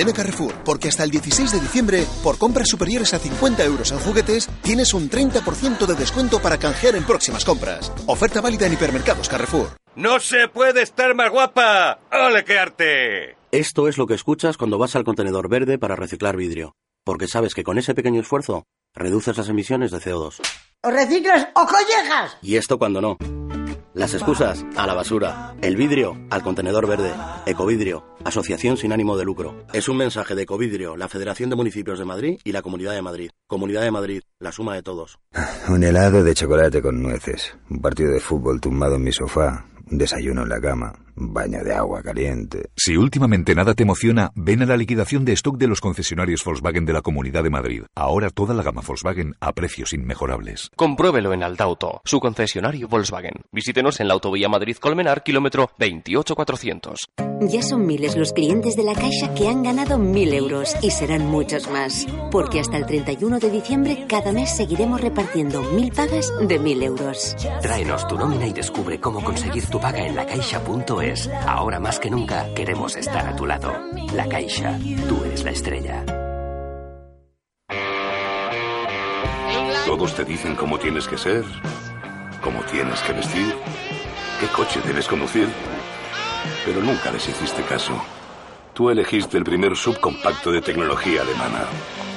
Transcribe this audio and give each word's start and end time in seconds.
Ven 0.00 0.08
a 0.08 0.14
Carrefour, 0.14 0.54
porque 0.64 0.88
hasta 0.88 1.04
el 1.04 1.10
16 1.10 1.52
de 1.52 1.60
diciembre, 1.60 2.06
por 2.24 2.38
compras 2.38 2.68
superiores 2.68 3.12
a 3.12 3.18
50 3.18 3.62
euros 3.66 3.92
en 3.92 3.98
juguetes, 3.98 4.48
tienes 4.62 4.94
un 4.94 5.10
30% 5.10 5.84
de 5.84 5.94
descuento 5.94 6.40
para 6.40 6.56
canjear 6.56 6.96
en 6.96 7.04
próximas 7.04 7.44
compras. 7.44 7.92
Oferta 8.06 8.40
válida 8.40 8.64
en 8.64 8.72
hipermercados 8.72 9.28
Carrefour. 9.28 9.76
¡No 9.96 10.18
se 10.18 10.48
puede 10.48 10.80
estar 10.80 11.14
más 11.14 11.30
guapa! 11.30 11.98
¡Ole 12.10 12.44
qué 12.44 12.58
arte! 12.58 13.36
Esto 13.52 13.88
es 13.88 13.98
lo 13.98 14.06
que 14.06 14.14
escuchas 14.14 14.56
cuando 14.56 14.78
vas 14.78 14.96
al 14.96 15.04
contenedor 15.04 15.50
verde 15.50 15.78
para 15.78 15.96
reciclar 15.96 16.34
vidrio. 16.34 16.76
Porque 17.04 17.28
sabes 17.28 17.52
que 17.52 17.62
con 17.62 17.76
ese 17.76 17.94
pequeño 17.94 18.22
esfuerzo 18.22 18.64
reduces 18.94 19.36
las 19.36 19.50
emisiones 19.50 19.90
de 19.90 19.98
CO2. 19.98 20.40
¡O 20.82 20.90
reciclas 20.90 21.48
o 21.54 21.66
collejas! 21.66 22.38
Y 22.40 22.56
esto 22.56 22.78
cuando 22.78 23.02
no. 23.02 23.18
Las 23.92 24.14
excusas 24.14 24.64
a 24.76 24.86
la 24.86 24.94
basura. 24.94 25.56
El 25.62 25.74
vidrio 25.74 26.16
al 26.30 26.42
contenedor 26.42 26.86
verde. 26.86 27.10
Ecovidrio, 27.44 28.04
asociación 28.24 28.76
sin 28.76 28.92
ánimo 28.92 29.16
de 29.16 29.24
lucro. 29.24 29.66
Es 29.72 29.88
un 29.88 29.96
mensaje 29.96 30.36
de 30.36 30.42
Ecovidrio, 30.42 30.96
la 30.96 31.08
Federación 31.08 31.50
de 31.50 31.56
Municipios 31.56 31.98
de 31.98 32.04
Madrid 32.04 32.38
y 32.44 32.52
la 32.52 32.62
Comunidad 32.62 32.92
de 32.92 33.02
Madrid. 33.02 33.30
Comunidad 33.48 33.82
de 33.82 33.90
Madrid, 33.90 34.22
la 34.38 34.52
suma 34.52 34.76
de 34.76 34.82
todos. 34.82 35.18
Un 35.68 35.82
helado 35.82 36.22
de 36.22 36.34
chocolate 36.34 36.80
con 36.80 37.02
nueces. 37.02 37.56
Un 37.68 37.80
partido 37.80 38.12
de 38.12 38.20
fútbol 38.20 38.60
tumbado 38.60 38.94
en 38.94 39.02
mi 39.02 39.12
sofá. 39.12 39.66
Un 39.90 39.98
desayuno 39.98 40.44
en 40.44 40.50
la 40.50 40.60
cama, 40.60 40.92
un 41.20 41.32
baño 41.34 41.62
de 41.62 41.74
agua 41.74 42.02
caliente. 42.02 42.70
Si 42.76 42.96
últimamente 42.96 43.54
nada 43.54 43.74
te 43.74 43.82
emociona, 43.82 44.30
ven 44.34 44.62
a 44.62 44.66
la 44.66 44.76
liquidación 44.76 45.24
de 45.24 45.34
stock 45.34 45.56
de 45.58 45.68
los 45.68 45.80
concesionarios 45.80 46.44
Volkswagen 46.44 46.86
de 46.86 46.92
la 46.92 47.02
Comunidad 47.02 47.44
de 47.44 47.50
Madrid. 47.50 47.82
Ahora 47.94 48.30
toda 48.30 48.54
la 48.54 48.62
gama 48.62 48.82
Volkswagen 48.86 49.34
a 49.40 49.52
precios 49.52 49.92
inmejorables. 49.92 50.70
Compruébelo 50.76 51.32
en 51.32 51.42
Aldauto, 51.42 52.00
su 52.04 52.20
concesionario 52.20 52.88
Volkswagen. 52.88 53.34
Visítenos 53.52 54.00
en 54.00 54.08
la 54.08 54.14
autovía 54.14 54.48
Madrid-Colmenar, 54.48 55.22
kilómetro 55.22 55.70
28400. 55.78 57.10
Ya 57.42 57.62
son 57.62 57.86
miles 57.86 58.16
los 58.16 58.32
clientes 58.32 58.76
de 58.76 58.84
la 58.84 58.94
Caixa 58.94 59.32
que 59.34 59.48
han 59.48 59.62
ganado 59.62 59.98
mil 59.98 60.32
euros 60.34 60.76
y 60.82 60.90
serán 60.90 61.26
muchos 61.26 61.70
más. 61.70 62.06
Porque 62.30 62.60
hasta 62.60 62.76
el 62.76 62.86
31 62.86 63.38
de 63.38 63.50
diciembre 63.50 64.04
cada 64.08 64.32
mes 64.32 64.54
seguiremos 64.56 65.00
repartiendo 65.00 65.62
mil 65.72 65.90
pagas 65.90 66.32
de 66.46 66.58
mil 66.58 66.82
euros. 66.82 67.34
Tráenos 67.62 68.06
tu 68.08 68.18
nómina 68.18 68.46
y 68.46 68.52
descubre 68.52 69.00
cómo 69.00 69.22
conseguir 69.22 69.66
tu 69.66 69.80
paga 69.80 70.06
en 70.06 70.14
Ahora 71.46 71.80
más 71.80 71.98
que 71.98 72.10
nunca 72.10 72.54
queremos 72.54 72.96
estar 72.96 73.26
a 73.26 73.34
tu 73.34 73.46
lado. 73.46 73.72
La 74.14 74.28
Caixa, 74.28 74.78
tú 75.08 75.24
eres 75.24 75.42
la 75.42 75.50
estrella. 75.50 76.04
Todos 79.86 80.14
te 80.14 80.24
dicen 80.24 80.54
cómo 80.54 80.78
tienes 80.78 81.08
que 81.08 81.18
ser, 81.18 81.44
cómo 82.42 82.60
tienes 82.70 83.00
que 83.02 83.12
vestir, 83.12 83.54
qué 84.38 84.46
coche 84.54 84.80
debes 84.86 85.08
conducir, 85.08 85.48
pero 86.64 86.80
nunca 86.80 87.10
les 87.10 87.28
hiciste 87.28 87.62
caso. 87.62 88.00
Tú 88.72 88.88
elegiste 88.88 89.36
el 89.36 89.44
primer 89.44 89.74
subcompacto 89.76 90.52
de 90.52 90.62
tecnología 90.62 91.22
alemana. 91.22 91.64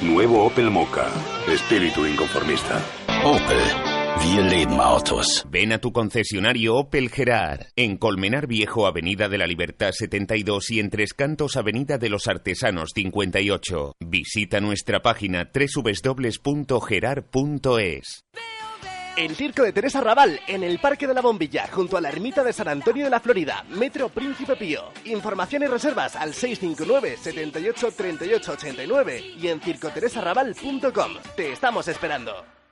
Nuevo 0.02 0.46
Opel 0.46 0.70
Mocha, 0.70 1.08
espíritu 1.48 2.06
inconformista. 2.06 2.80
Opel. 3.24 3.93
Wir 4.20 4.42
leben 4.44 4.80
Autos. 4.80 5.46
Ven 5.50 5.72
a 5.74 5.80
tu 5.80 5.92
concesionario 5.92 6.76
Opel 6.76 7.10
Gerard, 7.10 7.68
en 7.76 7.98
Colmenar 7.98 8.48
Viejo, 8.48 8.88
Avenida 8.88 9.28
de 9.28 9.38
la 9.38 9.48
Libertad 9.48 9.92
72 9.92 10.72
y 10.72 10.80
en 10.80 10.90
Tres 10.90 11.14
Cantos, 11.14 11.58
Avenida 11.58 11.98
de 11.98 12.10
los 12.10 12.28
Artesanos 12.28 12.92
58. 12.96 13.96
Visita 14.00 14.60
nuestra 14.62 15.02
página 15.02 15.50
www.gerard.es. 15.54 16.44
El 19.16 19.36
Circo 19.36 19.62
de 19.62 19.74
Teresa 19.74 20.02
Raval, 20.02 20.40
en 20.48 20.64
el 20.64 20.80
Parque 20.80 21.06
de 21.06 21.14
la 21.14 21.22
Bombilla, 21.22 21.68
junto 21.72 21.98
a 21.98 22.02
la 22.02 22.10
Ermita 22.10 22.44
de 22.44 22.52
San 22.52 22.68
Antonio 22.68 23.04
de 23.04 23.12
la 23.12 23.20
Florida, 23.20 23.64
Metro 23.70 24.10
Príncipe 24.10 24.56
Pío. 24.56 24.86
Información 25.06 25.62
y 25.62 25.68
reservas 25.68 26.16
al 26.16 26.34
659 26.34 27.18
78 27.22 27.92
38 27.96 28.52
89 28.54 29.24
y 29.40 29.48
en 29.50 29.62
circoteresarraval.com. 29.62 31.12
Te 31.36 31.52
estamos 31.52 31.88
esperando. 31.88 32.63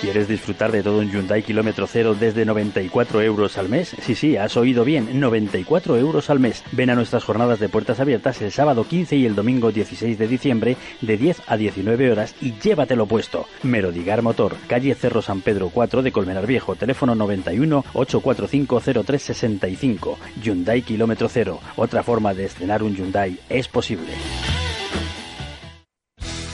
¿Quieres 0.00 0.28
disfrutar 0.28 0.72
de 0.72 0.82
todo 0.82 0.98
un 0.98 1.10
Hyundai 1.10 1.42
kilómetro 1.42 1.86
cero 1.86 2.16
desde 2.18 2.46
94 2.46 3.20
euros 3.20 3.58
al 3.58 3.68
mes? 3.68 3.94
Sí, 4.00 4.14
sí, 4.14 4.36
has 4.36 4.56
oído 4.56 4.82
bien, 4.82 5.20
94 5.20 5.98
euros 5.98 6.30
al 6.30 6.40
mes. 6.40 6.64
Ven 6.72 6.88
a 6.88 6.94
nuestras 6.94 7.22
jornadas 7.22 7.60
de 7.60 7.68
puertas 7.68 8.00
abiertas 8.00 8.40
el 8.40 8.50
sábado 8.50 8.84
15 8.84 9.16
y 9.16 9.26
el 9.26 9.34
domingo 9.34 9.72
16 9.72 10.18
de 10.18 10.26
diciembre 10.26 10.76
de 11.02 11.16
10 11.18 11.42
a 11.46 11.56
19 11.58 12.12
horas 12.12 12.34
y 12.40 12.54
llévatelo 12.54 13.04
puesto. 13.04 13.46
Merodigar 13.62 14.22
Motor, 14.22 14.56
calle 14.68 14.94
Cerro 14.94 15.20
San 15.20 15.42
Pedro 15.42 15.68
4 15.68 16.02
de 16.02 16.12
Colmenar 16.12 16.46
Viejo, 16.46 16.76
teléfono 16.76 17.14
91 17.14 17.84
845 17.92 18.80
0365. 18.80 20.18
Hyundai 20.42 20.80
kilómetro 20.80 21.28
cero. 21.28 21.60
Otra 21.76 22.02
forma 22.02 22.32
de 22.32 22.46
estrenar 22.46 22.82
un 22.82 22.96
Hyundai 22.96 23.38
es 23.50 23.68
posible. 23.68 24.12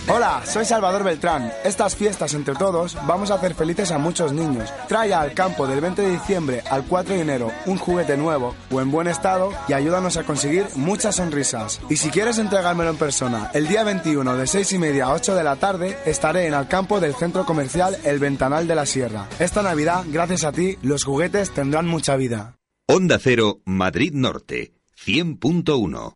Hola, 0.09 0.41
soy 0.47 0.65
Salvador 0.65 1.03
Beltrán. 1.03 1.51
Estas 1.65 1.97
fiestas 1.97 2.33
entre 2.35 2.55
todos 2.55 2.97
vamos 3.09 3.33
a 3.33 3.35
hacer 3.35 3.57
felices 3.57 3.91
a 3.91 3.99
muchos 3.99 4.33
niños. 4.33 4.73
Trae 4.87 5.13
al 5.13 5.35
campo 5.35 5.67
del 5.67 5.81
20 5.81 6.01
de 6.01 6.13
diciembre 6.13 6.63
al 6.71 6.85
4 6.87 7.17
de 7.17 7.23
enero 7.23 7.51
un 7.67 7.77
juguete 7.77 8.17
nuevo 8.17 8.55
o 8.71 8.81
en 8.81 8.93
buen 8.93 9.09
estado 9.09 9.53
y 9.67 9.73
ayúdanos 9.73 10.17
a 10.17 10.23
conseguir 10.23 10.67
muchas 10.77 11.17
sonrisas. 11.17 11.81
Y 11.91 11.97
si 11.97 12.11
quieres 12.11 12.39
entregármelo 12.39 12.91
en 12.91 12.99
persona, 12.99 13.51
el 13.53 13.67
día 13.67 13.83
21 13.83 14.37
de 14.37 14.47
6 14.47 14.75
y 14.75 14.79
media 14.79 15.07
a 15.07 15.13
8 15.13 15.35
de 15.35 15.43
la 15.43 15.57
tarde 15.57 15.99
estaré 16.07 16.47
en 16.47 16.55
el 16.55 16.69
campo 16.69 17.01
del 17.01 17.17
centro 17.17 17.45
comercial 17.45 17.97
El 18.05 18.21
Ventanal 18.21 18.69
de 18.69 18.77
la 18.77 18.87
Sierra. 18.87 19.29
Esta 19.41 19.63
Navidad, 19.63 20.05
gracias 20.07 20.45
a 20.45 20.53
ti, 20.53 20.79
los 20.83 21.03
juguetes 21.03 21.53
tendrán 21.53 21.89
mucha 21.89 22.15
vida. 22.15 22.55
Onda 22.87 23.19
Cero, 23.19 23.59
Madrid 23.65 24.13
Norte, 24.15 24.73
100.1. 25.05 26.16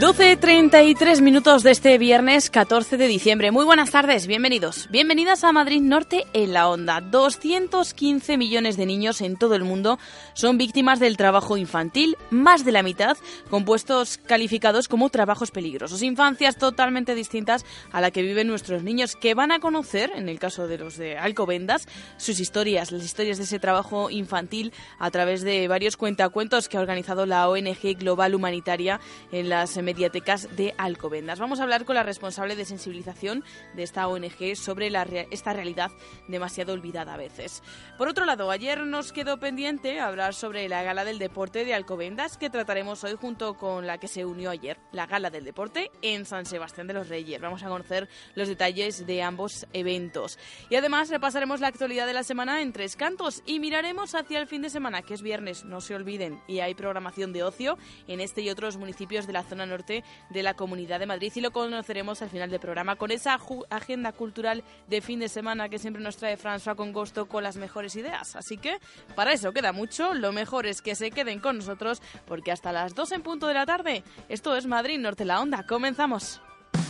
12.33 0.00 1.20
minutos 1.20 1.62
de 1.62 1.72
este 1.72 1.98
viernes 1.98 2.48
14 2.48 2.96
de 2.96 3.06
diciembre. 3.06 3.50
Muy 3.50 3.66
buenas 3.66 3.90
tardes, 3.90 4.26
bienvenidos. 4.26 4.88
Bienvenidas 4.90 5.44
a 5.44 5.52
Madrid 5.52 5.82
Norte 5.82 6.24
en 6.32 6.54
la 6.54 6.70
Onda. 6.70 7.02
215 7.02 8.38
millones 8.38 8.78
de 8.78 8.86
niños 8.86 9.20
en 9.20 9.36
todo 9.36 9.56
el 9.56 9.62
mundo 9.62 9.98
son 10.32 10.56
víctimas 10.56 11.00
del 11.00 11.18
trabajo 11.18 11.58
infantil, 11.58 12.16
más 12.30 12.64
de 12.64 12.72
la 12.72 12.82
mitad 12.82 13.18
con 13.50 13.66
puestos 13.66 14.16
calificados 14.16 14.88
como 14.88 15.10
trabajos 15.10 15.50
peligrosos. 15.50 16.02
Infancias 16.02 16.56
totalmente 16.56 17.14
distintas 17.14 17.66
a 17.92 18.00
la 18.00 18.10
que 18.10 18.22
viven 18.22 18.48
nuestros 18.48 18.82
niños, 18.82 19.16
que 19.16 19.34
van 19.34 19.52
a 19.52 19.60
conocer, 19.60 20.12
en 20.14 20.30
el 20.30 20.38
caso 20.38 20.66
de 20.66 20.78
los 20.78 20.96
de 20.96 21.18
Alcobendas, 21.18 21.86
sus 22.16 22.40
historias, 22.40 22.90
las 22.90 23.04
historias 23.04 23.36
de 23.36 23.44
ese 23.44 23.58
trabajo 23.58 24.08
infantil 24.08 24.72
a 24.98 25.10
través 25.10 25.42
de 25.42 25.68
varios 25.68 25.98
cuentacuentos 25.98 26.70
que 26.70 26.78
ha 26.78 26.80
organizado 26.80 27.26
la 27.26 27.46
ONG 27.50 27.98
Global 27.98 28.34
Humanitaria 28.34 28.98
en 29.30 29.50
las 29.50 29.76
mediatecas 29.90 30.54
de 30.54 30.72
Alcobendas. 30.78 31.40
Vamos 31.40 31.58
a 31.58 31.64
hablar 31.64 31.84
con 31.84 31.96
la 31.96 32.04
responsable 32.04 32.54
de 32.54 32.64
sensibilización 32.64 33.42
de 33.74 33.82
esta 33.82 34.06
ONG 34.06 34.54
sobre 34.54 34.88
la, 34.88 35.02
esta 35.32 35.52
realidad 35.52 35.90
demasiado 36.28 36.74
olvidada 36.74 37.14
a 37.14 37.16
veces. 37.16 37.60
Por 37.98 38.06
otro 38.06 38.24
lado, 38.24 38.52
ayer 38.52 38.86
nos 38.86 39.12
quedó 39.12 39.40
pendiente 39.40 39.98
hablar 39.98 40.34
sobre 40.34 40.68
la 40.68 40.84
Gala 40.84 41.04
del 41.04 41.18
Deporte 41.18 41.64
de 41.64 41.74
Alcobendas 41.74 42.38
que 42.38 42.50
trataremos 42.50 43.02
hoy 43.02 43.16
junto 43.20 43.54
con 43.54 43.88
la 43.88 43.98
que 43.98 44.06
se 44.06 44.24
unió 44.24 44.50
ayer, 44.50 44.78
la 44.92 45.08
Gala 45.08 45.28
del 45.28 45.44
Deporte 45.44 45.90
en 46.02 46.24
San 46.24 46.46
Sebastián 46.46 46.86
de 46.86 46.94
los 46.94 47.08
Reyes. 47.08 47.40
Vamos 47.40 47.64
a 47.64 47.68
conocer 47.68 48.08
los 48.36 48.46
detalles 48.46 49.08
de 49.08 49.24
ambos 49.24 49.66
eventos. 49.72 50.38
Y 50.68 50.76
además 50.76 51.10
repasaremos 51.10 51.58
la 51.58 51.66
actualidad 51.66 52.06
de 52.06 52.12
la 52.12 52.22
semana 52.22 52.62
en 52.62 52.72
Tres 52.72 52.94
Cantos 52.94 53.42
y 53.44 53.58
miraremos 53.58 54.14
hacia 54.14 54.38
el 54.38 54.46
fin 54.46 54.62
de 54.62 54.70
semana, 54.70 55.02
que 55.02 55.14
es 55.14 55.22
viernes, 55.22 55.64
no 55.64 55.80
se 55.80 55.96
olviden, 55.96 56.40
y 56.46 56.60
hay 56.60 56.76
programación 56.76 57.32
de 57.32 57.42
ocio 57.42 57.76
en 58.06 58.20
este 58.20 58.42
y 58.42 58.50
otros 58.50 58.76
municipios 58.76 59.26
de 59.26 59.32
la 59.32 59.42
zona 59.42 59.66
norte 59.66 59.79
de 59.84 60.42
la 60.42 60.54
Comunidad 60.54 61.00
de 61.00 61.06
Madrid 61.06 61.32
y 61.34 61.40
lo 61.40 61.50
conoceremos 61.50 62.22
al 62.22 62.30
final 62.30 62.50
del 62.50 62.60
programa 62.60 62.96
con 62.96 63.10
esa 63.10 63.38
agenda 63.70 64.12
cultural 64.12 64.62
de 64.88 65.00
fin 65.00 65.20
de 65.20 65.28
semana 65.28 65.68
que 65.68 65.78
siempre 65.78 66.02
nos 66.02 66.16
trae 66.16 66.38
François 66.38 66.76
con 66.76 66.92
gusto 66.92 67.26
con 67.26 67.42
las 67.42 67.56
mejores 67.56 67.96
ideas. 67.96 68.36
Así 68.36 68.56
que 68.56 68.78
para 69.14 69.32
eso 69.32 69.52
queda 69.52 69.72
mucho, 69.72 70.14
lo 70.14 70.32
mejor 70.32 70.66
es 70.66 70.82
que 70.82 70.94
se 70.94 71.10
queden 71.10 71.40
con 71.40 71.58
nosotros 71.58 72.02
porque 72.26 72.52
hasta 72.52 72.72
las 72.72 72.94
2 72.94 73.12
en 73.12 73.22
punto 73.22 73.46
de 73.46 73.54
la 73.54 73.66
tarde, 73.66 74.04
esto 74.28 74.56
es 74.56 74.66
Madrid 74.66 74.98
Norte 74.98 75.24
la 75.24 75.40
Onda, 75.40 75.66
comenzamos. 75.66 76.40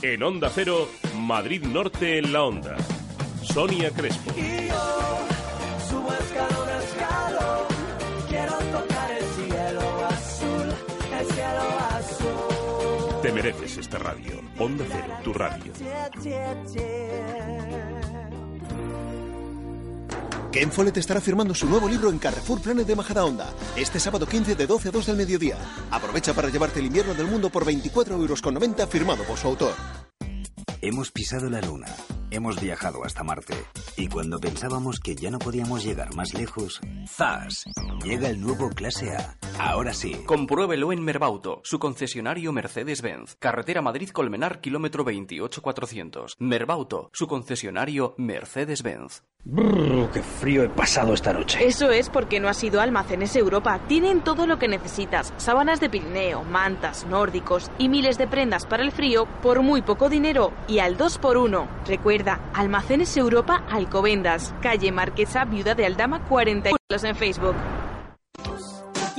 En 0.03 0.23
Onda 0.23 0.51
Cero, 0.55 0.89
Madrid 1.17 1.65
Norte 1.65 2.19
en 2.19 2.33
la 2.33 2.45
Onda. 2.45 2.77
Sonia 3.43 3.91
Crespo. 3.91 4.33
Te 13.23 13.33
mereces 13.33 13.77
esta 13.77 13.99
radio. 13.99 14.41
Onda 14.59 14.85
Cero, 14.89 15.15
tu 15.23 15.33
radio. 15.35 15.73
Ken 20.51 20.73
Follett 20.73 20.97
estará 20.97 21.21
firmando 21.21 21.55
su 21.55 21.69
nuevo 21.69 21.87
libro 21.87 22.11
en 22.11 22.19
Carrefour 22.19 22.63
Planet 22.63 22.87
de 22.87 22.97
Majadahonda 22.97 23.53
este 23.77 24.01
sábado 24.01 24.27
15 24.27 24.55
de 24.55 24.67
12 24.67 24.89
a 24.89 24.93
2 24.93 25.07
del 25.07 25.17
mediodía. 25.17 25.59
Aprovecha 25.91 26.33
para 26.33 26.49
llevarte 26.49 26.81
el 26.81 26.87
invierno 26.87 27.13
del 27.13 27.27
mundo 27.27 27.51
por 27.51 27.67
24,90 27.67 28.13
euros 28.13 28.41
firmado 28.89 29.23
por 29.25 29.37
su 29.37 29.49
autor. 29.49 29.75
Hemos 30.81 31.11
pisado 31.11 31.51
la 31.51 31.61
luna 31.61 31.89
Hemos 32.33 32.61
viajado 32.61 33.05
hasta 33.05 33.25
Marte 33.25 33.55
y 33.97 34.07
cuando 34.07 34.39
pensábamos 34.39 35.01
que 35.01 35.17
ya 35.17 35.31
no 35.31 35.41
podíamos 35.41 35.85
llegar 35.85 36.15
más 36.15 36.33
lejos, 36.33 36.81
¡zas! 37.09 37.65
Llega 38.05 38.29
el 38.29 38.41
nuevo 38.41 38.71
Clase 38.71 39.17
A. 39.17 39.37
Ahora 39.59 39.93
sí. 39.93 40.23
Compruébelo 40.27 40.93
en 40.93 41.03
Merbauto, 41.03 41.61
su 41.65 41.79
concesionario 41.79 42.53
Mercedes-Benz. 42.53 43.37
Carretera 43.39 43.83
Madrid-Colmenar, 43.83 44.61
kilómetro 44.61 45.03
28400. 45.05 46.37
Merbauto, 46.39 47.11
su 47.13 47.27
concesionario 47.27 48.15
Mercedes-Benz. 48.17 49.23
Brrr, 49.43 50.11
qué 50.11 50.23
frío 50.23 50.63
he 50.63 50.69
pasado 50.69 51.15
esta 51.15 51.33
noche. 51.33 51.67
Eso 51.67 51.91
es 51.91 52.11
porque 52.11 52.41
no 52.41 52.49
has 52.49 52.63
ido 52.63 52.79
a 52.79 52.83
Almacenes 52.83 53.35
Europa. 53.37 53.81
Tienen 53.89 54.21
todo 54.21 54.47
lo 54.47 54.59
que 54.59 54.69
necesitas. 54.69 55.33
Sábanas 55.39 55.81
de 55.81 55.89
Pirineo, 55.89 56.45
mantas, 56.45 57.07
nórdicos 57.07 57.71
y 57.79 57.89
miles 57.89 58.19
de 58.19 58.29
prendas 58.29 58.67
para 58.67 58.83
el 58.83 58.93
frío 58.93 59.27
por 59.43 59.63
muy 59.63 59.81
poco 59.81 60.11
dinero 60.11 60.53
y 60.69 60.81
al 60.81 60.99
2 60.99 61.19
por 61.19 61.39
1 61.39 61.69
Almacenes 62.55 63.17
Europa 63.17 63.65
Alcobendas, 63.71 64.55
calle 64.61 64.93
Marquesa, 64.93 65.45
Viuda 65.45 65.75
de 65.75 65.87
Aldama 65.87 66.21
41 66.29 66.77
en 67.03 67.17
Facebook. 67.17 67.55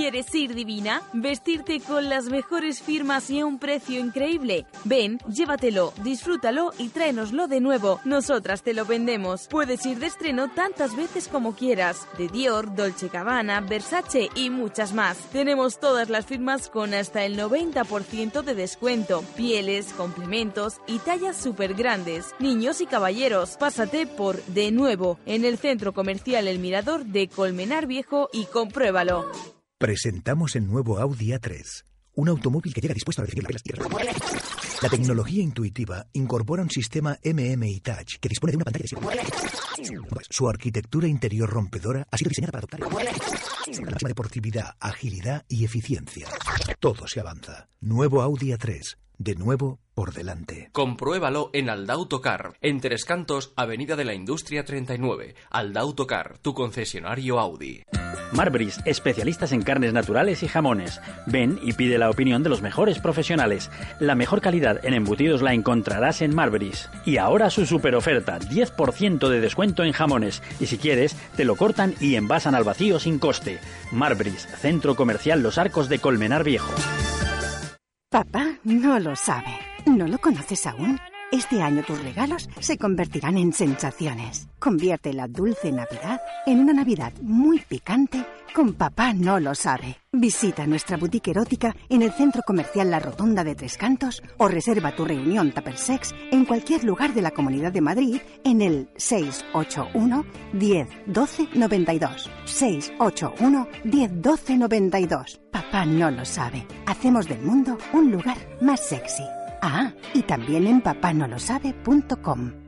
¿Quieres 0.02 0.34
ir 0.34 0.56
divina? 0.56 1.04
¿Vestirte 1.14 1.80
con 1.80 2.10
las 2.10 2.26
mejores 2.26 2.82
firmas 2.82 3.30
y 3.30 3.40
a 3.40 3.46
un 3.46 3.60
precio 3.60 4.00
increíble? 4.00 4.66
Ven, 4.84 5.20
llévatelo, 5.28 5.94
disfrútalo 6.02 6.74
y 6.80 6.90
tráenoslo 6.90 7.48
de 7.48 7.62
nuevo. 7.62 8.02
Nosotras 8.04 8.64
te 8.64 8.74
lo 8.74 8.86
vendemos. 8.86 9.48
Puedes 9.48 9.86
ir 9.86 10.00
de 10.00 10.08
estreno 10.08 10.50
tantas 10.50 10.96
veces 10.96 11.28
como 11.28 11.56
quieras. 11.56 12.08
De 12.18 12.30
Dior, 12.30 12.74
Dolce 12.74 13.10
Gabbana, 13.10 13.62
Versace 13.62 14.32
y 14.34 14.50
muchas 14.50 14.92
más. 14.96 15.20
Tenemos 15.32 15.80
todas 15.80 16.10
las 16.10 16.26
firmas 16.26 16.68
con 16.68 16.96
hasta 16.96 17.24
el 17.24 17.38
90% 17.38 18.42
de 18.42 18.56
descuento. 18.56 19.24
Pieles, 19.38 19.94
complementos 19.94 20.82
y 20.88 20.98
tallas 20.98 21.38
súper 21.38 21.76
grandes. 21.76 22.34
Niños 22.40 22.82
y 22.82 22.88
caballeros, 22.88 23.56
pásate 23.56 24.08
por 24.08 24.44
De 24.46 24.72
Nuevo 24.72 25.20
en 25.28 25.46
el 25.46 25.60
centro 25.60 25.94
comercial 25.94 26.48
El 26.48 26.58
Mirador 26.58 27.06
de 27.06 27.28
Colmenar 27.28 27.86
Viejo 27.86 28.30
y 28.34 28.46
compruébalo. 28.46 29.61
Presentamos 29.82 30.56
el 30.56 30.68
nuevo 30.68 31.00
Audi 31.00 31.30
A3, 31.30 31.86
un 32.14 32.30
automóvil 32.30 32.72
que 32.72 32.82
llega 32.82 32.94
dispuesto 32.94 33.24
a 33.24 33.26
recibir 33.26 33.52
las 33.52 33.64
tierras. 33.64 33.88
La 34.80 34.90
tecnología 34.90 35.42
intuitiva 35.42 36.06
incorpora 36.14 36.62
un 36.62 36.70
sistema 36.70 37.18
MMI 37.24 37.80
Touch 37.80 38.20
que 38.22 38.30
dispone 38.30 38.52
de 38.52 38.58
una 38.58 38.66
pantalla 38.66 38.86
de 38.86 40.24
Su 40.30 40.48
arquitectura 40.48 41.08
interior 41.08 41.50
rompedora 41.50 42.06
ha 42.12 42.16
sido 42.16 42.30
diseñada 42.30 42.52
para 42.52 42.60
adoptar 42.60 42.80
la 42.82 43.90
máxima 43.90 44.10
deportividad, 44.10 44.76
agilidad 44.80 45.46
y 45.50 45.66
eficiencia. 45.66 46.28
Todo 46.80 47.08
se 47.08 47.20
avanza. 47.20 47.68
Nuevo 47.80 48.22
Audi 48.22 48.50
A3, 48.52 48.98
de 49.24 49.36
nuevo 49.36 49.80
por 49.94 50.14
delante. 50.14 50.70
Compruébalo 50.72 51.52
en 51.54 51.70
Aldautocar, 51.70 52.54
en 52.62 52.80
Tres 52.80 53.06
Cantos, 53.06 53.54
Avenida 53.56 53.96
de 53.96 54.06
la 54.06 54.16
Industria 54.16 54.66
39. 54.66 55.36
Aldautocar, 55.52 56.40
tu 56.40 56.54
concesionario 56.54 57.40
Audi. 57.40 57.84
Marbris, 58.32 58.80
especialistas 58.86 59.52
en 59.52 59.62
carnes 59.62 59.94
naturales 59.94 60.42
y 60.42 60.48
jamones. 60.48 61.02
Ven 61.28 61.60
y 61.62 61.74
pide 61.74 61.98
la 61.98 62.10
opinión 62.10 62.42
de 62.42 62.50
los 62.50 62.62
mejores 62.62 63.00
profesionales. 63.00 63.70
La 64.00 64.16
mejor 64.16 64.42
calidad 64.42 64.84
en 64.84 64.94
embutidos 64.94 65.42
la 65.42 65.54
encontrarás 65.54 66.22
en 66.22 66.34
Marbris. 66.34 66.90
Y 67.06 67.18
ahora 67.18 67.50
su 67.50 67.66
super 67.66 67.94
oferta, 67.94 68.40
10% 68.40 69.28
de 69.28 69.42
descuento 69.42 69.84
en 69.84 69.92
jamones. 69.92 70.42
Y 70.60 70.66
si 70.66 70.78
quieres, 70.78 71.16
te 71.36 71.46
lo 71.46 71.56
cortan 71.56 71.94
y 72.00 72.16
envasan 72.16 72.56
al 72.56 72.64
vacío 72.64 73.00
sin 73.00 73.20
coste. 73.20 73.60
Marbris, 73.92 74.48
Centro 74.58 74.96
Comercial 74.96 75.44
Los 75.44 75.58
Arcos 75.58 75.90
de 75.90 76.00
Colmenar 76.00 76.44
Viejo. 76.44 76.72
Papá 78.12 78.60
no 78.66 79.00
lo 79.00 79.16
sabe. 79.16 79.58
¿No 79.86 80.06
lo 80.06 80.18
conoces 80.18 80.68
aún? 80.68 81.00
Este 81.32 81.62
año 81.62 81.82
tus 81.82 82.04
regalos 82.04 82.50
se 82.60 82.78
convertirán 82.78 83.38
en 83.38 83.54
sensaciones. 83.54 84.50
Convierte 84.60 85.14
la 85.14 85.30
dulce 85.30 85.72
Navidad 85.72 86.20
en 86.46 86.60
una 86.60 86.74
Navidad 86.74 87.14
muy 87.22 87.62
picante 87.62 88.26
con 88.54 88.74
Papá 88.74 89.14
No 89.14 89.40
Lo 89.40 89.56
Sabe. 89.56 89.98
Visita 90.12 90.68
nuestra 90.68 90.98
boutique 90.98 91.32
erótica 91.32 91.76
en 91.90 92.02
el 92.02 92.12
centro 92.12 92.42
comercial 92.46 92.92
La 92.92 93.00
Rotonda 93.00 93.44
de 93.44 93.56
Tres 93.56 93.78
Cantos 93.78 94.22
o 94.38 94.48
reserva 94.48 94.96
tu 94.96 95.06
reunión 95.06 95.52
Tupper 95.52 95.78
Sex 95.78 96.14
en 96.32 96.46
cualquier 96.46 96.84
lugar 96.84 97.14
de 97.14 97.22
la 97.22 97.32
Comunidad 97.32 97.72
de 97.72 97.82
Madrid 97.82 98.22
en 98.44 98.62
el 98.62 98.90
681 98.98 100.26
10 100.54 100.88
12 101.08 101.50
92. 101.54 102.30
681 102.46 103.68
10 103.84 104.22
12 104.22 104.58
92. 104.58 105.42
Papá 105.52 105.86
No 105.86 106.12
Lo 106.12 106.26
Sabe. 106.26 106.66
Hacemos 106.86 107.28
del 107.28 107.42
mundo 107.42 107.78
un 107.94 108.12
lugar 108.12 108.38
más 108.62 108.82
sexy. 108.82 109.24
Ah, 109.62 109.94
y 110.14 110.24
también 110.24 110.68
en 110.68 110.82
papanolosabe.com. 110.82 112.61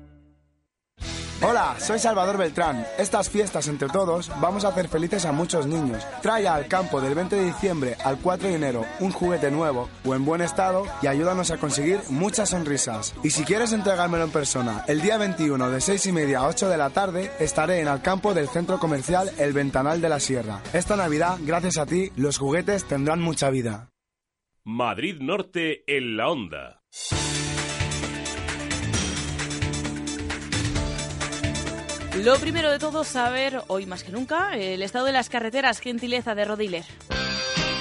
Hola, 1.45 1.75
soy 1.77 1.99
Salvador 1.99 2.37
Beltrán. 2.37 2.85
Estas 2.97 3.29
fiestas 3.29 3.67
entre 3.67 3.89
todos 3.89 4.31
vamos 4.39 4.63
a 4.63 4.69
hacer 4.69 4.87
felices 4.87 5.25
a 5.25 5.33
muchos 5.33 5.67
niños. 5.67 6.01
Trae 6.21 6.47
al 6.47 6.69
campo 6.69 7.01
del 7.01 7.15
20 7.15 7.35
de 7.35 7.45
diciembre 7.47 7.97
al 8.05 8.17
4 8.19 8.47
de 8.47 8.55
enero 8.55 8.85
un 9.01 9.11
juguete 9.11 9.51
nuevo 9.51 9.89
o 10.05 10.15
en 10.15 10.23
buen 10.23 10.39
estado 10.39 10.85
y 11.01 11.07
ayúdanos 11.07 11.51
a 11.51 11.57
conseguir 11.57 11.99
muchas 12.09 12.51
sonrisas. 12.51 13.13
Y 13.23 13.31
si 13.31 13.43
quieres 13.43 13.73
entregármelo 13.73 14.23
en 14.23 14.31
persona, 14.31 14.85
el 14.87 15.01
día 15.01 15.17
21 15.17 15.69
de 15.69 15.81
6 15.81 16.05
y 16.05 16.11
media 16.13 16.39
a 16.39 16.47
8 16.47 16.69
de 16.69 16.77
la 16.77 16.91
tarde 16.91 17.29
estaré 17.41 17.81
en 17.81 17.89
el 17.89 18.01
campo 18.01 18.33
del 18.33 18.47
centro 18.47 18.79
comercial 18.79 19.29
El 19.37 19.51
Ventanal 19.51 19.99
de 19.99 20.07
la 20.07 20.21
Sierra. 20.21 20.61
Esta 20.71 20.95
Navidad, 20.95 21.39
gracias 21.41 21.77
a 21.77 21.85
ti, 21.85 22.09
los 22.15 22.37
juguetes 22.37 22.85
tendrán 22.85 23.19
mucha 23.19 23.49
vida. 23.49 23.89
Madrid 24.63 25.17
Norte 25.19 25.83
en 25.93 26.15
la 26.15 26.29
onda. 26.29 26.82
Lo 32.21 32.35
primero 32.35 32.69
de 32.69 32.77
todo, 32.77 33.03
saber, 33.03 33.63
hoy 33.67 33.87
más 33.87 34.03
que 34.03 34.11
nunca, 34.11 34.55
el 34.55 34.83
estado 34.83 35.05
de 35.05 35.11
las 35.11 35.29
carreteras, 35.29 35.79
gentileza 35.79 36.35
de 36.35 36.45
Rodiler. 36.45 36.85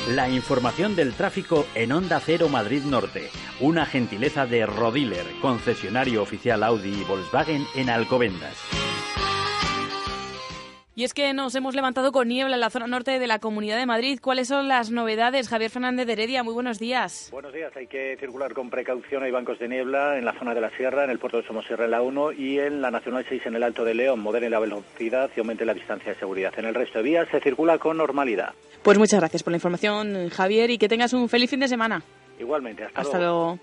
La 0.08 0.30
información 0.30 0.96
del 0.96 1.12
tráfico 1.12 1.66
en 1.74 1.92
Onda 1.92 2.18
Cero 2.18 2.48
Madrid 2.48 2.82
Norte. 2.82 3.28
Una 3.60 3.84
gentileza 3.84 4.46
de 4.46 4.64
Rodiler, 4.64 5.26
concesionario 5.42 6.22
oficial 6.22 6.62
Audi 6.62 7.02
y 7.02 7.04
Volkswagen 7.04 7.66
en 7.74 7.90
Alcobendas. 7.90 8.56
Y 10.94 11.04
es 11.04 11.14
que 11.14 11.32
nos 11.32 11.54
hemos 11.54 11.74
levantado 11.74 12.12
con 12.12 12.28
niebla 12.28 12.56
en 12.56 12.60
la 12.60 12.68
zona 12.68 12.86
norte 12.86 13.18
de 13.18 13.26
la 13.26 13.38
Comunidad 13.38 13.78
de 13.78 13.86
Madrid. 13.86 14.18
¿Cuáles 14.20 14.48
son 14.48 14.68
las 14.68 14.90
novedades? 14.90 15.48
Javier 15.48 15.70
Fernández 15.70 16.06
de 16.06 16.12
Heredia, 16.12 16.42
muy 16.42 16.52
buenos 16.52 16.78
días. 16.78 17.30
Buenos 17.32 17.54
días. 17.54 17.74
Hay 17.76 17.86
que 17.86 18.18
circular 18.20 18.52
con 18.52 18.68
precaución. 18.68 19.22
Hay 19.22 19.30
bancos 19.30 19.58
de 19.58 19.68
niebla 19.68 20.18
en 20.18 20.26
la 20.26 20.38
zona 20.38 20.52
de 20.52 20.60
la 20.60 20.68
Sierra, 20.76 21.04
en 21.04 21.10
el 21.10 21.18
puerto 21.18 21.38
de 21.38 21.46
Somosierra 21.46 21.86
en 21.86 21.92
la 21.92 22.02
1 22.02 22.32
y 22.32 22.58
en 22.58 22.82
la 22.82 22.90
Nacional 22.90 23.24
6 23.26 23.46
en 23.46 23.56
el 23.56 23.62
Alto 23.62 23.84
de 23.84 23.94
León. 23.94 24.20
Moderen 24.20 24.50
la 24.50 24.58
velocidad 24.58 25.30
y 25.34 25.40
aumente 25.40 25.64
la 25.64 25.72
distancia 25.72 26.12
de 26.12 26.18
seguridad. 26.18 26.52
En 26.58 26.66
el 26.66 26.74
resto 26.74 26.98
de 26.98 27.04
vías 27.04 27.26
se 27.30 27.40
circula 27.40 27.78
con 27.78 27.96
normalidad. 27.96 28.52
Pues 28.82 28.98
muchas 28.98 29.18
gracias 29.18 29.42
por 29.42 29.52
la 29.52 29.56
información, 29.56 30.28
Javier, 30.28 30.68
y 30.68 30.76
que 30.76 30.90
tengas 30.90 31.14
un 31.14 31.26
feliz 31.30 31.48
fin 31.48 31.60
de 31.60 31.68
semana. 31.68 32.02
Igualmente. 32.38 32.84
Hasta, 32.84 33.00
Hasta 33.00 33.18
luego. 33.18 33.58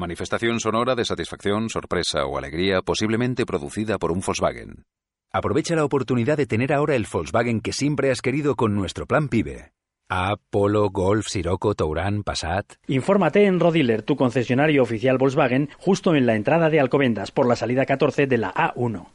Manifestación 0.00 0.60
sonora 0.60 0.94
de 0.94 1.04
satisfacción, 1.04 1.68
sorpresa 1.68 2.24
o 2.24 2.38
alegría 2.38 2.80
posiblemente 2.80 3.44
producida 3.44 3.98
por 3.98 4.12
un 4.12 4.20
Volkswagen. 4.20 4.86
Aprovecha 5.30 5.76
la 5.76 5.84
oportunidad 5.84 6.38
de 6.38 6.46
tener 6.46 6.72
ahora 6.72 6.94
el 6.96 7.06
Volkswagen 7.12 7.60
que 7.60 7.74
siempre 7.74 8.10
has 8.10 8.22
querido 8.22 8.56
con 8.56 8.74
nuestro 8.74 9.04
plan 9.04 9.28
PIBE. 9.28 9.72
A, 10.08 10.36
Polo, 10.48 10.88
Golf, 10.88 11.26
Sirocco, 11.28 11.74
Touran, 11.74 12.22
Passat. 12.22 12.76
Infórmate 12.88 13.44
en 13.44 13.60
Rodiler, 13.60 14.02
tu 14.02 14.16
concesionario 14.16 14.82
oficial 14.82 15.18
Volkswagen, 15.18 15.68
justo 15.76 16.14
en 16.14 16.24
la 16.24 16.34
entrada 16.34 16.70
de 16.70 16.80
Alcobendas, 16.80 17.30
por 17.30 17.46
la 17.46 17.54
salida 17.54 17.84
14 17.84 18.26
de 18.26 18.38
la 18.38 18.54
A1. 18.54 19.06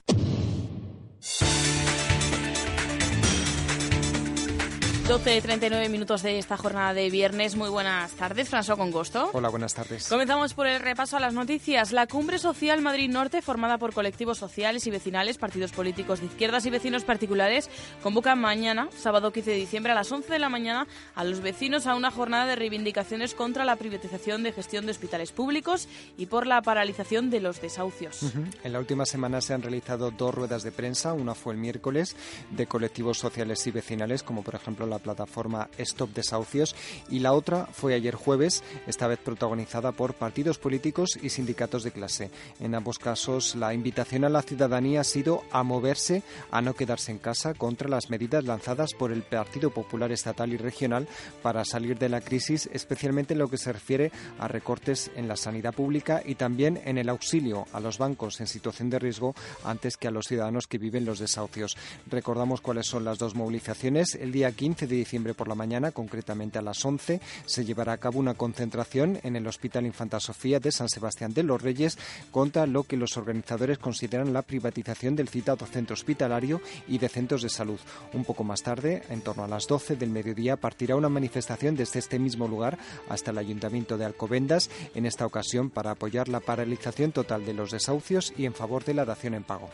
12.39 5.07 5.88
minutos 5.91 6.24
de 6.24 6.39
esta 6.39 6.57
jornada 6.57 6.95
de 6.95 7.12
viernes. 7.12 7.55
Muy 7.55 7.69
buenas 7.69 8.12
tardes, 8.13 8.51
François 8.51 8.75
Congosto. 8.75 9.29
Hola, 9.33 9.50
buenas 9.50 9.75
tardes. 9.75 10.07
Comenzamos 10.09 10.55
por 10.55 10.65
el 10.65 10.79
repaso 10.81 11.15
a 11.15 11.19
las 11.19 11.31
noticias. 11.35 11.91
La 11.91 12.07
Cumbre 12.07 12.39
Social 12.39 12.81
Madrid 12.81 13.07
Norte, 13.12 13.43
formada 13.43 13.77
por 13.77 13.93
colectivos 13.93 14.39
sociales 14.39 14.88
y 14.88 14.89
vecinales, 14.89 15.38
partidos 15.38 15.74
políticos 15.74 16.21
de 16.21 16.25
izquierdas 16.25 16.65
y 16.65 16.71
vecinos 16.71 17.03
particulares, 17.03 17.69
convoca 18.01 18.33
mañana, 18.33 18.89
sábado 18.97 19.31
15 19.31 19.51
de 19.51 19.57
diciembre, 19.57 19.91
a 19.91 19.95
las 19.95 20.12
11 20.12 20.33
de 20.33 20.39
la 20.39 20.50
mañana, 20.50 20.88
a 21.13 21.24
los 21.24 21.39
vecinos 21.39 21.85
a 21.85 21.93
una 21.93 22.09
jornada 22.09 22.47
de 22.47 22.55
reivindicaciones 22.55 23.35
contra 23.35 23.63
la 23.63 23.75
privatización 23.75 24.41
de 24.41 24.53
gestión 24.53 24.85
de 24.85 24.91
hospitales 24.91 25.31
públicos 25.31 25.88
y 26.17 26.25
por 26.25 26.47
la 26.47 26.63
paralización 26.63 27.29
de 27.29 27.41
los 27.41 27.62
desahucios. 27.62 28.24
Uh 28.24 28.31
-huh. 28.31 28.53
En 28.63 28.74
la 28.74 28.79
última 28.79 29.05
semana 29.05 29.39
se 29.41 29.53
han 29.53 29.62
realizado 29.62 30.09
dos 30.09 30.33
ruedas 30.33 30.63
de 30.63 30.71
prensa. 30.71 31.13
Una 31.13 31.35
fue 31.35 31.53
el 31.53 31.59
miércoles 31.59 32.15
de 32.50 32.65
colectivos 32.65 33.19
sociales 33.19 33.67
y 33.67 33.71
vecinales, 33.71 34.24
como 34.24 34.41
por 34.41 34.55
ejemplo 34.55 34.88
la 34.88 34.94
la 34.95 34.99
plataforma 34.99 35.69
Stop 35.77 36.13
Desahucios, 36.13 36.75
y 37.09 37.19
la 37.19 37.33
otra 37.33 37.65
fue 37.65 37.93
ayer 37.93 38.15
jueves, 38.15 38.63
esta 38.87 39.07
vez 39.07 39.19
protagonizada 39.19 39.91
por 39.91 40.13
partidos 40.13 40.57
políticos 40.57 41.19
y 41.21 41.29
sindicatos 41.29 41.83
de 41.83 41.91
clase. 41.91 42.31
En 42.59 42.75
ambos 42.75 42.97
casos, 42.97 43.55
la 43.55 43.73
invitación 43.73 44.23
a 44.23 44.29
la 44.29 44.41
ciudadanía 44.41 45.01
ha 45.01 45.03
sido 45.03 45.43
a 45.51 45.63
moverse, 45.63 46.23
a 46.51 46.61
no 46.61 46.73
quedarse 46.73 47.11
en 47.11 47.17
casa 47.17 47.53
contra 47.53 47.89
las 47.89 48.09
medidas 48.09 48.45
lanzadas 48.45 48.93
por 48.93 49.11
el 49.11 49.23
Partido 49.23 49.69
Popular 49.69 50.11
Estatal 50.11 50.53
y 50.53 50.57
Regional 50.57 51.07
para 51.41 51.65
salir 51.65 51.97
de 51.97 52.09
la 52.09 52.21
crisis, 52.21 52.69
especialmente 52.71 53.33
en 53.33 53.39
lo 53.39 53.49
que 53.49 53.57
se 53.57 53.73
refiere 53.73 54.11
a 54.39 54.47
recortes 54.47 55.11
en 55.15 55.27
la 55.27 55.35
sanidad 55.35 55.73
pública 55.73 56.21
y 56.25 56.35
también 56.35 56.81
en 56.85 56.97
el 56.97 57.09
auxilio 57.09 57.65
a 57.73 57.79
los 57.79 57.97
bancos 57.97 58.39
en 58.39 58.47
situación 58.47 58.89
de 58.89 58.99
riesgo 58.99 59.35
antes 59.63 59.97
que 59.97 60.07
a 60.07 60.11
los 60.11 60.27
ciudadanos 60.27 60.67
que 60.67 60.77
viven 60.77 61.05
los 61.05 61.19
desahucios. 61.19 61.75
Recordamos 62.07 62.61
cuáles 62.61 62.87
son 62.87 63.03
las 63.03 63.17
dos 63.17 63.35
movilizaciones. 63.35 64.15
El 64.15 64.31
día 64.31 64.51
15 64.51 64.85
de 64.88 64.96
diciembre 64.96 65.34
por 65.34 65.48
la 65.48 65.56
mañana, 65.56 65.92
concretamente 65.92 66.60
a 66.60 66.62
las 66.62 66.84
11, 66.84 67.22
se 67.46 67.65
llevará 67.65 67.94
a 67.94 67.98
cabo 67.98 68.20
una 68.20 68.34
concentración 68.34 69.20
en 69.24 69.36
el 69.36 69.48
Hospital 69.48 69.86
Infanta 69.86 70.20
Sofía 70.20 70.60
de 70.60 70.72
San 70.72 70.89
Sebastián 70.89 71.34
de 71.34 71.44
los 71.44 71.62
Reyes 71.62 71.98
contra 72.32 72.65
lo 72.65 72.84
que 72.84 72.98
los 72.98 73.18
organizadores 73.18 73.77
consideran 73.77 74.34
la 74.34 74.42
privatización 74.42 75.15
del 75.15 75.30
citado 75.30 75.65
centro 75.65 75.94
hospitalario 75.94 76.62
y 76.88 76.98
de 76.98 77.10
centros 77.10 77.42
de 77.42 77.50
salud. 77.50 77.80
Un 78.13 78.25
poco 78.25 78.44
más 78.44 78.62
tarde, 78.62 79.04
en 79.10 79.22
torno 79.22 79.44
a 79.44 79.48
las 79.48 79.68
12 79.68 79.96
del 79.96 80.10
mediodía, 80.10 80.58
partirá 80.58 80.96
una 80.96 81.10
manifestación 81.10 81.75
desde 81.75 82.00
este 82.00 82.20
mismo 82.20 82.48
lugar 82.48 82.77
hasta 83.10 83.32
el 83.32 83.38
Ayuntamiento 83.38 83.98
de 83.98 84.06
Alcobendas, 84.06 84.70
en 84.94 85.06
esta 85.06 85.25
ocasión 85.25 85.70
para 85.70 85.92
apoyar 85.92 86.27
la 86.27 86.39
paralización 86.39 87.12
total 87.12 87.46
de 87.46 87.54
los 87.54 87.72
desahucios 87.72 88.34
y 88.38 88.46
en 88.46 88.54
favor 88.54 88.84
de 88.84 88.94
la 88.94 89.06
dación 89.06 89.34
en 89.34 89.44
pago. 89.44 89.70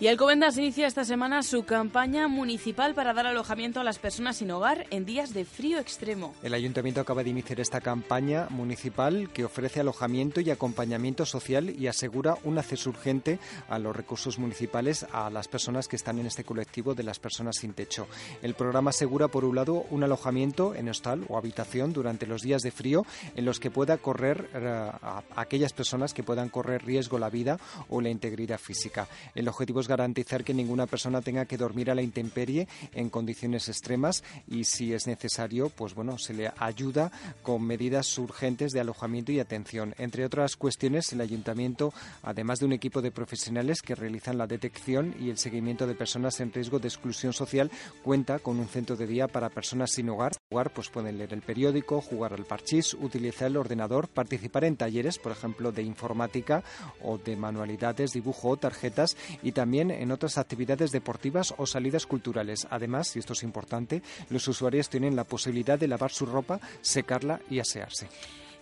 Y 0.00 0.08
Alcobendas 0.08 0.58
inicia 0.58 0.88
esta 0.88 1.04
semana 1.04 1.44
su 1.44 1.64
campaña 1.64 2.26
municipal 2.26 2.94
para 2.94 3.14
dar 3.14 3.28
alojamiento 3.28 3.78
a 3.78 3.84
las 3.84 4.00
personas 4.00 4.38
sin 4.38 4.50
hogar 4.50 4.86
en 4.90 5.04
días 5.04 5.32
de 5.32 5.44
frío 5.44 5.78
extremo. 5.78 6.34
El 6.42 6.52
ayuntamiento 6.52 7.00
acaba 7.00 7.22
de 7.22 7.30
iniciar 7.30 7.60
esta 7.60 7.80
campaña 7.80 8.48
municipal 8.50 9.30
que 9.32 9.44
ofrece 9.44 9.78
alojamiento 9.78 10.40
y 10.40 10.50
acompañamiento 10.50 11.24
social 11.24 11.70
y 11.70 11.86
asegura 11.86 12.36
un 12.42 12.58
acceso 12.58 12.90
urgente 12.90 13.38
a 13.68 13.78
los 13.78 13.94
recursos 13.94 14.36
municipales 14.40 15.06
a 15.12 15.30
las 15.30 15.46
personas 15.46 15.86
que 15.86 15.94
están 15.94 16.18
en 16.18 16.26
este 16.26 16.42
colectivo 16.42 16.96
de 16.96 17.04
las 17.04 17.20
personas 17.20 17.56
sin 17.60 17.72
techo. 17.72 18.08
El 18.42 18.54
programa 18.54 18.90
asegura, 18.90 19.28
por 19.28 19.44
un 19.44 19.54
lado, 19.54 19.86
un 19.90 20.02
alojamiento 20.02 20.74
en 20.74 20.88
hostal 20.88 21.24
o 21.28 21.38
habitación 21.38 21.92
durante 21.92 22.26
los 22.26 22.42
días 22.42 22.62
de 22.62 22.72
frío 22.72 23.06
en 23.36 23.44
los 23.44 23.60
que 23.60 23.70
pueda 23.70 23.96
correr 23.98 24.50
eh, 24.54 24.90
a 25.00 25.22
aquellas 25.36 25.72
personas 25.72 26.12
que 26.12 26.24
puedan 26.24 26.48
correr 26.48 26.84
riesgo 26.84 27.20
la 27.20 27.30
vida 27.30 27.58
o 27.88 28.00
la 28.00 28.10
integridad 28.10 28.58
física. 28.58 29.06
El 29.36 29.46
objetivo 29.46 29.83
garantizar 29.88 30.44
que 30.44 30.54
ninguna 30.54 30.86
persona 30.86 31.22
tenga 31.22 31.46
que 31.46 31.56
dormir 31.56 31.90
a 31.90 31.94
la 31.94 32.02
intemperie 32.02 32.68
en 32.92 33.10
condiciones 33.10 33.68
extremas 33.68 34.22
y 34.46 34.64
si 34.64 34.92
es 34.92 35.06
necesario, 35.06 35.68
pues 35.70 35.94
bueno, 35.94 36.18
se 36.18 36.34
le 36.34 36.52
ayuda 36.58 37.10
con 37.42 37.62
medidas 37.62 38.16
urgentes 38.18 38.72
de 38.72 38.80
alojamiento 38.80 39.32
y 39.32 39.40
atención. 39.40 39.94
Entre 39.98 40.24
otras 40.24 40.56
cuestiones, 40.56 41.12
el 41.12 41.20
ayuntamiento, 41.20 41.92
además 42.22 42.60
de 42.60 42.66
un 42.66 42.72
equipo 42.72 43.02
de 43.02 43.10
profesionales 43.10 43.82
que 43.82 43.94
realizan 43.94 44.38
la 44.38 44.46
detección 44.46 45.14
y 45.20 45.30
el 45.30 45.38
seguimiento 45.38 45.86
de 45.86 45.94
personas 45.94 46.40
en 46.40 46.52
riesgo 46.52 46.78
de 46.78 46.88
exclusión 46.88 47.32
social, 47.32 47.70
cuenta 48.02 48.38
con 48.38 48.58
un 48.58 48.68
centro 48.68 48.96
de 48.96 49.06
día 49.06 49.28
para 49.28 49.50
personas 49.50 49.90
sin 49.90 50.08
hogar. 50.08 50.32
Jugar, 50.50 50.72
pues 50.72 50.88
pueden 50.88 51.18
leer 51.18 51.32
el 51.32 51.42
periódico, 51.42 52.00
jugar 52.00 52.32
al 52.32 52.44
parchís, 52.44 52.94
utilizar 52.94 53.48
el 53.48 53.56
ordenador, 53.56 54.08
participar 54.08 54.64
en 54.64 54.76
talleres, 54.76 55.18
por 55.18 55.32
ejemplo, 55.32 55.72
de 55.72 55.82
informática 55.82 56.62
o 57.02 57.18
de 57.18 57.36
manualidades, 57.36 58.12
dibujo 58.12 58.50
o 58.50 58.56
tarjetas 58.56 59.16
y 59.42 59.52
también 59.52 59.73
en 59.80 60.12
otras 60.12 60.38
actividades 60.38 60.92
deportivas 60.92 61.54
o 61.56 61.66
salidas 61.66 62.06
culturales. 62.06 62.66
Además, 62.70 63.14
y 63.16 63.18
esto 63.18 63.32
es 63.32 63.42
importante, 63.42 64.02
los 64.30 64.46
usuarios 64.48 64.88
tienen 64.88 65.16
la 65.16 65.24
posibilidad 65.24 65.78
de 65.78 65.88
lavar 65.88 66.10
su 66.10 66.26
ropa, 66.26 66.60
secarla 66.80 67.40
y 67.50 67.58
asearse. 67.58 68.08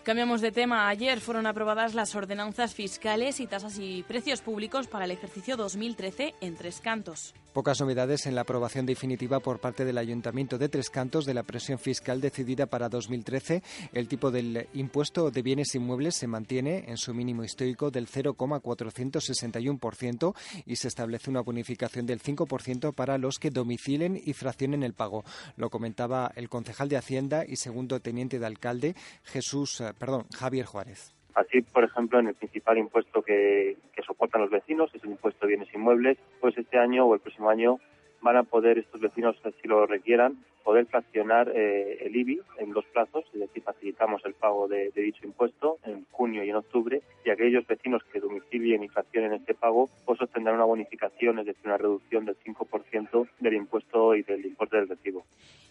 Cambiamos 0.02 0.40
de 0.40 0.50
tema. 0.50 0.88
Ayer 0.88 1.20
fueron 1.20 1.46
aprobadas 1.46 1.94
las 1.94 2.16
ordenanzas 2.16 2.74
fiscales 2.74 3.38
y 3.38 3.46
tasas 3.46 3.78
y 3.78 4.02
precios 4.02 4.40
públicos 4.40 4.88
para 4.88 5.04
el 5.04 5.12
ejercicio 5.12 5.56
2013 5.56 6.34
en 6.40 6.56
Tres 6.56 6.80
Cantos. 6.80 7.34
Pocas 7.52 7.80
novedades 7.80 8.24
en 8.24 8.34
la 8.34 8.40
aprobación 8.40 8.86
definitiva 8.86 9.38
por 9.40 9.60
parte 9.60 9.84
del 9.84 9.98
Ayuntamiento 9.98 10.56
de 10.56 10.70
Tres 10.70 10.88
Cantos 10.88 11.26
de 11.26 11.34
la 11.34 11.42
presión 11.42 11.78
fiscal 11.78 12.22
decidida 12.22 12.64
para 12.64 12.88
2013. 12.88 13.62
El 13.92 14.08
tipo 14.08 14.30
del 14.30 14.68
impuesto 14.72 15.30
de 15.30 15.42
bienes 15.42 15.74
inmuebles 15.74 16.16
se 16.16 16.26
mantiene 16.26 16.86
en 16.88 16.96
su 16.96 17.12
mínimo 17.12 17.44
histórico 17.44 17.90
del 17.90 18.08
0,461% 18.08 20.34
y 20.64 20.76
se 20.76 20.88
establece 20.88 21.28
una 21.28 21.42
bonificación 21.42 22.06
del 22.06 22.22
5% 22.22 22.94
para 22.94 23.18
los 23.18 23.38
que 23.38 23.50
domicilen 23.50 24.18
y 24.24 24.32
fraccionen 24.32 24.82
el 24.82 24.94
pago. 24.94 25.22
Lo 25.56 25.68
comentaba 25.68 26.32
el 26.34 26.48
concejal 26.48 26.88
de 26.88 26.96
Hacienda 26.96 27.44
y 27.46 27.56
segundo 27.56 28.00
teniente 28.00 28.38
de 28.38 28.46
alcalde 28.46 28.96
Jesús 29.24 29.82
eh, 29.82 29.92
perdón, 29.98 30.24
Javier 30.34 30.64
Juárez. 30.64 31.12
Así, 31.34 31.62
por 31.62 31.84
ejemplo, 31.84 32.18
en 32.18 32.28
el 32.28 32.34
principal 32.34 32.78
impuesto 32.78 33.22
que, 33.22 33.76
que 33.94 34.02
soportan 34.02 34.42
los 34.42 34.50
vecinos, 34.50 34.94
es 34.94 35.02
el 35.04 35.10
impuesto 35.10 35.46
de 35.46 35.56
bienes 35.56 35.74
inmuebles, 35.74 36.18
pues 36.40 36.56
este 36.58 36.78
año 36.78 37.06
o 37.06 37.14
el 37.14 37.20
próximo 37.20 37.48
año 37.48 37.78
van 38.22 38.36
a 38.36 38.44
poder 38.44 38.78
estos 38.78 39.00
vecinos, 39.00 39.36
si 39.60 39.68
lo 39.68 39.86
requieran, 39.86 40.38
poder 40.62 40.86
fraccionar 40.86 41.50
eh, 41.54 41.98
el 42.06 42.14
IBI 42.16 42.40
en 42.58 42.72
dos 42.72 42.84
plazos, 42.92 43.24
es 43.34 43.40
decir, 43.40 43.62
facilitamos 43.62 44.22
el 44.24 44.34
pago 44.34 44.68
de, 44.68 44.90
dicho 44.94 45.26
impuesto 45.26 45.78
en 45.84 46.06
junio 46.12 46.44
y 46.44 46.50
en 46.50 46.56
octubre, 46.56 47.02
y 47.24 47.30
aquellos 47.30 47.66
vecinos 47.66 48.02
que 48.12 48.20
domicilien 48.20 48.84
y 48.84 48.88
fraccionen 48.88 49.34
este 49.34 49.54
pago, 49.54 49.90
pues 50.06 50.20
obtendrán 50.20 50.56
una 50.56 50.64
bonificación, 50.64 51.40
es 51.40 51.46
decir, 51.46 51.62
una 51.64 51.78
reducción 51.78 52.24
del 52.24 52.36
5% 52.38 53.28
del 53.40 53.54
impuesto 53.54 54.14
y 54.14 54.22
del 54.22 54.46
importe 54.46 54.76
del 54.76 54.88
recibo. 54.88 55.24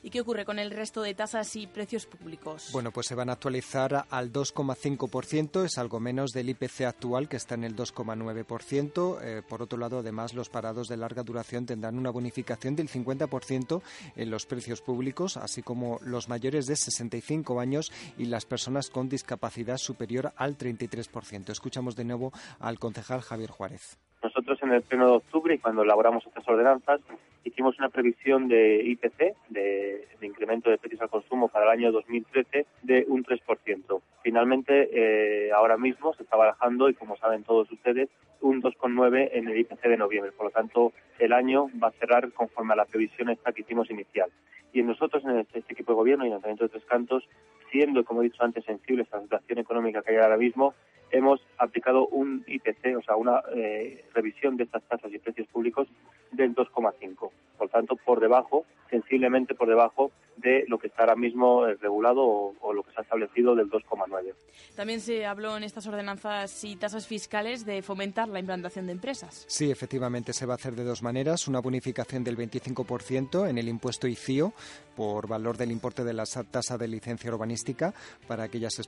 ¿Y 0.04 0.10
qué 0.10 0.20
ocurre 0.20 0.46
con 0.46 0.58
el 0.58 0.72
resto 0.72 1.04
de 1.04 1.14
tasas 1.14 1.56
y 1.56 1.68
precios 1.68 2.08
públicos? 2.08 2.72
Bueno, 2.74 2.92
pues 2.92 3.06
se 3.06 3.14
van 3.14 3.30
a 3.30 3.34
actualizar 3.34 4.06
al 4.10 4.34
2,5%, 4.34 5.64
es 5.64 5.78
algo 5.78 6.00
menos 6.00 6.32
del 6.32 6.50
IPC 6.50 6.82
actual 6.82 7.30
que 7.30 7.38
está 7.38 7.54
en 7.54 7.64
el 7.64 7.76
2,9%. 7.76 9.20
Eh, 9.22 9.42
por 9.48 9.62
otro 9.62 9.78
lado, 9.78 10.00
además, 10.00 10.34
los 10.34 10.50
parados 10.50 10.88
de 10.88 10.98
larga 10.98 11.22
duración 11.22 11.68
tendrán 11.68 12.00
una 12.00 12.10
bonificación 12.10 12.41
del 12.44 12.90
50% 12.90 13.82
en 14.16 14.32
los 14.32 14.46
precios 14.46 14.82
públicos, 14.82 15.38
así 15.38 15.62
como 15.62 16.00
los 16.04 16.30
mayores 16.30 16.68
de 16.68 16.76
65 16.76 17.60
años 17.60 17.92
y 18.18 18.26
las 18.26 18.46
personas 18.46 18.90
con 18.90 19.10
discapacidad 19.10 19.78
superior 19.78 20.34
al 20.36 20.58
33%. 20.58 21.50
Escuchamos 21.50 21.96
de 21.96 22.06
nuevo 22.06 22.32
al 22.60 22.80
concejal 22.80 23.22
Javier 23.22 23.52
Juárez. 23.52 23.98
Nosotros 24.24 24.60
en 24.62 24.74
el 24.74 24.82
pleno 24.84 25.08
de 25.08 25.14
octubre 25.18 25.56
y 25.56 25.60
cuando 25.60 25.84
elaboramos 25.84 26.26
estas 26.26 26.48
ordenanzas 26.48 27.02
hicimos 27.44 27.78
una 27.80 27.90
previsión 27.90 28.48
de 28.48 28.84
IPC, 28.84 29.36
de, 29.50 30.08
incremento 30.22 30.70
de 30.70 30.78
precios 30.78 31.02
al 31.02 31.10
consumo 31.10 31.48
para 31.48 31.66
el 31.66 31.72
año 31.72 31.92
2013 31.92 32.66
de 32.84 33.06
un 33.08 33.24
3%. 33.24 34.02
Finalmente, 34.24 34.90
eh, 34.94 35.52
ahora 35.52 35.78
mismo 35.78 36.14
se 36.14 36.24
está 36.24 36.38
barajando 36.38 36.90
y 36.90 36.94
como 36.94 37.18
saben 37.18 37.44
todos 37.44 37.72
ustedes, 37.72 38.10
un 38.42 38.62
2,9 38.62 39.30
en 39.34 39.48
el 39.48 39.60
IPC 39.60 39.82
de 39.84 39.98
noviembre. 39.98 40.32
Por 40.32 40.48
lo 40.48 40.52
tanto, 40.52 40.94
el 41.20 41.34
año 41.34 41.68
va 41.82 41.90
a 41.90 41.92
cerrar 41.92 42.32
conforme 42.32 42.74
a 42.74 42.78
la 42.78 42.86
previsión 42.86 43.30
esta 43.30 43.52
que 43.52 43.62
hicimos 43.62 43.90
inicial. 43.90 44.30
Y 44.74 44.84
nosotros, 44.84 45.24
en 45.26 45.40
este, 45.40 45.60
este, 45.60 45.74
equipo 45.74 45.92
de 45.92 45.98
gobierno 45.98 46.24
y 46.24 46.28
en 46.28 46.34
el 46.34 46.36
Ayuntamiento 46.36 46.64
de 46.66 46.70
Tres 46.70 46.86
Cantos, 46.86 47.28
siendo, 47.72 48.04
como 48.04 48.22
he 48.22 48.26
dicho 48.26 48.44
antes, 48.44 48.64
sensibles 48.66 49.12
a 49.12 49.18
la 49.18 49.24
situación 49.24 49.60
económica 49.60 50.02
que 50.02 50.12
hay 50.12 50.18
ahora 50.18 50.38
mismo, 50.38 50.74
hemos 51.12 51.42
aplicado 51.58 52.08
un 52.08 52.44
IPC, 52.48 52.98
o 52.98 53.02
sea, 53.04 53.16
una 53.16 53.42
eh, 53.56 54.06
revisión 54.14 54.58
de 54.58 54.64
estas 54.64 54.84
tasas 54.84 55.12
y 55.14 55.20
precios 55.20 55.48
públicos 55.48 55.88
del 56.32 56.56
2,5. 56.56 57.30
Por 57.58 57.70
tanto, 57.70 57.96
por 57.96 58.20
debajo, 58.20 58.66
sensiblemente 58.90 59.56
por 59.56 59.68
debajo 59.68 60.12
de 60.38 60.66
lo 60.68 60.80
que 60.80 60.88
está 60.88 61.04
ahora 61.04 61.16
mismo 61.16 61.68
eh, 61.68 61.78
regulado 61.80 62.24
o, 62.24 62.74
lo 62.74 62.84
que 62.84 62.92
se 62.92 63.00
ha 63.00 63.04
establecido 63.04 63.56
del 63.56 63.70
2,9. 63.70 64.34
También 64.76 65.00
se 65.00 65.26
habló 65.26 65.56
en 65.58 65.64
estas 65.64 65.86
ordenanzas 65.88 66.64
y 66.64 66.76
tasas 66.76 67.08
fiscales 67.08 67.66
de 67.66 67.82
fomentar 67.82 68.28
la 68.30 68.40
implantación 68.40 68.88
de 68.88 68.94
empresas. 68.94 69.46
Sí, 69.48 69.70
efectivamente 69.70 70.34
se 70.34 70.46
va 70.46 70.54
a 70.54 70.56
hacer 70.56 70.76
de 70.76 70.84
dos 70.84 71.04
maneras. 71.04 71.48
Una 71.48 71.60
bonificación 71.60 72.24
del 72.24 72.38
25% 72.38 73.50
en 73.50 73.58
el 73.58 73.68
impuesto 73.68 74.08
ICIO 74.08 74.54
por 75.02 75.28
valor 75.28 75.58
del 75.58 75.72
importe 75.72 76.04
de 76.04 76.14
la 76.14 76.26
tasa 76.26 76.78
de 76.78 76.88
licencia 76.88 77.32
urbanística 77.32 77.92
para 78.28 78.44
aquellas 78.44 78.80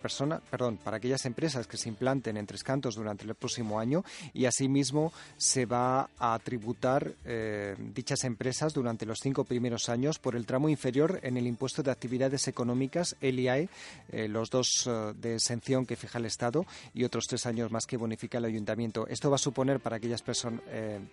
personas, 0.00 0.40
perdón, 0.48 0.76
para 0.76 0.98
aquellas 0.98 1.26
empresas 1.26 1.66
que 1.66 1.76
se 1.76 1.88
implanten 1.88 2.36
en 2.36 2.46
Tres 2.46 2.62
Cantos 2.62 2.94
durante 2.94 3.24
el 3.24 3.34
próximo 3.34 3.80
año 3.80 4.04
y 4.32 4.44
asimismo 4.44 5.12
se 5.36 5.66
va 5.66 6.08
a 6.20 6.38
tributar 6.38 7.12
eh, 7.24 7.74
dichas 7.92 8.22
empresas 8.22 8.74
durante 8.74 9.06
los 9.06 9.18
cinco 9.20 9.42
primeros 9.42 9.88
años 9.88 10.20
por 10.20 10.36
el 10.36 10.46
tramo 10.46 10.68
inferior 10.68 11.18
en 11.24 11.36
el 11.36 11.48
impuesto 11.48 11.82
de 11.82 11.90
actividades 11.90 12.46
económicas, 12.46 13.16
el 13.20 13.40
IAE, 13.40 13.68
eh, 14.12 14.28
los 14.28 14.50
dos 14.50 14.86
eh, 14.86 15.14
de 15.20 15.34
exención 15.34 15.84
que 15.84 15.96
fija 15.96 16.20
el 16.20 16.26
Estado 16.26 16.64
y 16.94 17.02
otros 17.02 17.26
tres 17.26 17.44
años 17.44 17.72
más 17.72 17.86
que 17.86 17.96
bonifica 17.96 18.38
el 18.38 18.44
Ayuntamiento. 18.44 19.08
Esto 19.08 19.30
va 19.30 19.34
a 19.34 19.40
suponer 19.40 19.80
para 19.80 19.96
aquellas 19.96 20.22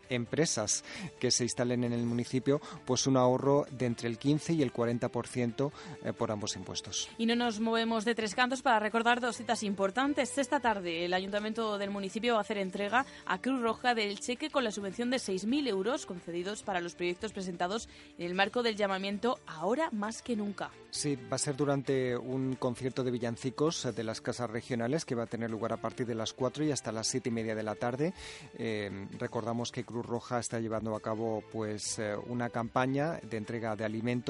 empresas 0.09 0.83
que 1.19 1.31
se 1.31 1.43
instalen 1.43 1.85
en 1.85 1.93
el 1.93 2.05
municipio 2.05 2.61
pues 2.85 3.07
un 3.07 3.17
ahorro 3.17 3.65
de 3.71 3.87
entre 3.87 4.09
el 4.09 4.19
15 4.19 4.42
15 4.43 4.53
y 4.53 4.61
el 4.61 4.73
40% 4.73 5.71
eh, 6.03 6.13
por 6.13 6.31
ambos 6.31 6.55
impuestos. 6.55 7.09
Y 7.17 7.25
no 7.25 7.35
nos 7.35 7.59
movemos 7.59 8.05
de 8.05 8.15
Tres 8.15 8.35
Cantos 8.35 8.61
para 8.61 8.79
recordar 8.79 9.21
dos 9.21 9.37
citas 9.37 9.63
importantes. 9.63 10.37
Esta 10.37 10.59
tarde 10.59 11.05
el 11.05 11.13
Ayuntamiento 11.13 11.77
del 11.77 11.89
municipio 11.89 12.33
va 12.33 12.39
a 12.39 12.41
hacer 12.41 12.57
entrega 12.57 13.05
a 13.25 13.39
Cruz 13.39 13.61
Roja 13.61 13.95
del 13.95 14.19
cheque 14.19 14.49
con 14.49 14.63
la 14.63 14.71
subvención 14.71 15.09
de 15.09 15.17
6.000 15.17 15.67
euros 15.67 16.05
concedidos 16.05 16.63
para 16.63 16.81
los 16.81 16.95
proyectos 16.95 17.31
presentados 17.31 17.87
en 18.17 18.25
el 18.27 18.35
marco 18.35 18.63
del 18.63 18.75
llamamiento 18.75 19.39
Ahora 19.45 19.89
más 19.91 20.21
que 20.21 20.35
nunca. 20.35 20.71
Sí, 20.89 21.15
va 21.15 21.35
a 21.35 21.39
ser 21.39 21.55
durante 21.55 22.15
un 22.15 22.55
concierto 22.55 23.03
de 23.03 23.11
villancicos 23.11 23.95
de 23.95 24.03
las 24.03 24.21
casas 24.21 24.49
regionales 24.49 25.05
que 25.05 25.15
va 25.15 25.23
a 25.23 25.27
tener 25.27 25.49
lugar 25.49 25.73
a 25.73 25.77
partir 25.77 26.05
de 26.05 26.13
las 26.13 26.33
4 26.33 26.65
y 26.65 26.71
hasta 26.71 26.91
las 26.91 27.07
7 27.07 27.29
y 27.29 27.31
media 27.31 27.55
de 27.55 27.63
la 27.63 27.75
tarde. 27.75 28.13
Eh, 28.59 29.07
recordamos 29.17 29.71
que 29.71 29.83
Cruz 29.83 30.05
Roja 30.05 30.39
está 30.39 30.59
llevando 30.59 30.95
a 30.95 30.99
cabo 30.99 31.43
pues 31.51 31.97
eh, 31.97 32.15
una 32.27 32.49
campaña 32.49 33.19
de 33.23 33.37
entrega 33.37 33.75
de 33.75 33.85
alimentos 33.85 34.22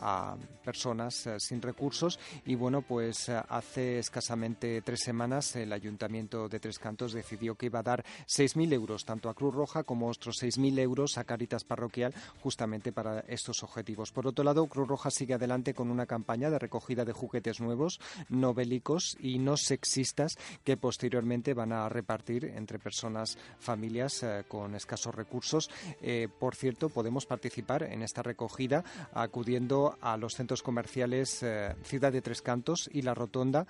a 0.00 0.36
personas 0.64 1.26
eh, 1.26 1.36
sin 1.38 1.62
recursos 1.62 2.18
y 2.44 2.54
bueno 2.54 2.82
pues 2.82 3.28
hace 3.28 3.98
escasamente 3.98 4.82
tres 4.82 5.00
semanas 5.00 5.56
el 5.56 5.72
Ayuntamiento 5.72 6.48
de 6.48 6.60
Tres 6.60 6.78
Cantos 6.78 7.12
decidió 7.12 7.54
que 7.54 7.66
iba 7.66 7.80
a 7.80 7.82
dar 7.82 8.04
6.000 8.26 8.72
euros 8.72 9.04
tanto 9.04 9.28
a 9.28 9.34
Cruz 9.34 9.54
Roja 9.54 9.84
como 9.84 10.08
otros 10.08 10.36
6.000 10.42 10.78
euros 10.78 11.18
a 11.18 11.24
Caritas 11.24 11.64
Parroquial 11.64 12.14
justamente 12.42 12.92
para 12.92 13.20
estos 13.20 13.62
objetivos. 13.62 14.12
Por 14.12 14.26
otro 14.26 14.44
lado, 14.44 14.66
Cruz 14.66 14.88
Roja 14.88 15.10
sigue 15.10 15.34
adelante 15.34 15.74
con 15.74 15.90
una 15.90 16.06
campaña 16.06 16.50
de 16.50 16.58
recogida 16.58 17.04
de 17.04 17.12
juguetes 17.12 17.60
nuevos, 17.60 18.00
no 18.28 18.54
bélicos 18.54 19.16
y 19.20 19.38
no 19.38 19.56
sexistas 19.56 20.36
que 20.64 20.76
posteriormente 20.76 21.54
van 21.54 21.72
a 21.72 21.88
repartir 21.88 22.44
entre 22.44 22.78
personas, 22.78 23.38
familias 23.58 24.22
eh, 24.22 24.44
con 24.48 24.74
escasos 24.74 25.14
recursos. 25.14 25.70
Eh, 26.00 26.28
por 26.38 26.54
cierto, 26.54 26.88
podemos 26.88 27.26
participar 27.26 27.84
en 27.84 28.02
esta 28.02 28.22
recogida 28.22 28.84
acudiendo 29.28 29.96
a 30.00 30.16
los 30.16 30.34
centros 30.34 30.62
comerciales 30.62 31.42
eh, 31.42 31.74
Ciudad 31.84 32.12
de 32.12 32.22
Tres 32.22 32.42
Cantos 32.42 32.90
y 32.92 33.02
La 33.02 33.14
Rotonda, 33.14 33.66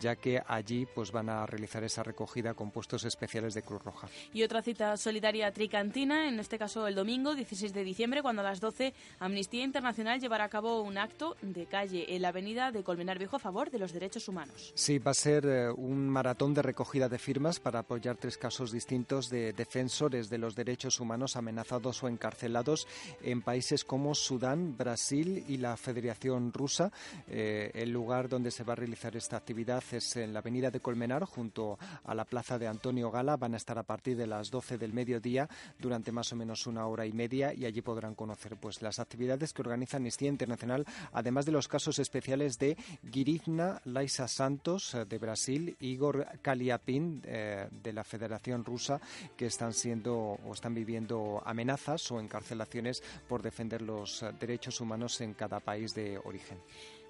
ya 0.00 0.16
que 0.16 0.42
allí 0.46 0.86
pues 0.86 1.12
van 1.12 1.28
a 1.28 1.46
realizar 1.46 1.84
esa 1.84 2.02
recogida 2.02 2.54
con 2.54 2.70
puestos 2.70 3.04
especiales 3.04 3.54
de 3.54 3.62
Cruz 3.62 3.82
Roja. 3.82 4.08
Y 4.32 4.42
otra 4.42 4.62
cita 4.62 4.96
solidaria 4.96 5.52
tricantina, 5.52 6.28
en 6.28 6.40
este 6.40 6.58
caso 6.58 6.86
el 6.86 6.94
domingo 6.94 7.34
16 7.34 7.72
de 7.72 7.84
diciembre, 7.84 8.22
cuando 8.22 8.42
a 8.42 8.44
las 8.44 8.60
12 8.60 8.94
Amnistía 9.20 9.64
Internacional 9.64 10.20
llevará 10.20 10.44
a 10.44 10.48
cabo 10.48 10.82
un 10.82 10.98
acto 10.98 11.36
de 11.42 11.66
calle 11.66 12.14
en 12.14 12.22
la 12.22 12.28
avenida 12.28 12.72
de 12.72 12.82
Colmenar 12.82 13.18
Viejo 13.18 13.36
a 13.36 13.38
favor 13.38 13.70
de 13.70 13.78
los 13.78 13.92
derechos 13.92 14.28
humanos. 14.28 14.72
Sí, 14.74 14.98
va 14.98 15.12
a 15.12 15.14
ser 15.14 15.44
eh, 15.46 15.70
un 15.70 16.08
maratón 16.08 16.54
de 16.54 16.62
recogida 16.62 17.08
de 17.08 17.18
firmas 17.18 17.60
para 17.60 17.80
apoyar 17.80 18.16
tres 18.16 18.38
casos 18.38 18.72
distintos 18.72 19.28
de 19.28 19.52
defensores 19.52 20.30
de 20.30 20.38
los 20.38 20.54
derechos 20.54 21.00
humanos 21.00 21.36
amenazados 21.36 22.02
o 22.02 22.08
encarcelados 22.08 22.86
en 23.22 23.42
países 23.42 23.84
como 23.84 24.14
Sudán, 24.14 24.76
Brasil 24.76 25.01
y 25.10 25.56
la 25.56 25.76
Federación 25.76 26.52
Rusa. 26.52 26.92
Eh, 27.26 27.70
el 27.74 27.90
lugar 27.90 28.28
donde 28.28 28.50
se 28.50 28.62
va 28.62 28.74
a 28.74 28.76
realizar 28.76 29.16
esta 29.16 29.36
actividad 29.36 29.82
es 29.90 30.16
en 30.16 30.32
la 30.32 30.38
avenida 30.38 30.70
de 30.70 30.80
Colmenar, 30.80 31.24
junto 31.24 31.78
a 32.04 32.14
la 32.14 32.24
plaza 32.24 32.58
de 32.58 32.68
Antonio 32.68 33.10
Gala. 33.10 33.36
Van 33.36 33.54
a 33.54 33.56
estar 33.56 33.78
a 33.78 33.82
partir 33.82 34.16
de 34.16 34.26
las 34.26 34.50
12 34.50 34.78
del 34.78 34.92
mediodía 34.92 35.48
durante 35.78 36.12
más 36.12 36.32
o 36.32 36.36
menos 36.36 36.66
una 36.66 36.86
hora 36.86 37.04
y 37.04 37.12
media 37.12 37.52
y 37.52 37.64
allí 37.64 37.82
podrán 37.82 38.14
conocer 38.14 38.56
pues 38.56 38.80
las 38.82 38.98
actividades 38.98 39.52
que 39.52 39.62
organiza 39.62 39.96
Amnistía 39.96 40.28
Internacional, 40.28 40.86
además 41.12 41.46
de 41.46 41.52
los 41.52 41.68
casos 41.68 41.98
especiales 41.98 42.58
de 42.58 42.76
Girizna 43.10 43.80
Laisa 43.84 44.28
Santos 44.28 44.94
eh, 44.94 45.04
de 45.04 45.18
Brasil, 45.18 45.76
Igor 45.80 46.26
Kaliapin 46.40 47.22
eh, 47.24 47.68
de 47.70 47.92
la 47.92 48.04
Federación 48.04 48.64
Rusa, 48.64 49.00
que 49.36 49.46
están 49.46 49.72
siendo 49.72 50.38
o 50.44 50.52
están 50.52 50.74
viviendo 50.74 51.42
amenazas 51.44 52.10
o 52.12 52.20
encarcelaciones 52.20 53.02
por 53.28 53.42
defender 53.42 53.82
los 53.82 54.22
eh, 54.22 54.32
derechos 54.38 54.80
humanos 54.80 54.91
en 55.20 55.34
cada 55.34 55.60
país 55.60 55.94
de 55.94 56.18
origen. 56.24 56.58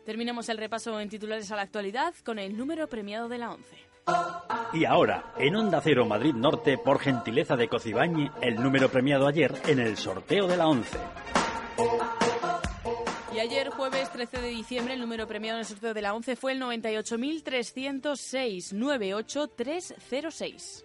Terminamos 0.04 0.48
el 0.48 0.58
repaso 0.58 0.98
en 1.00 1.08
titulares 1.08 1.50
a 1.52 1.56
la 1.56 1.62
actualidad 1.62 2.14
con 2.24 2.38
el 2.38 2.56
número 2.56 2.88
premiado 2.88 3.28
de 3.28 3.38
la 3.38 3.52
ONCE. 3.52 3.76
Y 4.72 4.84
ahora, 4.84 5.32
en 5.38 5.54
Onda 5.54 5.80
Cero 5.80 6.04
Madrid 6.06 6.34
Norte, 6.34 6.78
por 6.78 6.98
gentileza 6.98 7.54
de 7.56 7.68
Cocibañi, 7.68 8.28
el 8.40 8.56
número 8.56 8.88
premiado 8.88 9.28
ayer 9.28 9.54
en 9.68 9.78
el 9.78 9.96
sorteo 9.96 10.48
de 10.48 10.56
la 10.56 10.66
ONCE. 10.66 10.98
Y 13.34 13.38
ayer, 13.38 13.70
jueves 13.70 14.10
13 14.10 14.42
de 14.42 14.48
diciembre, 14.48 14.92
el 14.94 15.00
número 15.00 15.26
premiado 15.26 15.58
en 15.58 15.60
el 15.60 15.66
sorteo 15.66 15.94
de 15.94 16.02
la 16.02 16.14
11 16.14 16.36
fue 16.36 16.52
el 16.52 16.60
98.306 16.60 18.72
98306. 18.72 20.84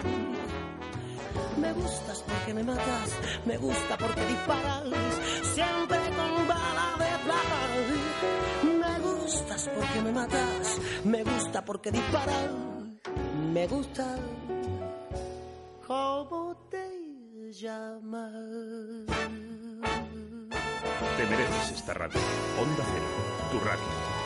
Me 1.56 1.72
gustas 1.72 2.24
porque 2.26 2.54
me 2.54 2.62
matas, 2.62 3.10
me 3.44 3.56
gusta 3.56 3.96
porque 3.98 4.24
disparas, 4.26 4.84
siempre 5.54 5.98
con 6.16 6.48
bala 6.48 6.94
de 6.98 7.18
plata. 7.24 7.60
Me 8.64 8.98
gustas 9.00 9.70
porque 9.74 10.00
me 10.02 10.12
matas, 10.12 10.80
me 11.04 11.24
gusta 11.24 11.64
porque 11.64 11.90
disparas, 11.90 12.50
me 13.52 13.66
gusta 13.66 14.16
cómo 15.86 16.56
te 16.70 17.52
llamas. 17.52 18.32
Te 21.16 21.26
mereces 21.26 21.72
esta 21.74 21.94
radio. 21.94 22.20
Onda 22.60 22.84
Cero, 22.92 23.06
tu 23.50 23.60
radio. 23.60 24.21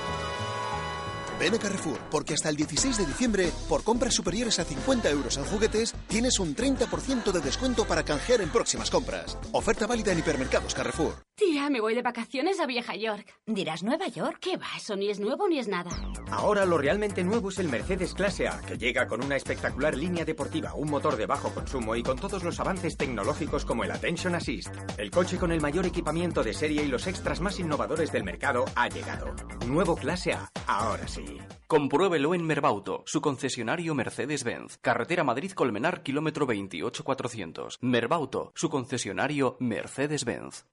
Ven 1.38 1.54
a 1.54 1.58
Carrefour, 1.58 1.98
porque 2.10 2.34
hasta 2.34 2.48
el 2.48 2.56
16 2.56 2.96
de 2.96 3.06
diciembre, 3.06 3.50
por 3.68 3.84
compras 3.84 4.14
superiores 4.14 4.58
a 4.58 4.64
50 4.64 5.10
euros 5.10 5.36
en 5.36 5.44
juguetes, 5.44 5.94
tienes 6.08 6.38
un 6.38 6.56
30% 6.56 7.30
de 7.30 7.40
descuento 7.40 7.86
para 7.86 8.04
canjear 8.04 8.40
en 8.40 8.48
próximas 8.48 8.90
compras. 8.90 9.38
Oferta 9.52 9.86
válida 9.86 10.12
en 10.12 10.20
hipermercados 10.20 10.74
Carrefour. 10.74 11.26
Tía, 11.38 11.68
me 11.68 11.82
voy 11.82 11.94
de 11.94 12.00
vacaciones 12.00 12.60
a 12.60 12.66
Vieja 12.66 12.96
York. 12.96 13.26
¿Dirás 13.44 13.82
Nueva 13.82 14.08
York? 14.08 14.38
¿Qué 14.40 14.56
va? 14.56 14.68
Eso 14.74 14.96
ni 14.96 15.10
es 15.10 15.20
nuevo 15.20 15.46
ni 15.50 15.58
es 15.58 15.68
nada. 15.68 15.90
Ahora 16.30 16.64
lo 16.64 16.78
realmente 16.78 17.22
nuevo 17.24 17.50
es 17.50 17.58
el 17.58 17.68
Mercedes 17.68 18.14
Clase 18.14 18.48
A, 18.48 18.58
que 18.62 18.78
llega 18.78 19.06
con 19.06 19.22
una 19.22 19.36
espectacular 19.36 19.94
línea 19.94 20.24
deportiva, 20.24 20.72
un 20.72 20.88
motor 20.88 21.16
de 21.16 21.26
bajo 21.26 21.52
consumo 21.52 21.94
y 21.94 22.02
con 22.02 22.18
todos 22.18 22.42
los 22.42 22.58
avances 22.58 22.96
tecnológicos 22.96 23.66
como 23.66 23.84
el 23.84 23.90
Attention 23.90 24.34
Assist. 24.34 24.74
El 24.96 25.10
coche 25.10 25.36
con 25.36 25.52
el 25.52 25.60
mayor 25.60 25.84
equipamiento 25.84 26.42
de 26.42 26.54
serie 26.54 26.84
y 26.84 26.88
los 26.88 27.06
extras 27.06 27.42
más 27.42 27.60
innovadores 27.60 28.10
del 28.12 28.24
mercado 28.24 28.64
ha 28.74 28.88
llegado. 28.88 29.34
Nuevo 29.66 29.94
Clase 29.94 30.32
A, 30.32 30.50
ahora 30.66 31.06
sí. 31.06 31.36
Compruébelo 31.66 32.32
en 32.34 32.46
Merbauto, 32.46 33.02
su 33.06 33.20
concesionario 33.20 33.94
Mercedes-Benz. 33.94 34.78
Carretera 34.78 35.22
Madrid-Colmenar, 35.22 36.02
kilómetro 36.02 36.46
28400. 36.46 37.78
Merbauto, 37.82 38.52
su 38.54 38.70
concesionario 38.70 39.58
Mercedes-Benz. 39.60 40.64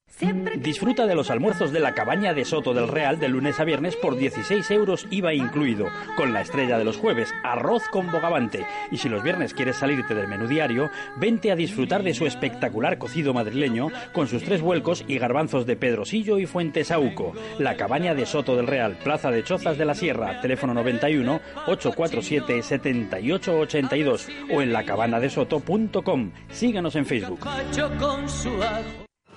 Disfruta 0.58 1.08
de 1.08 1.16
los 1.16 1.32
almuerzos 1.32 1.72
de 1.72 1.80
la 1.80 1.94
cabaña 1.94 2.34
de 2.34 2.46
Soto 2.46 2.74
del 2.74 2.88
Real 2.88 3.20
de 3.20 3.28
lunes 3.28 3.60
a 3.60 3.64
viernes 3.64 3.96
por 3.96 4.16
16 4.16 4.70
euros 4.72 5.08
IVA 5.10 5.34
incluido, 5.34 5.88
con 6.16 6.32
la 6.32 6.42
estrella 6.42 6.78
de 6.78 6.84
los 6.84 6.98
jueves, 6.98 7.34
arroz 7.44 7.84
con 7.90 8.12
bogavante. 8.12 8.66
Y 8.92 8.98
si 8.98 9.10
los 9.10 9.24
viernes 9.24 9.54
quieres 9.54 9.78
salirte 9.78 10.14
del 10.14 10.28
menú 10.28 10.48
diario, 10.48 10.92
vente 11.18 11.52
a 11.52 11.56
disfrutar 11.56 12.04
de 12.04 12.14
su 12.14 12.28
espectacular 12.28 12.98
cocido 12.98 13.34
madrileño 13.34 13.90
con 14.14 14.28
sus 14.28 14.44
tres 14.44 14.62
vuelcos 14.62 15.04
y 15.08 15.18
garbanzos 15.18 15.66
de 15.66 15.76
Pedrosillo 15.76 16.38
y 16.38 16.46
Fuentesauco. 16.46 17.34
La 17.58 17.76
cabaña 17.76 18.14
de 18.14 18.26
Soto 18.26 18.56
del 18.56 18.68
Real, 18.68 18.98
Plaza 19.04 19.32
de 19.32 19.44
Chozas 19.44 19.78
de 19.78 19.86
la 19.86 19.96
Sierra, 19.96 20.40
teléfono 20.40 20.74
91 20.74 21.42
847 21.68 22.62
7882 22.62 24.28
o 24.54 24.62
en 24.62 24.72
lacabanadesoto.com. 24.72 26.32
Síganos 26.50 26.96
en 26.96 27.06
Facebook. 27.06 27.40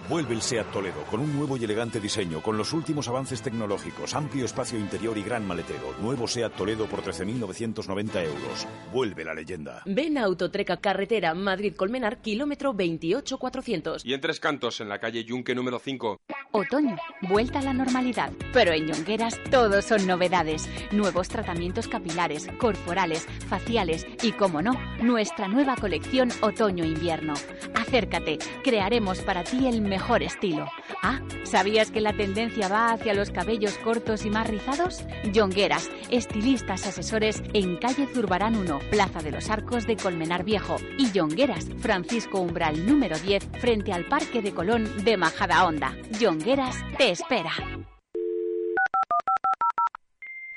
Vuelve 0.08 0.34
el 0.34 0.42
SEAT 0.42 0.70
Toledo 0.70 1.02
con 1.10 1.18
un 1.18 1.34
nuevo 1.34 1.56
y 1.56 1.64
elegante 1.64 1.98
diseño, 1.98 2.40
con 2.40 2.56
los 2.56 2.72
últimos 2.72 3.08
avances 3.08 3.42
tecnológicos, 3.42 4.14
amplio 4.14 4.44
espacio 4.44 4.78
interior 4.78 5.18
y 5.18 5.22
gran 5.24 5.44
maletero. 5.44 5.96
Nuevo 6.00 6.28
SEAT 6.28 6.54
Toledo 6.54 6.86
por 6.86 7.02
13.990 7.02 8.24
euros. 8.24 8.68
Vuelve 8.92 9.24
la 9.24 9.34
leyenda. 9.34 9.82
Ven 9.84 10.16
a 10.16 10.22
Autotreca 10.22 10.76
Carretera 10.76 11.34
Madrid-Colmenar, 11.34 12.18
kilómetro 12.18 12.72
28400. 12.72 14.04
Y 14.04 14.14
en 14.14 14.20
Tres 14.20 14.38
Cantos, 14.38 14.80
en 14.80 14.88
la 14.88 15.00
calle 15.00 15.24
Yunque 15.24 15.56
número 15.56 15.80
5. 15.80 16.20
Otoño, 16.52 16.96
vuelta 17.22 17.58
a 17.58 17.62
la 17.62 17.72
normalidad. 17.72 18.30
Pero 18.52 18.72
en 18.72 18.86
Yongueras 18.86 19.40
todo 19.50 19.82
son 19.82 20.06
novedades. 20.06 20.68
Nuevos 20.92 21.28
tratamientos 21.28 21.88
capilares, 21.88 22.46
corporales, 22.58 23.26
faciales 23.48 24.06
y, 24.22 24.30
como 24.30 24.62
no, 24.62 24.80
nuestra 25.02 25.48
nueva 25.48 25.74
colección 25.74 26.30
Otoño-Invierno. 26.42 27.34
Acércate, 27.74 28.38
crearemos 28.62 29.20
para 29.20 29.42
ti 29.42 29.66
el 29.66 29.82
mejor 29.82 29.95
estilo. 30.22 30.70
Ah, 31.02 31.20
¿sabías 31.44 31.90
que 31.90 32.00
la 32.00 32.12
tendencia 32.12 32.68
va 32.68 32.92
hacia 32.92 33.14
los 33.14 33.30
cabellos 33.30 33.76
cortos 33.78 34.24
y 34.24 34.30
más 34.30 34.48
rizados? 34.48 35.04
Yongueras, 35.32 35.90
estilistas 36.10 36.86
asesores 36.86 37.42
en 37.52 37.76
calle 37.76 38.06
Zurbarán 38.06 38.56
1, 38.56 38.78
Plaza 38.90 39.20
de 39.20 39.32
los 39.32 39.50
Arcos 39.50 39.86
de 39.86 39.96
Colmenar 39.96 40.44
Viejo. 40.44 40.76
Y 40.98 41.10
Yongueras, 41.12 41.68
Francisco 41.78 42.40
Umbral 42.40 42.86
número 42.86 43.18
10, 43.18 43.48
frente 43.60 43.92
al 43.92 44.06
Parque 44.06 44.42
de 44.42 44.52
Colón 44.52 45.04
de 45.04 45.16
Majada 45.16 45.64
Honda. 45.64 45.96
Yongueras 46.18 46.76
te 46.96 47.10
espera. 47.10 47.52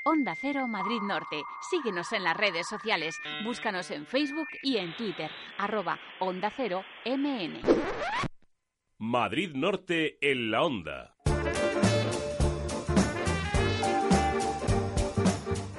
Onda 0.05 0.33
Cero 0.33 0.67
Madrid 0.67 1.01
Norte. 1.03 1.43
Síguenos 1.69 2.11
en 2.13 2.23
las 2.23 2.35
redes 2.35 2.67
sociales. 2.67 3.15
Búscanos 3.43 3.91
en 3.91 4.07
Facebook 4.07 4.47
y 4.63 4.77
en 4.77 4.95
Twitter. 4.97 5.29
Arroba 5.59 5.99
Onda 6.19 6.51
Cero 6.55 6.83
MN. 7.05 7.61
Madrid 9.01 9.51
Norte 9.55 10.17
en 10.19 10.51
la 10.51 10.61
onda. 10.61 11.15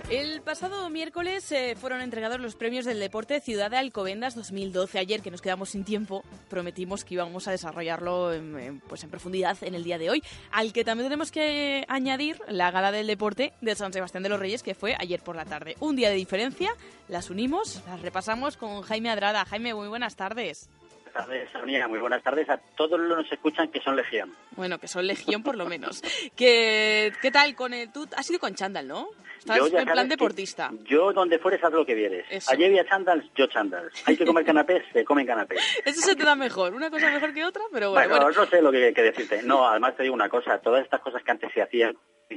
El 0.09 0.41
pasado 0.41 0.89
miércoles 0.89 1.53
eh, 1.53 1.77
fueron 1.79 2.01
entregados 2.01 2.41
los 2.41 2.57
premios 2.57 2.87
del 2.87 2.99
deporte 2.99 3.43
Ciudad 3.43 3.71
de 3.71 3.77
Alcobendas 3.77 4.35
2012. 4.35 4.99
Ayer, 4.99 5.21
que 5.21 5.31
nos 5.31 5.43
quedamos 5.43 5.69
sin 5.69 5.85
tiempo, 5.85 6.25
prometimos 6.49 7.05
que 7.05 7.13
íbamos 7.13 7.47
a 7.47 7.51
desarrollarlo 7.51 8.33
en, 8.33 8.81
pues 8.89 9.05
en 9.05 9.11
profundidad 9.11 9.59
en 9.61 9.75
el 9.75 9.85
día 9.85 9.99
de 9.99 10.09
hoy. 10.09 10.23
Al 10.51 10.73
que 10.73 10.83
también 10.83 11.05
tenemos 11.05 11.31
que 11.31 11.85
añadir 11.89 12.41
la 12.49 12.71
gala 12.71 12.91
del 12.91 13.07
deporte 13.07 13.53
de 13.61 13.75
San 13.75 13.93
Sebastián 13.93 14.23
de 14.23 14.31
los 14.31 14.41
Reyes, 14.41 14.63
que 14.63 14.75
fue 14.75 14.97
ayer 14.99 15.21
por 15.23 15.37
la 15.37 15.45
tarde. 15.45 15.77
Un 15.81 15.95
día 15.95 16.09
de 16.09 16.17
diferencia, 16.17 16.75
las 17.07 17.29
unimos, 17.29 17.83
las 17.87 18.01
repasamos 18.01 18.57
con 18.57 18.81
Jaime 18.81 19.11
Adrada. 19.11 19.45
Jaime, 19.45 19.75
muy 19.75 19.89
buenas 19.89 20.17
tardes. 20.17 20.71
Buenas 21.13 21.27
tardes, 21.27 21.51
Sonia. 21.51 21.89
Muy 21.89 21.99
buenas 21.99 22.23
tardes 22.23 22.49
a 22.49 22.57
todos 22.77 22.99
los 22.99 23.09
que 23.09 23.23
nos 23.23 23.33
escuchan 23.33 23.69
que 23.71 23.81
son 23.81 23.97
Legión. 23.97 24.33
Bueno, 24.53 24.79
que 24.79 24.87
son 24.87 25.07
Legión 25.07 25.43
por 25.43 25.57
lo 25.57 25.67
menos. 25.67 26.03
¿Qué, 26.37 27.13
¿Qué 27.21 27.31
tal 27.31 27.55
con 27.57 27.75
el... 27.75 27.91
Tú 27.91 28.07
has 28.17 28.31
ido 28.31 28.39
con 28.39 28.55
chándal, 28.55 28.87
¿no? 28.87 29.09
Estás 29.39 29.57
Yo 29.57 29.67
en 29.67 29.87
plan 29.87 30.09
deportista. 30.09 30.71
Yo 30.85 31.13
donde 31.13 31.39
fueres 31.39 31.65
haz 31.65 31.73
lo 31.73 31.85
que 31.85 31.95
vieres. 31.95 32.27
Eso. 32.31 32.53
Allí 32.53 32.65
había 32.65 32.85
chándals, 32.85 33.25
yo 33.35 33.47
chándals. 33.47 33.93
Hay 34.07 34.17
que 34.17 34.25
comer 34.25 34.45
canapés, 34.47 34.85
se 34.93 35.05
comen 35.05 35.27
canapés. 35.27 35.61
Eso 35.85 36.01
se 36.01 36.15
te 36.15 36.25
da 36.25 36.37
mejor. 36.37 36.75
Una 36.75 36.91
cosa 36.91 37.11
mejor 37.11 37.33
que 37.33 37.45
otra, 37.45 37.63
pero 37.73 37.91
bueno. 37.91 38.09
Bueno, 38.09 38.27
bueno. 38.27 38.41
no 38.41 38.47
sé 38.47 38.63
lo 38.63 38.71
que, 38.71 38.93
que 38.93 39.03
decirte. 39.03 39.43
No, 39.43 39.67
además 39.67 39.97
te 39.97 40.03
digo 40.05 40.15
una 40.15 40.29
cosa. 40.29 40.59
Todas 40.59 40.85
estas 40.85 41.01
cosas 41.01 41.23
que 41.25 41.31
antes 41.31 41.51
se 41.53 41.63
hacían 41.63 41.97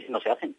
no 0.10 0.20
se 0.20 0.30
hacen. 0.30 0.56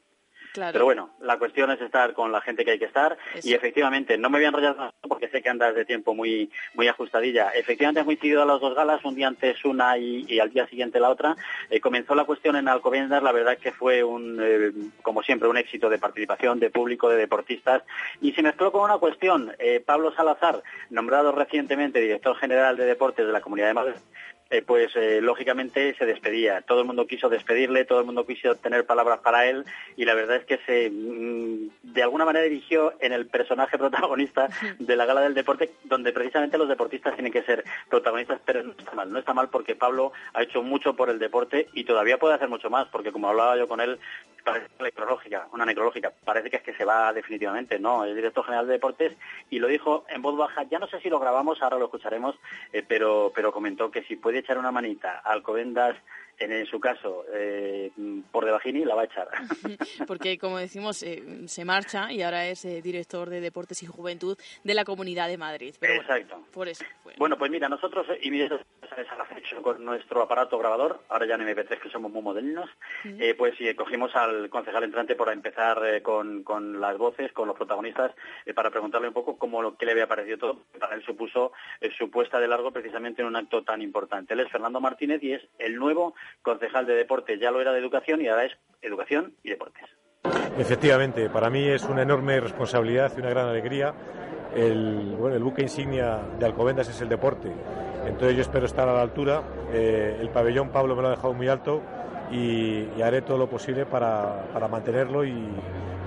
Claro. 0.55 0.73
Pero 0.73 0.85
bueno, 0.85 1.11
la 1.21 1.37
cuestión 1.37 1.73
es 1.73 1.81
estar 1.81 2.13
con 2.13 2.31
la 2.31 2.41
gente 2.41 2.65
que 2.65 2.71
hay 2.71 2.79
que 2.79 2.85
estar 2.85 3.19
Eso. 3.35 3.49
y 3.49 3.55
efectivamente, 3.55 4.17
no 4.17 4.31
me 4.31 4.39
voy 4.39 4.45
a 4.45 4.49
enrollar 4.49 4.95
porque 5.03 5.27
sé 5.27 5.43
que 5.43 5.49
andas 5.49 5.75
de 5.75 5.85
tiempo 5.85 6.15
muy 6.15 6.49
muy 6.75 6.87
ajustadilla. 6.87 7.49
Efectivamente 7.51 7.99
han 7.99 8.07
coincidido 8.07 8.45
las 8.45 8.61
dos 8.61 8.73
galas, 8.73 9.05
un 9.05 9.17
día 9.17 9.27
antes 9.27 9.65
una 9.65 9.99
y, 9.99 10.25
y 10.29 10.39
al 10.39 10.51
día 10.51 10.69
siguiente 10.69 11.01
la 11.01 11.11
otra. 11.11 11.35
Eh, 11.71 11.81
comenzó 11.81 12.15
la 12.15 12.25
cuestión 12.25 12.55
en 12.55 12.69
Alcobendas, 12.69 13.21
la 13.21 13.33
verdad 13.33 13.59
que 13.59 13.73
fue 13.73 14.05
un, 14.05 14.39
eh, 14.41 14.71
como 15.03 15.25
siempre, 15.25 15.49
un 15.49 15.57
éxito 15.57 15.91
de 15.91 15.99
participación, 15.99 16.61
de 16.61 16.71
público, 16.71 17.09
de 17.09 17.17
deportistas 17.17 17.83
y 18.21 18.31
se 18.33 18.43
mezcló 18.43 18.71
con 18.71 18.85
una 18.85 18.99
cuestión. 18.99 19.53
Eh, 19.59 19.83
Pablo 19.85 20.15
Salazar, 20.15 20.63
nombrado 20.89 21.33
recientemente 21.33 22.01
director 22.01 22.37
general 22.37 22.77
de 22.77 22.85
deportes 22.85 23.27
de 23.27 23.33
la 23.33 23.41
Comunidad 23.41 23.67
de 23.67 23.75
Madrid, 23.75 23.95
eh, 24.55 24.63
pues 24.63 24.95
eh, 24.95 25.21
lógicamente 25.21 25.97
se 25.99 26.07
despedía. 26.07 26.63
Todo 26.63 26.81
el 26.81 26.87
mundo 26.87 27.09
quiso 27.09 27.29
despedirle, 27.29 27.85
todo 27.85 27.99
el 27.99 28.07
mundo 28.07 28.25
quiso 28.25 28.55
tener 28.55 28.87
palabras 28.87 29.19
para 29.19 29.47
él 29.47 29.65
y 29.97 30.05
la 30.05 30.15
verdad 30.15 30.37
es 30.37 30.45
que 30.45 30.59
se 30.59 30.91
mm, 30.91 31.93
de 31.93 32.03
alguna 32.05 32.25
manera 32.25 32.45
dirigió 32.45 32.93
en 33.01 33.13
el 33.13 33.27
personaje 33.27 33.77
protagonista 33.85 34.49
de 34.79 34.97
la 34.97 35.07
gala 35.07 35.23
del 35.23 35.35
deporte, 35.35 35.73
donde 35.83 36.13
precisamente 36.13 36.57
los 36.57 36.69
deportistas 36.69 37.15
tienen 37.15 37.33
que 37.33 37.43
ser 37.43 37.65
protagonistas, 37.89 38.41
pero 38.45 38.63
no 38.63 38.71
está 38.79 38.93
mal, 38.93 39.13
no 39.13 39.19
está 39.19 39.35
mal 39.35 39.49
porque 39.49 39.75
Pablo 39.75 40.13
ha 40.35 40.45
hecho 40.45 40.63
mucho 40.63 40.95
por 40.95 41.11
el 41.11 41.19
deporte 41.19 41.69
y 41.73 41.83
todavía 41.83 42.19
puede 42.19 42.35
hacer 42.35 42.49
mucho 42.49 42.71
más, 42.71 42.87
porque 42.89 43.11
como 43.11 43.29
hablaba 43.29 43.57
yo 43.57 43.67
con 43.67 43.81
él, 43.81 43.99
una 45.53 45.65
necrológica, 45.65 46.13
parece 46.25 46.51
que 46.51 46.57
es 46.57 46.63
que 46.63 46.75
se 46.75 46.85
va 46.85 47.13
definitivamente, 47.13 47.79
no, 47.79 48.05
es 48.05 48.15
director 48.15 48.45
general 48.45 48.67
de 48.67 48.75
deportes 48.75 49.17
y 49.51 49.59
lo 49.59 49.69
dijo 49.69 50.05
en 50.09 50.23
voz 50.23 50.37
baja, 50.37 50.65
ya 50.65 50.79
no 50.79 50.87
sé 50.87 51.01
si 51.01 51.09
lo 51.09 51.19
grabamos, 51.19 51.63
ahora 51.63 51.79
lo 51.79 51.87
escucharemos, 51.87 52.37
eh, 52.73 52.85
pero, 52.87 53.33
pero 53.35 53.53
comentó 53.53 53.91
que 53.91 54.03
si 54.03 54.17
puede 54.17 54.39
echar 54.39 54.59
una 54.59 54.73
manita 54.73 55.23
a 55.25 55.33
Alcobendas, 55.33 55.97
en, 56.39 56.53
en 56.53 56.67
su 56.67 56.81
caso, 56.81 57.25
eh, 57.33 57.91
por 58.31 58.45
debajini, 58.45 58.85
la 58.85 58.95
va 58.95 59.03
a 59.03 59.05
echar. 59.05 59.29
Porque, 60.07 60.39
como 60.39 60.59
decimos, 60.59 61.03
eh, 61.03 61.47
se 61.47 61.65
marcha 61.65 62.13
y 62.13 62.23
ahora 62.23 62.47
es 62.47 62.65
eh, 62.65 62.83
director 62.83 63.31
de 63.31 63.41
Deportes 63.41 63.83
y 63.83 63.87
Juventud 63.87 64.37
de 64.63 64.75
la 64.75 64.85
Comunidad 64.85 65.29
de 65.29 65.39
Madrid. 65.39 65.75
Pero 65.81 65.95
bueno, 65.95 66.15
Exacto. 66.15 66.45
por 66.53 66.69
eso 66.69 66.85
fue. 67.03 67.15
Bueno, 67.17 67.37
pues 67.39 67.51
mira, 67.51 67.69
nosotros, 67.69 68.07
al 68.09 69.21
acecho 69.21 69.63
con 69.63 69.85
nuestro 69.85 70.23
aparato 70.23 70.59
grabador, 70.59 71.01
ahora 71.09 71.27
ya 71.27 71.35
en 71.35 71.43
MP3 71.43 71.81
que 71.81 71.91
somos 71.91 72.13
muy 72.13 72.23
modernos, 72.23 72.71
eh, 73.05 73.35
pues 73.37 73.55
sí, 73.57 73.73
cogimos 73.75 74.15
al 74.15 74.49
concejal 74.51 74.85
entrante 74.85 75.15
por 75.15 75.31
empezar 75.33 75.85
eh, 75.85 76.03
con, 76.03 76.43
con 76.43 76.81
las 76.81 76.97
voces, 76.97 77.33
con 77.33 77.49
los 77.49 77.57
protagonistas, 77.57 78.13
eh, 78.47 78.55
para 78.55 78.71
preguntarle 78.71 79.09
un 79.09 79.15
poco 79.15 79.37
cómo 79.37 79.63
lo 79.63 79.77
que 79.77 79.87
le 79.87 79.93
había 79.93 80.07
parecido 80.07 80.39
todo. 80.39 80.63
Para 80.79 80.95
él 80.95 81.03
supuso 81.05 81.53
eh, 81.81 81.91
su 81.97 82.11
puesta 82.11 82.39
de 82.39 82.49
largo 82.49 82.73
precisamente 82.73 83.23
en 83.23 83.29
un 83.29 83.37
acto 83.37 83.63
tan 83.63 83.83
importante. 83.83 84.35
Él 84.35 84.41
es 84.41 84.51
Fernando 84.51 84.81
Martínez 84.81 85.23
y 85.23 85.33
es 85.33 85.43
el 85.59 85.77
nuevo 85.77 86.15
concejal 86.43 86.87
de 86.87 86.95
deportes. 86.95 87.41
Ya 87.41 87.51
lo 87.51 87.61
era 87.61 87.73
de 87.73 87.79
educación 87.79 88.21
y 88.21 88.29
ahora 88.29 88.45
es 88.45 88.53
educación 88.83 89.35
y 89.43 89.51
deportes. 89.51 89.85
Efectivamente, 90.59 91.29
para 91.29 91.51
mí 91.51 91.67
es 91.67 91.85
una 91.85 92.03
enorme 92.03 92.41
responsabilidad 92.41 93.13
y 93.17 93.21
una 93.21 93.31
gran 93.31 93.49
alegría. 93.49 93.95
El, 94.55 95.17
bueno, 95.19 95.37
el 95.37 95.43
buque 95.43 95.63
insignia 95.63 96.21
de 96.39 96.47
Alcobendas 96.47 96.89
es 96.89 97.01
el 97.01 97.09
deporte, 97.09 97.51
entonces 98.07 98.37
yo 98.37 98.43
espero 98.43 98.67
estar 98.67 98.89
a 98.89 98.95
la 98.95 99.03
altura. 99.03 99.43
Eh, 99.73 100.17
el 100.21 100.31
pabellón 100.31 100.71
Pablo 100.71 100.95
me 100.95 101.03
lo 101.03 101.09
ha 101.09 101.11
dejado 101.11 101.35
muy 101.35 101.49
alto 101.49 101.83
y, 102.31 102.89
y 102.97 103.03
haré 103.03 103.23
todo 103.23 103.37
lo 103.37 103.49
posible 103.49 103.85
para, 103.85 104.45
para 104.53 104.69
mantenerlo 104.69 105.25
y, 105.25 105.33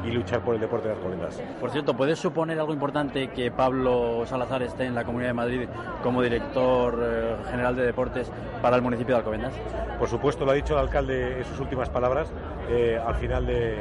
y 0.05 0.11
luchar 0.11 0.41
por 0.41 0.55
el 0.55 0.61
deporte 0.61 0.87
de 0.87 0.95
Alcobendas. 0.95 1.41
Por 1.59 1.71
cierto, 1.71 1.95
¿puede 1.95 2.15
suponer 2.15 2.59
algo 2.59 2.73
importante 2.73 3.29
que 3.29 3.51
Pablo 3.51 4.25
Salazar 4.25 4.63
esté 4.63 4.85
en 4.85 4.95
la 4.95 5.03
Comunidad 5.03 5.29
de 5.29 5.33
Madrid 5.33 5.67
como 6.03 6.21
director 6.21 6.99
eh, 7.01 7.35
general 7.49 7.75
de 7.75 7.85
deportes 7.85 8.31
para 8.61 8.75
el 8.75 8.81
municipio 8.81 9.15
de 9.15 9.19
Alcobendas? 9.19 9.53
Por 9.99 10.07
supuesto, 10.07 10.45
lo 10.45 10.51
ha 10.51 10.55
dicho 10.55 10.73
el 10.73 10.79
alcalde 10.79 11.39
en 11.39 11.45
sus 11.45 11.59
últimas 11.59 11.89
palabras 11.89 12.31
eh, 12.69 12.99
al 13.05 13.15
final 13.15 13.45
de, 13.45 13.77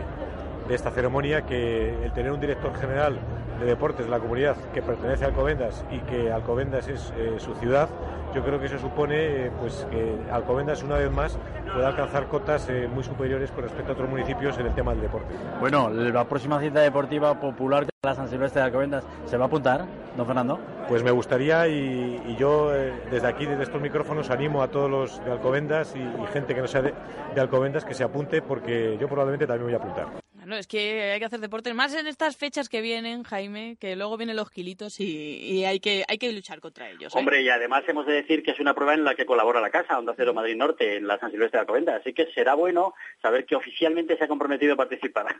de 0.68 0.74
esta 0.74 0.90
ceremonia, 0.90 1.42
que 1.42 2.04
el 2.04 2.12
tener 2.12 2.32
un 2.32 2.40
director 2.40 2.74
general 2.76 3.18
de 3.60 3.66
deportes 3.66 4.06
de 4.06 4.10
la 4.10 4.18
comunidad 4.18 4.56
que 4.74 4.82
pertenece 4.82 5.24
a 5.24 5.28
Alcobendas 5.28 5.84
y 5.90 5.98
que 6.00 6.30
Alcobendas 6.30 6.88
es 6.88 7.12
eh, 7.16 7.36
su 7.38 7.54
ciudad, 7.54 7.88
yo 8.36 8.44
creo 8.44 8.60
que 8.60 8.66
eso 8.66 8.78
supone 8.78 9.46
eh, 9.46 9.50
pues 9.58 9.86
que 9.90 10.14
Alcobendas 10.30 10.82
una 10.82 10.96
vez 10.98 11.10
más 11.10 11.38
pueda 11.72 11.88
alcanzar 11.88 12.26
cotas 12.28 12.68
eh, 12.68 12.86
muy 12.86 13.02
superiores 13.02 13.50
con 13.50 13.64
respecto 13.64 13.92
a 13.92 13.94
otros 13.94 14.10
municipios 14.10 14.58
en 14.58 14.66
el 14.66 14.74
tema 14.74 14.92
del 14.92 15.00
deporte. 15.00 15.34
Bueno, 15.58 15.88
la 15.88 16.24
próxima 16.24 16.60
cita 16.60 16.80
deportiva 16.80 17.40
popular 17.40 17.86
de 17.86 17.90
la 18.02 18.14
San 18.14 18.28
Silvestre 18.28 18.60
de 18.60 18.66
Alcobendas, 18.66 19.04
¿se 19.24 19.38
va 19.38 19.44
a 19.44 19.46
apuntar, 19.46 19.86
don 20.18 20.26
Fernando? 20.26 20.60
Pues 20.86 21.02
me 21.02 21.10
gustaría 21.10 21.66
y, 21.66 22.22
y 22.26 22.36
yo 22.36 22.74
eh, 22.74 22.92
desde 23.10 23.26
aquí, 23.26 23.46
desde 23.46 23.62
estos 23.62 23.80
micrófonos, 23.80 24.28
animo 24.28 24.62
a 24.62 24.68
todos 24.68 24.90
los 24.90 25.24
de 25.24 25.32
Alcobendas 25.32 25.96
y, 25.96 26.00
y 26.00 26.26
gente 26.30 26.54
que 26.54 26.60
no 26.60 26.66
sea 26.66 26.82
de, 26.82 26.92
de 27.34 27.40
Alcobendas 27.40 27.86
que 27.86 27.94
se 27.94 28.04
apunte 28.04 28.42
porque 28.42 28.98
yo 29.00 29.08
probablemente 29.08 29.46
también 29.46 29.64
voy 29.64 29.74
a 29.74 29.78
apuntar. 29.78 30.25
No, 30.46 30.54
es 30.54 30.68
que 30.68 31.10
hay 31.10 31.18
que 31.18 31.24
hacer 31.24 31.40
deporte 31.40 31.74
más 31.74 31.92
en 31.92 32.06
estas 32.06 32.36
fechas 32.36 32.68
que 32.68 32.80
vienen, 32.80 33.24
Jaime, 33.24 33.76
que 33.80 33.96
luego 33.96 34.16
vienen 34.16 34.36
los 34.36 34.48
kilitos 34.48 35.00
y, 35.00 35.38
y 35.40 35.64
hay 35.64 35.80
que 35.80 36.04
hay 36.06 36.18
que 36.18 36.32
luchar 36.32 36.60
contra 36.60 36.88
ellos. 36.88 37.12
¿eh? 37.12 37.18
Hombre, 37.18 37.42
y 37.42 37.48
además 37.48 37.82
hemos 37.88 38.06
de 38.06 38.12
decir 38.12 38.44
que 38.44 38.52
es 38.52 38.60
una 38.60 38.72
prueba 38.72 38.94
en 38.94 39.02
la 39.02 39.16
que 39.16 39.26
colabora 39.26 39.60
la 39.60 39.70
Casa, 39.70 39.98
Onda 39.98 40.14
Cero 40.16 40.34
Madrid 40.34 40.54
Norte, 40.54 40.98
en 40.98 41.08
la 41.08 41.18
San 41.18 41.32
Silvestre 41.32 41.58
de 41.58 41.62
Alcobendas. 41.62 42.00
Así 42.00 42.12
que 42.12 42.30
será 42.32 42.54
bueno 42.54 42.94
saber 43.20 43.44
que 43.44 43.56
oficialmente 43.56 44.16
se 44.16 44.22
ha 44.22 44.28
comprometido 44.28 44.74
a 44.74 44.76
participar. 44.76 45.34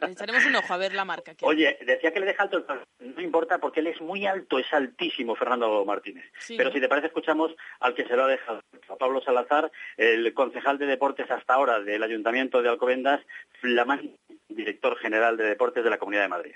Le 0.00 0.12
echaremos 0.12 0.46
un 0.46 0.54
ojo 0.54 0.72
a 0.72 0.76
ver 0.76 0.94
la 0.94 1.04
marca. 1.04 1.34
Que... 1.34 1.44
Oye, 1.44 1.76
decía 1.84 2.12
que 2.12 2.20
le 2.20 2.26
deja 2.26 2.44
alto, 2.44 2.64
no 3.00 3.20
importa 3.20 3.58
porque 3.58 3.80
él 3.80 3.88
es 3.88 4.00
muy 4.00 4.24
alto, 4.24 4.60
es 4.60 4.72
altísimo, 4.72 5.34
Fernando 5.34 5.84
Martínez. 5.84 6.26
Sí, 6.38 6.56
Pero 6.56 6.68
¿no? 6.68 6.74
si 6.76 6.80
te 6.80 6.88
parece, 6.88 7.08
escuchamos 7.08 7.50
al 7.80 7.96
que 7.96 8.06
se 8.06 8.14
lo 8.14 8.22
ha 8.22 8.28
dejado, 8.28 8.62
a 8.88 8.94
Pablo 8.94 9.20
Salazar, 9.20 9.72
el 9.96 10.32
concejal 10.32 10.78
de 10.78 10.86
deportes 10.86 11.28
hasta 11.28 11.54
ahora 11.54 11.80
del 11.80 12.04
Ayuntamiento 12.04 12.62
de 12.62 12.68
Alcobendas, 12.68 13.20
flamante 13.60 14.14
director 14.48 14.96
general 14.96 15.36
de 15.36 15.44
deportes 15.44 15.84
de 15.84 15.90
la 15.90 15.98
Comunidad 15.98 16.22
de 16.22 16.28
Madrid. 16.28 16.54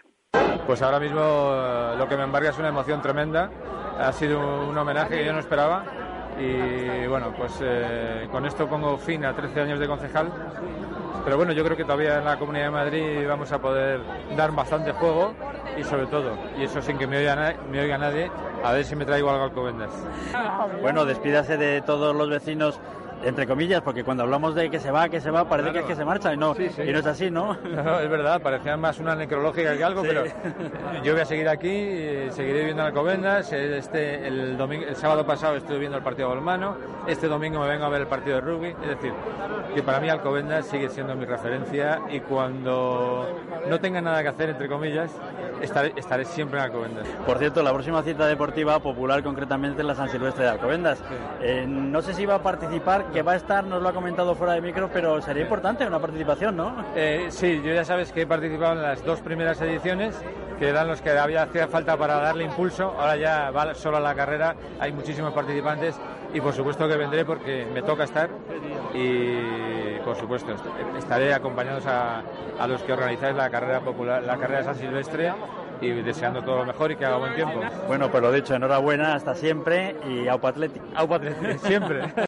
Pues 0.66 0.82
ahora 0.82 1.00
mismo 1.00 1.20
eh, 1.20 1.94
lo 1.96 2.08
que 2.08 2.16
me 2.16 2.24
embarga 2.24 2.50
es 2.50 2.58
una 2.58 2.68
emoción 2.68 3.00
tremenda. 3.00 3.50
Ha 3.98 4.12
sido 4.12 4.68
un 4.68 4.76
homenaje 4.76 5.18
que 5.18 5.24
yo 5.24 5.32
no 5.32 5.40
esperaba 5.40 5.84
y 6.38 7.06
bueno, 7.06 7.34
pues 7.36 7.58
eh, 7.62 8.28
con 8.30 8.46
esto 8.46 8.68
pongo 8.68 8.96
fin 8.96 9.24
a 9.24 9.34
13 9.34 9.60
años 9.60 9.80
de 9.80 9.86
concejal. 9.86 10.30
Pero 11.24 11.36
bueno, 11.36 11.52
yo 11.52 11.64
creo 11.64 11.76
que 11.76 11.84
todavía 11.84 12.18
en 12.18 12.24
la 12.24 12.38
Comunidad 12.38 12.66
de 12.66 12.70
Madrid 12.70 13.26
vamos 13.26 13.50
a 13.52 13.60
poder 13.60 14.00
dar 14.36 14.52
bastante 14.52 14.92
juego 14.92 15.34
y 15.76 15.84
sobre 15.84 16.06
todo, 16.06 16.36
y 16.56 16.64
eso 16.64 16.80
sin 16.80 16.96
que 16.96 17.06
me 17.06 17.18
oiga, 17.18 17.54
me 17.70 17.80
oiga 17.80 17.98
nadie, 17.98 18.30
a 18.64 18.72
ver 18.72 18.84
si 18.84 18.96
me 18.96 19.04
traigo 19.04 19.30
algo 19.30 19.44
al 19.44 19.52
Covendas. 19.52 19.92
Bueno, 20.80 21.04
despídase 21.04 21.56
de 21.56 21.82
todos 21.82 22.16
los 22.16 22.28
vecinos 22.30 22.80
entre 23.24 23.46
comillas, 23.46 23.82
porque 23.82 24.04
cuando 24.04 24.22
hablamos 24.22 24.54
de 24.54 24.70
que 24.70 24.78
se 24.78 24.90
va, 24.90 25.08
que 25.08 25.20
se 25.20 25.30
va, 25.30 25.48
parece 25.48 25.72
que 25.72 25.78
es 25.80 25.84
que 25.84 25.96
se 25.96 26.04
marcha 26.04 26.32
y 26.32 26.36
no, 26.36 26.54
y 26.54 26.92
no 26.92 26.98
es 26.98 27.06
así, 27.06 27.30
¿no? 27.30 27.56
¿no? 27.64 28.00
Es 28.00 28.08
verdad, 28.08 28.40
parecía 28.40 28.76
más 28.76 28.98
una 28.98 29.14
necrológica 29.14 29.76
que 29.76 29.84
algo, 29.84 30.02
pero 30.02 30.24
yo 31.04 31.12
voy 31.12 31.22
a 31.22 31.24
seguir 31.24 31.48
aquí, 31.48 32.30
seguiré 32.30 32.64
viendo 32.64 32.82
Alcobendas. 32.82 33.52
Este, 33.52 34.26
el, 34.26 34.56
domingo, 34.56 34.86
el 34.86 34.96
sábado 34.96 35.26
pasado 35.26 35.56
estuve 35.56 35.78
viendo 35.78 35.98
el 35.98 36.04
partido 36.04 36.28
de 36.28 36.34
Golmano, 36.36 36.76
este 37.06 37.28
domingo 37.28 37.60
me 37.60 37.68
vengo 37.68 37.84
a 37.84 37.88
ver 37.88 38.02
el 38.02 38.06
partido 38.06 38.36
de 38.36 38.40
rugby, 38.42 38.68
es 38.68 38.88
decir, 38.88 39.12
que 39.74 39.82
para 39.82 40.00
mí 40.00 40.08
Alcobendas 40.08 40.66
sigue 40.66 40.88
siendo 40.88 41.14
mi 41.14 41.24
referencia 41.24 42.00
y 42.10 42.20
cuando 42.20 43.40
no 43.68 43.80
tenga 43.80 44.00
nada 44.00 44.22
que 44.22 44.28
hacer, 44.28 44.50
entre 44.50 44.68
comillas, 44.68 45.10
estaré, 45.60 45.92
estaré 45.96 46.24
siempre 46.24 46.58
en 46.58 46.66
Alcobendas. 46.66 47.06
Por 47.26 47.38
cierto, 47.38 47.62
la 47.62 47.72
próxima 47.72 48.02
cita 48.02 48.26
deportiva 48.26 48.78
popular 48.80 49.22
concretamente 49.22 49.82
es 49.82 49.86
la 49.86 49.94
San 49.94 50.08
Silvestre 50.08 50.44
de 50.44 50.50
Alcobendas. 50.50 51.02
Eh, 51.40 51.66
no 51.66 52.02
sé 52.02 52.14
si 52.14 52.26
va 52.26 52.36
a 52.36 52.42
participar 52.42 53.07
que 53.12 53.22
va 53.22 53.32
a 53.32 53.36
estar, 53.36 53.64
nos 53.64 53.82
lo 53.82 53.88
ha 53.88 53.92
comentado 53.92 54.34
fuera 54.34 54.54
de 54.54 54.60
micro, 54.60 54.88
pero 54.92 55.20
sería 55.20 55.42
importante 55.42 55.86
una 55.86 55.98
participación, 55.98 56.56
¿no? 56.56 56.84
Eh, 56.94 57.26
sí, 57.30 57.60
yo 57.64 57.72
ya 57.72 57.84
sabes 57.84 58.12
que 58.12 58.22
he 58.22 58.26
participado 58.26 58.72
en 58.74 58.82
las 58.82 59.04
dos 59.04 59.20
primeras 59.20 59.60
ediciones, 59.60 60.20
que 60.58 60.68
eran 60.68 60.88
los 60.88 61.00
que 61.00 61.10
había 61.10 61.42
hacía 61.42 61.68
falta 61.68 61.96
para 61.96 62.16
darle 62.16 62.44
impulso. 62.44 62.94
Ahora 62.98 63.16
ya 63.16 63.50
va 63.50 63.74
solo 63.74 63.96
a 63.98 64.00
la 64.00 64.14
carrera, 64.14 64.54
hay 64.80 64.92
muchísimos 64.92 65.32
participantes 65.32 65.98
y 66.34 66.40
por 66.40 66.52
supuesto 66.52 66.86
que 66.88 66.96
vendré 66.96 67.24
porque 67.24 67.66
me 67.72 67.82
toca 67.82 68.04
estar 68.04 68.28
y 68.94 69.98
por 70.04 70.16
supuesto 70.16 70.54
estaré 70.96 71.32
acompañados 71.32 71.86
a, 71.86 72.22
a 72.58 72.66
los 72.66 72.82
que 72.82 72.92
organizáis 72.92 73.34
la 73.34 73.48
carrera 73.50 73.80
popular, 73.80 74.22
la 74.22 74.36
carrera 74.36 74.58
de 74.58 74.64
San 74.64 74.74
Silvestre 74.74 75.32
y 75.80 75.90
deseando 75.90 76.42
todo 76.42 76.58
lo 76.58 76.66
mejor 76.66 76.90
y 76.90 76.96
que 76.96 77.04
haga 77.04 77.16
buen 77.16 77.34
tiempo. 77.34 77.60
Bueno, 77.86 78.10
pues 78.10 78.22
lo 78.22 78.32
dicho, 78.32 78.54
enhorabuena, 78.54 79.14
hasta 79.14 79.34
siempre 79.34 79.96
y 80.08 80.28
Aupa 80.28 80.48
Athletic. 80.48 80.82
Aupa 80.94 81.16
Athletic, 81.16 81.58
siempre. 81.58 82.02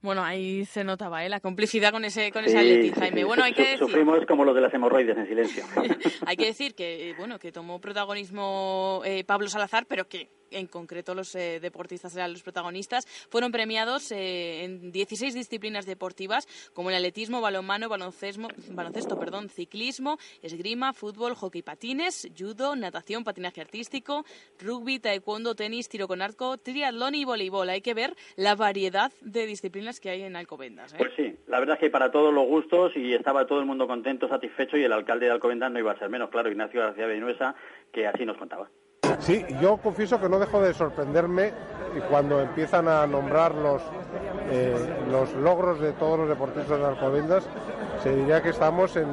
Bueno, 0.00 0.22
ahí 0.24 0.64
se 0.64 0.84
notaba 0.84 1.24
¿eh? 1.24 1.28
la 1.28 1.40
complicidad 1.40 1.92
con 1.92 2.04
ese, 2.04 2.32
con 2.32 2.44
Atleti, 2.44 2.90
Jaime. 2.92 3.24
Bueno, 3.24 3.44
hay 3.44 3.52
que 3.52 3.62
decir... 3.62 3.78
Sufrimos 3.78 4.24
como 4.26 4.44
los 4.44 4.54
de 4.54 4.60
las 4.60 4.74
hemorroides 4.74 5.16
en 5.16 5.26
silencio. 5.26 5.64
hay 6.26 6.36
que 6.36 6.46
decir 6.46 6.74
que, 6.74 7.10
eh, 7.10 7.14
bueno, 7.16 7.38
que 7.38 7.52
tomó 7.52 7.80
protagonismo 7.80 9.02
eh, 9.04 9.24
Pablo 9.24 9.48
Salazar, 9.48 9.86
pero 9.86 10.08
que 10.08 10.30
en 10.52 10.66
concreto 10.66 11.14
los 11.14 11.34
eh, 11.34 11.58
deportistas 11.60 12.14
eran 12.16 12.32
los 12.32 12.42
protagonistas, 12.42 13.06
fueron 13.30 13.52
premiados 13.52 14.12
eh, 14.12 14.64
en 14.64 14.92
16 14.92 15.34
disciplinas 15.34 15.86
deportivas 15.86 16.46
como 16.72 16.90
el 16.90 16.96
atletismo, 16.96 17.40
balonmano, 17.40 17.88
baloncesto, 17.88 18.48
baloncesto 18.70 19.18
perdón, 19.18 19.48
ciclismo, 19.48 20.18
esgrima, 20.42 20.92
fútbol, 20.92 21.34
hockey 21.34 21.62
patines, 21.62 22.28
judo, 22.38 22.76
natación, 22.76 23.24
patinaje 23.24 23.60
artístico, 23.60 24.24
rugby, 24.58 24.98
taekwondo, 24.98 25.54
tenis, 25.54 25.88
tiro 25.88 26.08
con 26.08 26.22
arco, 26.22 26.58
triatlón 26.58 27.14
y 27.14 27.24
voleibol. 27.24 27.68
Hay 27.68 27.80
que 27.80 27.94
ver 27.94 28.14
la 28.36 28.54
variedad 28.54 29.12
de 29.20 29.46
disciplinas 29.46 30.00
que 30.00 30.10
hay 30.10 30.22
en 30.22 30.36
Alcobendas. 30.36 30.94
¿eh? 30.94 30.96
Pues 30.98 31.12
sí, 31.16 31.36
la 31.46 31.60
verdad 31.60 31.76
es 31.76 31.80
que 31.80 31.90
para 31.90 32.10
todos 32.10 32.32
los 32.32 32.46
gustos 32.46 32.92
y 32.96 33.14
estaba 33.14 33.46
todo 33.46 33.60
el 33.60 33.66
mundo 33.66 33.86
contento, 33.86 34.28
satisfecho 34.28 34.76
y 34.76 34.84
el 34.84 34.92
alcalde 34.92 35.26
de 35.26 35.32
Alcobendas 35.32 35.70
no 35.70 35.78
iba 35.78 35.92
a 35.92 35.98
ser 35.98 36.08
menos, 36.08 36.30
claro, 36.30 36.50
Ignacio 36.50 36.80
García 36.80 37.06
Vinuesa, 37.06 37.54
que 37.92 38.06
así 38.06 38.24
nos 38.24 38.36
contaba. 38.36 38.68
Sí, 39.20 39.44
yo 39.60 39.76
confieso 39.76 40.20
que 40.20 40.28
no 40.28 40.38
dejo 40.38 40.60
de 40.60 40.74
sorprenderme 40.74 41.52
cuando 42.10 42.40
empiezan 42.40 42.88
a 42.88 43.06
nombrar 43.06 43.54
los, 43.54 43.82
eh, 44.50 44.74
los 45.10 45.32
logros 45.34 45.80
de 45.80 45.92
todos 45.92 46.18
los 46.18 46.28
deportistas 46.28 46.78
de 46.78 46.84
Alcobendas. 46.84 47.44
Se 48.02 48.14
diría 48.14 48.42
que 48.42 48.50
estamos 48.50 48.96
en, 48.96 49.08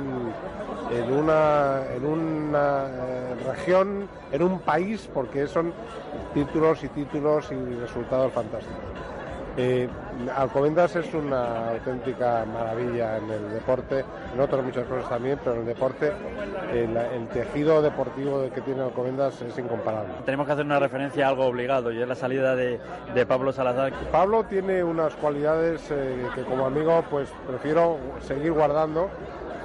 en 0.91 1.13
una, 1.13 1.81
en 1.95 2.05
una 2.05 2.85
eh, 2.87 3.35
región, 3.45 4.07
en 4.31 4.43
un 4.43 4.59
país, 4.59 5.09
porque 5.13 5.47
son 5.47 5.73
títulos 6.33 6.83
y 6.83 6.87
títulos 6.89 7.51
y 7.51 7.75
resultados 7.75 8.31
fantásticos. 8.33 8.79
Eh, 9.57 9.89
Alcobendas 10.35 10.95
es 10.95 11.13
una 11.13 11.69
auténtica 11.69 12.45
maravilla 12.45 13.17
en 13.17 13.29
el 13.29 13.53
deporte, 13.53 14.03
en 14.33 14.39
otras 14.39 14.63
muchas 14.63 14.85
cosas 14.85 15.09
también, 15.09 15.39
pero 15.43 15.55
en 15.55 15.61
el 15.61 15.67
deporte 15.67 16.11
el, 16.73 16.95
el 16.95 17.27
tejido 17.29 17.81
deportivo 17.81 18.49
que 18.53 18.61
tiene 18.61 18.81
Alcobendas 18.81 19.41
es 19.41 19.57
incomparable. 19.57 20.13
Tenemos 20.25 20.45
que 20.45 20.53
hacer 20.53 20.65
una 20.65 20.79
referencia 20.79 21.25
a 21.25 21.29
algo 21.29 21.45
obligado 21.45 21.91
y 21.91 22.01
es 22.01 22.07
la 22.07 22.15
salida 22.15 22.55
de, 22.55 22.79
de 23.13 23.25
Pablo 23.25 23.51
Salazar. 23.51 23.93
Pablo 24.11 24.43
tiene 24.43 24.83
unas 24.83 25.15
cualidades 25.15 25.89
eh, 25.91 26.27
que 26.35 26.43
como 26.43 26.65
amigo 26.65 27.03
pues 27.09 27.29
prefiero 27.47 27.97
seguir 28.21 28.51
guardando 28.51 29.09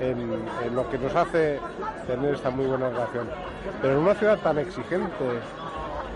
en, 0.01 0.18
en, 0.64 0.75
lo 0.75 0.88
que 0.90 0.99
nos 0.99 1.14
hace 1.14 1.59
tener 2.07 2.35
esta 2.35 2.51
muy 2.51 2.66
buena 2.66 2.90
relación. 2.90 3.29
Pero 3.81 3.94
en 3.94 4.01
una 4.01 4.14
ciudad 4.14 4.38
tan 4.38 4.59
exigente 4.59 5.25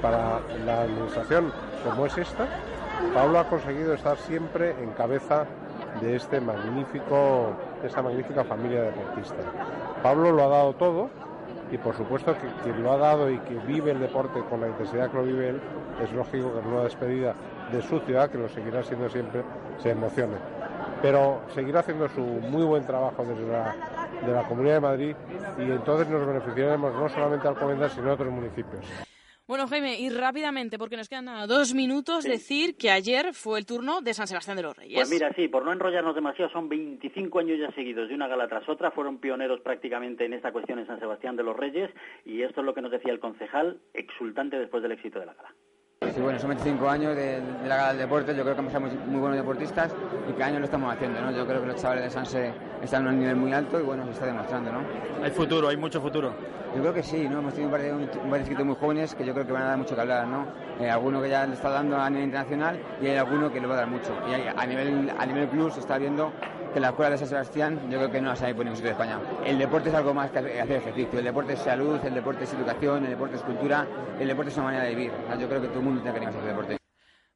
para 0.03 0.41
la 0.65 0.83
administración 0.83 1.53
como 1.85 2.07
es 2.07 2.17
esta, 2.19 2.47
Pablo 3.15 3.39
ha 3.39 3.49
conseguido 3.49 3.95
estar 3.95 4.17
siempre 4.17 4.71
en 4.83 4.91
cabeza 4.91 5.47
de 6.01 6.17
este 6.17 6.41
magnífico, 6.41 7.53
de 7.81 7.89
esta 7.89 8.03
magnífica 8.03 8.45
familia 8.45 8.83
deportista. 8.83 9.37
Pablo 10.03 10.33
lo 10.33 10.45
ha 10.45 10.49
dado 10.49 10.73
todo 10.75 11.11
y 11.71 11.79
por 11.79 11.97
supuesto 11.97 12.35
que 12.35 12.49
quien 12.63 12.83
lo 12.83 12.93
ha 12.93 12.97
dado 12.97 13.31
y 13.31 13.39
que 13.41 13.55
vive 13.67 13.93
el 13.93 14.01
deporte 14.01 14.41
con 14.51 14.61
la 14.61 14.69
intensidad 14.69 15.11
que 15.11 15.17
lo 15.17 15.23
vive 15.23 15.51
él, 15.51 15.61
es 16.03 16.13
lógico 16.13 16.53
que 16.53 16.61
en 16.61 16.67
una 16.67 16.85
despedida 16.85 17.35
de 17.71 17.83
su 17.83 18.01
ciudad, 18.01 18.31
que 18.31 18.39
lo 18.39 18.49
seguirá 18.49 18.83
siendo 18.83 19.09
siempre, 19.09 19.43
se 19.79 19.91
emocione. 19.91 20.37
Pero 21.03 21.43
seguirá 21.55 21.81
haciendo 21.81 22.09
su 22.09 22.21
muy 22.21 22.65
buen 22.65 22.85
trabajo 22.85 23.25
desde 23.25 23.47
la, 23.47 23.75
de 24.27 24.33
la 24.33 24.43
Comunidad 24.43 24.75
de 24.75 24.81
Madrid 24.81 25.17
y 25.59 25.71
entonces 25.71 26.09
nos 26.09 26.27
beneficiaremos 26.27 26.95
no 26.95 27.09
solamente 27.09 27.47
al 27.47 27.55
Alcobendas, 27.55 27.93
sino 27.93 28.11
a 28.11 28.15
otros 28.15 28.33
municipios. 28.33 28.85
Bueno, 29.49 29.67
Jaime, 29.67 29.99
y 29.99 30.11
rápidamente, 30.11 30.77
porque 30.77 30.99
nos 30.99 31.09
quedan 31.09 31.25
nada, 31.25 31.47
dos 31.47 31.73
minutos, 31.73 32.25
sí. 32.25 32.31
decir 32.31 32.77
que 32.77 32.91
ayer 32.91 33.33
fue 33.33 33.59
el 33.59 33.65
turno 33.65 34.03
de 34.03 34.13
San 34.13 34.27
Sebastián 34.27 34.59
de 34.59 34.63
los 34.63 34.77
Reyes. 34.77 34.95
Pues 34.95 35.11
mira, 35.11 35.33
sí, 35.33 35.49
por 35.49 35.65
no 35.65 35.73
enrollarnos 35.73 36.15
demasiado, 36.15 36.53
son 36.53 36.69
25 36.69 37.39
años 37.39 37.59
ya 37.59 37.73
seguidos 37.73 38.11
de 38.11 38.15
una 38.15 38.29
gala 38.29 38.47
tras 38.47 38.69
otra. 38.69 38.91
Fueron 38.91 39.17
pioneros 39.17 39.63
prácticamente 39.63 40.27
en 40.27 40.35
esta 40.35 40.53
cuestión 40.53 40.81
en 40.81 40.87
San 40.87 41.01
Sebastián 41.01 41.35
de 41.37 41.45
los 41.45 41.57
Reyes 41.57 41.91
y 42.27 42.43
esto 42.43 42.61
es 42.61 42.67
lo 42.67 42.75
que 42.75 42.83
nos 42.83 42.91
decía 42.91 43.11
el 43.11 43.21
concejal, 43.21 43.81
exultante 43.95 44.59
después 44.59 44.83
del 44.83 44.93
éxito 44.93 45.19
de 45.19 45.25
la 45.25 45.33
gala. 45.33 45.55
Sí, 46.19 46.21
bueno, 46.21 46.39
son 46.39 46.49
25 46.49 46.89
años 46.89 47.15
de, 47.15 47.41
de 47.41 47.69
la 47.69 47.77
gala 47.77 47.89
del 47.89 47.99
deporte, 47.99 48.35
yo 48.35 48.43
creo 48.43 48.55
que 48.55 48.61
hemos 48.61 48.73
sido 48.73 48.81
muy, 48.81 48.91
muy, 49.07 49.21
buenos 49.21 49.37
deportistas 49.37 49.93
y 50.29 50.33
cada 50.33 50.47
año 50.47 50.61
lo 50.61 50.65
estamos 50.65 50.93
haciendo, 50.93 51.21
¿no? 51.21 51.31
Yo 51.33 51.47
creo 51.47 51.61
que 51.61 51.67
los 51.67 51.77
chavales 51.81 52.05
de 52.05 52.11
Sanse 52.11 52.53
están 52.83 53.07
a 53.07 53.11
un 53.11 53.19
nivel 53.19 53.37
muy 53.37 53.53
alto 53.53 53.79
y 53.79 53.83
bueno, 53.83 54.05
se 54.07 54.13
está 54.13 54.27
demostrando, 54.27 54.73
¿no? 54.73 54.81
Hay 55.23 55.31
futuro, 55.31 55.69
hay 55.69 55.77
mucho 55.77 56.01
futuro. 56.01 56.33
Yo 56.75 56.81
creo 56.81 56.95
que 56.95 57.03
sí, 57.03 57.29
¿no? 57.29 57.41
Hemos 57.41 57.55
tenido 57.55 57.69
un 57.69 57.73
par 57.73 57.83
de, 57.83 57.93
un 57.93 58.31
par 58.31 58.33
de 58.33 58.39
inscritos 58.39 58.67
muy 58.67 58.77
jóvenes 58.77 59.15
que 59.15 59.25
yo 59.25 59.33
creo 59.33 59.47
que 59.47 59.53
van 59.53 59.63
a 59.63 59.67
dar 59.67 59.79
mucho 59.79 59.95
que 59.95 60.01
hablar, 60.01 60.27
¿no? 60.27 60.47
Eh, 60.81 60.91
alguno 60.91 61.21
que 61.21 61.31
ya 61.31 61.47
le 61.47 61.55
está 61.55 61.71
dando 61.71 61.97
a 61.97 62.09
nivel 62.09 62.27
internacional 62.27 62.79
y 63.01 63.07
hay 63.07 63.17
alguno 63.17 63.53
que 63.53 63.61
le 63.61 63.67
va 63.67 63.75
a 63.75 63.79
dar 63.79 63.89
mucho. 63.89 64.13
Y 64.29 64.35
hay, 64.35 64.45
a 64.57 64.67
nivel 64.67 65.13
a 65.19 65.27
nivel 65.27 65.49
club 65.49 65.73
se 65.73 65.81
está 65.81 65.99
viendo 65.99 66.33
que 66.73 66.81
la 66.81 66.89
escuela 66.89 67.11
de 67.11 67.19
San 67.19 67.29
Sebastián 67.29 67.81
yo 67.91 67.99
creo 67.99 68.11
que 68.11 68.21
no 68.21 68.29
la 68.29 68.37
sabe 68.37 68.55
por 68.55 68.65
ningún 68.65 68.77
sitio 68.77 68.91
de 68.91 68.93
España. 68.93 69.19
El 69.45 69.59
deporte 69.59 69.89
es 69.89 69.95
algo 69.95 70.13
más 70.15 70.31
que 70.31 70.39
hacer 70.39 70.77
ejercicio, 70.77 71.19
el 71.19 71.25
deporte 71.25 71.55
es 71.55 71.61
salud, 71.61 71.99
el 72.05 72.15
deporte 72.15 72.45
es 72.45 72.53
educación, 72.53 73.05
el 73.05 73.11
deporte 73.11 73.37
es 73.37 73.43
cultura, 73.43 73.87
el 74.21 74.29
deporte 74.29 74.51
es 74.51 74.57
una 74.57 74.67
manera 74.67 74.85
de 74.85 74.91
vivir. 74.91 75.13
Yo 75.39 75.49
creo 75.49 75.61
que 75.61 75.67
el 75.67 75.73
mundo 75.89 76.03
que 76.03 76.21
deporte. 76.21 76.78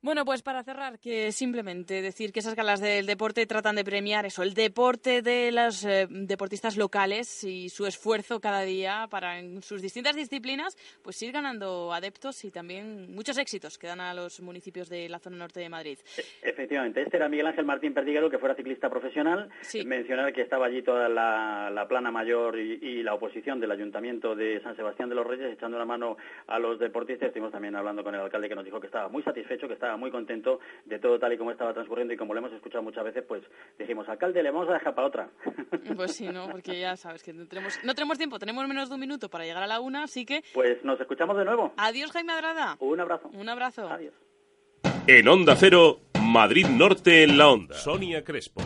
Bueno, 0.05 0.25
pues 0.25 0.43
para 0.43 0.65
cerrar, 0.65 0.99
que 0.99 1.31
simplemente 1.31 2.03
decir 2.03 2.33
que 2.33 2.41
esas 2.41 2.57
galas 2.57 2.81
del 2.81 3.07
deporte 3.07 3.47
tratan 3.47 3.77
de 3.77 3.85
premiar 3.85 4.27
eso, 4.27 4.43
el 4.43 4.53
deporte 4.53 5.23
de 5.23 5.53
los 5.53 5.85
eh, 5.85 6.09
deportistas 6.11 6.77
locales 6.77 7.45
y 7.45 7.69
su 7.69 7.87
esfuerzo 7.87 8.41
cada 8.41 8.63
día 8.63 9.07
para 9.09 9.39
en 9.39 9.63
sus 9.63 9.81
distintas 9.81 10.17
disciplinas, 10.17 10.77
pues 11.05 11.23
ir 11.23 11.31
ganando 11.31 11.93
adeptos 11.93 12.45
y 12.45 12.51
también 12.51 13.15
muchos 13.15 13.39
éxitos 13.39 13.79
que 13.79 13.87
dan 13.87 14.01
a 14.01 14.13
los 14.13 14.41
municipios 14.41 14.89
de 14.89 15.09
la 15.09 15.21
zona 15.21 15.37
norte 15.37 15.61
de 15.61 15.69
Madrid. 15.69 15.99
Efectivamente, 16.43 17.03
este 17.03 17.19
era 17.19 17.29
Miguel 17.29 17.47
Ángel 17.47 17.65
Martín 17.65 17.95
Perdiguero, 17.95 18.29
que 18.29 18.39
fuera 18.39 18.57
ciclista 18.57 18.91
profesional. 18.91 19.51
Sí. 19.61 19.85
Mencionar 19.85 20.33
que 20.33 20.43
estaba 20.43 20.67
allí 20.67 20.83
toda 20.83 21.09
la, 21.09 21.71
la 21.73 21.87
plana 21.87 22.11
mayor 22.11 22.59
y, 22.59 22.73
y, 22.83 23.05
la 23.05 23.15
oposición 23.15 23.61
del 23.61 23.71
Ayuntamiento 23.71 24.35
de 24.35 24.61
San 24.63 24.75
Sebastián 24.75 25.09
de 25.11 25.15
los 25.15 25.25
Reyes, 25.25 25.53
echando 25.53 25.77
una 25.77 25.87
mano 25.87 26.17
a 26.49 26.59
los 26.59 26.81
deportistas. 26.81 27.29
Estuvimos 27.29 27.53
también 27.53 27.77
hablando 27.77 28.03
con 28.03 28.17
el 28.17 28.21
alcalde 28.21 28.49
que 28.49 28.57
nos 28.57 28.65
dijo 28.65 28.81
que 28.81 28.89
estaba 28.89 29.09
muy 29.09 29.23
satisfecho, 29.23 29.69
que 29.69 29.75
estaba 29.75 29.92
muy 29.97 30.11
contento 30.11 30.61
de 30.85 30.99
todo 30.99 31.19
tal 31.19 31.33
y 31.33 31.39
como 31.39 31.51
estaba 31.51 31.73
transcurriendo 31.73 32.15
y 32.15 32.17
como 32.17 32.35
lo 32.35 32.41
hemos 32.41 32.53
escuchado 32.53 32.83
muchas 32.83 33.05
veces, 33.05 33.25
pues 33.27 33.43
dijimos, 33.79 34.09
alcalde, 34.09 34.43
le 34.43 34.51
vamos 34.51 34.69
a 34.71 34.75
dejar 34.75 34.95
para 34.95 35.09
otra. 35.09 35.31
Pues 35.97 36.13
sí, 36.17 36.29
¿no? 36.29 36.49
Porque 36.49 36.79
ya 36.79 36.97
sabes 36.97 37.23
que 37.23 37.33
no 37.33 37.47
tenemos, 37.47 37.79
no 37.85 37.95
tenemos 37.95 38.17
tiempo, 38.19 38.39
tenemos 38.39 38.67
menos 38.67 38.89
de 38.89 38.95
un 38.95 39.01
minuto 39.01 39.29
para 39.29 39.45
llegar 39.45 39.63
a 39.63 39.67
la 39.67 39.81
una, 39.81 40.05
así 40.05 40.25
que... 40.25 40.43
Pues 40.55 40.83
nos 40.85 41.01
escuchamos 41.01 41.37
de 41.37 41.45
nuevo. 41.45 41.73
Adiós, 41.77 42.11
Jaime 42.13 42.33
Adrada. 42.33 42.77
Un 42.81 43.01
abrazo. 43.01 43.29
Un 43.33 43.49
abrazo. 43.49 43.89
Adiós. 43.89 44.15
En 45.07 45.29
Onda 45.29 45.57
Cero, 45.57 46.01
Madrid 46.23 46.67
Norte 46.67 47.25
en 47.25 47.37
la 47.37 47.51
Onda. 47.51 47.75
Sonia 47.75 48.25
Crespo. 48.25 48.63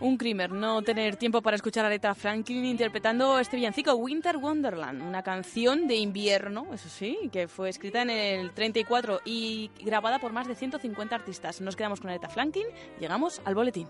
Un 0.00 0.18
crimer 0.18 0.50
no 0.50 0.82
tener 0.82 1.16
tiempo 1.16 1.42
para 1.42 1.56
escuchar 1.56 1.84
a 1.84 1.88
Aretha 1.88 2.14
Franklin 2.14 2.64
interpretando 2.64 3.38
este 3.38 3.56
villancico 3.56 3.94
Winter 3.94 4.36
Wonderland, 4.36 5.02
una 5.02 5.22
canción 5.22 5.86
de 5.86 5.96
invierno, 5.96 6.66
eso 6.72 6.88
sí, 6.88 7.28
que 7.32 7.48
fue 7.48 7.68
escrita 7.68 8.02
en 8.02 8.10
el 8.10 8.52
34 8.52 9.20
y 9.24 9.70
grabada 9.80 10.18
por 10.18 10.32
más 10.32 10.46
de 10.48 10.54
150 10.54 11.14
artistas. 11.14 11.60
Nos 11.60 11.76
quedamos 11.76 12.00
con 12.00 12.10
Aretha 12.10 12.28
Franklin, 12.28 12.66
llegamos 13.00 13.40
al 13.44 13.54
boletín. 13.54 13.88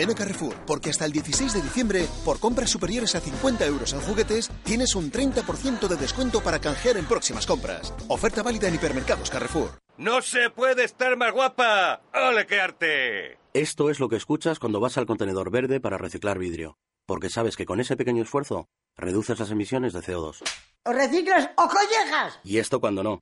Ven 0.00 0.10
a 0.10 0.14
Carrefour, 0.14 0.54
porque 0.66 0.88
hasta 0.88 1.04
el 1.04 1.12
16 1.12 1.52
de 1.52 1.60
diciembre, 1.60 2.06
por 2.24 2.40
compras 2.40 2.70
superiores 2.70 3.14
a 3.14 3.20
50 3.20 3.66
euros 3.66 3.92
en 3.92 4.00
juguetes, 4.00 4.50
tienes 4.64 4.94
un 4.94 5.12
30% 5.12 5.88
de 5.88 5.96
descuento 5.96 6.42
para 6.42 6.58
canjear 6.58 6.96
en 6.96 7.04
próximas 7.04 7.46
compras. 7.46 7.92
Oferta 8.08 8.42
válida 8.42 8.68
en 8.68 8.76
hipermercados 8.76 9.28
Carrefour. 9.28 9.72
¡No 9.98 10.22
se 10.22 10.48
puede 10.48 10.84
estar 10.84 11.18
más 11.18 11.32
guapa! 11.34 12.00
¡Ole, 12.14 12.46
qué 12.46 12.62
arte! 12.62 13.38
Esto 13.52 13.90
es 13.90 14.00
lo 14.00 14.08
que 14.08 14.16
escuchas 14.16 14.58
cuando 14.58 14.80
vas 14.80 14.96
al 14.96 15.04
contenedor 15.04 15.50
verde 15.50 15.80
para 15.80 15.98
reciclar 15.98 16.38
vidrio. 16.38 16.78
Porque 17.04 17.28
sabes 17.28 17.56
que 17.56 17.66
con 17.66 17.78
ese 17.78 17.98
pequeño 17.98 18.22
esfuerzo 18.22 18.70
reduces 18.96 19.38
las 19.38 19.50
emisiones 19.50 19.92
de 19.92 20.00
CO2. 20.00 20.42
¿O 20.86 20.92
reciclas 20.94 21.50
o 21.58 21.68
collejas? 21.68 22.38
Y 22.42 22.56
esto 22.56 22.80
cuando 22.80 23.02
no. 23.02 23.20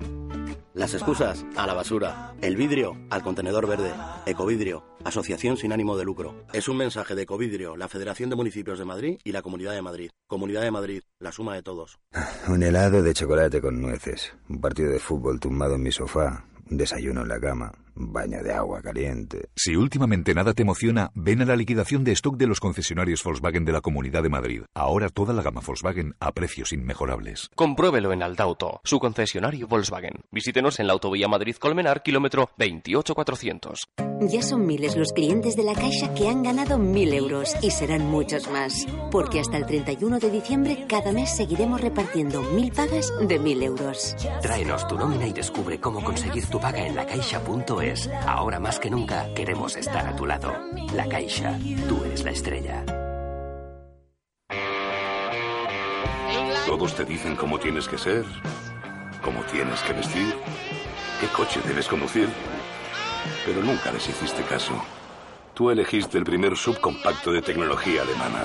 Las 0.79 0.95
excusas 0.95 1.45
a 1.57 1.67
la 1.67 1.75
basura. 1.75 2.35
El 2.41 2.55
vidrio 2.55 2.97
al 3.11 3.25
contenedor 3.25 3.67
verde. 3.67 3.91
Ecovidrio, 4.27 4.85
asociación 5.05 5.57
sin 5.57 5.73
ánimo 5.73 5.97
de 5.97 6.05
lucro. 6.05 6.47
Es 6.53 6.69
un 6.69 6.77
mensaje 6.77 7.17
de 7.17 7.23
Ecovidrio, 7.23 7.77
la 7.77 7.89
Federación 7.89 8.31
de 8.31 8.37
Municipios 8.37 8.79
de 8.79 8.85
Madrid 8.85 9.19
y 9.25 9.33
la 9.33 9.43
Comunidad 9.43 9.73
de 9.73 9.83
Madrid. 9.83 10.11
Comunidad 10.29 10.63
de 10.63 10.71
Madrid, 10.71 11.03
la 11.19 11.33
suma 11.33 11.57
de 11.57 11.65
todos. 11.65 11.99
Un 12.47 12.63
helado 12.63 13.03
de 13.03 13.13
chocolate 13.13 13.61
con 13.61 13.83
nueces. 13.83 14.33
Un 14.49 14.61
partido 14.61 14.93
de 14.93 15.01
fútbol 15.01 15.41
tumbado 15.41 15.75
en 15.75 15.83
mi 15.83 15.91
sofá. 15.91 16.45
Un 16.71 16.77
desayuno 16.77 17.23
en 17.23 17.29
la 17.29 17.41
cama. 17.41 17.73
Un 17.99 18.13
baño 18.13 18.41
de 18.45 18.53
agua 18.53 18.81
caliente. 18.81 19.49
Si 19.57 19.75
últimamente 19.75 20.33
nada 20.33 20.55
te 20.55 20.63
emociona, 20.63 21.11
ven 21.17 21.43
a 21.43 21.45
la 21.45 21.57
liquidación 21.57 22.05
de 22.05 22.13
stock 22.13 22.37
de 22.37 22.47
los 22.47 22.61
concesionarios 22.61 23.25
Volkswagen 23.25 23.65
de 23.65 23.73
la 23.73 23.81
Comunidad 23.81 24.23
de 24.23 24.29
Madrid. 24.29 24.63
Ahora 24.73 25.09
toda 25.09 25.35
la 25.35 25.43
gama 25.43 25.63
Volkswagen 25.67 26.15
a 26.21 26.31
precios 26.31 26.73
inmejorables. 26.73 27.51
Compruébelo 27.57 28.13
en 28.13 28.23
Aldauto, 28.23 28.81
su 28.85 29.01
concesionario 29.01 29.67
Volkswagen. 29.67 30.21
Visítenos 30.31 30.79
en 30.79 30.87
la 30.87 30.93
autovía 30.93 31.27
Madrid-Colmenar, 31.27 32.05
kilómetro 32.05 32.51
28400. 32.57 33.89
Ya 34.21 34.43
son 34.43 34.67
miles 34.67 34.97
los 34.97 35.13
clientes 35.13 35.57
de 35.57 35.65
la 35.65 35.75
Caixa 35.75 36.13
que 36.15 36.29
han 36.29 36.43
ganado 36.43 36.79
mil 36.79 37.13
euros 37.13 37.55
y 37.63 37.71
serán 37.71 38.07
muchos 38.07 38.49
más. 38.51 38.87
Porque 39.11 39.41
hasta 39.41 39.57
el 39.57 39.67
31 39.67 40.19
de 40.21 40.31
diciembre 40.31 40.87
cada 40.89 41.13
mes 41.13 41.37
seguiremos 41.37 41.81
repartiendo 41.81 42.43
mil 42.43 42.71
pagas 42.73 43.13
de 43.21 43.39
mil 43.39 43.63
euros. 43.63 44.15
Tráenos 44.41 44.87
tu 44.87 44.97
nómina 44.97 45.27
y 45.27 45.33
descubre 45.33 45.81
cómo 45.81 46.03
conseguir 46.03 46.47
tu 46.47 46.61
paga 46.61 46.87
en 46.87 46.95
lacaixa.es. 47.89 48.11
Ahora 48.27 48.61
más 48.61 48.79
que 48.79 48.91
nunca 48.91 49.33
queremos 49.35 49.77
estar 49.77 50.07
a 50.07 50.17
tu 50.17 50.27
lado. 50.27 50.55
La 50.95 51.09
Caixa, 51.09 51.59
tú 51.89 52.05
eres 52.05 52.25
la 52.25 52.31
estrella. 52.31 52.85
Todos 56.67 56.95
te 56.95 57.05
dicen 57.05 57.35
cómo 57.35 57.59
tienes 57.59 57.89
que 57.89 57.97
ser, 57.97 58.25
cómo 59.23 59.43
tienes 59.45 59.81
que 59.83 59.95
vestir, 59.95 60.35
qué 61.21 61.27
coche 61.29 61.61
debes 61.67 61.89
conducir. 61.89 62.29
Pero 63.47 63.63
nunca 63.63 63.91
les 63.91 64.09
hiciste 64.09 64.43
caso. 64.43 64.75
Tú 65.55 65.71
elegiste 65.71 66.19
el 66.19 66.25
primer 66.25 66.57
subcompacto 66.57 67.33
de 67.33 67.43
tecnología 67.43 68.03
alemana. 68.03 68.45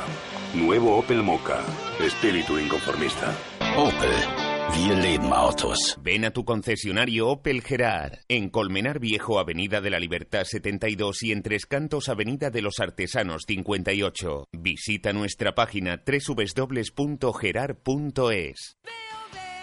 Nuevo 0.56 0.98
Opel 0.98 1.22
Mocha. 1.22 1.60
Espíritu 2.00 2.58
inconformista. 2.58 3.34
Opel. 3.78 4.43
Wir 4.72 4.96
leben 4.96 5.32
Autos. 5.34 5.98
Ven 6.02 6.26
a 6.26 6.32
tu 6.32 6.46
concesionario 6.46 7.28
Opel 7.30 7.62
Gerard, 7.62 8.20
en 8.28 8.50
Colmenar 8.50 9.00
Viejo, 9.00 9.40
Avenida 9.40 9.82
de 9.82 9.90
la 9.90 10.00
Libertad 10.00 10.44
72 10.46 11.24
y 11.24 11.32
en 11.32 11.44
Tres 11.44 11.66
Cantos, 11.66 12.10
Avenida 12.10 12.50
de 12.50 12.62
los 12.62 12.80
Artesanos 12.80 13.44
58. 13.48 14.48
Visita 14.52 15.14
nuestra 15.14 15.54
página 15.54 16.02
www.gerard.es. 16.06 16.98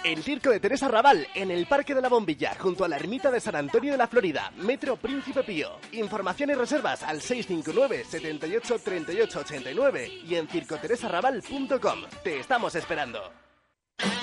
El 0.03 0.23
Circo 0.23 0.49
de 0.49 0.61
Teresa 0.61 0.89
Raval, 0.89 1.27
en 1.35 1.51
el 1.51 1.67
Parque 1.67 1.95
de 1.95 2.01
la 2.01 2.09
Bombilla, 2.09 2.55
junto 2.59 2.85
a 2.85 2.89
la 2.89 2.97
Ermita 2.97 3.31
de 3.31 3.39
San 3.39 3.55
Antonio 3.55 3.93
de 3.93 3.99
la 3.99 4.09
Florida, 4.09 4.51
Metro 4.57 4.97
Príncipe 4.97 5.43
Pío. 5.43 5.73
Información 5.93 6.49
y 6.51 6.55
reservas 6.55 7.03
al 7.03 7.21
659 7.21 8.05
78 8.09 8.79
38 8.83 9.39
89 9.41 10.11
y 10.27 10.37
en 10.37 10.49
circoteresarraval.com. 10.49 11.99
Te 12.25 12.41
estamos 12.41 12.75
esperando. 12.77 13.21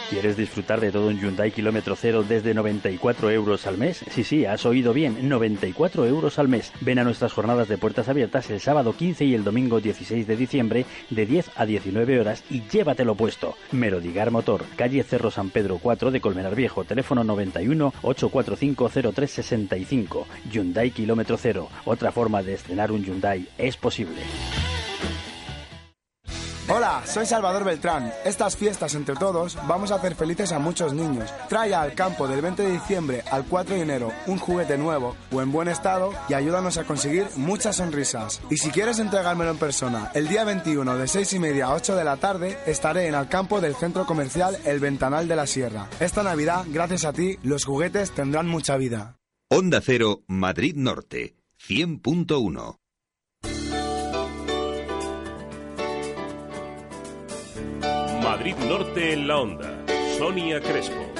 ¿Quieres 0.09 0.37
disfrutar 0.37 0.79
de 0.79 0.91
todo 0.91 1.07
un 1.07 1.19
Hyundai 1.19 1.51
kilómetro 1.51 1.95
cero 1.95 2.23
desde 2.27 2.53
94 2.53 3.29
euros 3.29 3.67
al 3.67 3.77
mes? 3.77 4.05
Sí, 4.09 4.23
sí, 4.23 4.45
has 4.45 4.65
oído 4.65 4.93
bien, 4.93 5.27
94 5.27 6.05
euros 6.05 6.39
al 6.39 6.47
mes. 6.47 6.71
Ven 6.79 6.99
a 6.99 7.03
nuestras 7.03 7.33
jornadas 7.33 7.67
de 7.67 7.77
puertas 7.77 8.07
abiertas 8.07 8.49
el 8.49 8.61
sábado 8.61 8.95
15 8.95 9.25
y 9.25 9.35
el 9.35 9.43
domingo 9.43 9.81
16 9.81 10.25
de 10.25 10.37
diciembre 10.37 10.85
de 11.09 11.25
10 11.25 11.51
a 11.55 11.65
19 11.65 12.19
horas 12.21 12.43
y 12.49 12.61
llévatelo 12.67 13.15
puesto. 13.15 13.55
Merodigar 13.73 14.31
Motor, 14.31 14.63
calle 14.77 15.03
Cerro 15.03 15.29
San 15.29 15.49
Pedro 15.49 15.77
4 15.81 16.11
de 16.11 16.21
Colmenar 16.21 16.55
Viejo, 16.55 16.85
teléfono 16.85 17.23
91 17.23 17.93
845 18.01 18.89
0365. 19.13 20.27
Hyundai 20.49 20.91
kilómetro 20.91 21.37
cero. 21.37 21.69
Otra 21.85 22.11
forma 22.11 22.43
de 22.43 22.53
estrenar 22.53 22.91
un 22.91 23.03
Hyundai 23.03 23.47
es 23.57 23.75
posible. 23.75 24.21
Hola, 26.69 27.01
soy 27.05 27.25
Salvador 27.25 27.63
Beltrán. 27.63 28.11
Estas 28.25 28.57
fiestas 28.57 28.93
entre 28.93 29.15
todos 29.15 29.57
vamos 29.69 29.89
a 29.89 29.95
hacer 29.95 30.15
felices 30.15 30.51
a 30.51 30.59
muchos 30.59 30.93
niños. 30.93 31.33
Trae 31.47 31.73
al 31.73 31.93
campo 31.93 32.27
del 32.27 32.41
20 32.41 32.61
de 32.61 32.73
diciembre 32.73 33.23
al 33.31 33.45
4 33.45 33.75
de 33.75 33.81
enero 33.83 34.11
un 34.25 34.37
juguete 34.37 34.77
nuevo 34.77 35.15
o 35.31 35.41
en 35.41 35.53
buen 35.53 35.69
estado 35.69 36.11
y 36.27 36.33
ayúdanos 36.33 36.77
a 36.77 36.83
conseguir 36.83 37.25
muchas 37.37 37.77
sonrisas. 37.77 38.41
Y 38.49 38.57
si 38.57 38.69
quieres 38.69 38.99
entregármelo 38.99 39.51
en 39.51 39.57
persona, 39.57 40.11
el 40.13 40.27
día 40.27 40.43
21 40.43 40.97
de 40.97 41.07
6 41.07 41.33
y 41.33 41.39
media 41.39 41.67
a 41.67 41.73
8 41.73 41.95
de 41.95 42.03
la 42.03 42.17
tarde 42.17 42.57
estaré 42.65 43.07
en 43.07 43.15
el 43.15 43.29
campo 43.29 43.61
del 43.61 43.75
centro 43.75 44.05
comercial 44.05 44.57
El 44.65 44.81
Ventanal 44.81 45.29
de 45.29 45.37
la 45.37 45.47
Sierra. 45.47 45.87
Esta 46.01 46.21
Navidad, 46.21 46.65
gracias 46.67 47.05
a 47.05 47.13
ti, 47.13 47.39
los 47.43 47.63
juguetes 47.63 48.11
tendrán 48.11 48.45
mucha 48.47 48.75
vida. 48.75 49.15
Onda 49.49 49.79
Cero, 49.79 50.23
Madrid 50.27 50.75
Norte, 50.75 51.37
100.1. 51.65 52.79
Madrid 58.47 58.69
Norte 58.69 59.11
en 59.11 59.27
la 59.27 59.39
onda. 59.39 59.83
Sonia 60.17 60.61
Crespo. 60.61 61.16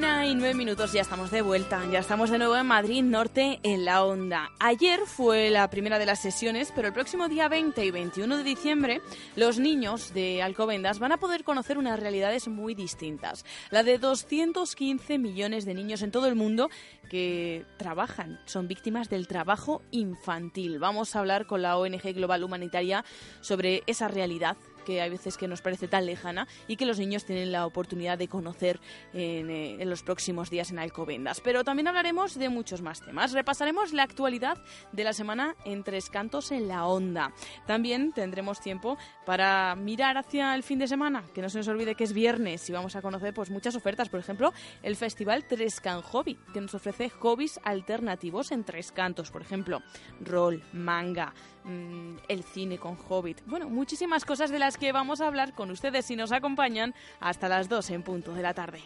Una 0.00 0.26
y 0.26 0.34
nueve 0.34 0.54
minutos, 0.54 0.94
ya 0.94 1.02
estamos 1.02 1.30
de 1.30 1.42
vuelta. 1.42 1.82
Ya 1.92 1.98
estamos 1.98 2.30
de 2.30 2.38
nuevo 2.38 2.56
en 2.56 2.64
Madrid 2.64 3.02
Norte 3.02 3.60
en 3.62 3.84
la 3.84 4.02
onda. 4.02 4.50
Ayer 4.58 5.00
fue 5.04 5.50
la 5.50 5.68
primera 5.68 5.98
de 5.98 6.06
las 6.06 6.22
sesiones, 6.22 6.72
pero 6.74 6.88
el 6.88 6.94
próximo 6.94 7.28
día 7.28 7.48
20 7.48 7.84
y 7.84 7.90
21 7.90 8.38
de 8.38 8.42
diciembre, 8.42 9.02
los 9.36 9.58
niños 9.58 10.14
de 10.14 10.42
Alcobendas 10.42 11.00
van 11.00 11.12
a 11.12 11.18
poder 11.18 11.44
conocer 11.44 11.76
unas 11.76 12.00
realidades 12.00 12.48
muy 12.48 12.74
distintas. 12.74 13.44
La 13.68 13.82
de 13.82 13.98
215 13.98 15.18
millones 15.18 15.66
de 15.66 15.74
niños 15.74 16.00
en 16.00 16.12
todo 16.12 16.28
el 16.28 16.34
mundo 16.34 16.70
que 17.10 17.66
trabajan, 17.76 18.40
son 18.46 18.68
víctimas 18.68 19.10
del 19.10 19.26
trabajo 19.26 19.82
infantil. 19.90 20.78
Vamos 20.78 21.14
a 21.14 21.18
hablar 21.18 21.46
con 21.46 21.60
la 21.60 21.76
ONG 21.76 22.14
Global 22.14 22.44
Humanitaria 22.44 23.04
sobre 23.42 23.82
esa 23.86 24.08
realidad 24.08 24.56
que 24.90 25.00
hay 25.00 25.10
veces 25.10 25.36
que 25.36 25.46
nos 25.46 25.62
parece 25.62 25.86
tan 25.86 26.04
lejana 26.04 26.48
y 26.66 26.76
que 26.76 26.84
los 26.84 26.98
niños 26.98 27.24
tienen 27.24 27.52
la 27.52 27.64
oportunidad 27.64 28.18
de 28.18 28.26
conocer 28.26 28.80
en, 29.12 29.48
eh, 29.48 29.76
en, 29.80 29.88
los 29.88 30.02
próximos 30.02 30.50
días 30.50 30.72
en 30.72 30.80
Alcobendas. 30.80 31.40
Pero 31.40 31.62
también 31.62 31.86
hablaremos 31.86 32.36
de 32.36 32.48
muchos 32.48 32.82
más 32.82 33.00
temas. 33.00 33.32
Repasaremos 33.32 33.92
la 33.92 34.02
actualidad 34.02 34.58
de 34.90 35.04
la 35.04 35.12
semana 35.12 35.54
en 35.64 35.84
Tres 35.84 36.10
Cantos 36.10 36.50
en 36.50 36.66
la 36.66 36.86
Onda. 36.86 37.32
También 37.66 38.12
tendremos 38.12 38.60
tiempo 38.60 38.98
para 39.24 39.76
mirar 39.76 40.18
hacia 40.18 40.56
el 40.56 40.64
fin 40.64 40.80
de 40.80 40.88
semana, 40.88 41.22
que 41.34 41.40
no 41.40 41.48
se 41.48 41.58
nos 41.58 41.68
olvide 41.68 41.94
que 41.94 42.04
es 42.04 42.12
viernes 42.12 42.68
y 42.68 42.72
vamos 42.72 42.96
a 42.96 43.02
conocer 43.02 43.32
pues 43.32 43.50
muchas 43.50 43.76
ofertas. 43.76 44.08
Por 44.08 44.18
ejemplo, 44.18 44.52
el 44.82 44.96
Festival 44.96 45.44
Trescan 45.44 46.02
Hobby, 46.02 46.36
que 46.52 46.60
nos 46.60 46.74
ofrece 46.74 47.10
hobbies 47.10 47.60
alternativos 47.62 48.50
en 48.50 48.64
Tres 48.64 48.90
Cantos. 48.90 49.30
Por 49.30 49.42
ejemplo, 49.42 49.82
rol, 50.20 50.64
manga, 50.72 51.32
mmm, 51.64 52.16
el 52.28 52.44
cine 52.44 52.78
con 52.78 52.96
Hobbit. 53.08 53.42
Bueno, 53.46 53.68
muchísimas 53.68 54.24
cosas 54.24 54.50
de 54.50 54.58
las 54.58 54.76
que 54.76 54.92
vamos 54.92 55.20
a 55.20 55.26
hablar 55.26 55.54
con 55.54 55.70
ustedes 55.70 56.06
si 56.06 56.16
nos 56.16 56.32
acompañan 56.32 56.94
hasta 57.20 57.48
las 57.48 57.68
2 57.68 57.90
en 57.90 58.02
punto 58.02 58.34
de 58.34 58.42
la 58.42 58.54
tarde. 58.54 58.80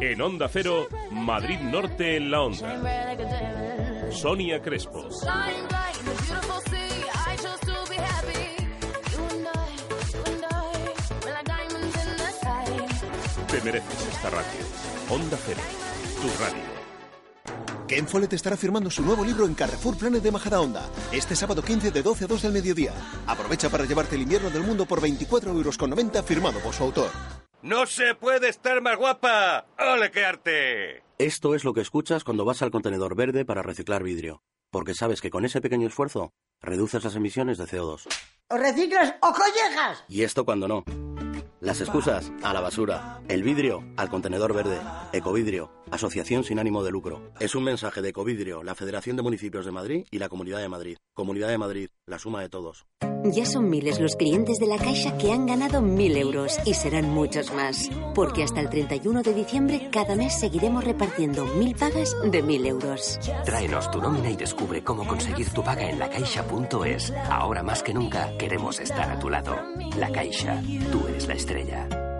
En 0.00 0.20
Onda 0.20 0.48
Cero, 0.48 0.88
Madrid 1.12 1.60
Norte 1.60 2.16
en 2.16 2.30
la 2.30 2.42
onda. 2.42 4.10
Sonia 4.10 4.60
Crespo. 4.60 5.08
Te 13.48 13.60
mereces 13.62 14.08
esta 14.08 14.30
radio. 14.30 14.50
Onda 15.10 15.38
Cero, 15.46 15.60
tu 16.20 16.42
radio. 16.42 16.73
Ken 17.94 18.08
Follett 18.08 18.32
estará 18.32 18.56
firmando 18.56 18.90
su 18.90 19.02
nuevo 19.02 19.24
libro 19.24 19.46
en 19.46 19.54
Carrefour 19.54 19.96
Planet 19.96 20.20
de 20.20 20.32
Majadahonda, 20.32 20.90
este 21.12 21.36
sábado 21.36 21.62
15 21.62 21.92
de 21.92 22.02
12 22.02 22.24
a 22.24 22.26
2 22.26 22.42
del 22.42 22.52
mediodía. 22.52 22.92
Aprovecha 23.24 23.70
para 23.70 23.84
llevarte 23.84 24.16
el 24.16 24.22
invierno 24.22 24.50
del 24.50 24.64
mundo 24.64 24.84
por 24.84 25.00
24,90 25.00 25.46
euros 25.54 26.26
firmado 26.26 26.58
por 26.58 26.74
su 26.74 26.82
autor. 26.82 27.10
¡No 27.62 27.86
se 27.86 28.16
puede 28.16 28.48
estar 28.48 28.82
más 28.82 28.96
guapa! 28.96 29.66
¡Ole 29.78 30.10
qué 30.10 30.24
arte! 30.24 31.04
Esto 31.18 31.54
es 31.54 31.62
lo 31.62 31.72
que 31.72 31.82
escuchas 31.82 32.24
cuando 32.24 32.44
vas 32.44 32.62
al 32.62 32.72
contenedor 32.72 33.14
verde 33.14 33.44
para 33.44 33.62
reciclar 33.62 34.02
vidrio, 34.02 34.42
porque 34.72 34.94
sabes 34.94 35.20
que 35.20 35.30
con 35.30 35.44
ese 35.44 35.60
pequeño 35.60 35.86
esfuerzo 35.86 36.32
reduces 36.60 37.04
las 37.04 37.14
emisiones 37.14 37.58
de 37.58 37.66
CO2. 37.66 38.08
¿O 38.48 38.56
reciclas 38.56 39.14
o 39.20 39.32
collejas? 39.32 40.02
Y 40.08 40.24
esto 40.24 40.44
cuando 40.44 40.66
no. 40.66 40.82
Las 41.60 41.80
excusas 41.80 42.30
a 42.42 42.52
la 42.52 42.60
basura. 42.60 43.22
El 43.28 43.42
vidrio 43.42 43.84
al 43.96 44.10
contenedor 44.10 44.52
verde. 44.52 44.80
Ecovidrio, 45.12 45.70
asociación 45.94 46.44
sin 46.44 46.58
ánimo 46.58 46.84
de 46.84 46.90
lucro. 46.90 47.32
Es 47.40 47.54
un 47.54 47.64
mensaje 47.64 48.02
de 48.02 48.10
Ecovidrio, 48.10 48.62
la 48.62 48.74
Federación 48.74 49.16
de 49.16 49.22
Municipios 49.22 49.64
de 49.64 49.72
Madrid 49.72 50.06
y 50.10 50.18
la 50.18 50.28
Comunidad 50.28 50.60
de 50.60 50.68
Madrid. 50.68 50.96
Comunidad 51.14 51.48
de 51.48 51.58
Madrid, 51.58 51.88
la 52.06 52.18
suma 52.18 52.42
de 52.42 52.48
todos. 52.48 52.86
Ya 53.32 53.46
son 53.46 53.70
miles 53.70 54.00
los 54.00 54.16
clientes 54.16 54.58
de 54.58 54.66
la 54.66 54.76
Caixa 54.76 55.16
que 55.16 55.32
han 55.32 55.46
ganado 55.46 55.80
mil 55.80 56.14
euros 56.16 56.58
y 56.66 56.74
serán 56.74 57.08
muchos 57.10 57.54
más. 57.54 57.88
Porque 58.14 58.42
hasta 58.42 58.60
el 58.60 58.68
31 58.68 59.22
de 59.22 59.32
diciembre 59.32 59.88
cada 59.90 60.14
mes 60.14 60.38
seguiremos 60.38 60.84
repartiendo 60.84 61.46
mil 61.46 61.74
pagas 61.74 62.14
de 62.30 62.42
mil 62.42 62.66
euros. 62.66 63.18
Tráenos 63.46 63.90
tu 63.90 64.00
nómina 64.00 64.30
y 64.30 64.36
descubre 64.36 64.84
cómo 64.84 65.06
conseguir 65.06 65.48
tu 65.50 65.64
paga 65.64 65.88
en 65.88 65.98
lacaixa.es. 65.98 67.12
Ahora 67.30 67.62
más 67.62 67.82
que 67.82 67.94
nunca 67.94 68.36
queremos 68.36 68.78
estar 68.78 69.10
a 69.10 69.18
tu 69.18 69.30
lado. 69.30 69.56
La 69.96 70.12
Caixa, 70.12 70.62
tú 70.92 71.08
eres 71.08 71.26
la 71.26 71.34
estrella. 71.34 72.13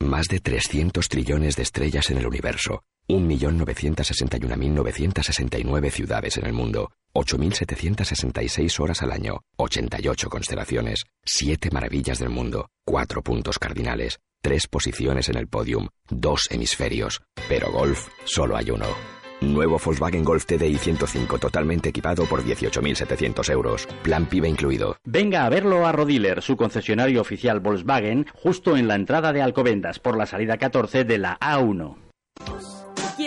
Más 0.00 0.28
de 0.28 0.38
300 0.40 1.08
trillones 1.08 1.56
de 1.56 1.64
estrellas 1.64 2.10
en 2.10 2.18
el 2.18 2.26
universo. 2.26 2.84
1.961.969 3.08 5.90
ciudades 5.90 6.36
en 6.36 6.46
el 6.46 6.52
mundo. 6.52 6.92
8.766 7.14 8.78
horas 8.80 9.02
al 9.02 9.10
año. 9.12 9.40
88 9.56 10.30
constelaciones. 10.30 11.04
7 11.24 11.70
maravillas 11.72 12.20
del 12.20 12.30
mundo. 12.30 12.70
4 12.84 13.22
puntos 13.22 13.58
cardinales. 13.58 14.20
3 14.42 14.68
posiciones 14.68 15.28
en 15.30 15.36
el 15.36 15.48
podium. 15.48 15.88
2 16.10 16.52
hemisferios. 16.52 17.20
Pero 17.48 17.72
golf 17.72 18.06
solo 18.24 18.56
hay 18.56 18.70
uno. 18.70 19.17
Nuevo 19.40 19.78
Volkswagen 19.78 20.24
Golf 20.24 20.46
TDI 20.46 20.76
105 20.78 21.38
totalmente 21.38 21.88
equipado 21.90 22.24
por 22.26 22.44
18.700 22.44 23.50
euros. 23.52 23.86
Plan 24.02 24.26
PIB 24.26 24.46
incluido. 24.46 24.96
Venga 25.04 25.46
a 25.46 25.48
verlo 25.48 25.86
a 25.86 25.92
Rodiler, 25.92 26.42
su 26.42 26.56
concesionario 26.56 27.20
oficial 27.20 27.60
Volkswagen, 27.60 28.26
justo 28.34 28.76
en 28.76 28.88
la 28.88 28.94
entrada 28.94 29.32
de 29.32 29.42
Alcobendas, 29.42 29.98
por 29.98 30.16
la 30.16 30.26
salida 30.26 30.58
14 30.58 31.04
de 31.04 31.18
la 31.18 31.38
A1. 31.38 31.96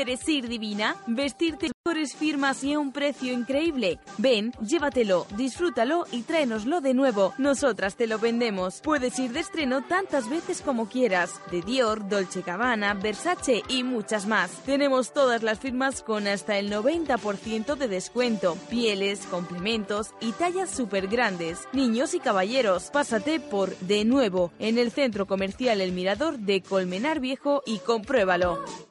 ¿Quieres 0.03 0.27
ir 0.27 0.47
divina? 0.47 0.95
¿Vestirte 1.05 1.69
mejores 1.85 2.15
firmas 2.15 2.63
y 2.63 2.73
a 2.73 2.79
un 2.79 2.91
precio 2.91 3.31
increíble? 3.31 3.99
Ven, 4.17 4.51
llévatelo, 4.59 5.27
disfrútalo 5.37 6.07
y 6.11 6.23
tráenoslo 6.23 6.81
de 6.81 6.95
nuevo. 6.95 7.35
Nosotras 7.37 7.97
te 7.97 8.07
lo 8.07 8.17
vendemos. 8.17 8.81
Puedes 8.81 9.19
ir 9.19 9.31
de 9.31 9.41
estreno 9.41 9.83
tantas 9.83 10.27
veces 10.27 10.63
como 10.63 10.89
quieras. 10.89 11.39
De 11.51 11.61
Dior, 11.61 12.09
Dolce 12.09 12.41
Gabbana, 12.41 12.95
Versace 12.95 13.61
y 13.67 13.83
muchas 13.83 14.25
más. 14.25 14.49
Tenemos 14.65 15.13
todas 15.13 15.43
las 15.43 15.59
firmas 15.59 16.01
con 16.01 16.25
hasta 16.27 16.57
el 16.57 16.71
90% 16.71 17.75
de 17.75 17.87
descuento. 17.87 18.57
Pieles, 18.71 19.27
complementos 19.27 20.15
y 20.19 20.31
tallas 20.31 20.71
súper 20.71 21.09
grandes. 21.09 21.67
Niños 21.73 22.15
y 22.15 22.19
caballeros, 22.19 22.89
pásate 22.89 23.39
por 23.39 23.77
De 23.77 24.03
Nuevo 24.03 24.51
en 24.57 24.79
el 24.79 24.89
centro 24.89 25.27
comercial 25.27 25.79
El 25.79 25.91
Mirador 25.91 26.39
de 26.39 26.63
Colmenar 26.63 27.19
Viejo 27.19 27.61
y 27.67 27.77
compruébalo. 27.77 28.90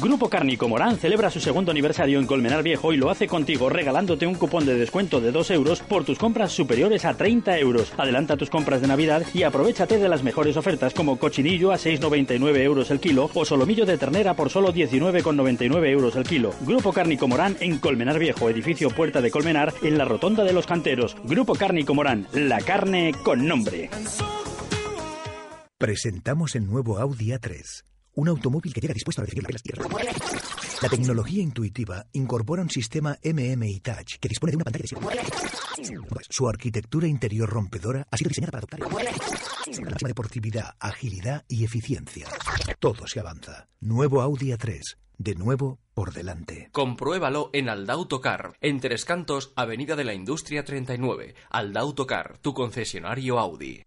Grupo 0.00 0.28
Cárnico 0.28 0.68
Morán 0.68 0.96
celebra 0.96 1.28
su 1.28 1.40
segundo 1.40 1.72
aniversario 1.72 2.20
en 2.20 2.26
Colmenar 2.26 2.62
Viejo 2.62 2.92
y 2.92 2.96
lo 2.96 3.10
hace 3.10 3.26
contigo 3.26 3.68
regalándote 3.68 4.28
un 4.28 4.36
cupón 4.36 4.64
de 4.64 4.78
descuento 4.78 5.20
de 5.20 5.32
2 5.32 5.50
euros 5.50 5.80
por 5.80 6.04
tus 6.04 6.18
compras 6.18 6.52
superiores 6.52 7.04
a 7.04 7.14
30 7.14 7.58
euros. 7.58 7.92
Adelanta 7.96 8.36
tus 8.36 8.48
compras 8.48 8.80
de 8.80 8.86
Navidad 8.86 9.24
y 9.34 9.42
aprovechate 9.42 9.98
de 9.98 10.08
las 10.08 10.22
mejores 10.22 10.56
ofertas 10.56 10.94
como 10.94 11.18
cochinillo 11.18 11.72
a 11.72 11.76
6,99 11.78 12.58
euros 12.58 12.90
el 12.92 13.00
kilo 13.00 13.28
o 13.34 13.44
solomillo 13.44 13.86
de 13.86 13.98
ternera 13.98 14.34
por 14.34 14.50
solo 14.50 14.72
19,99 14.72 15.88
euros 15.88 16.14
el 16.14 16.24
kilo. 16.24 16.52
Grupo 16.60 16.92
Cárnico 16.92 17.26
Morán 17.26 17.56
en 17.58 17.78
Colmenar 17.78 18.20
Viejo, 18.20 18.48
edificio 18.48 18.90
Puerta 18.90 19.20
de 19.20 19.32
Colmenar 19.32 19.74
en 19.82 19.98
la 19.98 20.04
Rotonda 20.04 20.44
de 20.44 20.52
los 20.52 20.66
Canteros. 20.66 21.16
Grupo 21.24 21.54
Cárnico 21.56 21.94
Morán, 21.94 22.28
la 22.32 22.60
carne 22.60 23.12
con 23.24 23.46
nombre. 23.46 23.90
Presentamos 25.76 26.54
el 26.54 26.66
nuevo 26.66 26.98
Audi 26.98 27.30
A3. 27.30 27.87
Un 28.18 28.26
automóvil 28.26 28.74
que 28.74 28.80
llega 28.80 28.92
dispuesto 28.92 29.22
a 29.22 29.26
recibir 29.26 29.48
las 29.48 29.62
tierras. 29.62 29.86
La 30.82 30.88
tecnología 30.88 31.40
intuitiva 31.40 32.04
incorpora 32.14 32.62
un 32.62 32.68
sistema 32.68 33.16
MMI 33.22 33.78
Touch 33.78 34.16
que 34.18 34.28
dispone 34.28 34.50
de 34.50 34.56
una 34.56 34.64
pantalla 34.64 34.82
de 34.82 34.88
7 34.88 35.94
Su 36.28 36.48
arquitectura 36.48 37.06
interior 37.06 37.48
rompedora 37.48 38.04
ha 38.10 38.16
sido 38.16 38.30
diseñada 38.30 38.50
para 38.50 38.58
adoptar 38.66 38.80
la 38.80 39.90
máxima 39.90 40.08
deportividad, 40.08 40.74
agilidad 40.80 41.44
y 41.46 41.62
eficiencia. 41.62 42.26
Todo 42.80 43.06
se 43.06 43.20
avanza. 43.20 43.68
Nuevo 43.78 44.20
Audi 44.20 44.48
A3. 44.48 44.96
De 45.16 45.36
nuevo 45.36 45.78
por 45.94 46.12
delante. 46.12 46.70
Compruébalo 46.72 47.50
en 47.52 47.68
Aldautocar, 47.68 48.54
en 48.60 48.80
Tres 48.80 49.04
Cantos, 49.04 49.52
Avenida 49.54 49.94
de 49.94 50.02
la 50.02 50.14
Industria 50.14 50.64
39. 50.64 51.36
Aldautocar, 51.50 52.38
tu 52.38 52.52
concesionario 52.52 53.38
Audi. 53.38 53.84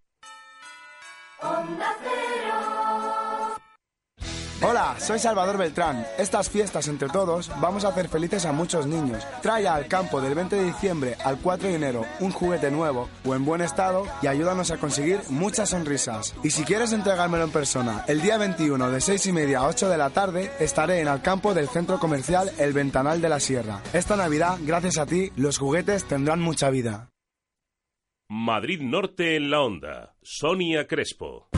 Hola, 4.63 4.95
soy 4.99 5.17
Salvador 5.17 5.57
Beltrán. 5.57 6.05
Estas 6.19 6.47
fiestas 6.47 6.87
entre 6.87 7.09
todos 7.09 7.49
vamos 7.59 7.83
a 7.83 7.87
hacer 7.87 8.07
felices 8.07 8.45
a 8.45 8.51
muchos 8.51 8.85
niños. 8.85 9.25
Trae 9.41 9.67
al 9.67 9.87
campo 9.87 10.21
del 10.21 10.35
20 10.35 10.55
de 10.55 10.65
diciembre 10.65 11.15
al 11.25 11.39
4 11.39 11.67
de 11.67 11.75
enero 11.75 12.05
un 12.19 12.31
juguete 12.31 12.69
nuevo 12.69 13.09
o 13.25 13.33
en 13.33 13.43
buen 13.43 13.61
estado 13.61 14.05
y 14.21 14.27
ayúdanos 14.27 14.69
a 14.69 14.77
conseguir 14.77 15.19
muchas 15.29 15.69
sonrisas. 15.69 16.35
Y 16.43 16.51
si 16.51 16.63
quieres 16.63 16.93
entregármelo 16.93 17.43
en 17.43 17.49
persona, 17.49 18.05
el 18.07 18.21
día 18.21 18.37
21 18.37 18.91
de 18.91 19.01
6 19.01 19.25
y 19.25 19.31
media 19.31 19.59
a 19.61 19.67
8 19.67 19.89
de 19.89 19.97
la 19.97 20.11
tarde 20.11 20.51
estaré 20.59 21.01
en 21.01 21.07
el 21.07 21.23
campo 21.23 21.55
del 21.55 21.67
centro 21.67 21.97
comercial 21.97 22.51
El 22.59 22.73
Ventanal 22.73 23.19
de 23.19 23.29
la 23.29 23.39
Sierra. 23.39 23.81
Esta 23.93 24.15
Navidad, 24.15 24.59
gracias 24.61 24.99
a 24.99 25.07
ti, 25.07 25.31
los 25.37 25.57
juguetes 25.57 26.05
tendrán 26.05 26.39
mucha 26.39 26.69
vida. 26.69 27.09
Madrid 28.29 28.79
Norte 28.79 29.37
en 29.37 29.49
la 29.49 29.61
onda. 29.61 30.15
Sonia 30.21 30.85
Crespo. 30.85 31.49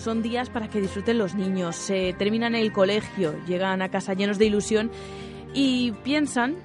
Son 0.00 0.22
días 0.22 0.48
para 0.48 0.68
que 0.68 0.80
disfruten 0.80 1.18
los 1.18 1.34
niños 1.34 1.76
se 1.76 2.14
terminan 2.18 2.54
el 2.54 2.72
colegio 2.72 3.34
llegan 3.46 3.82
a 3.82 3.90
casa 3.90 4.14
llenos 4.14 4.38
de 4.38 4.46
ilusión 4.46 4.90
y 5.52 5.92
piensan 6.04 6.56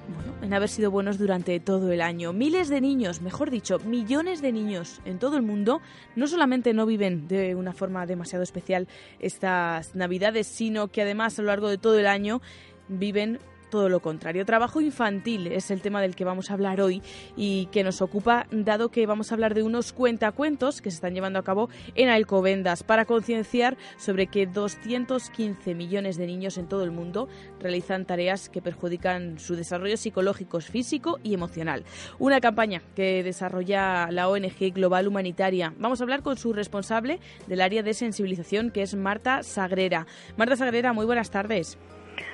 en 0.42 0.54
haber 0.54 0.68
sido 0.68 0.90
buenos 0.90 1.18
durante 1.18 1.58
todo 1.58 1.90
el 1.90 2.00
año. 2.00 2.32
Miles 2.32 2.68
de 2.68 2.80
niños, 2.80 3.20
mejor 3.20 3.50
dicho, 3.50 3.78
millones 3.80 4.42
de 4.42 4.52
niños 4.52 5.00
en 5.04 5.18
todo 5.18 5.36
el 5.36 5.42
mundo, 5.42 5.80
no 6.14 6.28
solamente 6.28 6.72
no 6.72 6.86
viven 6.86 7.26
de 7.26 7.54
una 7.56 7.72
forma 7.72 8.06
demasiado 8.06 8.44
especial 8.44 8.86
estas 9.18 9.94
Navidades, 9.96 10.46
sino 10.46 10.88
que 10.88 11.02
además 11.02 11.38
a 11.38 11.42
lo 11.42 11.48
largo 11.48 11.68
de 11.68 11.78
todo 11.78 11.98
el 11.98 12.06
año 12.06 12.40
viven 12.88 13.40
todo 13.70 13.88
lo 13.88 14.00
contrario. 14.00 14.44
Trabajo 14.44 14.80
infantil 14.80 15.46
es 15.48 15.70
el 15.70 15.80
tema 15.80 16.00
del 16.00 16.14
que 16.14 16.24
vamos 16.24 16.50
a 16.50 16.54
hablar 16.54 16.80
hoy 16.80 17.02
y 17.36 17.66
que 17.66 17.84
nos 17.84 18.02
ocupa, 18.02 18.46
dado 18.50 18.90
que 18.90 19.06
vamos 19.06 19.30
a 19.30 19.34
hablar 19.34 19.54
de 19.54 19.62
unos 19.62 19.92
cuentacuentos 19.92 20.80
que 20.80 20.90
se 20.90 20.96
están 20.96 21.14
llevando 21.14 21.38
a 21.38 21.44
cabo 21.44 21.68
en 21.94 22.08
Alcobendas 22.08 22.82
para 22.82 23.04
concienciar 23.04 23.76
sobre 23.96 24.26
que 24.26 24.46
215 24.46 25.74
millones 25.74 26.16
de 26.16 26.26
niños 26.26 26.58
en 26.58 26.68
todo 26.68 26.84
el 26.84 26.90
mundo 26.90 27.28
realizan 27.60 28.04
tareas 28.04 28.48
que 28.48 28.62
perjudican 28.62 29.38
su 29.38 29.56
desarrollo 29.56 29.96
psicológico, 29.96 30.60
físico 30.60 31.18
y 31.22 31.34
emocional. 31.34 31.84
Una 32.18 32.40
campaña 32.40 32.82
que 32.94 33.22
desarrolla 33.22 34.10
la 34.10 34.28
ONG 34.28 34.72
Global 34.72 35.08
Humanitaria. 35.08 35.74
Vamos 35.78 36.00
a 36.00 36.04
hablar 36.04 36.22
con 36.22 36.36
su 36.36 36.52
responsable 36.52 37.20
del 37.46 37.60
área 37.60 37.82
de 37.82 37.94
sensibilización, 37.94 38.70
que 38.70 38.82
es 38.82 38.94
Marta 38.94 39.42
Sagrera. 39.42 40.06
Marta 40.36 40.56
Sagrera, 40.56 40.92
muy 40.92 41.06
buenas 41.06 41.30
tardes. 41.30 41.78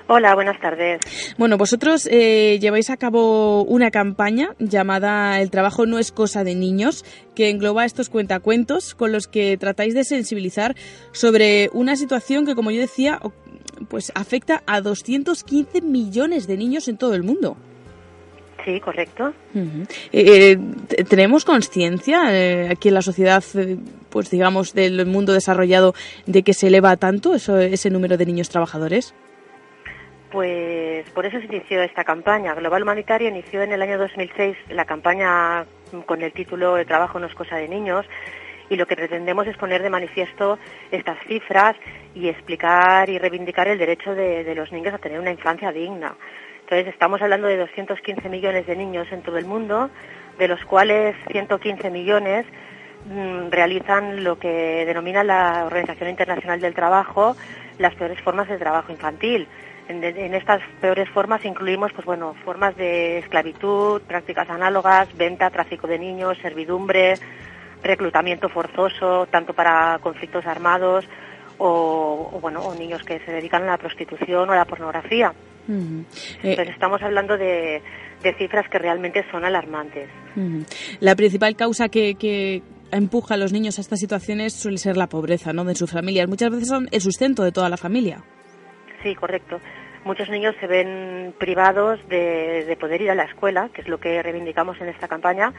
Hola, 0.09 0.35
buenas 0.35 0.61
tardes. 0.61 1.01
Bueno, 1.39 1.57
vosotros 1.57 2.09
eh, 2.11 2.59
lleváis 2.61 2.91
a 2.91 2.97
cabo 2.97 3.63
una 3.63 3.91
campaña 3.91 4.55
llamada 4.59 5.41
El 5.41 5.51
trabajo 5.51 5.87
no 5.87 5.99
es 5.99 6.13
cosa 6.13 6.45
de 6.45 6.55
niños, 6.55 7.05
que 7.35 7.51
engloba 7.51 7.85
estos 7.85 8.09
cuentacuentos 8.09 8.95
con 8.95 9.13
los 9.13 9.29
que 9.29 9.57
tratáis 9.57 9.95
de 9.95 10.05
sensibilizar 10.05 10.75
sobre 11.13 11.71
una 11.73 11.97
situación 11.97 12.47
que, 12.47 12.55
como 12.55 12.71
yo 12.71 12.81
decía, 12.81 13.21
pues 13.89 14.13
afecta 14.15 14.63
a 14.67 14.81
215 14.81 15.81
millones 15.83 16.47
de 16.47 16.57
niños 16.57 16.89
en 16.89 16.97
todo 16.97 17.15
el 17.15 17.23
mundo. 17.23 17.57
Sí, 18.65 18.79
correcto. 18.81 19.33
Eh, 20.13 20.57
¿Tenemos 21.09 21.45
conciencia 21.45 22.29
eh, 22.31 22.69
aquí 22.71 22.89
en 22.89 22.95
la 22.95 23.03
sociedad, 23.03 23.43
eh, 23.55 23.77
pues 24.09 24.31
digamos, 24.31 24.73
del 24.73 25.05
mundo 25.07 25.33
desarrollado, 25.33 25.95
de 26.27 26.43
que 26.43 26.55
se 26.55 26.69
eleva 26.69 26.97
tanto 26.97 27.35
eso, 27.35 27.59
ese 27.59 27.91
número 27.91 28.17
de 28.17 28.27
niños 28.27 28.49
trabajadores? 28.49 29.15
Pues 30.33 31.09
por 31.11 31.27
eso 31.27 31.39
se 31.39 31.45
inició 31.45 31.83
esta 31.83 32.05
campaña. 32.05 32.55
Global 32.55 32.83
Humanitario 32.83 33.29
inició 33.29 33.63
en 33.63 33.73
el 33.73 33.83
año 33.83 33.99
2006 33.99 34.57
la 34.71 34.87
campaña 34.87 35.67
con 36.07 36.23
el 36.23 36.33
título 36.33 36.79
El 36.79 36.87
trabajo 36.87 37.19
no 37.21 37.27
es 37.27 37.35
cosa 37.35 37.57
de 37.57 37.69
niños 37.69 38.07
y 38.71 38.77
lo 38.77 38.87
que 38.87 38.97
pretendemos 38.97 39.47
es 39.47 39.59
poner 39.59 39.83
de 39.83 39.91
manifiesto 39.91 40.59
estas 40.91 41.19
cifras 41.27 41.77
y 42.15 42.29
explicar 42.29 43.11
y 43.11 43.19
reivindicar 43.19 43.69
el 43.69 43.77
derecho 43.77 44.15
de 44.15 44.55
los 44.55 44.73
niños 44.73 44.95
a 44.95 44.99
tener 44.99 45.21
una 45.21 45.31
infancia 45.31 45.71
digna. 45.71 46.15
Entonces 46.63 46.95
estamos 46.95 47.21
hablando 47.21 47.49
de 47.49 47.59
215 47.59 48.31
millones 48.31 48.67
de 48.67 48.75
niños 48.75 49.07
en 49.13 49.21
todo 49.21 49.37
el 49.37 49.45
mundo, 49.45 49.91
de 50.39 50.49
los 50.49 50.65
cuales 50.65 51.15
115 51.31 51.91
millones 51.91 52.47
mm, 53.05 53.51
realizan 53.51 54.25
lo 54.25 54.39
que 54.39 54.85
denomina 54.87 55.23
la 55.23 55.65
Organización 55.67 56.09
Internacional 56.09 56.63
del 56.63 56.75
Trabajo 56.75 57.37
las 57.79 57.95
peores 57.95 58.21
formas 58.23 58.49
de 58.49 58.57
trabajo 58.57 58.91
infantil. 58.93 59.47
En, 59.89 60.35
estas 60.35 60.63
peores 60.81 61.09
formas 61.11 61.45
incluimos, 61.45 61.93
pues 61.93 62.07
bueno, 62.07 62.35
formas 62.45 62.77
de 62.77 63.19
esclavitud, 63.19 64.01
prácticas 64.03 64.49
análogas, 64.49 65.15
venta, 65.17 65.51
tráfico 65.51 65.87
de 65.87 65.99
niños, 65.99 66.39
servidumbre, 66.41 67.15
reclutamiento 67.83 68.49
forzoso, 68.49 69.27
tanto 69.27 69.53
para 69.53 69.99
conflictos 70.01 70.47
armados 70.47 71.05
o, 71.59 72.39
bueno, 72.41 72.61
o 72.61 72.75
niños 72.75 73.03
que 73.03 73.21
se 73.21 73.33
dedican 73.33 73.65
a 73.65 73.67
la 73.67 73.79
prostitución 73.79 74.49
o 74.49 74.53
a 74.53 74.57
la 74.57 74.65
pornografía. 74.65 75.33
Entonces 75.69 76.71
estamos 76.71 77.03
hablando 77.03 77.37
de, 77.37 77.83
cifras 78.39 78.69
que 78.69 78.79
realmente 78.79 79.25
son 79.31 79.45
alarmantes. 79.45 80.09
La 81.01 81.15
principal 81.15 81.57
causa 81.57 81.89
que, 81.89 82.63
empuja 82.91 83.35
a 83.35 83.37
los 83.39 83.53
niños 83.53 83.79
a 83.79 83.81
estas 83.81 84.01
situaciones 84.01 84.53
suele 84.53 84.77
ser 84.77 84.99
la 84.99 85.09
pobreza 85.09 85.53
¿no? 85.53 85.65
de 85.65 85.75
sus 85.75 85.91
familias. 85.91 86.29
Muchas 86.29 86.51
veces 86.51 86.69
son 86.69 86.89
el 86.93 87.01
sustento 87.01 87.43
de 87.43 87.51
toda 87.51 87.71
la 87.71 87.79
familia. 87.79 88.23
Sí, 89.03 89.15
correcto. 89.15 89.61
Muchos 90.05 90.29
niños 90.29 90.55
se 90.61 90.67
ven 90.67 91.35
privados 91.39 92.01
de, 92.09 92.77
poder 92.81 93.03
ir 93.03 93.11
a 93.11 93.15
la 93.15 93.25
escuela, 93.25 93.69
que 93.73 93.83
es 93.83 93.89
lo 93.89 93.99
que 93.99 94.23
reivindicamos 94.23 94.81
en 94.81 94.89
esta 94.89 95.09
campaña, 95.09 95.53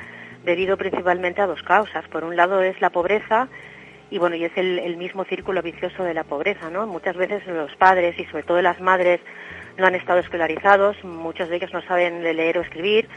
debido 0.44 0.78
principalmente 0.78 1.42
a 1.42 1.48
dos 1.48 1.64
causas. 1.64 2.08
Por 2.10 2.24
un 2.24 2.36
lado 2.36 2.62
es 2.62 2.80
la 2.82 2.90
pobreza 2.90 3.48
y 4.12 4.18
bueno, 4.18 4.36
y 4.36 4.44
es 4.44 4.52
el, 4.58 4.80
el 4.80 4.98
mismo 4.98 5.24
círculo 5.24 5.62
vicioso 5.62 6.04
de 6.04 6.14
la 6.14 6.24
pobreza, 6.24 6.70
¿no? 6.70 6.86
Muchas 6.86 7.16
veces 7.16 7.46
los 7.48 7.74
padres 7.78 8.20
y 8.20 8.26
sobre 8.26 8.44
todo 8.44 8.62
las 8.62 8.80
madres 8.82 9.22
no 9.78 9.88
han 9.88 9.96
estado 9.96 10.20
escolarizados, 10.20 11.02
muchos 11.04 11.50
de 11.50 11.56
ellos 11.56 11.74
no 11.74 11.82
saben 11.82 12.22
leer 12.22 12.58
o 12.58 12.62
escribir 12.62 13.08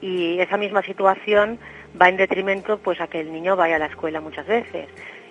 y 0.00 0.38
esa 0.38 0.56
misma 0.56 0.82
situación 0.82 1.58
va 2.00 2.08
en 2.08 2.16
detrimento 2.16 2.78
pues 2.78 3.00
a 3.00 3.08
que 3.08 3.20
el 3.20 3.32
niño 3.32 3.56
vaya 3.56 3.76
a 3.76 3.78
la 3.80 3.86
escuela 3.86 4.20
muchas 4.20 4.46
veces. 4.46 4.88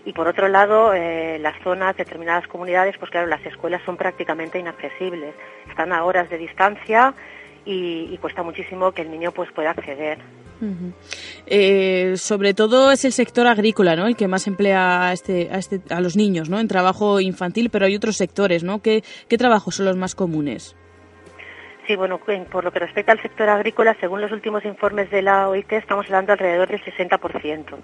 Y 0.08 0.14
por 0.14 0.26
otro 0.26 0.48
lado, 0.48 0.94
eh, 0.94 1.38
las 1.38 1.62
zonas, 1.62 1.98
determinadas 1.98 2.48
comunidades, 2.48 2.96
pues 2.98 3.12
claro, 3.12 3.28
las 3.28 3.46
escuelas 3.46 3.82
son 3.86 3.98
prácticamente 3.98 4.58
inaccesibles. 4.58 5.36
Están 5.70 5.92
a 5.92 6.06
horas 6.06 6.30
de 6.30 6.38
distancia 6.38 7.14
y, 7.66 8.08
y 8.10 8.18
cuesta 8.18 8.42
muchísimo 8.42 8.94
que 8.94 9.02
el 9.02 9.12
niño 9.12 9.34
pues 9.34 9.52
pueda 9.52 9.72
acceder. 9.72 10.20
Eh, 11.46 12.14
sobre 12.16 12.54
todo 12.54 12.90
es 12.90 13.04
el 13.04 13.12
sector 13.12 13.48
agrícola, 13.48 13.98
¿no? 13.98 14.08
El 14.08 14.16
que 14.16 14.30
más 14.30 14.48
emplea 14.48 15.10
a, 15.10 15.12
este, 15.12 15.50
a, 15.52 15.58
este, 15.58 15.82
a 15.90 16.00
los 16.00 16.16
niños, 16.16 16.50
¿no? 16.50 16.62
En 16.62 16.70
trabajo 16.70 17.20
infantil, 17.20 17.70
pero 17.70 17.86
hay 17.86 17.98
otros 17.98 18.16
sectores, 18.16 18.64
¿no? 18.64 18.82
¿Qué, 18.82 19.04
trabajos 19.38 19.76
son 19.76 19.88
los 19.88 19.98
más 19.98 20.16
comunes? 20.16 20.78
Sí, 21.86 21.98
bueno, 21.98 22.18
por 22.50 22.64
lo 22.64 22.72
que 22.72 22.80
respecta 22.80 23.12
al 23.12 23.22
sector 23.22 23.50
agrícola, 23.50 23.94
según 24.00 24.22
los 24.22 24.32
últimos 24.32 24.64
informes 24.64 25.12
de 25.12 25.22
la 25.22 25.50
OIT, 25.50 25.74
estamos 25.74 26.06
hablando 26.06 26.32
alrededor 26.32 26.70
del 26.70 26.82
60%. 26.82 27.76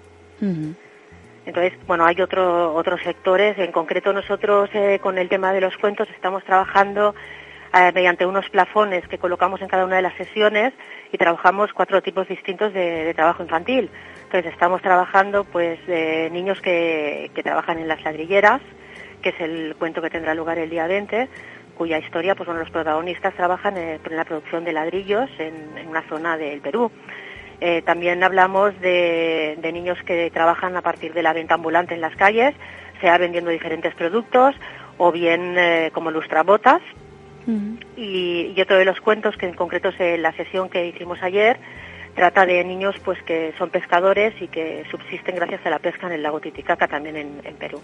Entonces, 1.46 1.74
bueno, 1.86 2.06
hay 2.06 2.20
otro, 2.20 2.74
otros 2.74 3.00
sectores. 3.02 3.58
En 3.58 3.72
concreto, 3.72 4.12
nosotros 4.12 4.70
eh, 4.72 4.98
con 5.02 5.18
el 5.18 5.28
tema 5.28 5.52
de 5.52 5.60
los 5.60 5.76
cuentos 5.76 6.08
estamos 6.10 6.42
trabajando 6.44 7.14
eh, 7.76 7.90
mediante 7.92 8.24
unos 8.24 8.48
plafones 8.50 9.06
que 9.08 9.18
colocamos 9.18 9.60
en 9.60 9.66
cada 9.66 9.84
una 9.84 9.96
de 9.96 10.02
las 10.02 10.14
sesiones 10.14 10.72
y 11.10 11.18
trabajamos 11.18 11.72
cuatro 11.72 12.00
tipos 12.02 12.28
distintos 12.28 12.72
de, 12.72 13.12
trabajo 13.14 13.42
infantil. 13.42 13.90
Entonces 14.22 14.52
estamos 14.52 14.80
trabajando 14.80 15.42
pues 15.42 15.84
de 15.88 16.30
niños 16.30 16.60
que, 16.60 17.32
trabajan 17.42 17.80
en 17.80 17.88
las 17.88 18.00
ladrilleras, 18.04 18.60
que 19.22 19.30
es 19.30 19.40
el 19.40 19.74
cuento 19.76 20.00
que 20.00 20.10
tendrá 20.10 20.34
lugar 20.34 20.58
el 20.58 20.70
día 20.70 20.86
20, 20.86 21.28
cuya 21.76 21.98
historia, 21.98 22.36
pues 22.36 22.46
bueno, 22.46 22.60
los 22.60 22.70
protagonistas 22.70 23.34
trabajan 23.34 23.76
en, 23.76 24.00
la 24.08 24.24
producción 24.24 24.64
de 24.64 24.72
ladrillos 24.72 25.28
en, 25.38 25.88
una 25.88 26.02
zona 26.08 26.36
del 26.36 26.60
Perú. 26.60 26.92
Eh, 27.66 27.80
también 27.80 28.22
hablamos 28.22 28.78
de, 28.82 29.58
niños 29.72 29.96
que 30.04 30.30
trabajan 30.30 30.76
a 30.76 30.82
partir 30.82 31.14
de 31.14 31.22
la 31.22 31.32
venta 31.32 31.54
ambulante 31.54 31.94
en 31.94 32.02
las 32.02 32.14
calles, 32.14 32.54
sea 33.00 33.16
vendiendo 33.16 33.50
diferentes 33.50 33.94
productos 33.94 34.54
o 34.98 35.10
bien 35.10 35.54
eh, 35.56 35.90
como 35.94 36.10
lustrabotas, 36.10 36.82
y, 37.96 38.54
otro 38.60 38.76
de 38.76 38.84
los 38.84 39.00
cuentos, 39.00 39.38
que 39.38 39.46
en 39.46 39.54
concreto 39.54 39.88
es 39.98 40.20
la 40.20 40.32
sesión 40.32 40.68
que 40.68 40.86
hicimos 40.86 41.22
ayer, 41.22 41.58
trata 42.14 42.46
de 42.46 42.64
niños 42.64 42.94
pues 43.04 43.20
que 43.22 43.52
son 43.58 43.70
pescadores 43.70 44.34
y 44.40 44.48
que 44.48 44.84
subsisten 44.90 45.36
gracias 45.36 45.64
a 45.66 45.70
la 45.70 45.78
pesca 45.78 46.06
en 46.06 46.14
el 46.14 46.22
lago 46.22 46.40
Titicaca, 46.40 46.86
también 46.86 47.16
en, 47.16 47.56
Perú. 47.58 47.80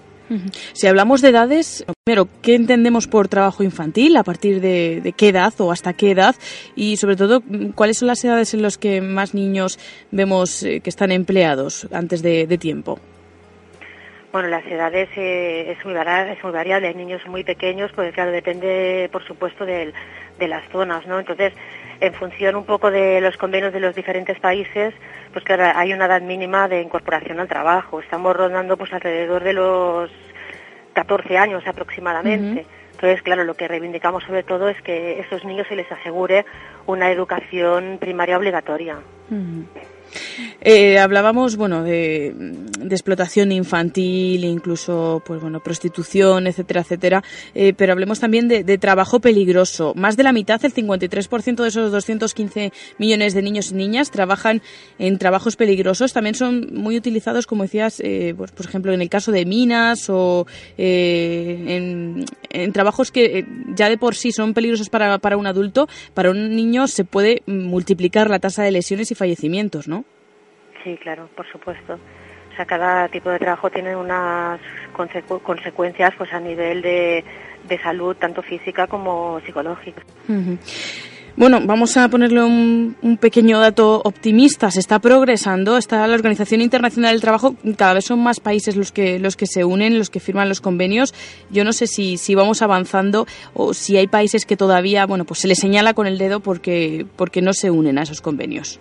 Si 0.73 0.87
hablamos 0.87 1.23
de 1.23 1.31
edades, 1.31 1.85
primero, 2.05 2.29
¿qué 2.43 2.55
entendemos 2.55 3.07
por 3.07 3.29
trabajo 3.29 3.63
infantil? 3.63 4.17
¿A 4.17 4.23
partir 4.23 4.61
de, 4.61 5.15
qué 5.17 5.29
edad 5.29 5.53
o 5.59 5.73
hasta 5.73 5.93
qué 5.93 6.13
edad? 6.13 6.35
Y 6.77 6.97
sobre 6.97 7.17
todo, 7.17 7.43
¿cuáles 7.75 7.99
son 7.99 8.09
las 8.09 8.25
edades 8.25 8.55
en 8.55 8.63
las 8.63 8.79
que 8.79 9.01
más 9.01 9.35
niños 9.35 9.79
vemos 10.11 10.63
eh, 10.63 10.81
que 10.81 10.91
están 10.91 11.13
empleados 11.13 11.89
antes 11.93 12.23
de 12.23 12.59
tiempo? 12.59 13.01
Bueno, 14.33 14.47
las 14.47 14.65
edades 14.65 15.09
eh, 15.17 15.73
es, 15.73 15.85
muy 15.85 15.93
variable, 15.93 16.35
es 16.35 16.45
muy 16.45 16.53
variable. 16.53 16.89
Hay 16.89 16.95
niños 16.95 17.21
muy 17.27 17.43
pequeños, 17.43 17.91
pues 17.95 18.15
claro, 18.15 18.31
depende, 18.31 19.09
por 19.11 19.27
supuesto, 19.27 19.67
de, 19.67 19.93
las 20.39 20.69
zonas, 20.71 21.05
¿no? 21.07 21.19
Entonces, 21.19 21.53
en 22.01 22.15
función 22.15 22.57
un 22.57 22.65
poco 22.65 22.91
de 22.91 23.21
los 23.21 23.37
convenios 23.37 23.73
de 23.73 23.81
los 23.81 23.95
diferentes 23.95 24.39
países, 24.41 24.95
pues 25.33 25.45
claro, 25.45 25.65
hay 25.75 25.93
una 25.93 26.07
edad 26.07 26.23
mínima 26.23 26.67
de 26.67 26.81
incorporación 26.81 27.41
al 27.41 27.49
trabajo. 27.49 28.01
Estamos 28.01 28.35
rondando 28.35 28.77
pues 28.77 28.93
alrededor 28.93 29.45
de 29.45 29.53
los 29.53 30.11
14 30.95 31.37
años 31.37 31.63
aproximadamente. 31.67 32.67
Entonces, 32.93 33.23
claro, 33.23 33.45
lo 33.45 33.55
que 33.55 33.69
reivindicamos 33.69 34.25
sobre 34.25 34.43
todo 34.43 34.69
es 34.69 34.81
que 34.83 35.19
a 35.19 35.27
esos 35.27 35.45
niños 35.45 35.67
se 35.69 35.77
les 35.77 35.91
asegure 35.91 36.45
una 36.87 37.11
educación 37.11 37.99
primaria 38.01 38.37
obligatoria. 38.37 38.99
Eh, 40.63 40.99
hablábamos, 40.99 41.57
bueno, 41.57 41.83
de, 41.83 42.35
explotación 42.91 43.53
infantil, 43.53 44.45
incluso, 44.45 45.23
pues 45.25 45.41
bueno, 45.41 45.61
prostitución, 45.61 46.47
etcétera, 46.47 46.83
etcétera. 46.83 47.25
Eh, 47.55 47.73
pero 47.77 47.93
hablemos 47.93 48.21
también 48.21 48.49
de, 48.49 48.79
trabajo 48.79 49.21
peligroso. 49.21 49.93
Más 49.95 50.17
de 50.17 50.23
la 50.23 50.33
mitad, 50.33 50.63
el 50.65 50.75
53% 50.75 51.63
de 51.63 51.69
esos 51.69 51.93
215 51.93 52.73
millones 52.99 53.35
de 53.35 53.43
niños 53.43 53.71
y 53.71 53.75
niñas 53.75 54.11
trabajan 54.11 54.63
en 54.99 55.19
trabajos 55.19 55.57
peligrosos. 55.57 56.13
También 56.13 56.35
son 56.35 56.69
muy 56.73 56.97
utilizados, 56.97 57.47
como 57.47 57.63
decías, 57.63 58.01
eh, 58.01 58.35
pues, 58.37 58.53
por 58.53 58.67
ejemplo, 58.67 58.93
en 58.93 59.03
el 59.03 59.09
caso 59.09 59.33
de 59.33 59.45
minas 59.45 60.09
o 60.09 60.47
en, 60.77 62.25
en, 62.51 62.73
trabajos 62.73 63.11
que 63.11 63.47
ya 63.75 63.89
de 63.89 63.99
por 63.99 64.15
sí 64.15 64.33
son 64.33 64.55
peligrosos 64.55 64.89
para, 64.89 65.19
para 65.19 65.37
un 65.37 65.47
adulto. 65.47 65.89
Para 66.15 66.31
un 66.31 66.55
niño 66.55 66.87
se 66.87 67.05
puede 67.05 67.43
multiplicar 67.47 68.31
la 68.31 68.39
tasa 68.39 68.63
de 68.63 68.71
lesiones 68.71 69.11
y 69.11 69.15
fallecimientos, 69.15 69.89
¿no? 69.89 70.00
Sí, 70.85 70.97
claro, 71.03 71.29
por 71.37 71.47
supuesto. 71.51 71.95
O 71.95 72.57
sea, 72.57 72.65
cada 72.65 73.09
tipo 73.09 73.31
de 73.31 73.39
trabajo 73.39 73.71
tiene 73.71 73.95
unas 73.95 74.61
consecuencias 75.43 76.13
pues 76.17 76.33
a 76.33 76.41
nivel 76.41 76.83
de, 76.83 77.25
salud, 77.83 78.17
tanto 78.17 78.43
física 78.43 78.87
como 78.87 79.41
psicológica. 79.41 80.03
Bueno, 81.37 81.61
vamos 81.65 81.97
a 81.97 82.09
ponerle 82.09 82.43
un, 82.43 83.19
pequeño 83.21 83.61
dato 83.61 84.03
optimista. 84.05 84.71
Se 84.71 84.81
está 84.81 84.99
progresando, 84.99 85.79
está 85.79 86.07
la 86.07 86.15
Organización 86.15 86.61
Internacional 86.61 87.13
del 87.13 87.21
Trabajo, 87.21 87.55
cada 87.77 87.95
vez 87.95 88.05
son 88.05 88.23
más 88.23 88.41
países 88.41 88.77
los 88.77 88.91
que, 88.91 89.19
los 89.19 89.37
que 89.37 89.47
se 89.47 89.65
unen, 89.65 89.97
los 89.99 90.11
que 90.11 90.21
firman 90.21 90.49
los 90.49 90.61
convenios. 90.61 91.15
Yo 91.51 91.65
no 91.65 91.73
sé 91.73 91.87
si, 91.87 92.17
si 92.17 92.35
vamos 92.35 92.63
avanzando 92.63 93.27
o 93.55 93.75
si 93.75 93.97
hay 93.97 94.09
países 94.09 94.45
que 94.45 94.57
todavía, 94.57 95.07
bueno, 95.07 95.25
pues 95.25 95.41
se 95.41 95.49
les 95.49 95.59
señala 95.59 95.95
con 95.95 96.07
el 96.07 96.19
dedo 96.19 96.41
porque, 96.41 97.07
porque 97.17 97.43
no 97.43 97.53
se 97.53 97.71
unen 97.71 97.99
a 97.99 98.03
esos 98.03 98.21
convenios. 98.21 98.81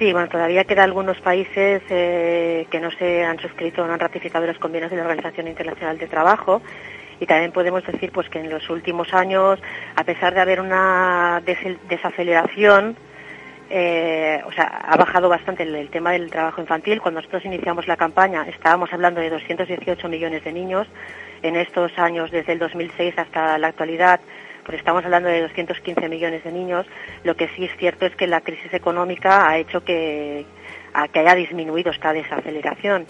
Sí, 0.00 0.14
bueno, 0.14 0.30
todavía 0.30 0.64
quedan 0.64 0.86
algunos 0.86 1.20
países 1.20 1.82
eh, 1.90 2.66
que 2.70 2.80
no 2.80 2.90
se 2.90 3.22
han 3.22 3.38
suscrito 3.38 3.86
no 3.86 3.92
han 3.92 4.00
ratificado 4.00 4.46
los 4.46 4.58
convenios 4.58 4.90
de 4.90 4.96
la 4.96 5.02
Organización 5.02 5.46
Internacional 5.46 5.98
de 5.98 6.06
Trabajo 6.06 6.62
y 7.20 7.26
también 7.26 7.52
podemos 7.52 7.84
decir 7.84 8.10
pues 8.10 8.30
que 8.30 8.38
en 8.38 8.48
los 8.48 8.70
últimos 8.70 9.12
años, 9.12 9.60
a 9.94 10.02
pesar 10.04 10.32
de 10.32 10.40
haber 10.40 10.62
una 10.62 11.42
desaceleración, 11.44 12.96
eh, 13.68 14.40
o 14.46 14.52
sea, 14.52 14.64
ha 14.64 14.96
bajado 14.96 15.28
bastante 15.28 15.64
el, 15.64 15.90
tema 15.90 16.12
del 16.12 16.30
trabajo 16.30 16.62
infantil. 16.62 17.02
Cuando 17.02 17.20
nosotros 17.20 17.44
iniciamos 17.44 17.86
la 17.86 17.98
campaña 17.98 18.46
estábamos 18.48 18.90
hablando 18.94 19.20
de 19.20 19.28
218 19.28 20.08
millones 20.08 20.42
de 20.44 20.52
niños. 20.54 20.86
En 21.42 21.56
estos 21.56 21.92
años, 21.98 22.30
desde 22.30 22.54
el 22.54 22.58
2006 22.58 23.18
hasta 23.18 23.58
la 23.58 23.68
actualidad, 23.68 24.18
estamos 24.74 25.04
hablando 25.04 25.28
de 25.28 25.42
215 25.42 26.08
millones 26.08 26.44
de 26.44 26.52
niños. 26.52 26.86
Lo 27.24 27.34
que 27.36 27.48
sí 27.48 27.64
es 27.64 27.76
cierto 27.78 28.06
es 28.06 28.14
que 28.16 28.26
la 28.26 28.40
crisis 28.40 28.72
económica 28.72 29.48
ha 29.48 29.58
hecho 29.58 29.84
que 29.84 30.44
haya 30.92 31.34
disminuido 31.34 31.90
esta 31.90 32.12
desaceleración. 32.12 33.06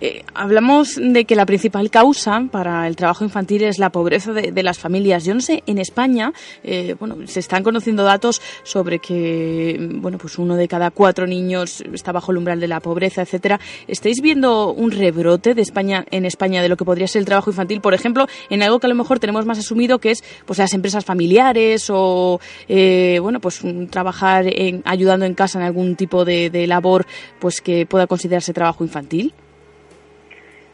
Eh, 0.00 0.24
hablamos 0.34 0.98
de 1.00 1.24
que 1.24 1.36
la 1.36 1.46
principal 1.46 1.90
causa 1.90 2.42
para 2.50 2.86
el 2.86 2.96
trabajo 2.96 3.24
infantil 3.24 3.62
es 3.62 3.78
la 3.78 3.90
pobreza 3.90 4.32
de, 4.32 4.62
las 4.62 4.78
familias. 4.78 5.24
Yo 5.24 5.34
no 5.34 5.40
sé, 5.40 5.62
en 5.66 5.78
España, 5.78 6.32
eh, 6.62 6.94
bueno, 6.98 7.16
se 7.26 7.40
están 7.40 7.62
conociendo 7.62 8.04
datos 8.04 8.40
sobre 8.62 8.98
que, 8.98 9.76
bueno, 9.94 10.18
pues 10.18 10.38
uno 10.38 10.56
de 10.56 10.68
cada 10.68 10.90
cuatro 10.90 11.26
niños 11.26 11.82
está 11.92 12.12
bajo 12.12 12.32
el 12.32 12.38
umbral 12.38 12.60
de 12.60 12.68
la 12.68 12.80
pobreza, 12.80 13.22
etcétera. 13.22 13.60
¿Estáis 13.88 14.20
viendo 14.20 14.72
un 14.72 14.90
rebrote 14.90 15.54
de 15.54 15.62
España 15.62 16.04
en 16.10 16.24
España 16.24 16.62
de 16.62 16.68
lo 16.68 16.76
que 16.76 16.84
podría 16.84 17.08
ser 17.08 17.20
el 17.20 17.26
trabajo 17.26 17.50
infantil, 17.50 17.80
por 17.80 17.94
ejemplo, 17.94 18.26
en 18.50 18.62
algo 18.62 18.78
que 18.78 18.86
a 18.86 18.88
lo 18.90 18.94
mejor 18.94 19.18
tenemos 19.18 19.46
más 19.46 19.58
asumido 19.58 19.98
que 19.98 20.12
es, 20.12 20.22
pues, 20.46 20.58
las 20.58 20.74
empresas 20.74 21.04
familiares 21.04 21.88
o, 21.90 22.40
eh, 22.68 23.18
bueno, 23.20 23.40
pues 23.40 23.60
trabajar 23.90 24.46
en, 24.46 24.82
ayudando 24.84 25.26
en 25.26 25.34
casa 25.34 25.58
en 25.58 25.64
algún 25.64 25.96
tipo 25.96 26.24
de, 26.24 26.50
de 26.50 26.66
labor, 26.66 27.06
pues 27.40 27.60
que 27.60 27.86
pueda 27.86 28.06
considerarse 28.06 28.52
trabajo 28.52 28.81
infantil? 28.82 29.32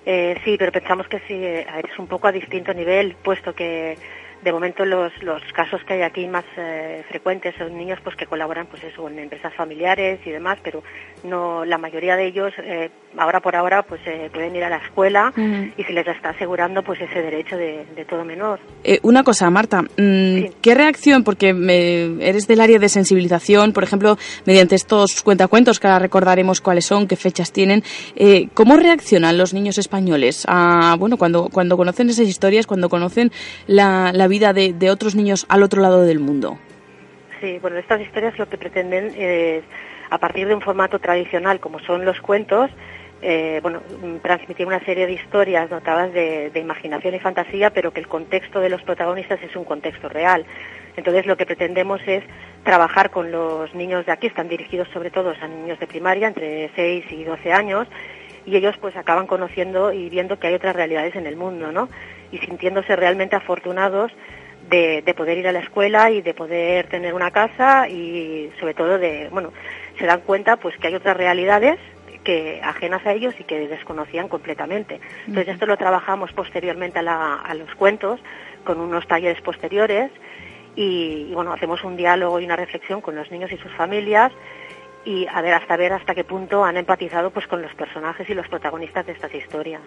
Eh, 0.06 0.40
sí, 0.44 0.56
pero 0.58 0.72
pensamos 0.72 1.06
que 1.08 1.18
sí, 1.28 1.34
eh, 1.34 1.66
es 1.84 1.98
un 1.98 2.06
poco 2.06 2.28
a 2.28 2.32
distinto 2.32 2.72
nivel, 2.72 3.14
puesto 3.22 3.54
que 3.54 3.98
de 4.42 4.52
momento 4.52 4.84
los, 4.84 5.12
los 5.22 5.42
casos 5.52 5.82
que 5.84 5.94
hay 5.94 6.02
aquí 6.02 6.26
más 6.26 6.44
eh, 6.56 7.04
frecuentes 7.08 7.54
son 7.56 7.76
niños 7.76 7.98
pues 8.02 8.16
que 8.16 8.26
colaboran 8.26 8.66
pues 8.66 8.84
eso 8.84 9.08
en 9.08 9.18
empresas 9.18 9.52
familiares 9.54 10.20
y 10.24 10.30
demás 10.30 10.58
pero 10.62 10.82
no 11.24 11.64
la 11.64 11.78
mayoría 11.78 12.16
de 12.16 12.26
ellos 12.26 12.52
eh, 12.58 12.90
ahora 13.16 13.40
por 13.40 13.56
ahora 13.56 13.82
pues 13.82 14.00
eh, 14.06 14.30
pueden 14.32 14.54
ir 14.56 14.64
a 14.64 14.70
la 14.70 14.76
escuela 14.76 15.32
y 15.76 15.82
se 15.82 15.92
les 15.92 16.06
está 16.06 16.30
asegurando 16.30 16.82
pues 16.82 17.00
ese 17.00 17.22
derecho 17.22 17.56
de, 17.56 17.84
todo 18.08 18.24
menor. 18.24 18.60
Una 19.02 19.22
cosa 19.24 19.50
Marta 19.50 19.82
mm, 19.82 20.60
qué 20.62 20.74
reacción 20.74 21.24
porque 21.24 21.48
eres 22.20 22.46
del 22.46 22.60
área 22.60 22.78
de 22.78 22.88
sensibilización 22.88 23.72
por 23.72 23.84
ejemplo 23.84 24.16
mediante 24.46 24.74
estos 24.74 25.22
cuentacuentos 25.22 25.80
que 25.80 25.86
ahora 25.86 25.98
recordaremos 25.98 26.60
cuáles 26.60 26.86
son 26.86 27.06
qué 27.06 27.16
fechas 27.16 27.52
tienen 27.52 27.82
cómo 28.54 28.76
reaccionan 28.76 29.36
los 29.36 29.54
niños 29.54 29.78
españoles 29.78 30.44
a 30.48 30.96
bueno 30.98 31.16
cuando 31.16 31.48
cuando 31.48 31.76
conocen 31.76 32.08
esas 32.08 32.28
historias 32.28 32.66
cuando 32.66 32.88
conocen 32.88 33.30
la 33.66 34.28
vida 34.28 34.52
de, 34.52 34.90
otros 34.90 35.14
niños 35.14 35.46
al 35.48 35.62
otro 35.62 35.82
lado 35.82 36.02
del 36.02 36.18
mundo. 36.18 36.58
Sí, 37.40 37.58
bueno, 37.60 37.78
estas 37.78 38.00
historias 38.00 38.36
lo 38.38 38.48
que 38.48 38.58
pretenden 38.58 39.12
es, 39.16 39.62
a 40.10 40.18
partir 40.18 40.48
de 40.48 40.54
un 40.54 40.60
formato 40.60 40.98
tradicional 40.98 41.60
como 41.60 41.78
son 41.80 42.04
los 42.04 42.20
cuentos, 42.20 42.70
eh, 43.20 43.58
bueno, 43.62 43.82
transmitir 44.22 44.66
una 44.66 44.78
serie 44.84 45.06
de 45.06 45.14
historias 45.14 45.68
dotadas 45.68 46.12
de, 46.12 46.52
imaginación 46.54 47.14
y 47.14 47.18
fantasía, 47.18 47.70
pero 47.70 47.92
que 47.92 48.00
el 48.00 48.06
contexto 48.06 48.60
de 48.60 48.70
los 48.70 48.82
protagonistas 48.82 49.42
es 49.42 49.56
un 49.56 49.64
contexto 49.64 50.08
real. 50.08 50.46
Entonces 50.96 51.26
lo 51.26 51.36
que 51.36 51.46
pretendemos 51.46 52.00
es 52.06 52.22
trabajar 52.62 53.10
con 53.10 53.32
los 53.32 53.74
niños 53.74 54.06
de 54.06 54.12
aquí, 54.12 54.28
están 54.28 54.48
dirigidos 54.48 54.88
sobre 54.92 55.10
todo 55.10 55.32
a 55.40 55.48
niños 55.48 55.80
de 55.80 55.86
primaria, 55.86 56.28
entre 56.28 56.70
6 56.76 57.06
y 57.10 57.24
12 57.24 57.52
años, 57.52 57.88
y 58.46 58.56
ellos 58.56 58.76
pues 58.80 58.96
acaban 58.96 59.26
conociendo 59.26 59.92
y 59.92 60.08
viendo 60.08 60.38
que 60.38 60.46
hay 60.46 60.54
otras 60.54 60.76
realidades 60.76 61.16
en 61.16 61.26
el 61.26 61.36
mundo, 61.36 61.72
¿no? 61.72 61.88
Y 62.30 62.38
sintiéndose 62.38 62.94
realmente 62.96 63.36
afortunados 63.36 64.12
de, 64.70 65.14
poder 65.16 65.38
ir 65.38 65.48
a 65.48 65.52
la 65.52 65.60
escuela 65.60 66.10
y 66.10 66.22
de 66.22 66.34
poder 66.34 66.86
tener 66.88 67.14
una 67.14 67.30
casa 67.30 67.88
y 67.88 68.50
sobre 68.60 68.74
todo 68.74 68.98
de, 68.98 69.28
bueno, 69.30 69.52
se 69.98 70.06
dan 70.06 70.20
cuenta 70.20 70.56
pues 70.56 70.76
que 70.78 70.88
hay 70.88 70.94
otras 70.94 71.16
realidades 71.16 71.78
que 72.24 72.60
ajenas 72.62 73.04
a 73.06 73.12
ellos 73.12 73.34
y 73.38 73.44
que 73.44 73.68
desconocían 73.68 74.28
completamente. 74.28 75.00
Entonces 75.26 75.54
esto 75.54 75.66
lo 75.66 75.76
trabajamos 75.76 76.32
posteriormente 76.32 76.98
a, 76.98 77.54
los 77.54 77.74
cuentos 77.74 78.20
con 78.64 78.80
unos 78.80 79.06
talleres 79.06 79.40
posteriores 79.40 80.10
y, 80.76 81.28
y, 81.30 81.34
bueno, 81.34 81.52
hacemos 81.52 81.82
un 81.84 81.96
diálogo 81.96 82.38
y 82.40 82.44
una 82.44 82.56
reflexión 82.56 83.00
con 83.00 83.16
los 83.16 83.30
niños 83.30 83.50
y 83.52 83.56
sus 83.56 83.72
familias 83.72 84.32
y 85.08 85.26
a 85.26 85.40
ver 85.40 85.54
hasta 85.54 85.74
ver 85.78 85.94
hasta 85.94 86.14
qué 86.14 86.22
punto 86.22 86.62
han 86.62 86.76
empatizado 86.76 87.30
pues 87.30 87.46
con 87.46 87.62
los 87.62 87.74
personajes 87.74 88.28
y 88.28 88.34
los 88.34 88.46
protagonistas 88.46 89.06
de 89.06 89.12
estas 89.12 89.34
historias. 89.34 89.80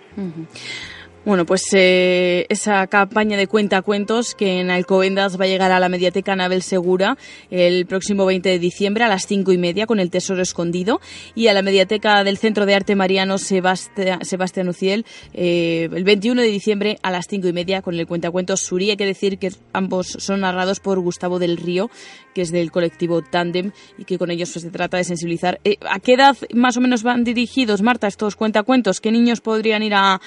Bueno, 1.24 1.46
pues 1.46 1.62
eh, 1.74 2.48
esa 2.50 2.88
campaña 2.88 3.38
de 3.38 3.46
cuentacuentos 3.46 4.34
que 4.34 4.60
en 4.60 4.72
Alcobendas 4.72 5.40
va 5.40 5.46
a 5.46 5.48
llegar 5.48 5.72
a 5.72 5.80
la 5.80 5.88
Mediateca 5.88 6.34
Anabel 6.34 6.64
Segura 6.64 7.16
el 7.52 7.86
próximo 7.86 8.26
20 8.26 8.50
de 8.50 8.58
diciembre 8.58 9.04
a 9.04 9.08
las 9.08 9.28
cinco 9.28 9.52
y 9.52 9.60
media 9.60 9.86
con 9.86 10.00
el 10.00 10.10
Tesoro 10.10 10.42
Escondido 10.42 11.00
y 11.36 11.46
a 11.46 11.54
la 11.54 11.62
Mediateca 11.62 12.24
del 12.24 12.40
Centro 12.40 12.66
de 12.66 12.74
Arte 12.74 12.96
Mariano 12.96 13.38
Sebastián, 13.38 14.68
Uciel 14.68 15.06
eh, 15.36 15.90
el 15.94 16.04
21 16.04 16.42
de 16.42 16.48
diciembre 16.48 16.98
a 17.04 17.12
las 17.12 17.28
cinco 17.28 17.48
y 17.48 17.54
media 17.54 17.84
con 17.84 17.94
el 17.94 18.08
cuentacuentos 18.08 18.62
Suri. 18.62 18.90
Hay 18.90 18.98
que 18.98 19.06
decir 19.06 19.38
que 19.38 19.52
ambos 19.74 20.08
son 20.08 20.40
narrados 20.40 20.80
por 20.80 21.00
Gustavo 21.00 21.38
del 21.38 21.58
Río, 21.58 21.92
que 22.34 22.42
es 22.42 22.52
del 22.52 22.72
colectivo 22.72 23.22
Tandem 23.22 23.74
y 24.00 24.06
que 24.06 24.18
con 24.18 24.32
ellos 24.32 24.50
pues, 24.52 24.64
se 24.64 24.72
trata 24.72 24.98
de 24.98 25.04
sensibilizar. 25.12 25.60
Eh, 25.64 25.78
¿A 25.90 26.00
qué 26.00 26.14
edad 26.14 26.36
más 26.54 26.78
o 26.78 26.82
menos 26.82 27.04
van 27.04 27.24
dirigidos, 27.24 27.82
Marta, 27.82 28.08
estos 28.08 28.36
cuentacuentos? 28.36 29.00
¿Qué 29.02 29.12
niños 29.12 29.42
podrían 29.42 29.84
ir 29.84 29.94
a 29.96 30.20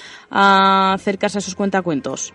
acercarse 0.95 1.39
a 1.39 1.41
esos 1.41 1.55
cuentacuentos? 1.55 2.33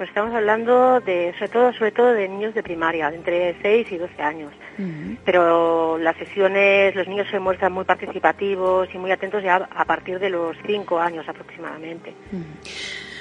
Pues 0.00 0.08
estamos 0.08 0.34
hablando 0.34 0.98
de, 1.00 1.34
sobre 1.34 1.48
todo, 1.48 1.72
sobre 1.74 1.92
todo 1.92 2.06
de 2.14 2.26
niños 2.26 2.54
de 2.54 2.62
primaria, 2.62 3.08
entre 3.08 3.54
6 3.60 3.92
y 3.92 3.98
12 3.98 4.22
años. 4.22 4.50
Pero 5.26 5.98
las 5.98 6.16
sesiones, 6.16 6.94
los 6.94 7.06
niños 7.06 7.26
se 7.30 7.38
muestran 7.38 7.74
muy 7.74 7.84
participativos 7.84 8.88
y 8.94 8.96
muy 8.96 9.12
atentos 9.12 9.42
ya 9.42 9.56
a 9.56 9.84
partir 9.84 10.18
de 10.18 10.30
los 10.30 10.56
5 10.66 10.98
años 10.98 11.28
aproximadamente. 11.28 12.14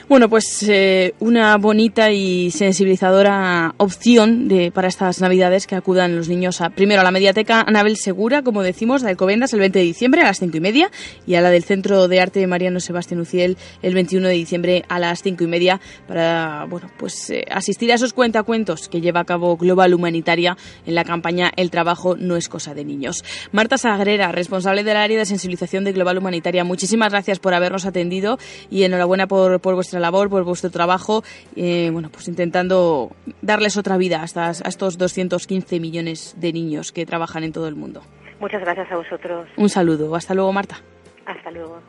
Bueno, 0.10 0.28
pues 0.28 0.64
eh, 0.68 1.14
una 1.20 1.55
bonita 1.57 2.12
y 2.12 2.49
sensibilizadora 2.49 3.76
opción 3.78 4.47
de, 4.47 4.72
para 4.72 4.88
estas 4.88 5.22
Navidades 5.22 5.68
que 5.68 5.76
acudan 5.76 6.16
los 6.16 6.28
niños 6.28 6.62
a, 6.62 6.72
primero 6.72 7.01
a 7.01 7.03
la 7.03 7.12
Mediateca 7.12 7.62
Anabel 7.62 7.95
Segura, 7.95 8.41
como 8.41 8.64
decimos, 8.64 9.03
de 9.03 9.10
Alcobendas 9.10 9.53
el 9.53 9.60
20 9.60 9.78
de 9.78 9.86
diciembre 9.86 10.22
a 10.22 10.24
las 10.24 10.39
cinco 10.39 10.57
y 10.57 10.62
media 10.62 10.89
y 11.28 11.36
a 11.36 11.41
la 11.41 11.51
del 11.51 11.64
Centro 11.64 12.07
de 12.07 12.20
Arte 12.20 12.39
de 12.39 12.47
Mariano 12.47 12.80
Sebastián 12.80 13.20
Uciel 13.20 13.55
el 13.84 13.93
21 13.93 14.30
de 14.30 14.34
diciembre 14.34 14.84
a 14.89 14.97
las 14.97 15.22
cinco 15.22 15.43
y 15.43 15.47
media 15.47 15.80
para, 16.07 16.66
bueno, 16.68 16.89
pues 16.97 17.30
eh, 17.30 17.45
asistir 17.51 17.91
a 17.91 17.95
esos 17.95 18.14
cuentacuentos 18.14 18.89
que 18.89 19.01
lleva 19.01 19.20
a 19.20 19.26
cabo 19.26 19.57
Global 19.57 19.93
Humanitaria 19.93 20.57
en 20.88 20.95
la 20.95 21.03
campaña 21.03 21.51
El 21.55 21.70
trabajo 21.70 22.16
no 22.16 22.36
es 22.36 22.49
cosa 22.49 22.74
de 22.74 22.84
niños. 22.84 23.24
Marta 23.51 23.78
Sagrera, 23.78 24.32
responsable 24.32 24.84
del 24.84 24.97
área 24.97 25.20
de 25.20 25.26
sensibilización 25.28 25.84
de 25.84 25.91
Global 25.91 26.18
Humanitaria, 26.18 26.64
muchísimas 26.64 27.12
gracias 27.12 27.38
por 27.38 27.53
habernos 27.53 27.86
atendido 27.86 28.39
y 28.72 28.82
enhorabuena 28.82 29.28
por, 29.28 29.62
por 29.62 29.76
vuestra 29.76 29.99
labor, 30.00 30.30
por 30.30 30.43
vuestro 30.43 30.70
trabajo, 30.70 31.24
eh, 31.56 31.89
bueno, 31.91 32.10
pues 32.10 32.28
intentando 32.28 33.12
darles 33.41 33.78
otra 33.78 33.97
vida 33.97 34.24
a, 34.36 34.47
a 34.47 34.52
estos 34.52 34.97
215 34.97 35.80
millones 35.80 36.36
de 36.38 36.54
niños 36.54 36.91
que 36.91 37.06
trabajan 37.06 37.43
en 37.43 37.54
todo 37.54 37.68
el 37.68 37.76
mundo. 37.76 38.02
Muchas 38.39 38.62
gracias 38.62 38.91
a 38.91 38.95
vosotros. 38.95 39.47
Un 39.58 39.70
saludo. 39.70 40.16
Hasta 40.16 40.34
luego, 40.34 40.52
Marta. 40.54 40.82
Hasta 41.26 41.52
luego. 41.52 41.80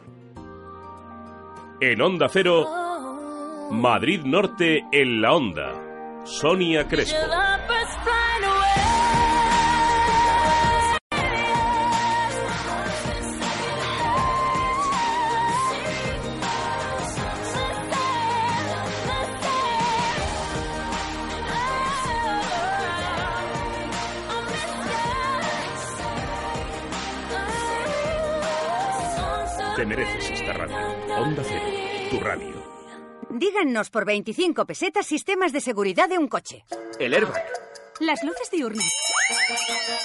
En 1.80 2.02
Onda 2.02 2.28
Cero, 2.28 2.66
Madrid 3.70 4.20
Norte 4.24 4.84
en 4.92 5.22
la 5.22 5.32
Onda. 5.32 5.72
Sonia 6.24 6.86
Crespo. 6.86 7.16
Te 29.80 29.86
mereces 29.86 30.30
esta 30.30 30.52
radio. 30.52 30.76
Onda 31.16 31.42
Cero, 31.42 31.64
tu 32.10 32.20
radio. 32.20 32.52
Díganos 33.30 33.88
por 33.88 34.04
25 34.04 34.66
pesetas 34.66 35.06
sistemas 35.06 35.54
de 35.54 35.62
seguridad 35.62 36.06
de 36.06 36.18
un 36.18 36.28
coche. 36.28 36.66
El 36.98 37.14
airbag. 37.14 37.69
Las 38.00 38.24
luces 38.24 38.50
diurnas. 38.50 38.90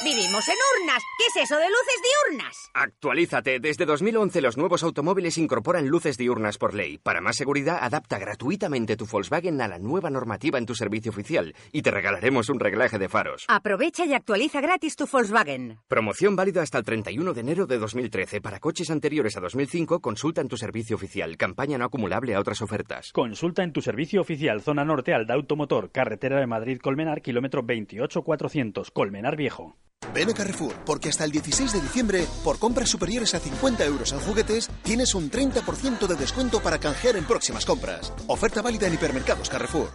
Vivimos 0.03 0.45
en 0.49 0.55
urnas. 0.81 1.01
¿Qué 1.17 1.25
es 1.27 1.45
eso 1.45 1.57
de 1.57 1.67
luces 1.69 2.01
diurnas? 2.03 2.69
Actualízate. 2.73 3.61
Desde 3.61 3.85
2011 3.85 4.41
los 4.41 4.57
nuevos 4.57 4.83
automóviles 4.83 5.37
incorporan 5.37 5.87
luces 5.87 6.17
diurnas 6.17 6.57
por 6.57 6.73
ley. 6.73 6.97
Para 6.97 7.21
más 7.21 7.37
seguridad, 7.37 7.79
adapta 7.81 8.19
gratuitamente 8.19 8.97
tu 8.97 9.05
Volkswagen 9.05 9.61
a 9.61 9.69
la 9.69 9.79
nueva 9.79 10.09
normativa 10.09 10.59
en 10.59 10.65
tu 10.65 10.75
servicio 10.75 11.09
oficial 11.09 11.55
y 11.71 11.83
te 11.83 11.91
regalaremos 11.91 12.49
un 12.49 12.59
reglaje 12.59 12.99
de 12.99 13.07
faros. 13.07 13.45
Aprovecha 13.47 14.05
y 14.05 14.13
actualiza 14.13 14.59
gratis 14.59 14.97
tu 14.97 15.07
Volkswagen. 15.07 15.79
Promoción 15.87 16.35
válida 16.35 16.61
hasta 16.63 16.79
el 16.79 16.83
31 16.83 17.33
de 17.33 17.41
enero 17.41 17.65
de 17.65 17.77
2013. 17.77 18.41
Para 18.41 18.59
coches 18.59 18.89
anteriores 18.91 19.37
a 19.37 19.39
2005, 19.39 20.01
consulta 20.01 20.41
en 20.41 20.49
tu 20.49 20.57
servicio 20.57 20.97
oficial. 20.97 21.37
Campaña 21.37 21.77
no 21.77 21.85
acumulable 21.85 22.35
a 22.35 22.41
otras 22.41 22.61
ofertas. 22.61 23.13
Consulta 23.13 23.63
en 23.63 23.71
tu 23.71 23.81
servicio 23.81 24.19
oficial 24.19 24.61
Zona 24.61 24.83
Norte 24.83 25.13
al 25.13 25.31
Automotor, 25.31 25.91
Carretera 25.91 26.41
de 26.41 26.47
Madrid-Colmenar, 26.47 27.21
kilómetro 27.21 27.63
28400, 27.85 28.91
Colmenar 28.91 29.35
Viejo. 29.35 29.77
Ven 30.13 30.29
a 30.29 30.33
Carrefour, 30.33 30.73
porque 30.85 31.09
hasta 31.09 31.23
el 31.23 31.31
16 31.31 31.73
de 31.73 31.81
diciembre, 31.81 32.25
por 32.43 32.59
compras 32.59 32.89
superiores 32.89 33.33
a 33.33 33.39
50 33.39 33.85
euros 33.85 34.11
en 34.13 34.19
juguetes, 34.19 34.69
tienes 34.83 35.15
un 35.15 35.31
30% 35.31 36.07
de 36.07 36.15
descuento 36.15 36.61
para 36.61 36.79
canjear 36.79 37.15
en 37.15 37.25
próximas 37.25 37.65
compras. 37.65 38.13
Oferta 38.27 38.61
válida 38.61 38.87
en 38.87 38.93
hipermercados 38.93 39.49
Carrefour. 39.49 39.89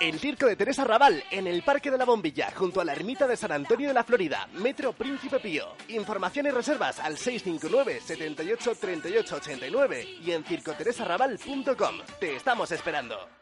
El 0.00 0.18
Circo 0.18 0.46
de 0.46 0.56
Teresa 0.56 0.82
Raval, 0.82 1.22
en 1.30 1.46
el 1.46 1.62
Parque 1.62 1.88
de 1.88 1.96
la 1.96 2.04
Bombilla, 2.04 2.50
junto 2.56 2.80
a 2.80 2.84
la 2.84 2.92
ermita 2.92 3.28
de 3.28 3.36
San 3.36 3.52
Antonio 3.52 3.86
de 3.86 3.94
la 3.94 4.02
Florida, 4.02 4.48
Metro 4.54 4.92
Príncipe 4.92 5.38
Pío. 5.38 5.76
Información 5.86 6.46
y 6.46 6.50
reservas 6.50 6.98
al 6.98 7.16
659 7.16 8.00
78 8.00 8.74
38 8.80 9.36
89 9.36 10.04
y 10.24 10.32
en 10.32 10.42
circoteresarrabal.com. 10.42 12.00
Te 12.18 12.34
estamos 12.34 12.72
esperando. 12.72 13.41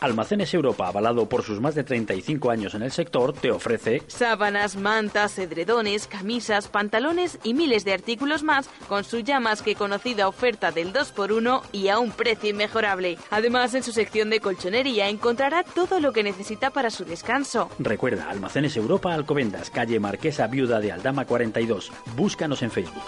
Almacenes 0.00 0.54
Europa, 0.54 0.88
avalado 0.88 1.28
por 1.28 1.42
sus 1.42 1.60
más 1.60 1.74
de 1.74 1.84
35 1.84 2.50
años 2.50 2.74
en 2.74 2.82
el 2.82 2.90
sector, 2.90 3.34
te 3.34 3.50
ofrece 3.50 4.02
sábanas, 4.06 4.76
mantas, 4.76 5.38
edredones, 5.38 6.06
camisas, 6.06 6.68
pantalones 6.68 7.38
y 7.44 7.52
miles 7.54 7.84
de 7.84 7.92
artículos 7.92 8.42
más 8.42 8.68
con 8.88 9.04
su 9.04 9.20
ya 9.20 9.40
más 9.40 9.60
que 9.60 9.74
conocida 9.74 10.26
oferta 10.26 10.72
del 10.72 10.92
2x1 10.92 11.62
y 11.72 11.88
a 11.88 11.98
un 11.98 12.12
precio 12.12 12.48
inmejorable. 12.48 13.18
Además, 13.30 13.74
en 13.74 13.82
su 13.82 13.92
sección 13.92 14.30
de 14.30 14.40
colchonería 14.40 15.08
encontrará 15.08 15.64
todo 15.64 16.00
lo 16.00 16.12
que 16.12 16.22
necesita 16.22 16.70
para 16.70 16.90
su 16.90 17.04
descanso. 17.04 17.68
Recuerda, 17.78 18.30
Almacenes 18.30 18.76
Europa 18.76 19.12
Alcobendas, 19.12 19.70
calle 19.70 20.00
Marquesa 20.00 20.46
Viuda 20.46 20.80
de 20.80 20.92
Aldama 20.92 21.26
42. 21.26 21.92
Búscanos 22.16 22.62
en 22.62 22.70
Facebook. 22.70 23.02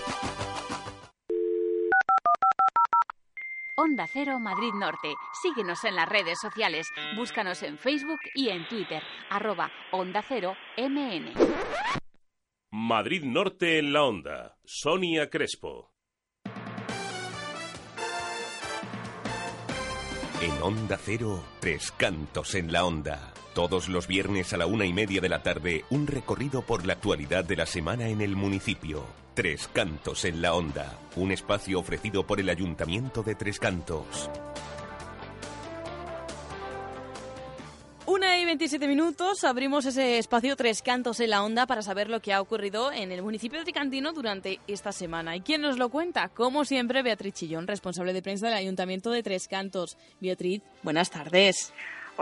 Onda 3.75 4.07
Cero 4.07 4.39
Madrid 4.39 4.75
Norte. 4.75 5.15
Síguenos 5.43 5.83
en 5.85 5.97
las 5.97 6.07
redes 6.07 6.39
sociales. 6.39 6.87
Búscanos 7.17 7.63
en 7.63 7.79
Facebook 7.79 8.21
y 8.35 8.51
en 8.51 8.69
Twitter. 8.69 9.03
Arroba 9.31 9.71
Onda 9.93 10.23
Cero 10.29 10.55
MN. 10.77 11.33
Madrid 12.71 13.25
Norte 13.25 13.79
en 13.79 13.95
la 13.95 14.05
Onda. 14.05 14.59
Sonia 14.63 15.31
Crespo. 15.31 15.91
En 20.43 20.63
Onda 20.63 20.99
Cero, 20.99 21.43
Tres 21.61 21.93
Cantos 21.93 22.55
en 22.55 22.73
la 22.73 22.85
Onda. 22.85 23.33
Todos 23.55 23.89
los 23.89 24.07
viernes 24.07 24.53
a 24.53 24.59
la 24.59 24.67
una 24.67 24.85
y 24.85 24.93
media 24.93 25.23
de 25.23 25.31
la 25.31 25.43
tarde, 25.43 25.87
un 25.89 26.07
recorrido 26.07 26.61
por 26.61 26.85
la 26.85 26.93
actualidad 26.93 27.45
de 27.45 27.57
la 27.57 27.65
semana 27.65 28.09
en 28.09 28.21
el 28.21 28.37
municipio. 28.37 29.22
Tres 29.35 29.67
Cantos 29.73 30.27
en 30.27 30.43
la 30.43 30.53
Onda. 30.53 30.99
Un 31.17 31.33
espacio 31.33 31.81
ofrecido 31.81 32.27
por 32.27 32.39
el 32.39 32.51
Ayuntamiento 32.51 33.23
de 33.23 33.35
Tres 33.35 33.59
Cantos. 33.59 34.29
Una 38.05 38.39
y 38.39 38.45
27 38.45 38.87
minutos, 38.87 39.43
abrimos 39.45 39.87
ese 39.87 40.19
espacio 40.19 40.55
Tres 40.55 40.83
Cantos 40.83 41.19
en 41.21 41.31
la 41.31 41.43
Onda 41.43 41.67
para 41.67 41.81
saber 41.81 42.11
lo 42.11 42.21
que 42.21 42.35
ha 42.35 42.43
ocurrido 42.43 42.93
en 42.93 43.11
el 43.11 43.23
municipio 43.23 43.59
de 43.59 43.65
Tricantino 43.65 44.13
durante 44.13 44.61
esta 44.67 44.93
semana. 44.93 45.35
¿Y 45.35 45.41
quién 45.41 45.63
nos 45.63 45.79
lo 45.79 45.89
cuenta? 45.89 46.29
Como 46.29 46.67
siempre, 46.67 47.03
Beatriz 47.03 47.33
Chillón, 47.33 47.67
responsable 47.67 48.13
de 48.13 48.21
prensa 48.21 48.49
del 48.49 48.57
Ayuntamiento 48.57 49.11
de 49.11 49.23
Tres 49.23 49.49
Cantos. 49.49 49.97
Beatriz, 50.21 50.61
buenas 50.83 51.11
tardes. 51.11 51.73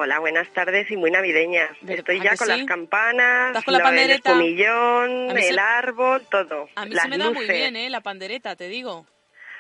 Hola, 0.03 0.19
buenas 0.19 0.51
tardes 0.55 0.91
y 0.91 0.97
muy 0.97 1.11
navideñas. 1.11 1.69
Estoy 1.87 2.21
¿a 2.21 2.25
ya 2.25 2.37
con 2.37 2.47
sí? 2.47 2.57
las 2.57 2.65
campanas, 2.65 3.49
¿Estás 3.49 3.65
con 3.65 3.73
la 3.75 3.79
el 3.81 3.85
se- 5.43 5.51
el 5.51 5.59
árbol, 5.59 6.23
todo. 6.31 6.71
A 6.75 6.87
mí 6.87 6.95
las 6.95 7.03
se 7.03 7.09
me 7.11 7.19
da 7.19 7.31
muy 7.31 7.47
bien, 7.47 7.77
¿eh? 7.77 7.91
La 7.91 8.01
pandereta, 8.01 8.57
te 8.57 8.69
digo. 8.69 9.05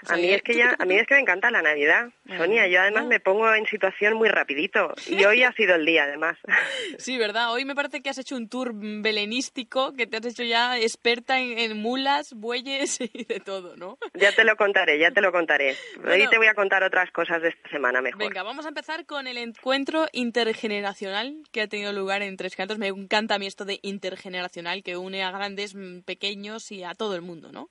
A 0.09 0.16
mí 0.16 0.30
es 0.30 0.42
que 0.42 0.55
ya, 0.55 0.76
a 0.78 0.84
mí 0.84 0.96
es 0.96 1.07
que 1.07 1.14
me 1.14 1.20
encanta 1.20 1.51
la 1.51 1.62
Navidad, 1.62 2.11
Sonia. 2.36 2.66
Yo 2.68 2.80
además 2.80 3.07
me 3.07 3.20
pongo 3.20 3.53
en 3.55 3.66
situación 3.66 4.14
muy 4.14 4.28
rapidito 4.28 4.92
y 5.07 5.24
hoy 5.24 5.42
ha 5.42 5.53
sido 5.53 5.74
el 5.74 5.84
día, 5.84 6.05
además. 6.05 6.38
Sí, 6.98 7.18
¿verdad? 7.18 7.53
Hoy 7.53 7.64
me 7.64 7.74
parece 7.74 8.03
que 8.03 8.11
has 8.11 8.18
hecho 8.18 8.36
un 8.36 8.48
tour 8.48 8.72
belenístico, 8.74 9.94
que 9.94 10.07
te 10.07 10.16
has 10.16 10.26
hecho 10.26 10.42
ya 10.42 10.78
experta 10.78 11.38
en, 11.38 11.59
en 11.59 11.76
mulas, 11.78 12.34
bueyes 12.34 13.01
y 13.12 13.24
de 13.24 13.40
todo, 13.40 13.76
¿no? 13.76 13.98
Ya 14.14 14.32
te 14.32 14.44
lo 14.44 14.57
contaré, 14.57 14.98
ya 14.98 15.11
te 15.11 15.20
lo 15.20 15.32
contaré. 15.32 15.76
Hoy 16.05 16.26
te 16.28 16.36
voy 16.36 16.46
a 16.46 16.55
contar 16.55 16.82
otras 16.82 17.11
cosas 17.11 17.42
de 17.42 17.48
esta 17.48 17.68
semana 17.70 18.01
mejor. 18.01 18.20
Venga, 18.20 18.42
vamos 18.42 18.64
a 18.64 18.68
empezar 18.68 19.07
con 19.07 19.26
el 19.26 19.38
encuentro 19.38 20.07
intergeneracional 20.12 21.42
que 21.53 21.62
ha 21.62 21.68
tenido 21.68 21.92
lugar 21.92 22.22
en 22.22 22.36
Tres 22.36 22.57
Cantos. 22.57 22.78
Me 22.78 22.88
encanta 22.88 23.36
a 23.36 23.38
mí 23.38 23.46
esto 23.46 23.64
de 23.64 23.78
intergeneracional, 23.82 24.82
que 24.82 24.96
une 24.96 25.22
a 25.22 25.30
grandes, 25.30 25.74
mm, 25.74 26.01
pequeños 26.01 26.70
y 26.72 26.84
a 26.84 26.94
todo 26.94 27.14
el 27.14 27.22
mundo, 27.22 27.53
¿no? 27.53 27.70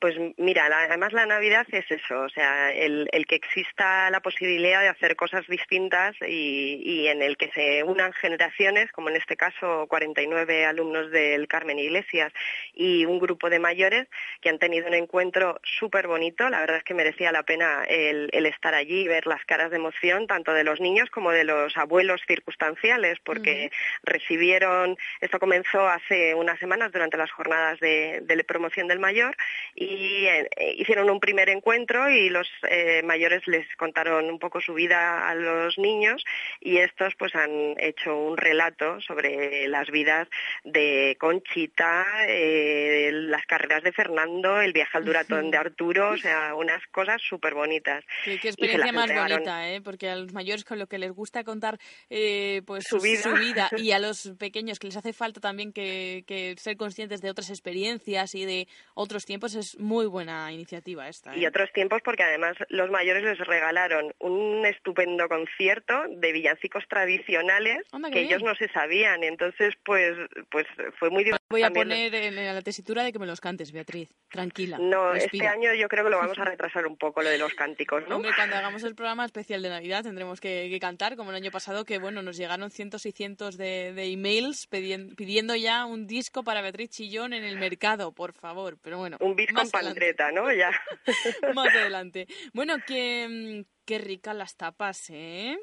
Pues 0.00 0.14
mira, 0.36 0.68
la- 0.68 0.84
además 0.84 1.12
la 1.12 1.26
Navidad 1.26 1.66
es 1.72 1.90
eso, 1.90 2.20
o 2.20 2.28
sea, 2.28 2.70
el, 2.72 3.08
el 3.10 3.26
que 3.26 3.34
exista 3.34 4.08
la 4.12 4.20
posibilidad 4.20 4.80
de 4.80 4.86
hacer 4.90 5.16
cosas 5.16 5.44
distintas 5.48 6.14
y, 6.24 6.80
y 6.84 7.08
en 7.08 7.20
el 7.20 7.36
que 7.36 7.50
se 7.50 7.82
unan 7.82 8.12
generaciones, 8.12 8.92
como 8.92 9.08
en 9.08 9.16
este 9.16 9.36
caso 9.36 9.86
49 9.88 10.66
alumnos 10.66 11.10
del 11.10 11.48
Carmen 11.48 11.80
Iglesias 11.80 12.32
y 12.74 13.06
un 13.06 13.18
grupo 13.18 13.50
de 13.50 13.58
mayores 13.58 14.06
que 14.40 14.50
han 14.50 14.60
tenido 14.60 14.86
un 14.86 14.94
encuentro 14.94 15.60
súper 15.64 16.06
bonito. 16.06 16.48
La 16.48 16.60
verdad 16.60 16.76
es 16.76 16.84
que 16.84 16.94
merecía 16.94 17.32
la 17.32 17.42
pena 17.42 17.82
el, 17.88 18.28
el 18.32 18.46
estar 18.46 18.74
allí 18.74 19.00
y 19.00 19.08
ver 19.08 19.26
las 19.26 19.44
caras 19.46 19.70
de 19.72 19.78
emoción 19.78 20.28
tanto 20.28 20.52
de 20.52 20.62
los 20.62 20.80
niños 20.80 21.10
como 21.10 21.32
de 21.32 21.42
los 21.42 21.76
abuelos 21.76 22.20
circunstanciales, 22.28 23.18
porque 23.24 23.72
recibieron, 24.04 24.96
esto 25.20 25.40
comenzó 25.40 25.88
hace 25.88 26.36
unas 26.36 26.60
semanas 26.60 26.92
durante 26.92 27.16
las 27.16 27.32
jornadas 27.32 27.80
de, 27.80 28.20
de 28.22 28.44
promoción 28.44 28.86
del 28.86 29.00
mayor 29.00 29.36
y 29.74 29.87
eh, 29.90 30.74
hicieron 30.76 31.10
un 31.10 31.20
primer 31.20 31.48
encuentro 31.48 32.08
y 32.10 32.28
los 32.28 32.48
eh, 32.68 33.02
mayores 33.04 33.46
les 33.46 33.66
contaron 33.76 34.26
un 34.26 34.38
poco 34.38 34.60
su 34.60 34.74
vida 34.74 35.28
a 35.28 35.34
los 35.34 35.78
niños 35.78 36.24
y 36.60 36.78
estos 36.78 37.14
pues 37.16 37.34
han 37.34 37.74
hecho 37.78 38.16
un 38.16 38.36
relato 38.36 39.00
sobre 39.00 39.68
las 39.68 39.88
vidas 39.90 40.28
de 40.64 41.16
Conchita, 41.18 42.06
eh, 42.26 43.10
las 43.12 43.44
carreras 43.46 43.82
de 43.82 43.92
Fernando, 43.92 44.60
el 44.60 44.72
viaje 44.72 44.96
al 44.98 45.04
Duratón 45.04 45.50
de 45.50 45.58
Arturo, 45.58 46.10
o 46.10 46.16
sea, 46.16 46.54
unas 46.54 46.84
cosas 46.88 47.20
súper 47.22 47.54
bonitas. 47.54 48.04
Qué, 48.24 48.38
qué 48.38 48.48
experiencia 48.48 48.92
más 48.92 49.04
entregaron. 49.04 49.38
bonita, 49.38 49.70
¿eh? 49.70 49.80
Porque 49.80 50.08
a 50.08 50.16
los 50.16 50.32
mayores 50.32 50.64
con 50.64 50.78
lo 50.78 50.86
que 50.86 50.98
les 50.98 51.12
gusta 51.12 51.44
contar 51.44 51.78
eh, 52.10 52.62
pues 52.66 52.84
Su 52.84 53.00
vida. 53.00 53.34
vida 53.38 53.70
y 53.76 53.92
a 53.92 53.98
los 53.98 54.32
pequeños 54.38 54.78
que 54.78 54.86
les 54.88 54.96
hace 54.96 55.12
falta 55.12 55.40
también 55.40 55.72
que, 55.72 56.24
que 56.26 56.54
ser 56.58 56.76
conscientes 56.76 57.20
de 57.20 57.30
otras 57.30 57.50
experiencias 57.50 58.34
y 58.34 58.44
de 58.44 58.68
otros 58.94 59.24
tiempos 59.24 59.54
es 59.54 59.78
muy 59.78 60.06
buena 60.06 60.50
iniciativa 60.52 61.08
esta. 61.08 61.34
¿eh? 61.34 61.38
y 61.38 61.46
otros 61.46 61.72
tiempos 61.72 62.00
porque 62.04 62.22
además 62.22 62.56
los 62.68 62.90
mayores 62.90 63.22
les 63.22 63.38
regalaron 63.38 64.12
un 64.18 64.64
estupendo 64.66 65.28
concierto 65.28 65.94
de 66.08 66.32
villancicos 66.48 66.84
tradicionales 66.88 67.84
que 67.90 68.10
bien. 68.10 68.26
ellos 68.26 68.42
no 68.42 68.54
se 68.54 68.68
sabían 68.68 69.22
entonces 69.24 69.74
pues 69.84 70.16
pues 70.50 70.66
fue 70.98 71.10
muy 71.10 71.24
divertido 71.24 71.38
Voy 71.50 71.62
a 71.62 71.70
poner 71.70 72.14
en 72.14 72.34
la 72.34 72.60
tesitura 72.60 73.02
de 73.02 73.10
que 73.10 73.18
me 73.18 73.26
los 73.26 73.40
cantes, 73.40 73.72
Beatriz. 73.72 74.10
Tranquila. 74.30 74.76
no 74.78 75.14
este 75.14 75.46
año 75.46 75.72
yo 75.74 75.88
creo 75.88 76.04
que 76.04 76.10
lo 76.10 76.18
vamos 76.18 76.38
a 76.38 76.44
retrasar 76.44 76.86
un 76.86 76.96
poco 76.96 77.22
lo 77.22 77.30
de 77.30 77.38
los 77.38 77.54
cánticos 77.54 78.06
no 78.08 78.16
Hombre, 78.16 78.32
cuando 78.36 78.56
hagamos 78.56 78.82
el 78.84 78.94
programa 78.94 79.24
especial 79.24 79.62
de 79.62 79.70
Navidad 79.70 80.02
tendremos 80.02 80.40
que, 80.40 80.68
que 80.70 80.78
cantar, 80.80 81.16
como 81.16 81.30
el 81.30 81.36
año 81.36 81.50
pasado, 81.50 81.84
que 81.84 81.98
bueno, 81.98 82.20
nos 82.22 82.36
llegaron 82.36 82.70
cientos 82.70 83.06
y 83.06 83.12
cientos 83.12 83.56
de, 83.56 83.92
de 83.94 84.04
emails 84.12 84.66
pidiendo 84.66 85.54
ya 85.54 85.86
un 85.86 86.06
disco 86.06 86.42
para 86.42 86.62
Beatriz 86.62 86.90
Chillón 86.90 87.32
en 87.32 87.44
el 87.44 87.58
mercado, 87.58 88.12
por 88.12 88.32
favor. 88.32 88.78
Pero 88.82 88.98
bueno, 88.98 89.16
un 89.20 89.36
más 89.52 89.72
adelante. 89.72 89.72
pandereta 89.72 90.32
no 90.32 90.52
ya 90.52 90.70
Más 91.54 91.74
adelante. 91.74 92.26
Bueno, 92.52 92.76
que, 92.86 93.26
mm, 93.28 93.84
qué 93.84 93.98
ricas 93.98 94.36
las 94.36 94.56
tapas, 94.56 95.10
¿eh? 95.10 95.58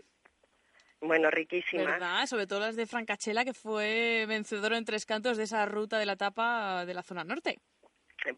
Bueno 1.01 1.29
riquísimas 1.29 1.85
¿Verdad? 1.85 2.25
Sobre 2.25 2.47
todo 2.47 2.59
las 2.59 2.75
de 2.75 2.85
Francachela, 2.85 3.45
que 3.45 3.53
fue 3.53 4.25
vencedor 4.27 4.73
en 4.73 4.85
tres 4.85 5.05
cantos 5.05 5.37
de 5.37 5.43
esa 5.43 5.65
ruta 5.65 5.99
de 5.99 6.05
la 6.05 6.15
tapa 6.15 6.85
de 6.85 6.93
la 6.93 7.03
zona 7.03 7.23
norte. 7.23 7.59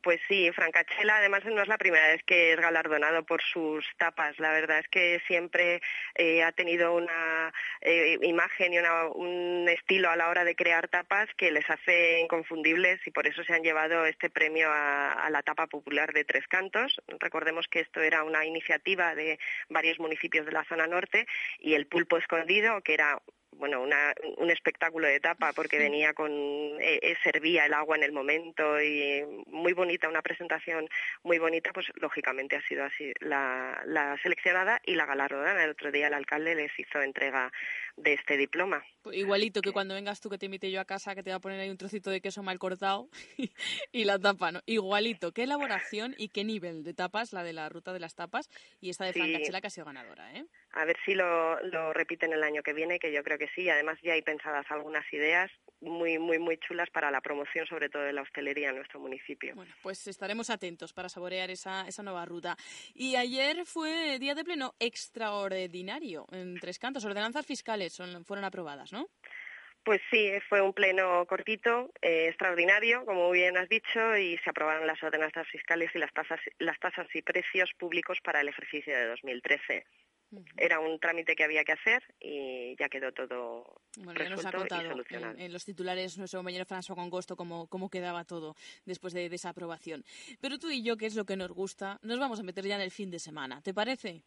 Pues 0.02 0.20
sí, 0.28 0.52
Francachela 0.52 1.18
además 1.18 1.46
no 1.46 1.62
es 1.62 1.68
la 1.68 1.78
primera 1.78 2.08
vez 2.08 2.22
que 2.24 2.54
es 2.54 2.60
galardonado 2.60 3.24
por 3.24 3.42
sus 3.42 3.86
tapas. 3.98 4.38
La 4.40 4.52
verdad 4.52 4.80
es 4.80 4.88
que 4.90 5.22
siempre 5.28 5.82
eh, 6.16 6.44
ha 6.44 6.52
tenido 6.52 6.94
una 6.94 7.54
eh, 7.82 8.18
imagen 8.22 8.74
y 8.74 8.80
un 8.80 9.68
estilo 9.70 10.10
a 10.10 10.16
la 10.16 10.30
hora 10.30 10.44
de 10.44 10.56
crear 10.56 10.88
tapas 10.90 11.30
que 11.38 11.52
les 11.52 11.70
hace 11.70 12.20
inconfundibles 12.20 13.00
y 13.06 13.12
por 13.12 13.28
eso 13.28 13.44
se 13.44 13.54
han 13.54 13.64
llevado 13.64 14.06
este 14.06 14.30
premio 14.30 14.70
a 14.72 15.30
la 15.30 15.42
tapa 15.42 15.68
popular 15.68 16.12
de 16.14 16.26
Tres 16.26 16.48
Cantos. 16.48 17.00
Recordemos 17.20 17.68
que 17.68 17.80
esto 17.80 18.02
era 18.02 18.24
una 18.24 18.46
iniciativa 18.46 19.16
de 19.16 19.40
varios 19.70 20.00
municipios 20.00 20.46
de 20.46 20.52
la 20.52 20.66
zona 20.66 20.88
norte 20.88 21.26
y 21.60 21.74
el 21.76 21.88
pulpo 21.88 22.18
escondido, 22.18 22.82
que 22.82 22.94
era 22.94 23.22
bueno, 23.58 23.82
un 23.82 24.52
espectáculo 24.52 25.08
de 25.08 25.20
tapa 25.20 25.54
porque 25.54 25.78
venía 25.78 26.14
con, 26.14 26.32
eh, 26.32 27.00
eh, 27.02 27.16
servía 27.24 27.66
el 27.66 27.74
agua 27.74 27.98
en 27.98 28.04
el 28.04 28.12
momento 28.12 28.82
y 28.82 29.24
muy 29.48 29.74
bonita, 29.74 30.08
una 30.08 30.22
presentación 30.22 30.88
muy 31.24 31.40
bonita, 31.40 31.72
pues 31.74 31.88
lógicamente 31.96 32.56
ha 32.56 32.62
sido 32.62 32.86
así 32.86 33.12
la, 33.20 33.82
la 33.86 34.18
seleccionada 34.22 34.82
y 34.86 34.96
la 34.96 35.06
galardonada. 35.06 35.64
El 35.64 35.72
otro 35.72 35.92
día 35.92 36.08
el 36.08 36.14
alcalde 36.14 36.56
les 36.56 36.72
hizo 36.80 37.02
entrega 37.02 37.52
de 37.98 38.14
este 38.14 38.38
diploma. 38.38 38.84
Igualito 39.12 39.62
que 39.62 39.72
cuando 39.72 39.96
vengas 39.96 40.22
tú 40.22 40.30
que 40.30 40.38
te 40.38 40.46
invite 40.46 40.70
yo 40.72 40.80
a 40.80 40.86
casa 40.86 41.16
que 41.16 41.24
te 41.24 41.32
va 41.32 41.38
a 41.38 41.40
poner 41.40 41.60
ahí 41.60 41.70
un 41.70 41.78
trocito 41.78 42.10
de 42.10 42.22
queso 42.22 42.44
mal 42.44 42.60
cortado 42.60 43.10
y 43.92 44.04
la 44.04 44.20
tapa, 44.20 44.52
¿no? 44.52 44.62
Igualito, 44.66 45.32
qué 45.32 45.44
elaboración 45.44 46.14
y 46.18 46.30
qué 46.30 46.44
nivel 46.44 46.84
de 46.84 46.94
tapas, 46.94 47.34
la 47.34 47.44
de 47.44 47.54
la 47.54 47.70
ruta 47.70 47.94
de 47.94 48.00
las 48.00 48.16
tapas 48.16 48.50
y 48.80 48.90
esta 48.90 49.06
de 49.06 49.14
Francachela 49.14 49.62
que 49.62 49.68
ha 49.68 49.72
sido 49.72 49.86
ganadora, 49.86 50.34
¿eh? 50.36 50.46
A 50.78 50.86
ver 50.86 50.96
si 51.04 51.16
lo, 51.16 51.60
lo 51.64 51.92
repiten 51.92 52.34
el 52.34 52.44
año 52.44 52.62
que 52.62 52.74
viene, 52.74 53.00
que 53.00 53.12
yo 53.12 53.24
creo 53.24 53.40
que 53.40 53.50
sí. 53.56 53.68
Además 53.68 53.98
ya 54.04 54.14
hay 54.14 54.22
pensadas 54.22 54.66
algunas 54.70 55.12
ideas 55.12 55.50
muy, 55.82 56.20
muy, 56.20 56.38
muy 56.38 56.58
chulas 56.58 56.90
para 56.92 57.10
la 57.10 57.22
promoción, 57.22 57.66
sobre 57.66 57.90
todo 57.90 58.04
de 58.04 58.14
la 58.14 58.22
hostelería 58.22 58.70
en 58.70 58.76
nuestro 58.76 59.00
municipio. 59.00 59.56
Bueno, 59.56 59.74
pues 59.82 60.06
estaremos 60.08 60.52
atentos 60.52 60.94
para 60.94 61.10
saborear 61.10 61.50
esa, 61.50 61.88
esa 61.88 62.04
nueva 62.04 62.26
ruta. 62.26 62.56
Y 62.94 63.16
ayer 63.16 63.66
fue 63.66 64.20
día 64.20 64.36
de 64.36 64.44
pleno 64.44 64.76
extraordinario 64.80 66.28
en 66.32 66.60
Tres 66.60 66.78
Cantos. 66.78 67.06
Ordenanzas 67.06 67.46
fiscales 67.46 67.94
son, 67.94 68.24
fueron 68.24 68.46
aprobadas, 68.46 68.94
¿no? 68.94 69.08
Pues 69.84 70.02
sí, 70.12 70.32
fue 70.50 70.62
un 70.62 70.74
pleno 70.74 71.26
cortito, 71.26 71.92
eh, 72.02 72.28
extraordinario, 72.28 73.06
como 73.06 73.32
bien 73.32 73.58
has 73.58 73.70
dicho, 73.70 74.18
y 74.18 74.38
se 74.40 74.50
aprobaron 74.50 74.86
las 74.86 75.02
ordenanzas 75.02 75.48
fiscales 75.48 75.90
y 75.96 75.98
las 75.98 76.12
tasas, 76.14 76.42
las 76.60 76.78
tasas 76.78 77.08
y 77.16 77.22
precios 77.22 77.72
públicos 77.80 78.20
para 78.22 78.42
el 78.42 78.50
ejercicio 78.50 78.94
de 78.94 79.08
2013. 79.08 79.86
Era 80.58 80.80
un 80.80 81.00
trámite 81.00 81.36
que 81.36 81.44
había 81.44 81.64
que 81.64 81.72
hacer 81.72 82.04
y 82.20 82.76
ya 82.78 82.90
quedó 82.90 83.14
todo 83.14 83.82
bueno, 83.98 84.20
ya 84.22 84.30
nos 84.30 84.46
ha 84.46 84.52
contado 84.52 84.92
en, 85.38 85.54
los 85.54 85.64
titulares 85.64 86.18
nuestro 86.18 86.40
compañero 86.40 86.66
François 86.66 86.96
Congosto 86.96 87.36
cómo, 87.36 87.68
cómo 87.68 87.90
quedaba 87.90 88.26
todo 88.26 88.56
después 88.86 89.14
de, 89.14 89.30
de 89.30 89.36
esa 89.36 89.50
aprobación. 89.50 90.04
Pero 90.42 90.60
tú 90.60 90.70
y 90.70 90.84
yo, 90.84 90.98
que 90.98 91.06
es 91.06 91.16
lo 91.16 91.26
que 91.26 91.38
nos 91.38 91.52
gusta, 91.52 92.00
nos 92.02 92.20
vamos 92.20 92.40
a 92.40 92.44
meter 92.44 92.66
ya 92.66 92.76
en 92.76 92.82
el 92.82 92.92
fin 92.92 93.10
de 93.10 93.20
semana. 93.20 93.62
¿Te 93.62 93.74
parece? 93.74 94.24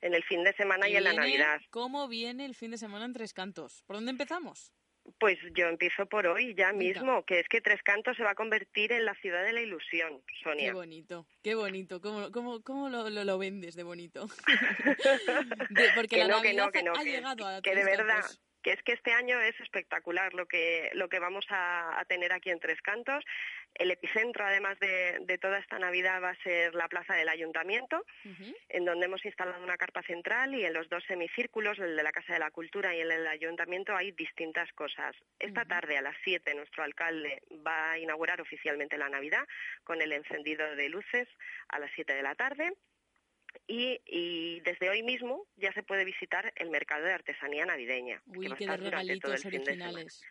En 0.00 0.14
el 0.14 0.24
fin 0.24 0.42
de 0.42 0.52
semana 0.54 0.88
y, 0.88 0.96
en 0.96 1.04
la 1.04 1.12
Navidad. 1.12 1.60
¿Cómo 1.70 2.08
viene 2.08 2.44
el 2.44 2.54
fin 2.54 2.70
de 2.70 2.78
semana 2.78 3.04
en 3.04 3.12
Tres 3.12 3.34
Cantos? 3.34 3.82
¿Por 3.86 3.96
dónde 3.96 4.10
empezamos? 4.10 4.72
Pues 5.18 5.38
yo 5.54 5.66
empiezo 5.66 6.06
por 6.06 6.26
hoy 6.26 6.54
ya 6.54 6.72
mismo, 6.72 7.24
que 7.24 7.40
es 7.40 7.48
que 7.48 7.60
Tres 7.60 7.82
Cantos 7.82 8.16
se 8.16 8.22
va 8.22 8.30
a 8.30 8.34
convertir 8.34 8.92
en 8.92 9.04
la 9.04 9.14
ciudad 9.14 9.44
de 9.44 9.52
la 9.52 9.60
ilusión, 9.60 10.22
Sonia. 10.42 10.70
Qué 10.70 10.72
bonito, 10.72 11.26
qué 11.42 11.54
bonito. 11.54 12.00
¿Cómo, 12.00 12.30
cómo, 12.30 12.62
cómo 12.62 12.88
lo, 12.88 13.08
lo, 13.08 13.38
vendes 13.38 13.74
de 13.74 13.82
bonito? 13.82 14.26
porque 15.96 16.18
la 16.18 16.28
Navidad 16.28 16.70
ha 16.96 17.02
llegado 17.02 17.46
a 17.46 17.62
que 17.62 17.74
de 17.74 17.84
verdad 17.84 18.24
que 18.62 18.72
es 18.72 18.82
que 18.82 18.92
este 18.92 19.12
año 19.12 19.40
es 19.40 19.58
espectacular 19.60 20.32
lo 20.34 20.46
que, 20.46 20.90
lo 20.94 21.08
que 21.08 21.18
vamos 21.18 21.44
a, 21.50 22.04
tener 22.08 22.32
aquí 22.32 22.50
en 22.50 22.60
Tres 22.60 22.80
Cantos. 22.80 23.24
El 23.74 23.90
epicentro, 23.90 24.44
además 24.44 24.78
de, 24.80 25.38
toda 25.40 25.58
esta 25.58 25.78
Navidad, 25.78 26.22
va 26.22 26.30
a 26.30 26.42
ser 26.42 26.74
la 26.74 26.88
plaza 26.88 27.14
del 27.14 27.28
Ayuntamiento, 27.28 28.04
en 28.68 28.84
donde 28.84 29.06
hemos 29.06 29.24
instalado 29.24 29.62
una 29.62 29.76
carpa 29.76 30.02
central 30.02 30.54
y 30.54 30.64
en 30.64 30.74
los 30.74 30.88
dos 30.88 31.02
semicírculos, 31.04 31.78
el 31.78 31.96
de 31.96 32.02
la 32.02 32.12
Casa 32.12 32.34
de 32.34 32.38
la 32.38 32.50
Cultura 32.50 32.94
y 32.94 33.00
el 33.00 33.08
del 33.08 33.26
Ayuntamiento, 33.26 33.96
hay 33.96 34.12
distintas 34.12 34.70
cosas. 34.72 35.16
Esta 35.38 35.64
tarde 35.64 35.96
a 35.96 36.02
las 36.02 36.16
7 36.22 36.54
nuestro 36.54 36.82
alcalde 36.82 37.42
va 37.66 37.92
a 37.92 37.98
inaugurar 37.98 38.40
oficialmente 38.40 38.98
la 38.98 39.08
Navidad 39.08 39.46
con 39.84 40.02
el 40.02 40.12
encendido 40.12 40.76
de 40.76 40.88
luces 40.88 41.28
a 41.68 41.78
las 41.78 41.90
7 41.94 42.12
de 42.14 42.22
la 42.22 42.34
tarde. 42.34 42.72
Y, 43.66 44.60
desde 44.60 44.90
hoy 44.90 45.02
mismo 45.02 45.46
ya 45.56 45.72
se 45.72 45.82
puede 45.82 46.04
visitar 46.04 46.52
el 46.56 46.70
mercado 46.70 47.04
de 47.04 47.12
artesanía 47.12 47.66
navideña. 47.66 48.22
Uy, 48.26 48.50
que 48.54 48.66
de 48.66 48.76
regalitos 48.76 49.44
originales. 49.44 50.22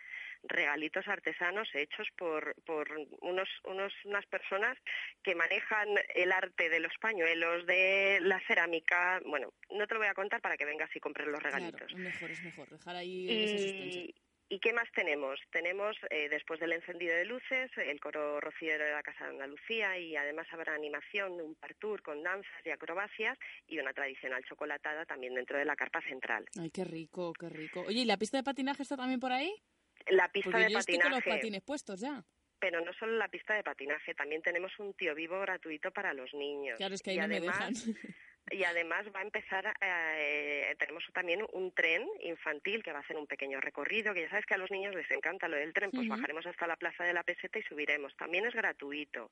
Regalitos 0.43 1.07
artesanos 1.07 1.69
hechos 1.73 2.07
por, 2.17 2.55
por 2.65 2.89
unos, 3.21 3.49
unos, 3.65 3.93
unas 4.05 4.25
personas 4.27 4.77
que 5.23 5.35
manejan 5.35 5.87
el 6.15 6.31
arte 6.31 6.69
de 6.69 6.79
los 6.79 6.93
pañuelos, 6.99 7.65
de 7.65 8.19
la 8.21 8.39
cerámica. 8.47 9.21
Bueno, 9.25 9.53
no 9.71 9.87
te 9.87 9.93
lo 9.93 9.99
voy 9.99 10.09
a 10.09 10.13
contar 10.13 10.41
para 10.41 10.57
que 10.57 10.65
vengas 10.65 10.93
y 10.95 10.99
compres 10.99 11.27
los 11.27 11.41
regalitos. 11.41 11.87
Claro, 11.87 12.03
mejor, 12.03 12.31
es 12.31 12.43
mejor, 12.43 12.69
dejar 12.69 12.95
ahí 12.95 14.13
¿Y 14.51 14.59
qué 14.59 14.73
más 14.73 14.91
tenemos? 14.93 15.39
Tenemos, 15.49 15.95
eh, 16.09 16.27
después 16.27 16.59
del 16.59 16.73
encendido 16.73 17.15
de 17.15 17.23
luces, 17.23 17.71
el 17.77 18.01
coro 18.01 18.41
rociero 18.41 18.83
de 18.83 18.91
la 18.91 19.01
Casa 19.01 19.23
de 19.23 19.29
Andalucía 19.29 19.97
y 19.97 20.17
además 20.17 20.45
habrá 20.51 20.75
animación, 20.75 21.39
un 21.39 21.55
partour 21.55 22.01
con 22.01 22.21
danzas 22.21 22.51
y 22.65 22.69
acrobacias 22.69 23.37
y 23.65 23.79
una 23.79 23.93
tradicional 23.93 24.43
chocolatada 24.43 25.05
también 25.05 25.35
dentro 25.35 25.57
de 25.57 25.63
la 25.63 25.77
carpa 25.77 26.01
central. 26.01 26.43
Ay, 26.59 26.69
qué 26.69 26.83
rico, 26.83 27.31
qué 27.31 27.47
rico. 27.47 27.85
Oye, 27.87 28.01
¿y 28.01 28.05
la 28.05 28.17
pista 28.17 28.35
de 28.35 28.43
patinaje 28.43 28.83
está 28.83 28.97
también 28.97 29.21
por 29.21 29.31
ahí? 29.31 29.55
La 30.07 30.29
pista 30.29 30.57
de 30.57 30.69
yo 30.69 30.77
patinaje. 30.77 30.79
Estoy 30.79 30.99
con 30.99 31.11
los 31.11 31.23
patines 31.23 31.61
puestos 31.61 31.99
ya. 31.99 32.23
Pero 32.59 32.81
no 32.81 32.93
solo 32.93 33.17
la 33.17 33.27
pista 33.27 33.55
de 33.55 33.63
patinaje, 33.63 34.13
también 34.13 34.41
tenemos 34.41 34.77
un 34.79 34.93
tío 34.93 35.15
vivo 35.15 35.39
gratuito 35.39 35.91
para 35.91 36.13
los 36.13 36.33
niños. 36.33 36.77
Claro, 36.77 36.93
es 36.93 37.01
que 37.01 37.11
ahí 37.11 37.17
no 37.17 37.27
me 37.27 37.39
dejan. 37.39 37.73
y 38.51 38.63
además 38.63 39.07
va 39.15 39.19
a 39.19 39.23
empezar, 39.23 39.73
eh, 39.81 40.75
tenemos 40.77 41.03
también 41.13 41.43
un 41.53 41.71
tren 41.73 42.07
infantil 42.21 42.83
que 42.83 42.91
va 42.91 42.99
a 42.99 43.01
hacer 43.01 43.17
un 43.17 43.25
pequeño 43.25 43.59
recorrido, 43.59 44.13
que 44.13 44.21
ya 44.21 44.29
sabes 44.29 44.45
que 44.45 44.53
a 44.53 44.57
los 44.57 44.69
niños 44.69 44.93
les 44.93 45.09
encanta 45.09 45.47
lo 45.47 45.57
del 45.57 45.73
tren, 45.73 45.89
pues 45.89 46.07
bajaremos 46.07 46.45
hasta 46.45 46.67
la 46.67 46.75
plaza 46.75 47.03
de 47.03 47.13
la 47.13 47.23
peseta 47.23 47.57
y 47.57 47.63
subiremos. 47.63 48.15
También 48.15 48.45
es 48.45 48.53
gratuito. 48.53 49.31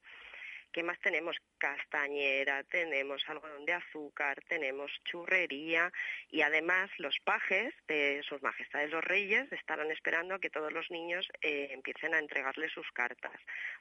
¿Qué 0.72 0.84
más 0.84 1.00
tenemos? 1.00 1.36
Castañera, 1.58 2.64
tenemos 2.64 3.22
algodón 3.28 3.66
de 3.66 3.74
azúcar, 3.74 4.42
tenemos 4.48 4.92
churrería 5.04 5.92
y 6.30 6.42
además 6.42 6.90
los 7.00 7.18
pajes 7.24 7.74
de 7.88 8.22
sus 8.28 8.42
majestades 8.44 8.92
los 8.92 9.04
reyes 9.04 9.52
estarán 9.52 9.92
esperando 9.92 10.36
a 10.36 10.40
que 10.40 10.52
todos 10.52 10.72
los 10.72 10.90
niños 10.92 11.28
eh, 11.42 11.70
empiecen 11.72 12.14
a 12.14 12.20
entregarles 12.20 12.72
sus 12.72 12.90
cartas. 12.92 13.34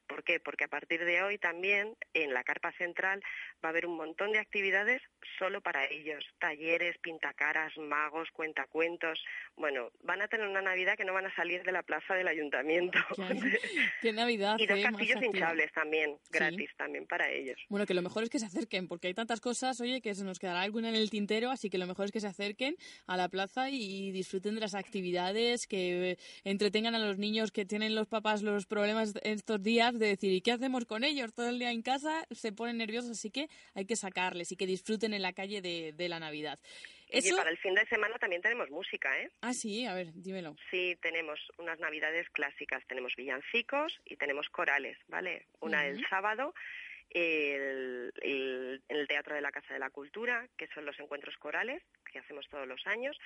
¿Por 0.07 0.25
qué? 0.25 0.41
Porque 0.41 0.65
a 0.65 0.69
partir 0.69 1.05
de 1.05 1.23
hoy 1.23 1.37
también 1.39 1.95
en 2.15 2.33
la 2.33 2.43
carpa 2.43 2.73
central 2.73 3.23
va 3.63 3.69
a 3.69 3.71
haber 3.71 3.87
un 3.87 3.97
montón 3.97 4.33
de 4.33 4.39
actividades 4.39 5.03
solo 5.39 5.61
para 5.61 5.85
ellos. 5.85 6.25
Talleres, 6.39 6.97
pintacaras, 6.99 7.77
magos, 7.77 8.31
cuentacuentos. 8.31 9.23
Bueno, 9.57 9.91
van 10.03 10.23
a 10.23 10.29
tener 10.29 10.49
una 10.49 10.63
Navidad 10.63 10.97
que 10.97 11.05
no 11.05 11.13
van 11.13 11.27
a 11.27 11.35
salir 11.35 11.63
de 11.63 11.73
la 11.73 11.83
plaza 11.83 12.15
del 12.15 12.29
ayuntamiento. 12.29 12.99
¿Qué, 14.01 14.13
Navidad? 14.13 14.57
Y 14.59 14.67
dos 14.67 14.81
castillos 14.83 15.23
hinchables 15.23 15.71
también, 15.73 16.17
gratis 16.31 16.71
también 16.79 17.07
para 17.07 17.31
ellos. 17.31 17.59
Bueno, 17.69 17.85
que 17.85 17.93
lo 17.93 18.01
mejor 18.01 18.23
es 18.23 18.31
que 18.31 18.39
se 18.39 18.47
acerquen, 18.47 18.89
porque 18.89 19.09
hay 19.09 19.15
tantas 19.15 19.41
cosas, 19.41 19.79
oye, 19.83 20.01
que 20.01 20.15
se 20.15 20.25
nos 20.25 20.39
quedará 20.39 20.63
alguna 20.63 20.89
en 20.89 20.95
el 20.95 21.11
tintero, 21.11 21.51
así 21.51 21.69
que 21.69 21.77
lo 21.77 21.87
mejor 21.87 22.07
es 22.07 22.13
que 22.13 22.21
se 22.21 22.29
acerquen 22.29 22.77
a 23.07 23.17
la 23.17 23.29
plaza 23.29 23.69
y 23.69 24.11
disfruten 24.13 24.55
de 24.55 24.63
las 24.63 24.75
actividades, 24.75 25.67
que 25.67 26.17
entretengan 26.45 26.95
a 26.95 26.99
los 26.99 27.19
niños 27.19 27.53
que 27.53 27.67
tienen 27.67 27.95
los 27.95 28.07
papás 28.07 28.43
los 28.43 28.67
problemas 28.67 29.13
estos 29.23 29.63
días 29.63 29.99
de 29.99 30.07
decir, 30.07 30.33
¿y 30.33 30.41
qué 30.41 30.53
hacemos 30.53 30.85
con 30.87 31.05
ellos? 31.05 31.35
Todo 31.35 31.49
el 31.49 31.59
día 31.59 31.73
en 31.73 31.83
casa 31.83 32.25
se 32.31 32.53
ponen 32.53 32.79
nerviosos, 32.79 33.11
así 33.11 33.31
que 33.31 33.49
hay 33.75 33.85
que 33.85 33.97
sacarles 33.97 34.53
y 34.53 34.57
que 34.57 34.67
disfruten 34.67 35.13
en 35.13 35.23
la 35.23 35.33
calle 35.33 35.61
de, 35.61 36.09
la 36.09 36.21
Navidad. 36.21 36.59
Y 37.11 37.33
para 37.33 37.51
el 37.51 37.59
fin 37.59 37.75
de 37.75 37.87
semana 37.87 38.19
también 38.19 38.43
tenemos 38.43 38.71
música, 38.71 39.19
¿eh? 39.21 39.31
Ah, 39.41 39.55
sí, 39.55 39.87
a 39.87 39.95
ver, 39.95 40.13
dímelo. 40.15 40.57
Sí, 40.71 40.97
tenemos 41.01 41.41
unas 41.59 41.79
Navidades 41.79 42.29
clásicas, 42.31 42.85
tenemos 42.87 43.15
villancicos 43.17 44.01
y 44.05 44.17
tenemos 44.17 44.49
corales, 44.51 44.99
¿vale? 45.09 45.47
Una 45.61 45.87
el 45.87 46.05
sábado 46.09 46.55
el, 47.11 48.13
el, 48.89 49.09
Teatro 49.09 49.35
de 49.35 49.41
la 49.41 49.51
Casa 49.51 49.73
de 49.73 49.81
la 49.81 49.91
Cultura, 49.91 50.47
que 50.57 50.69
son 50.69 50.85
los 50.85 50.99
encuentros 50.99 51.37
corales 51.39 51.83
que 52.11 52.19
hacemos 52.19 52.47
todos 52.49 52.67
los 52.67 52.87
años, 52.87 53.19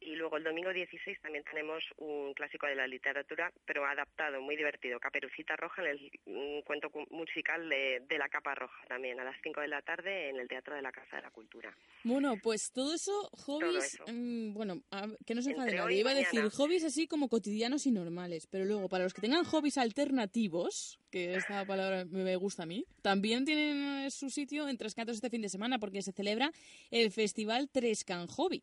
y 0.00 0.16
luego 0.16 0.36
el 0.36 0.44
domingo 0.44 0.72
16 0.72 1.20
también 1.20 1.44
tenemos 1.44 1.82
un 1.98 2.32
clásico 2.34 2.66
de 2.66 2.74
la 2.74 2.86
literatura, 2.86 3.52
pero 3.66 3.84
adaptado, 3.84 4.40
muy 4.40 4.56
divertido, 4.56 4.98
Caperucita 4.98 5.56
Roja, 5.56 5.82
en 5.82 5.88
el 5.88 6.64
cuento 6.64 6.90
musical 7.10 7.68
de, 7.68 8.18
la 8.18 8.28
Capa 8.28 8.54
Roja 8.54 8.82
también, 8.88 9.20
a 9.20 9.24
las 9.24 9.36
5 9.42 9.60
de 9.60 9.68
la 9.68 9.82
tarde 9.82 10.30
en 10.30 10.36
el 10.36 10.48
Teatro 10.48 10.74
de 10.74 10.82
la 10.82 10.92
Casa 10.92 11.16
de 11.16 11.22
la 11.22 11.30
Cultura. 11.30 11.74
Bueno, 12.04 12.34
pues 12.42 12.72
todo 12.72 12.94
eso, 12.94 13.30
hobbies, 13.32 13.98
mm, 14.06 14.52
bueno, 14.52 14.82
que 15.26 15.34
no 15.34 15.42
se 15.42 15.50
enfade 15.50 15.74
nadie, 15.74 16.00
iba 16.00 16.10
a 16.10 16.14
decir 16.14 16.48
hobbies 16.48 16.84
así 16.84 17.06
como 17.06 17.28
cotidianos 17.28 17.86
y 17.86 17.90
normales, 17.90 18.46
pero 18.46 18.64
luego 18.64 18.88
para 18.88 19.04
los 19.04 19.14
que 19.14 19.20
tengan 19.20 19.44
hobbies 19.44 19.78
alternativos, 19.78 20.98
que 21.10 21.34
esta 21.34 21.64
palabra 21.64 22.04
me 22.06 22.36
gusta 22.36 22.62
a 22.62 22.66
mí, 22.66 22.84
también 23.02 23.44
tienen 23.44 24.10
su 24.10 24.30
sitio 24.30 24.68
en 24.68 24.76
Tres 24.76 24.94
Cantos 24.94 25.16
este 25.16 25.30
fin 25.30 25.42
de 25.42 25.48
semana 25.48 25.78
porque 25.78 26.02
se 26.02 26.12
celebra 26.12 26.52
el 26.90 27.10
Festival 27.10 27.68
Trescan 27.70 28.26
Hobby. 28.26 28.62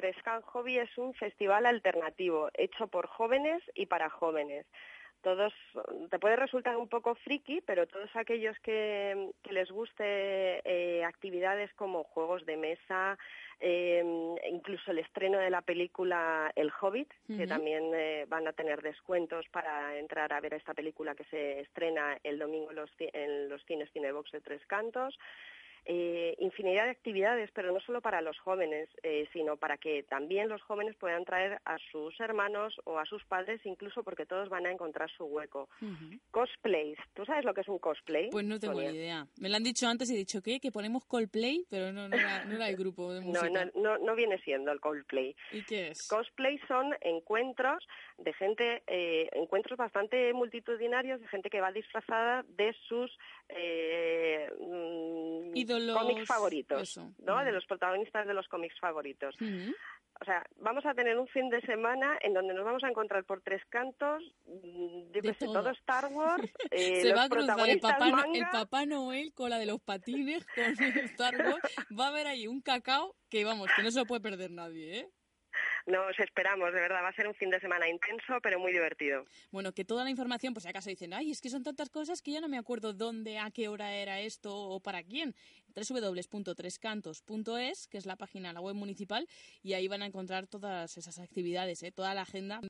Trescan 0.00 0.40
Hobby 0.40 0.78
es 0.78 0.96
un 0.96 1.12
festival 1.12 1.66
alternativo 1.66 2.48
hecho 2.54 2.88
por 2.88 3.06
jóvenes 3.06 3.62
y 3.74 3.84
para 3.84 4.08
jóvenes. 4.08 4.64
Todos, 5.20 5.52
te 6.10 6.18
puede 6.18 6.36
resultar 6.36 6.78
un 6.78 6.88
poco 6.88 7.14
friki, 7.16 7.60
pero 7.60 7.86
todos 7.86 8.08
aquellos 8.16 8.58
que, 8.60 9.30
les 9.50 9.70
guste 9.70 10.62
eh, 10.64 11.04
actividades 11.04 11.70
como 11.74 12.04
juegos 12.04 12.46
de 12.46 12.56
mesa, 12.56 13.18
eh, 13.60 14.02
incluso 14.50 14.90
el 14.90 15.00
estreno 15.00 15.38
de 15.38 15.50
la 15.50 15.60
película 15.60 16.50
El 16.56 16.72
Hobbit, 16.80 17.12
que 17.36 17.46
también 17.46 17.92
eh, 17.94 18.24
van 18.26 18.48
a 18.48 18.54
tener 18.54 18.80
descuentos 18.80 19.44
para 19.50 19.98
entrar 19.98 20.32
a 20.32 20.40
ver 20.40 20.54
esta 20.54 20.72
película 20.72 21.14
que 21.14 21.24
se 21.24 21.60
estrena 21.60 22.16
el 22.24 22.38
domingo 22.38 22.70
en 22.70 22.76
los, 22.76 22.90
en 22.98 23.50
los 23.50 23.62
cines 23.66 23.90
Cinebox 23.92 24.32
de 24.32 24.40
Tres 24.40 24.64
Cantos. 24.66 25.18
Eh, 25.84 26.34
infinidad 26.38 26.84
de 26.84 26.90
actividades, 26.90 27.50
pero 27.54 27.72
no 27.72 27.80
solo 27.80 28.00
para 28.00 28.20
los 28.20 28.38
jóvenes, 28.38 28.88
eh, 29.02 29.28
sino 29.32 29.56
para 29.56 29.76
que 29.76 30.02
también 30.04 30.48
los 30.48 30.62
jóvenes 30.62 30.96
puedan 30.96 31.24
traer 31.24 31.60
a 31.64 31.78
sus 31.90 32.18
hermanos 32.20 32.80
o 32.84 32.98
a 32.98 33.04
sus 33.06 33.24
padres, 33.24 33.60
incluso 33.64 34.02
porque 34.02 34.26
todos 34.26 34.48
van 34.48 34.66
a 34.66 34.72
encontrar 34.72 35.10
su 35.10 35.24
hueco. 35.24 35.68
Cosplays, 36.30 36.98
¿tú 37.14 37.24
sabes 37.24 37.44
lo 37.44 37.54
que 37.54 37.62
es 37.62 37.68
un 37.68 37.78
cosplay? 37.78 38.30
Pues 38.30 38.44
no 38.44 38.58
tengo 38.58 38.80
ni 38.80 38.86
idea. 38.86 39.26
Me 39.38 39.48
lo 39.48 39.56
han 39.56 39.64
dicho 39.64 39.86
antes 39.86 40.10
y 40.10 40.14
he 40.14 40.18
dicho, 40.18 40.42
¿qué? 40.42 40.60
Que 40.60 40.70
ponemos 40.70 41.04
Coldplay, 41.04 41.64
pero 41.68 41.92
no, 41.92 42.08
no, 42.08 42.16
era, 42.16 42.44
no 42.44 42.56
era 42.56 42.68
el 42.68 42.76
grupo 42.76 43.12
de 43.12 43.20
música. 43.22 43.48
No, 43.48 43.70
no, 43.74 43.98
no, 43.98 44.14
viene 44.14 44.38
siendo 44.38 44.72
el 44.72 44.80
Coldplay. 44.80 45.34
¿Y 45.52 45.62
qué 45.64 45.88
es? 45.88 46.06
Cosplay 46.08 46.58
son 46.68 46.94
encuentros 47.00 47.86
de 48.20 48.32
gente, 48.34 48.82
eh, 48.86 49.28
encuentros 49.32 49.78
bastante 49.78 50.32
multitudinarios 50.32 51.20
de 51.20 51.28
gente 51.28 51.50
que 51.50 51.60
va 51.60 51.72
disfrazada 51.72 52.44
de 52.48 52.74
sus 52.86 53.10
eh, 53.48 54.48
mm, 54.60 55.94
cómics 55.94 56.26
favoritos, 56.26 57.00
¿no? 57.18 57.42
De 57.44 57.52
los 57.52 57.64
protagonistas 57.66 58.26
de 58.26 58.34
los 58.34 58.46
cómics 58.48 58.78
favoritos. 58.78 59.34
O 60.20 60.24
sea, 60.26 60.44
vamos 60.58 60.84
a 60.84 60.92
tener 60.92 61.18
un 61.18 61.26
fin 61.28 61.48
de 61.48 61.62
semana 61.62 62.18
en 62.20 62.34
donde 62.34 62.52
nos 62.52 62.64
vamos 62.64 62.84
a 62.84 62.88
encontrar 62.88 63.24
por 63.24 63.40
tres 63.40 63.62
cantos, 63.70 64.22
mm, 64.44 65.12
de, 65.12 65.34
todo. 65.38 65.70
Star 65.70 66.12
Wars, 66.12 66.44
eh, 66.70 67.00
Se 67.00 67.14
va 67.14 67.24
a 67.24 67.28
cruzar 67.30 67.68
el 67.70 67.80
papá, 67.80 68.26
el 68.34 68.44
papá 68.52 68.84
Noel 68.84 69.32
con 69.32 69.48
la 69.48 69.58
de 69.58 69.64
los 69.64 69.80
patines, 69.80 70.46
con 70.54 70.64
Star 71.04 71.36
Wars. 71.36 71.62
Va 71.98 72.06
a 72.06 72.08
haber 72.08 72.26
ahí 72.26 72.46
un 72.46 72.60
cacao 72.60 73.16
que, 73.30 73.46
vamos, 73.46 73.70
que 73.74 73.82
no 73.82 73.90
se 73.90 74.00
lo 74.00 74.04
puede 74.04 74.20
perder 74.20 74.50
nadie, 74.50 74.98
¿eh? 74.98 75.10
Nos 75.86 76.18
esperamos, 76.18 76.72
de 76.72 76.80
verdad, 76.80 77.02
va 77.02 77.08
a 77.08 77.14
ser 77.14 77.26
un 77.26 77.34
fin 77.34 77.50
de 77.50 77.60
semana 77.60 77.88
intenso, 77.88 78.40
pero 78.42 78.58
muy 78.58 78.72
divertido. 78.72 79.24
Bueno, 79.50 79.72
que 79.72 79.84
toda 79.84 80.04
la 80.04 80.10
información, 80.10 80.52
pues 80.54 80.64
si 80.64 80.68
acaso 80.68 80.90
dicen, 80.90 81.14
ay, 81.14 81.30
es 81.30 81.40
que 81.40 81.50
son 81.50 81.62
tantas 81.62 81.90
cosas 81.90 82.22
que 82.22 82.32
ya 82.32 82.40
no 82.40 82.48
me 82.48 82.58
acuerdo 82.58 82.92
dónde, 82.92 83.38
a 83.38 83.50
qué 83.50 83.68
hora 83.68 83.92
era 83.92 84.20
esto 84.20 84.54
o 84.54 84.80
para 84.80 85.02
quién. 85.02 85.34
www.trescantos.es, 85.74 87.88
que 87.88 87.98
es 87.98 88.06
la 88.06 88.16
página, 88.16 88.52
la 88.52 88.60
web 88.60 88.74
municipal, 88.74 89.26
y 89.62 89.74
ahí 89.74 89.88
van 89.88 90.02
a 90.02 90.06
encontrar 90.06 90.46
todas 90.46 90.96
esas 90.96 91.18
actividades, 91.18 91.82
¿eh? 91.82 91.92
toda 91.92 92.14
la 92.14 92.22
agenda. 92.22 92.60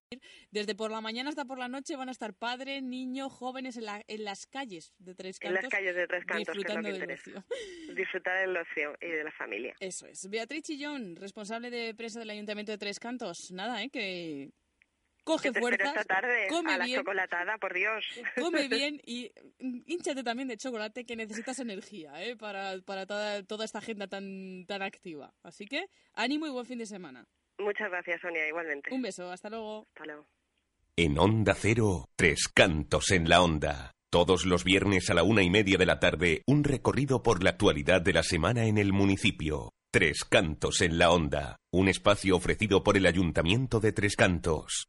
Desde 0.51 0.75
por 0.75 0.91
la 0.91 1.01
mañana 1.01 1.31
hasta 1.31 1.45
por 1.45 1.59
la 1.59 1.69
noche 1.69 1.97
van 1.97 2.09
a 2.09 2.13
estar 2.13 2.35
padres, 2.35 2.83
niños, 2.83 3.33
jóvenes 3.33 3.77
en, 3.77 4.25
las 4.25 4.47
calles 4.47 4.93
de 4.99 5.15
Tres 5.15 5.39
Cantos. 5.39 5.59
En 5.59 5.63
las 5.63 5.71
calles 5.71 5.95
de 5.95 6.07
Tres 6.07 6.25
Cantos, 6.25 6.57
disfrutando 6.57 6.89
del 6.89 7.11
ocio. 7.11 7.45
Disfrutar 7.95 8.41
del 8.41 8.57
ocio 8.57 8.97
y 9.01 9.09
de 9.09 9.25
la 9.25 9.33
familia. 9.33 9.75
Eso 9.81 10.07
es. 10.07 10.29
Beatriz 10.29 10.63
Chillón, 10.63 11.17
responsable 11.17 11.71
de 11.71 11.95
prensa 11.95 12.19
del 12.19 12.31
Ayuntamiento 12.31 12.73
de 12.73 12.79
Tres 12.79 12.99
Cantos. 12.99 13.51
Nada, 13.53 13.83
¿eh? 13.83 13.91
Que 13.91 14.51
coge 15.31 15.53
fuerzas, 15.53 15.89
esta 15.89 16.05
tarde 16.05 16.47
come 16.49 16.73
a 16.73 16.79
la 16.79 16.85
bien, 16.85 17.01
chocolatada, 17.01 17.59
por 17.59 17.75
Dios. 17.75 18.05
Come 18.37 18.69
bien 18.69 19.01
y 19.05 19.33
hinchate 19.61 20.23
también 20.23 20.49
de 20.49 20.57
chocolate 20.57 21.05
que 21.05 21.17
necesitas 21.17 21.59
energía 21.59 22.23
¿eh? 22.23 22.37
para, 22.37 22.79
para 22.85 23.07
toda, 23.07 23.43
toda 23.45 23.65
esta 23.65 23.79
agenda 23.79 24.07
tan, 24.07 24.67
tan 24.67 24.83
activa. 24.83 25.33
Así 25.43 25.67
que 25.67 25.87
ánimo 26.15 26.47
y 26.47 26.51
buen 26.51 26.67
fin 26.67 26.79
de 26.79 26.87
semana. 26.87 27.27
Muchas 27.59 27.91
gracias, 27.91 28.21
Sonia, 28.21 28.47
igualmente. 28.49 28.93
Un 28.93 29.03
beso, 29.03 29.31
hasta 29.31 29.51
luego. 29.51 29.87
Hasta 29.95 30.07
luego. 30.07 30.27
En 30.97 31.19
Onda 31.19 31.55
Cero, 31.55 32.07
Tres 32.17 32.49
Cantos 32.49 33.11
en 33.11 33.29
la 33.29 33.43
Onda. 33.43 33.93
Todos 34.11 34.45
los 34.45 34.65
viernes 34.65 35.09
a 35.09 35.15
la 35.15 35.23
una 35.23 35.43
y 35.43 35.51
media 35.51 35.79
de 35.79 35.87
la 35.87 36.01
tarde, 36.01 36.43
un 36.47 36.65
recorrido 36.65 37.23
por 37.23 37.45
la 37.45 37.51
actualidad 37.51 38.03
de 38.03 38.13
la 38.13 38.23
semana 38.23 38.65
en 38.65 38.77
el 38.77 38.93
municipio. 38.93 39.73
Tres 39.93 40.25
Cantos 40.25 40.81
en 40.81 40.99
la 40.99 41.11
Onda, 41.11 41.57
un 41.71 41.89
espacio 41.89 42.37
ofrecido 42.37 42.83
por 42.83 42.97
el 42.97 43.07
Ayuntamiento 43.07 43.79
de 43.79 43.93
Tres 43.93 44.17
Cantos. 44.17 44.89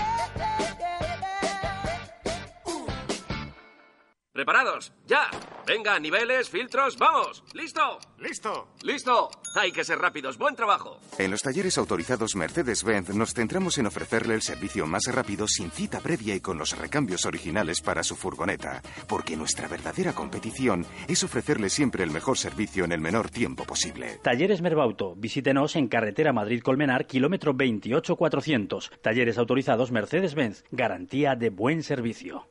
¿Preparados? 4.33 4.93
¡Ya! 5.07 5.29
Venga, 5.67 5.99
niveles, 5.99 6.49
filtros, 6.49 6.97
¡vamos! 6.97 7.43
¿Listo? 7.53 7.99
¡Listo! 8.17 8.69
¡Listo! 8.81 9.29
Hay 9.59 9.73
que 9.73 9.83
ser 9.83 9.97
rápidos. 9.99 10.37
¡Buen 10.37 10.55
trabajo! 10.55 11.01
En 11.17 11.31
los 11.31 11.41
talleres 11.41 11.77
autorizados 11.77 12.37
Mercedes-Benz 12.37 13.09
nos 13.13 13.33
centramos 13.33 13.77
en 13.77 13.87
ofrecerle 13.87 14.33
el 14.33 14.41
servicio 14.41 14.87
más 14.87 15.03
rápido 15.13 15.49
sin 15.49 15.69
cita 15.69 15.99
previa 15.99 16.33
y 16.33 16.39
con 16.39 16.57
los 16.57 16.77
recambios 16.77 17.25
originales 17.25 17.81
para 17.81 18.03
su 18.03 18.15
furgoneta. 18.15 18.81
Porque 19.09 19.35
nuestra 19.35 19.67
verdadera 19.67 20.13
competición 20.13 20.85
es 21.09 21.25
ofrecerle 21.25 21.69
siempre 21.69 22.05
el 22.05 22.11
mejor 22.11 22.37
servicio 22.37 22.85
en 22.85 22.93
el 22.93 23.01
menor 23.01 23.29
tiempo 23.29 23.65
posible. 23.65 24.21
Talleres 24.23 24.61
Merbauto. 24.61 25.13
Visítenos 25.17 25.75
en 25.75 25.89
carretera 25.89 26.31
Madrid-Colmenar, 26.31 27.05
kilómetro 27.05 27.51
28400. 27.51 28.93
Talleres 29.01 29.37
autorizados 29.37 29.91
Mercedes-Benz. 29.91 30.63
Garantía 30.71 31.35
de 31.35 31.49
buen 31.49 31.83
servicio. 31.83 32.47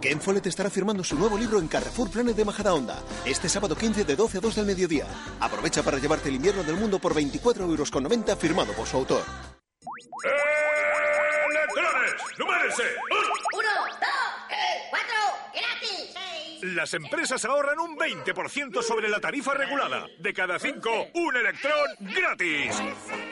Ken 0.00 0.20
Follett 0.20 0.46
estará 0.46 0.70
firmando 0.70 1.02
su 1.02 1.16
nuevo 1.16 1.36
libro 1.36 1.58
en 1.58 1.66
Carrefour 1.66 2.08
Planet 2.08 2.36
de 2.36 2.44
Majadahonda, 2.44 3.02
este 3.24 3.48
sábado 3.48 3.74
15 3.74 4.04
de 4.04 4.14
12 4.14 4.38
a 4.38 4.40
2 4.40 4.54
del 4.54 4.66
mediodía. 4.66 5.06
Aprovecha 5.40 5.82
para 5.82 5.98
llevarte 5.98 6.28
el 6.28 6.36
invierno 6.36 6.62
del 6.62 6.76
mundo 6.76 7.00
por 7.00 7.14
24,90 7.14 7.62
euros 7.62 7.90
firmado 8.38 8.72
por 8.74 8.86
su 8.86 8.96
autor. 8.96 9.24
¡Electrones! 11.50 12.14
¡Numérese! 12.38 12.82
¡Uno, 13.52 13.68
dos, 13.90 14.46
tres, 14.48 14.82
cuatro, 14.90 15.16
gratis! 15.52 16.14
Las 16.62 16.94
empresas 16.94 17.44
ahorran 17.44 17.78
un 17.78 17.96
20% 17.96 18.82
sobre 18.82 19.08
la 19.08 19.20
tarifa 19.20 19.54
regulada. 19.54 20.06
De 20.18 20.34
cada 20.34 20.58
cinco, 20.58 20.90
un 21.14 21.36
electrón 21.36 21.86
gratis. 22.00 22.76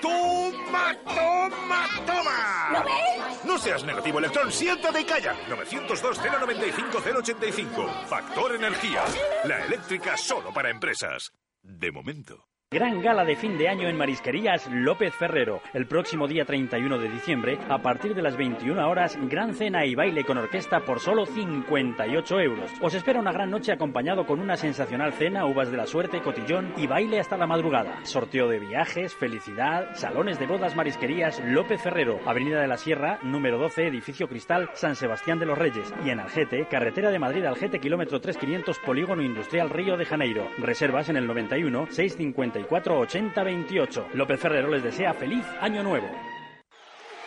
¡Toma, 0.01 0.97
toma, 1.05 1.89
toma! 2.07 2.68
¿Lo 2.72 2.85
ves? 2.85 3.45
No 3.45 3.59
seas 3.59 3.83
negativo, 3.85 4.18
electrón, 4.20 4.53
siéntate 4.53 5.01
y 5.01 5.05
calla. 5.05 5.35
902-095-085. 5.49 8.07
Factor 8.07 8.55
Energía. 8.55 9.03
La 9.45 9.64
eléctrica 9.64 10.16
solo 10.16 10.53
para 10.53 10.70
empresas. 10.70 11.33
De 11.62 11.91
momento. 11.91 12.47
Gran 12.72 13.00
gala 13.00 13.24
de 13.24 13.36
fin 13.36 13.56
de 13.56 13.68
año 13.68 13.88
en 13.88 13.96
Marisquerías 13.96 14.68
López 14.72 15.14
Ferrero. 15.14 15.60
El 15.72 15.86
próximo 15.86 16.26
día 16.26 16.44
31 16.44 16.98
de 16.98 17.08
diciembre, 17.08 17.60
a 17.68 17.78
partir 17.80 18.12
de 18.12 18.22
las 18.22 18.36
21 18.36 18.90
horas, 18.90 19.16
gran 19.28 19.54
cena 19.54 19.86
y 19.86 19.94
baile 19.94 20.24
con 20.24 20.36
orquesta 20.36 20.80
por 20.80 20.98
solo 20.98 21.26
58 21.26 22.40
euros. 22.40 22.72
Os 22.80 22.92
espera 22.92 23.20
una 23.20 23.30
gran 23.30 23.50
noche 23.50 23.70
acompañado 23.70 24.26
con 24.26 24.40
una 24.40 24.56
sensacional 24.56 25.12
cena, 25.12 25.46
uvas 25.46 25.70
de 25.70 25.76
la 25.76 25.86
suerte, 25.86 26.20
cotillón 26.22 26.72
y 26.76 26.88
baile 26.88 27.20
hasta 27.20 27.36
la 27.36 27.46
madrugada. 27.46 28.04
Sorteo 28.04 28.48
de 28.48 28.58
viajes, 28.58 29.14
felicidad, 29.14 29.94
salones 29.94 30.40
de 30.40 30.48
bodas 30.48 30.74
Marisquerías 30.74 31.40
López 31.44 31.80
Ferrero, 31.80 32.18
Avenida 32.26 32.60
de 32.60 32.66
la 32.66 32.78
Sierra, 32.78 33.20
número 33.22 33.58
12, 33.58 33.86
edificio 33.86 34.26
Cristal, 34.26 34.70
San 34.74 34.96
Sebastián 34.96 35.38
de 35.38 35.46
los 35.46 35.56
Reyes. 35.56 35.94
Y 36.04 36.10
en 36.10 36.18
Algete, 36.18 36.66
carretera 36.68 37.12
de 37.12 37.20
Madrid 37.20 37.44
Algete, 37.44 37.78
kilómetro 37.78 38.20
3500, 38.20 38.80
Polígono 38.80 39.22
Industrial 39.22 39.70
Río 39.70 39.96
de 39.96 40.04
Janeiro. 40.04 40.50
Reservas 40.58 41.08
en 41.08 41.16
el 41.16 41.28
91 41.28 41.86
650 41.90 42.55
80 42.64 43.42
28. 43.42 44.09
López 44.14 44.40
Ferrero 44.40 44.68
les 44.68 44.82
desea 44.82 45.12
feliz 45.14 45.44
año 45.61 45.82
nuevo. 45.82 46.09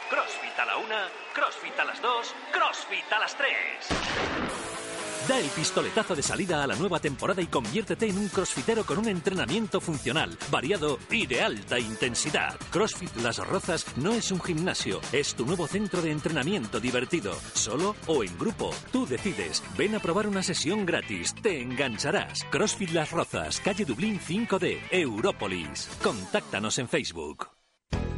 CrossFit 0.10 0.60
a 0.60 0.66
la 0.66 0.78
una, 0.78 1.08
CrossFit 1.34 1.80
a 1.80 1.86
las 1.86 2.02
dos, 2.02 2.36
CrossFit 2.52 3.14
a 3.14 3.20
las 3.20 3.36
tres. 3.36 4.69
Da 5.30 5.40
el 5.40 5.46
pistoletazo 5.50 6.16
de 6.16 6.24
salida 6.24 6.64
a 6.64 6.66
la 6.66 6.76
nueva 6.76 7.00
temporada 7.00 7.40
y 7.40 7.46
conviértete 7.46 8.08
en 8.08 8.18
un 8.18 8.30
crossfitero 8.30 8.84
con 8.84 8.98
un 8.98 9.08
entrenamiento 9.08 9.80
funcional, 9.80 10.36
variado 10.50 10.98
y 11.12 11.28
de 11.28 11.42
alta 11.42 11.78
intensidad. 11.78 12.58
CrossFit 12.72 13.16
Las 13.18 13.38
Rozas 13.38 13.86
no 13.96 14.14
es 14.14 14.32
un 14.32 14.42
gimnasio, 14.42 15.00
es 15.12 15.36
tu 15.36 15.46
nuevo 15.46 15.68
centro 15.68 16.02
de 16.02 16.10
entrenamiento 16.10 16.80
divertido, 16.80 17.36
solo 17.54 17.96
o 18.08 18.24
en 18.24 18.36
grupo. 18.40 18.72
Tú 18.92 19.06
decides. 19.06 19.62
Ven 19.78 19.94
a 19.94 20.00
probar 20.00 20.26
una 20.26 20.42
sesión 20.42 20.84
gratis, 20.84 21.36
te 21.44 21.62
engancharás. 21.62 22.44
CrossFit 22.50 22.90
Las 22.90 23.12
Rozas, 23.12 23.60
calle 23.60 23.86
Dublín 23.86 24.20
5D, 24.20 24.80
Európolis. 24.90 25.90
Contáctanos 26.02 26.80
en 26.80 26.90
Facebook. 26.90 27.59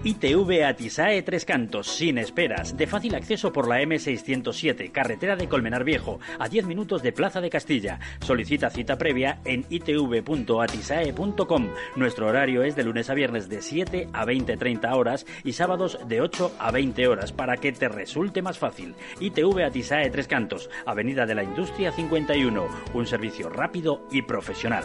ITV 0.04 0.66
Atisae 0.66 1.22
Tres 1.22 1.46
Cantos, 1.46 1.86
sin 1.86 2.18
esperas, 2.18 2.76
de 2.76 2.88
fácil 2.88 3.14
acceso 3.14 3.54
por 3.54 3.68
la 3.68 3.84
M607, 3.84 4.92
carretera 4.92 5.36
de 5.36 5.48
Colmenar 5.48 5.84
Viejo, 5.84 6.20
a 6.40 6.50
10 6.50 6.66
minutos 6.66 7.04
de 7.04 7.12
Plaza 7.12 7.40
de 7.40 7.52
Castilla. 7.52 8.00
Solicita 8.20 8.72
cita 8.72 8.98
previa 8.98 9.42
en 9.46 9.64
itv.atisae.com. 9.70 11.68
Nuestro 11.96 12.28
horario 12.28 12.64
es 12.64 12.76
de 12.76 12.84
lunes 12.84 13.12
a 13.12 13.14
viernes 13.14 13.48
de 13.48 13.62
7 13.62 14.08
a 14.12 14.26
20-30 14.26 14.92
horas 14.96 15.28
y 15.44 15.54
sábados 15.54 16.00
de 16.08 16.22
8 16.22 16.56
a 16.58 16.72
20 16.72 17.08
horas 17.08 17.32
para 17.32 17.58
que 17.58 17.72
te 17.72 17.88
resulte 17.88 18.42
más 18.42 18.58
fácil. 18.58 18.96
ITV 19.20 19.66
Atisae 19.66 20.10
Tres 20.10 20.28
Cantos, 20.28 20.72
Avenida 20.88 21.28
de 21.28 21.36
la 21.36 21.44
Industria 21.44 21.92
51, 21.92 22.68
un 22.96 23.06
servicio 23.06 23.52
rápido 23.52 24.08
y 24.10 24.24
profesional. 24.24 24.84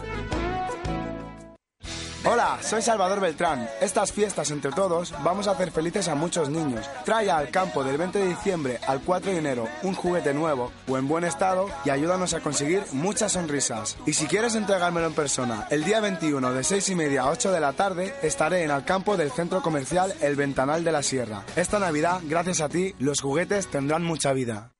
Hola, 2.25 2.57
soy 2.61 2.81
Salvador 2.81 3.21
Beltrán. 3.21 3.69
Estas 3.79 4.11
fiestas 4.11 4.51
entre 4.51 4.71
todos 4.71 5.13
vamos 5.23 5.47
a 5.47 5.51
hacer 5.51 5.71
felices 5.71 6.07
a 6.07 6.15
muchos 6.15 6.49
niños. 6.49 6.89
Trae 7.05 7.29
al 7.29 7.49
campo 7.51 7.83
del 7.83 7.97
20 7.97 8.19
de 8.19 8.27
diciembre 8.29 8.79
al 8.85 9.01
4 9.01 9.31
de 9.31 9.37
enero 9.37 9.67
un 9.83 9.93
juguete 9.93 10.33
nuevo 10.33 10.71
o 10.87 10.97
en 10.97 11.07
buen 11.07 11.23
estado 11.23 11.69
y 11.85 11.89
ayúdanos 11.89 12.33
a 12.33 12.41
conseguir 12.41 12.81
muchas 12.91 13.33
sonrisas. 13.33 13.97
Y 14.05 14.13
si 14.13 14.25
quieres 14.25 14.55
entregármelo 14.55 15.07
en 15.07 15.13
persona, 15.13 15.67
el 15.69 15.85
día 15.85 16.01
21 16.01 16.53
de 16.53 16.63
6 16.63 16.89
y 16.89 16.95
media 16.95 17.21
a 17.21 17.29
8 17.29 17.51
de 17.51 17.59
la 17.61 17.73
tarde 17.73 18.13
estaré 18.23 18.63
en 18.63 18.71
el 18.71 18.83
campo 18.83 19.15
del 19.15 19.31
centro 19.31 19.61
comercial 19.61 20.13
El 20.19 20.35
Ventanal 20.35 20.83
de 20.83 20.91
la 20.91 21.03
Sierra. 21.03 21.45
Esta 21.55 21.79
Navidad, 21.79 22.19
gracias 22.23 22.61
a 22.61 22.67
ti, 22.67 22.93
los 22.99 23.21
juguetes 23.21 23.67
tendrán 23.67 24.03
mucha 24.03 24.33
vida. 24.33 24.73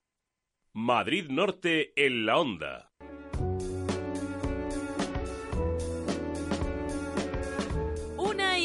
Madrid 0.74 1.28
Norte 1.30 1.94
en 1.96 2.26
la 2.26 2.38
onda. 2.38 2.87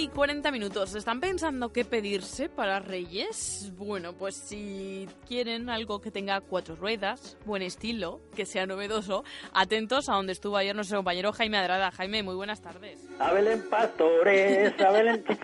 40 0.09 0.51
minutos. 0.51 0.95
¿Están 0.95 1.21
pensando 1.21 1.73
qué 1.73 1.85
pedirse 1.85 2.49
para 2.49 2.81
Reyes? 2.81 3.73
Bueno, 3.77 4.13
pues 4.15 4.37
si 4.37 5.09
quieren 5.27 5.69
algo 5.69 6.01
que 6.01 6.11
tenga 6.11 6.41
cuatro 6.41 6.77
ruedas, 6.77 7.37
buen 7.45 7.63
estilo, 7.63 8.21
que 8.35 8.47
sea 8.47 8.67
novedoso, 8.67 9.25
atentos 9.53 10.09
a 10.09 10.15
donde 10.15 10.33
estuvo 10.33 10.57
ayer 10.57 10.75
nuestro 10.75 10.99
compañero 10.99 11.33
Jaime 11.33 11.59
Adrada. 11.59 11.91
Jaime, 11.91 12.23
muy 12.23 12.35
buenas 12.35 12.61
tardes. 12.61 13.09
A 13.19 13.33
Pastores, 13.71 14.73
a 14.81 14.93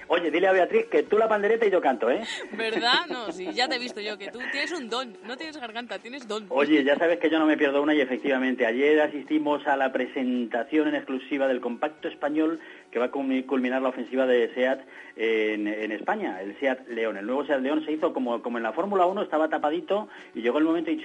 Oye, 0.09 0.31
dile 0.31 0.49
a 0.49 0.53
Beatriz 0.53 0.87
que 0.91 1.03
tú 1.03 1.19
la 1.19 1.29
pandereta 1.29 1.67
y 1.67 1.71
yo 1.71 1.81
canto, 1.81 2.11
¿eh? 2.11 2.23
¿Verdad? 2.53 3.07
No, 3.09 3.31
sí, 3.33 3.49
ya 3.53 3.69
te 3.69 3.77
he 3.77 3.79
visto 3.79 4.01
yo, 4.01 4.19
que 4.19 4.31
tú 4.31 4.39
tienes 4.51 4.73
un 4.73 4.89
don, 4.89 5.17
no 5.27 5.37
tienes 5.37 5.57
garganta, 5.57 5.99
tienes 5.99 6.27
don. 6.27 6.47
Oye, 6.49 6.85
ya 6.85 6.97
sabes 6.97 7.19
que 7.19 7.31
yo 7.31 7.39
no 7.39 7.47
me 7.47 7.57
pierdo 7.57 7.83
una 7.83 7.95
y 7.95 8.01
efectivamente, 8.01 8.67
ayer 8.67 9.01
asistimos 9.01 9.67
a 9.67 9.77
la 9.77 9.93
presentación 9.93 10.89
en 10.89 10.95
exclusiva 10.97 11.47
del 11.47 11.61
compacto 11.61 12.09
español 12.09 12.61
va 12.99 13.07
a 13.07 13.11
culminar 13.11 13.83
la 13.83 13.89
ofensiva 13.89 14.27
de 14.27 14.53
SEAT 14.55 14.81
en, 15.17 15.93
España, 15.93 16.41
el 16.41 16.59
SEAT 16.59 16.89
León. 16.89 17.17
El 17.17 17.27
nuevo 17.27 17.45
SEAT 17.45 17.61
León 17.61 17.85
se 17.85 17.93
hizo 17.93 18.13
como, 18.13 18.41
como 18.43 18.59
en 18.59 18.63
la 18.63 18.73
Fórmula 18.73 19.07
1, 19.07 19.23
estaba 19.23 19.49
tapadito 19.49 20.09
y 20.35 20.43
llegó 20.43 20.59
el 20.59 20.65
momento 20.65 20.91
y 20.91 21.03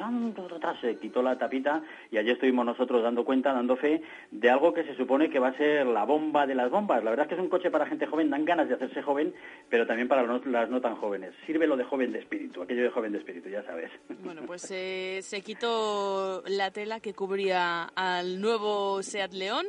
se 0.81 0.95
quitó 0.97 1.21
la 1.21 1.37
tapita 1.37 1.81
y 2.11 2.17
allí 2.17 2.31
estuvimos 2.31 2.65
nosotros 2.65 3.03
dando 3.03 3.25
cuenta, 3.25 3.53
dando 3.53 3.75
fe 3.75 4.01
de 4.31 4.49
algo 4.49 4.73
que 4.73 4.83
se 4.83 4.95
supone 4.95 5.29
que 5.29 5.39
va 5.39 5.49
a 5.49 5.57
ser 5.57 5.85
la 5.85 6.03
bomba 6.03 6.45
de 6.45 6.55
las 6.55 6.69
bombas. 6.69 7.03
La 7.03 7.09
verdad 7.09 7.25
es 7.25 7.29
que 7.29 7.35
es 7.35 7.41
un 7.41 7.49
coche 7.49 7.71
para 7.71 7.85
gente 7.85 8.05
joven, 8.05 8.29
dan 8.29 8.45
ganas 8.45 8.67
de 8.67 8.75
hacerse 8.75 9.01
joven, 9.01 9.33
pero 9.69 9.87
también 9.87 10.07
para 10.07 10.23
las 10.23 10.69
no 10.69 10.81
tan 10.81 10.95
jóvenes. 10.95 11.33
Sirve 11.45 11.67
lo 11.67 11.77
de 11.77 11.83
joven 11.83 12.11
de 12.11 12.19
espíritu, 12.19 12.61
aquello 12.61 12.83
de 12.83 12.89
joven 12.89 13.11
de 13.11 13.19
espíritu, 13.19 13.49
ya 13.49 13.63
sabes. 13.63 13.89
Bueno, 14.23 14.41
pues 14.45 14.61
se 14.63 15.41
quitó 15.43 16.43
la 16.47 16.71
tela 16.71 16.99
que 16.99 17.13
cubría 17.13 17.83
al 17.95 18.41
nuevo 18.41 19.01
SEAT 19.01 19.33
León 19.33 19.65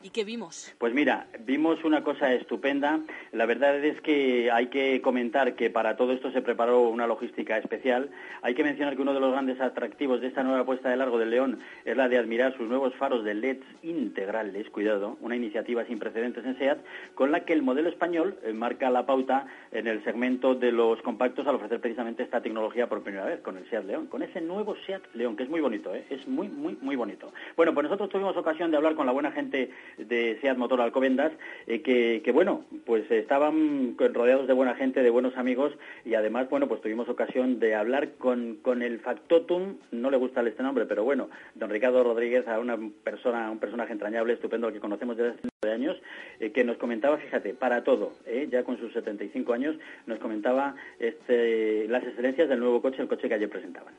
¿Y 0.00 0.10
qué 0.10 0.22
vimos? 0.22 0.72
Pues 0.78 0.94
mira, 0.94 1.26
vimos 1.40 1.82
una 1.82 2.04
cosa 2.04 2.32
estupenda. 2.32 3.00
La 3.32 3.46
verdad 3.46 3.84
es 3.84 4.00
que 4.00 4.48
hay 4.48 4.68
que 4.68 5.00
comentar 5.02 5.56
que 5.56 5.70
para 5.70 5.96
todo 5.96 6.12
esto 6.12 6.30
se 6.30 6.40
preparó 6.40 6.82
una 6.82 7.08
logística 7.08 7.58
especial. 7.58 8.08
Hay 8.42 8.54
que 8.54 8.62
mencionar 8.62 8.94
que 8.94 9.02
uno 9.02 9.12
de 9.12 9.18
los 9.18 9.32
grandes 9.32 9.60
atractivos 9.60 10.20
de 10.20 10.28
esta 10.28 10.44
nueva 10.44 10.64
puesta 10.64 10.88
de 10.88 10.96
largo 10.96 11.18
del 11.18 11.30
León 11.30 11.58
es 11.84 11.96
la 11.96 12.08
de 12.08 12.16
admirar 12.16 12.56
sus 12.56 12.68
nuevos 12.68 12.94
faros 12.94 13.24
de 13.24 13.34
LEDs 13.34 13.64
integrales, 13.82 14.70
cuidado, 14.70 15.18
una 15.20 15.34
iniciativa 15.34 15.84
sin 15.84 15.98
precedentes 15.98 16.44
en 16.44 16.56
SEAT, 16.58 16.78
con 17.16 17.32
la 17.32 17.44
que 17.44 17.52
el 17.52 17.62
modelo 17.62 17.88
español 17.88 18.38
eh, 18.44 18.52
marca 18.52 18.90
la 18.90 19.04
pauta 19.04 19.46
en 19.72 19.88
el 19.88 20.04
segmento 20.04 20.54
de 20.54 20.70
los 20.70 21.02
compactos 21.02 21.44
al 21.48 21.56
ofrecer 21.56 21.80
precisamente 21.80 22.22
esta 22.22 22.40
tecnología 22.40 22.88
por 22.88 23.02
primera 23.02 23.24
vez 23.24 23.40
con 23.40 23.56
el 23.56 23.68
SEAT 23.68 23.84
León, 23.84 24.06
con 24.06 24.22
ese 24.22 24.40
nuevo 24.40 24.76
SEAT 24.86 25.02
León, 25.14 25.36
que 25.36 25.42
es 25.42 25.50
muy 25.50 25.60
bonito, 25.60 25.92
¿eh? 25.92 26.04
es 26.08 26.28
muy, 26.28 26.48
muy, 26.48 26.78
muy 26.80 26.94
bonito. 26.94 27.32
Bueno, 27.56 27.74
pues 27.74 27.82
nosotros 27.82 28.10
tuvimos 28.10 28.36
ocasión 28.36 28.70
de 28.70 28.76
hablar 28.76 28.94
con 28.94 29.04
la 29.04 29.12
buena 29.12 29.32
gente 29.32 29.70
de 29.96 30.38
SEAT 30.40 30.56
Motor 30.56 30.80
Alcobendas, 30.80 31.32
eh, 31.66 31.82
que, 31.82 32.32
bueno, 32.32 32.64
pues 32.84 33.10
estaban 33.10 33.96
rodeados 33.98 34.46
de 34.46 34.52
buena 34.52 34.74
gente, 34.74 35.02
de 35.02 35.10
buenos 35.10 35.36
amigos, 35.36 35.72
y 36.04 36.14
además, 36.14 36.48
bueno, 36.50 36.68
pues 36.68 36.80
tuvimos 36.80 37.08
ocasión 37.08 37.58
de 37.58 37.74
hablar 37.74 38.12
con, 38.18 38.56
con 38.56 38.82
el 38.82 39.00
factotum, 39.00 39.76
no 39.90 40.10
le 40.10 40.16
gusta 40.16 40.42
este 40.42 40.62
nombre, 40.62 40.86
pero 40.86 41.04
bueno, 41.04 41.28
don 41.54 41.70
Ricardo 41.70 42.02
Rodríguez, 42.02 42.46
a 42.48 42.58
una 42.58 42.78
persona, 43.04 43.50
un 43.50 43.58
personaje 43.58 43.92
entrañable, 43.92 44.34
estupendo, 44.34 44.72
que 44.72 44.80
conocemos 44.80 45.16
desde 45.16 45.30
hace 45.30 45.48
de 45.62 45.72
años, 45.72 45.96
eh, 46.38 46.52
que 46.52 46.62
nos 46.62 46.76
comentaba, 46.76 47.18
fíjate, 47.18 47.54
para 47.54 47.82
todo, 47.82 48.12
eh, 48.26 48.48
ya 48.50 48.62
con 48.62 48.78
sus 48.78 48.92
75 48.92 49.52
años, 49.52 49.76
nos 50.06 50.18
comentaba 50.20 50.76
este, 51.00 51.88
las 51.88 52.04
excelencias 52.04 52.48
del 52.48 52.60
nuevo 52.60 52.80
coche, 52.80 53.02
el 53.02 53.08
coche 53.08 53.28
que 53.28 53.34
ayer 53.34 53.50
presentaban. 53.50 53.94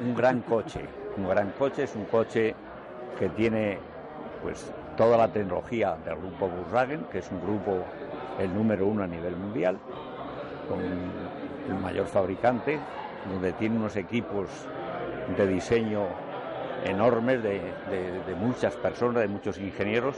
Un 0.00 0.14
gran 0.14 0.40
coche, 0.42 0.80
un 1.16 1.28
gran 1.28 1.52
coche, 1.52 1.84
es 1.84 1.94
un 1.94 2.04
coche 2.06 2.54
que 3.18 3.28
tiene 3.30 3.78
pues 4.42 4.72
toda 4.96 5.16
la 5.16 5.28
tecnología 5.28 5.96
del 6.04 6.16
grupo 6.16 6.48
Volkswagen, 6.48 7.04
que 7.10 7.18
es 7.18 7.30
un 7.30 7.40
grupo 7.40 7.84
el 8.38 8.54
número 8.54 8.86
uno 8.86 9.02
a 9.02 9.06
nivel 9.06 9.36
mundial, 9.36 9.78
con 10.68 10.80
el 10.80 11.82
mayor 11.82 12.06
fabricante, 12.06 12.78
donde 13.30 13.52
tiene 13.52 13.76
unos 13.76 13.96
equipos 13.96 14.48
de 15.36 15.46
diseño 15.46 16.06
enormes 16.84 17.42
de, 17.42 17.60
muchas 18.38 18.76
personas, 18.76 19.22
de 19.22 19.28
muchos 19.28 19.58
ingenieros, 19.58 20.16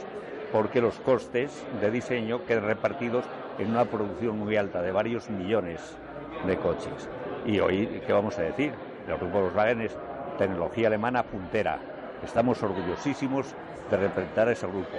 porque 0.51 0.81
los 0.81 0.99
costes 0.99 1.65
de 1.79 1.91
diseño 1.91 2.45
quedan 2.45 2.65
repartidos 2.65 3.25
en 3.57 3.71
una 3.71 3.85
producción 3.85 4.39
muy 4.39 4.55
alta 4.55 4.81
de 4.81 4.91
varios 4.91 5.29
millones 5.29 5.97
de 6.45 6.57
coches. 6.57 7.09
Y 7.45 7.59
hoy, 7.59 8.01
¿qué 8.05 8.13
vamos 8.13 8.37
a 8.37 8.43
decir? 8.43 8.73
El 9.07 9.17
grupo 9.17 9.41
Volkswagen 9.41 9.81
es 9.81 9.97
tecnología 10.37 10.87
alemana 10.87 11.23
puntera. 11.23 11.79
Estamos 12.23 12.61
orgullosísimos 12.61 13.55
de 13.91 13.97
representar 13.97 14.47
a 14.47 14.51
ese 14.53 14.65
grupo. 14.65 14.89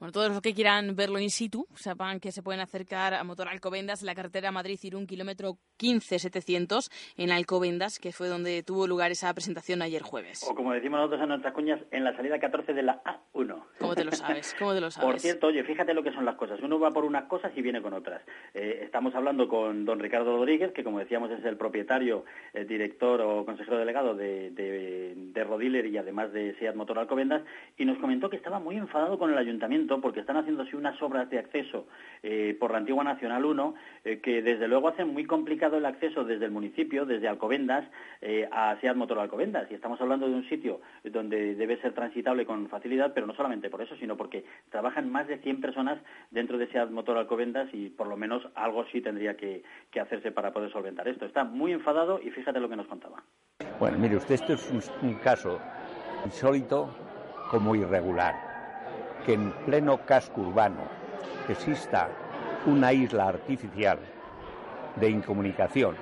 Bueno, 0.00 0.12
todos 0.12 0.30
los 0.30 0.40
que 0.40 0.54
quieran 0.54 0.96
verlo 0.96 1.18
in 1.18 1.28
situ, 1.28 1.66
sepan 1.74 2.20
que 2.20 2.32
se 2.32 2.42
pueden 2.42 2.62
acercar 2.62 3.12
a 3.12 3.22
Motor 3.22 3.48
Alcobendas 3.48 4.00
en 4.00 4.06
la 4.06 4.14
carretera 4.14 4.50
Madrid-Irún, 4.50 5.06
kilómetro 5.06 5.58
15700, 5.76 6.88
en 7.18 7.30
Alcobendas, 7.30 7.98
que 7.98 8.10
fue 8.10 8.28
donde 8.28 8.62
tuvo 8.62 8.86
lugar 8.86 9.10
esa 9.10 9.30
presentación 9.34 9.82
ayer 9.82 10.00
jueves. 10.00 10.42
O 10.48 10.54
como 10.54 10.72
decimos 10.72 11.00
nosotros 11.00 11.20
en 11.20 11.28
nuestras 11.28 11.52
cuñas, 11.52 11.80
en 11.90 12.04
la 12.04 12.16
salida 12.16 12.38
14 12.38 12.72
de 12.72 12.82
la 12.82 13.02
A1. 13.04 13.62
¿Cómo 13.78 13.94
te 13.94 14.04
lo 14.04 14.12
sabes? 14.12 14.56
¿Cómo 14.58 14.72
te 14.72 14.80
lo 14.80 14.90
sabes? 14.90 15.06
Por 15.06 15.20
cierto, 15.20 15.48
oye, 15.48 15.64
fíjate 15.64 15.92
lo 15.92 16.02
que 16.02 16.12
son 16.12 16.24
las 16.24 16.36
cosas. 16.36 16.58
Uno 16.62 16.80
va 16.80 16.90
por 16.92 17.04
unas 17.04 17.24
cosas 17.24 17.52
y 17.54 17.60
viene 17.60 17.82
con 17.82 17.92
otras. 17.92 18.22
Eh, 18.54 18.80
estamos 18.82 19.14
hablando 19.14 19.48
con 19.48 19.84
don 19.84 19.98
Ricardo 19.98 20.34
Rodríguez, 20.34 20.72
que 20.72 20.82
como 20.82 20.98
decíamos 20.98 21.30
es 21.30 21.44
el 21.44 21.58
propietario, 21.58 22.24
el 22.54 22.66
director 22.66 23.20
o 23.20 23.44
consejero 23.44 23.76
delegado 23.76 24.14
de, 24.14 24.50
de, 24.52 25.12
de 25.14 25.44
Rodiler 25.44 25.84
y 25.84 25.98
además 25.98 26.32
de 26.32 26.54
SEAT 26.58 26.74
Motor 26.74 27.00
Alcobendas, 27.00 27.42
y 27.76 27.84
nos 27.84 27.98
comentó 27.98 28.30
que 28.30 28.36
estaba 28.36 28.60
muy 28.60 28.78
enfadado 28.78 29.18
con 29.18 29.30
el 29.30 29.36
ayuntamiento 29.36 29.89
porque 29.98 30.20
están 30.20 30.36
haciéndose 30.36 30.76
unas 30.76 31.00
obras 31.02 31.28
de 31.30 31.38
acceso 31.38 31.86
eh, 32.22 32.56
por 32.60 32.70
la 32.70 32.78
antigua 32.78 33.02
Nacional 33.02 33.44
1 33.44 33.74
eh, 34.04 34.20
que 34.20 34.42
desde 34.42 34.68
luego 34.68 34.88
hacen 34.88 35.08
muy 35.08 35.24
complicado 35.24 35.78
el 35.78 35.86
acceso 35.86 36.22
desde 36.22 36.44
el 36.44 36.50
municipio, 36.52 37.06
desde 37.06 37.26
Alcobendas, 37.26 37.88
eh, 38.20 38.48
a 38.52 38.76
Seat 38.80 38.96
Motor 38.96 39.18
Alcobendas. 39.18 39.68
Y 39.70 39.74
estamos 39.74 40.00
hablando 40.00 40.28
de 40.28 40.34
un 40.34 40.48
sitio 40.48 40.80
donde 41.02 41.54
debe 41.54 41.80
ser 41.80 41.92
transitable 41.94 42.46
con 42.46 42.68
facilidad, 42.68 43.12
pero 43.14 43.26
no 43.26 43.34
solamente 43.34 43.70
por 43.70 43.82
eso, 43.82 43.96
sino 43.96 44.16
porque 44.16 44.44
trabajan 44.70 45.10
más 45.10 45.26
de 45.26 45.38
100 45.38 45.60
personas 45.60 45.98
dentro 46.30 46.58
de 46.58 46.68
Seat 46.68 46.90
Motor 46.90 47.18
Alcobendas 47.18 47.68
y 47.72 47.88
por 47.88 48.06
lo 48.06 48.16
menos 48.16 48.46
algo 48.54 48.84
sí 48.92 49.00
tendría 49.00 49.36
que, 49.36 49.64
hacerse 50.00 50.30
para 50.32 50.52
poder 50.52 50.70
solventar 50.70 51.08
esto. 51.08 51.26
Está 51.26 51.44
muy 51.44 51.72
enfadado 51.72 52.20
y 52.22 52.30
fíjate 52.30 52.60
lo 52.60 52.68
que 52.68 52.76
nos 52.76 52.86
contaba. 52.86 53.22
Bueno, 53.78 53.98
mire 53.98 54.16
usted, 54.16 54.36
esto 54.36 54.54
es 54.54 54.70
un 55.02 55.14
caso 55.14 55.60
insólito 56.24 56.88
como 57.50 57.74
irregular 57.74 58.49
que 59.24 59.34
en 59.34 59.52
pleno 59.66 59.98
casco 60.06 60.40
urbano 60.40 60.82
exista 61.48 62.08
una 62.66 62.92
isla 62.92 63.28
artificial 63.28 63.98
de 64.96 65.10
incomunicación 65.10 65.96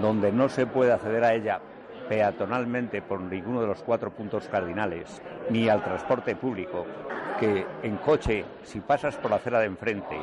donde 0.00 0.32
no 0.32 0.48
se 0.48 0.66
puede 0.66 0.92
acceder 0.92 1.24
a 1.24 1.34
ella 1.34 1.60
peatonalmente 2.08 3.02
por 3.02 3.20
ninguno 3.20 3.60
de 3.60 3.66
los 3.66 3.82
cuatro 3.82 4.10
puntos 4.10 4.48
cardinales, 4.48 5.20
ni 5.50 5.68
al 5.68 5.82
transporte 5.82 6.36
público, 6.36 6.86
que 7.40 7.66
en 7.82 7.96
coche, 7.96 8.44
si 8.62 8.80
pasas 8.80 9.16
por 9.16 9.30
la 9.30 9.38
acera 9.38 9.58
de 9.60 9.66
enfrente, 9.66 10.16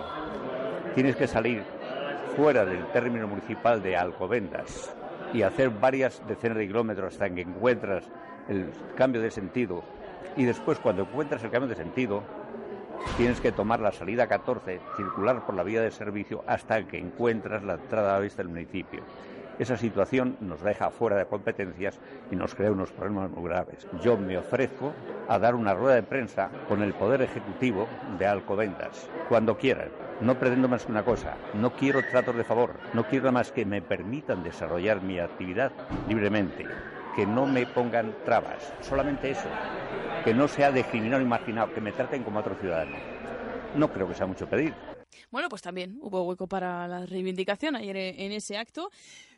tienes 0.95 1.15
que 1.15 1.27
salir 1.27 1.63
fuera 2.35 2.65
del 2.65 2.85
término 2.87 3.27
municipal 3.27 3.81
de 3.81 3.97
Alcobendas 3.97 4.95
y 5.33 5.41
hacer 5.41 5.69
varias 5.69 6.21
decenas 6.27 6.57
de 6.57 6.67
kilómetros 6.67 7.13
hasta 7.13 7.29
que 7.29 7.41
encuentras 7.41 8.03
el 8.47 8.67
cambio 8.95 9.21
de 9.21 9.31
sentido 9.31 9.83
y 10.35 10.45
después 10.45 10.79
cuando 10.79 11.03
encuentras 11.03 11.43
el 11.43 11.49
cambio 11.49 11.69
de 11.69 11.75
sentido 11.75 12.23
tienes 13.17 13.41
que 13.41 13.51
tomar 13.51 13.79
la 13.79 13.91
salida 13.91 14.27
14, 14.27 14.79
circular 14.95 15.45
por 15.45 15.55
la 15.55 15.63
vía 15.63 15.81
de 15.81 15.91
servicio 15.91 16.43
hasta 16.47 16.83
que 16.87 16.97
encuentras 16.97 17.63
la 17.63 17.75
entrada 17.75 18.15
a 18.15 18.19
vista 18.19 18.41
del 18.41 18.49
municipio. 18.49 19.01
Esa 19.59 19.77
situación 19.77 20.37
nos 20.39 20.61
deja 20.61 20.89
fuera 20.89 21.17
de 21.17 21.25
competencias 21.25 21.99
y 22.31 22.35
nos 22.35 22.55
crea 22.55 22.71
unos 22.71 22.91
problemas 22.91 23.29
muy 23.29 23.47
graves. 23.49 23.87
Yo 24.01 24.17
me 24.17 24.37
ofrezco 24.37 24.93
a 25.27 25.37
dar 25.37 25.55
una 25.55 25.73
rueda 25.73 25.95
de 25.95 26.03
prensa 26.03 26.49
con 26.67 26.81
el 26.81 26.93
Poder 26.93 27.21
Ejecutivo 27.21 27.87
de 28.17 28.25
Alcobendas, 28.25 29.09
cuando 29.29 29.57
quieran. 29.57 29.89
No 30.21 30.39
pretendo 30.39 30.67
más 30.67 30.85
que 30.85 30.91
una 30.91 31.05
cosa, 31.05 31.35
no 31.53 31.73
quiero 31.73 32.01
tratos 32.01 32.35
de 32.35 32.43
favor, 32.43 32.75
no 32.93 33.05
quiero 33.05 33.31
más 33.31 33.51
que 33.51 33.65
me 33.65 33.81
permitan 33.81 34.43
desarrollar 34.43 35.01
mi 35.01 35.19
actividad 35.19 35.71
libremente 36.07 36.65
que 37.15 37.25
no 37.25 37.45
me 37.45 37.65
pongan 37.65 38.15
trabas, 38.25 38.73
solamente 38.81 39.29
eso, 39.29 39.47
que 40.23 40.33
no 40.33 40.47
sea 40.47 40.71
discriminado 40.71 41.21
y 41.21 41.25
marginado, 41.25 41.73
que 41.73 41.81
me 41.81 41.91
traten 41.91 42.23
como 42.23 42.39
otro 42.39 42.55
ciudadano. 42.55 42.97
No 43.75 43.91
creo 43.91 44.07
que 44.07 44.15
sea 44.15 44.25
mucho 44.25 44.47
pedir. 44.47 44.73
Bueno, 45.29 45.49
pues 45.49 45.61
también 45.61 45.99
hubo 46.01 46.23
hueco 46.23 46.47
para 46.47 46.87
la 46.87 47.05
reivindicación 47.05 47.75
ayer 47.75 47.97
en 47.97 48.31
ese 48.31 48.57
acto. 48.57 48.89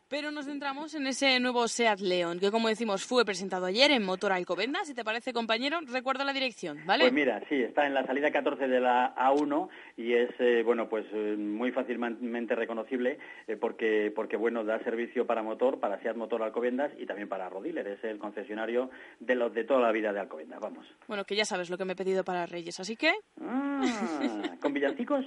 Pero 0.08 0.30
nos 0.30 0.46
centramos 0.46 0.94
en 0.94 1.08
ese 1.08 1.40
nuevo 1.40 1.66
SEAT 1.66 1.98
León, 1.98 2.38
que 2.38 2.52
como 2.52 2.68
decimos 2.68 3.04
fue 3.04 3.24
presentado 3.24 3.66
ayer 3.66 3.90
en 3.90 4.04
Motor 4.04 4.30
Alcobendas. 4.30 4.86
Si 4.86 4.94
te 4.94 5.02
parece, 5.02 5.32
compañero, 5.32 5.80
recuerda 5.84 6.24
la 6.24 6.32
dirección, 6.32 6.78
¿vale? 6.86 7.02
Pues 7.02 7.12
mira, 7.12 7.42
sí, 7.48 7.56
está 7.56 7.86
en 7.86 7.94
la 7.94 8.06
salida 8.06 8.30
14 8.30 8.68
de 8.68 8.78
la 8.78 9.16
A1 9.16 9.68
y 9.96 10.12
es, 10.12 10.30
eh, 10.38 10.62
bueno, 10.64 10.88
pues 10.88 11.06
eh, 11.12 11.34
muy 11.36 11.72
fácilmente 11.72 12.54
reconocible 12.54 13.18
eh, 13.48 13.56
porque, 13.56 14.12
porque, 14.14 14.36
bueno, 14.36 14.62
da 14.62 14.78
servicio 14.84 15.26
para 15.26 15.42
motor, 15.42 15.80
para 15.80 16.00
SEAT 16.00 16.16
Motor 16.16 16.44
Alcobendas 16.44 16.92
y 16.98 17.06
también 17.06 17.28
para 17.28 17.48
Rodiler. 17.48 17.88
Es 17.88 18.04
el 18.04 18.18
concesionario 18.18 18.90
de 19.18 19.34
los 19.34 19.52
de 19.54 19.64
toda 19.64 19.80
la 19.80 19.90
vida 19.90 20.12
de 20.12 20.20
Alcobendas, 20.20 20.60
vamos. 20.60 20.86
Bueno, 21.08 21.24
que 21.24 21.34
ya 21.34 21.44
sabes 21.44 21.68
lo 21.68 21.76
que 21.76 21.84
me 21.84 21.94
he 21.94 21.96
pedido 21.96 22.22
para 22.22 22.46
Reyes, 22.46 22.78
así 22.78 22.94
que... 22.94 23.12
Ah, 23.82 24.56
¿Con 24.60 24.72
villancicos? 24.72 25.24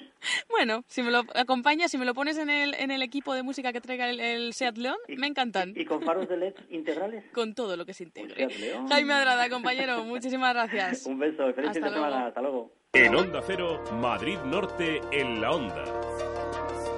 bueno, 0.49 0.83
si 0.87 1.01
me 1.01 1.11
lo 1.11 1.23
acompañas, 1.35 1.91
si 1.91 1.97
me 1.97 2.05
lo 2.05 2.13
pones 2.13 2.37
en 2.37 2.49
el, 2.49 2.73
en 2.75 2.91
el 2.91 3.01
equipo 3.01 3.33
de 3.33 3.43
música 3.43 3.71
que 3.73 3.81
traiga 3.81 4.09
el, 4.09 4.19
el 4.19 4.53
SEAT 4.53 4.77
León, 4.77 4.97
me 5.17 5.27
encantan. 5.27 5.73
¿Y 5.75 5.85
con 5.85 6.01
faros 6.03 6.27
de 6.27 6.37
LED 6.37 6.55
integrales? 6.69 7.23
Con 7.33 7.53
todo 7.53 7.77
lo 7.77 7.85
que 7.85 7.93
se 7.93 8.03
integre. 8.03 8.47
Jaime 8.89 9.13
Adrada, 9.13 9.49
compañero, 9.49 10.03
muchísimas 10.03 10.53
gracias. 10.53 11.05
Un 11.05 11.19
beso, 11.19 11.53
feliz 11.53 11.71
fin 11.73 11.83
de 11.83 11.89
semana, 11.89 12.27
hasta 12.27 12.41
luego. 12.41 12.73
En 12.93 13.15
Onda 13.15 13.41
Cero, 13.45 13.83
Madrid 13.93 14.37
Norte, 14.45 14.99
en 15.11 15.41
la 15.41 15.51
Onda. 15.51 15.83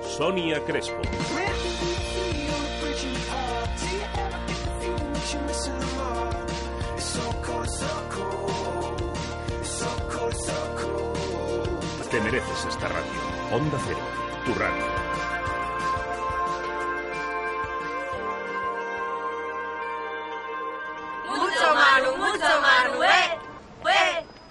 Sonia 0.03 0.59
Crespo. 0.65 1.01
Mereces 12.31 12.65
esta 12.65 12.87
radio. 12.87 13.11
Onda 13.51 13.77
Cero, 13.85 13.99
tu 14.45 14.53
radio. 14.53 15.01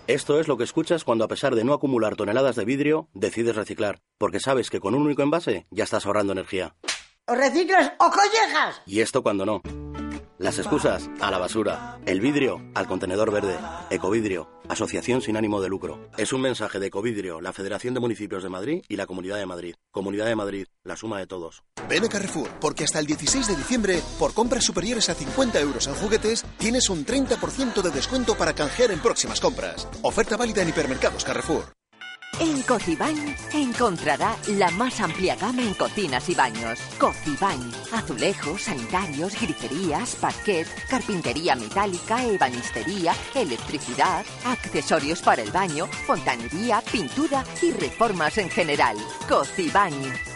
Esto 0.06 0.40
es 0.40 0.48
lo 0.48 0.56
que 0.56 0.64
escuchas 0.64 1.04
cuando 1.04 1.24
a 1.24 1.28
pesar 1.28 1.54
de 1.54 1.62
no 1.62 1.72
acumular 1.72 2.16
toneladas 2.16 2.56
de 2.56 2.64
vidrio, 2.64 3.08
decides 3.14 3.54
reciclar, 3.54 4.00
porque 4.18 4.40
sabes 4.40 4.68
que 4.68 4.80
con 4.80 4.94
un 4.96 5.02
único 5.06 5.22
envase 5.22 5.66
ya 5.70 5.84
estás 5.84 6.04
ahorrando 6.04 6.32
energía. 6.32 6.74
¿O 7.26 7.34
reciclas 7.34 7.92
o 7.98 8.10
collejas? 8.10 8.82
Y 8.86 9.00
esto 9.00 9.22
cuando 9.22 9.46
no. 9.46 9.62
Las 10.40 10.58
excusas 10.58 11.10
a 11.20 11.30
la 11.30 11.36
basura, 11.36 12.00
el 12.06 12.22
vidrio 12.22 12.62
al 12.74 12.86
contenedor 12.86 13.30
verde. 13.30 13.58
Ecovidrio, 13.90 14.48
asociación 14.70 15.20
sin 15.20 15.36
ánimo 15.36 15.60
de 15.60 15.68
lucro. 15.68 16.08
Es 16.16 16.32
un 16.32 16.40
mensaje 16.40 16.78
de 16.78 16.86
Ecovidrio, 16.86 17.42
la 17.42 17.52
Federación 17.52 17.92
de 17.92 18.00
Municipios 18.00 18.42
de 18.42 18.48
Madrid 18.48 18.82
y 18.88 18.96
la 18.96 19.06
Comunidad 19.06 19.36
de 19.36 19.44
Madrid. 19.44 19.74
Comunidad 19.90 20.24
de 20.24 20.36
Madrid, 20.36 20.64
la 20.82 20.96
suma 20.96 21.18
de 21.18 21.26
todos. 21.26 21.62
Ven 21.90 22.06
a 22.06 22.08
Carrefour, 22.08 22.48
porque 22.58 22.84
hasta 22.84 23.00
el 23.00 23.06
16 23.06 23.48
de 23.48 23.56
diciembre, 23.56 24.00
por 24.18 24.32
compras 24.32 24.64
superiores 24.64 25.10
a 25.10 25.14
50 25.14 25.60
euros 25.60 25.86
en 25.86 25.94
juguetes, 25.96 26.42
tienes 26.56 26.88
un 26.88 27.04
30% 27.04 27.82
de 27.82 27.90
descuento 27.90 28.34
para 28.34 28.54
canjear 28.54 28.92
en 28.92 29.00
próximas 29.00 29.42
compras. 29.42 29.86
Oferta 30.00 30.38
válida 30.38 30.62
en 30.62 30.70
hipermercados 30.70 31.22
Carrefour. 31.22 31.79
En 32.40 32.62
Cocibañ 32.62 33.36
encontrará 33.52 34.34
la 34.48 34.70
más 34.70 34.98
amplia 35.02 35.36
gama 35.36 35.60
en 35.60 35.74
cocinas 35.74 36.26
y 36.30 36.34
baños. 36.34 36.78
Cocibañ, 36.98 37.70
azulejos, 37.92 38.62
sanitarios, 38.62 39.38
griferías, 39.38 40.16
parquet, 40.16 40.66
carpintería 40.88 41.54
metálica, 41.54 42.24
ebanistería, 42.24 43.14
electricidad, 43.34 44.24
accesorios 44.46 45.20
para 45.20 45.42
el 45.42 45.50
baño, 45.50 45.86
fontanería, 46.06 46.82
pintura 46.90 47.44
y 47.60 47.72
reformas 47.72 48.38
en 48.38 48.48
general. 48.48 48.96
Cocibañ, 49.28 49.92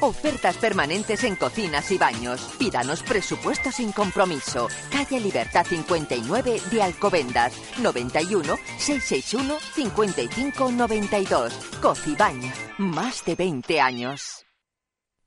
ofertas 0.07 0.57
permanentes 0.59 1.25
en 1.25 1.37
cocinas 1.37 1.91
y 1.91 1.99
baños. 1.99 2.41
Pídanos 2.59 3.03
presupuesto 3.03 3.71
sin 3.71 3.93
compromiso. 3.93 4.69
Calle 4.91 5.21
Libertad 5.21 5.67
59 5.67 6.61
de 6.71 6.83
Alcobendas, 6.83 7.53
91 7.83 8.57
661 8.79 9.59
5592. 9.61 11.53
Cocibaña, 11.81 12.53
más 12.79 13.25
de 13.25 13.35
20 13.35 13.81
años. 13.81 14.45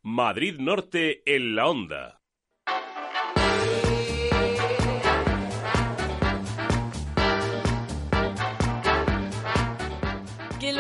Madrid 0.02 0.58
Norte 0.60 1.22
en 1.26 1.56
la 1.56 1.68
onda. 1.68 2.17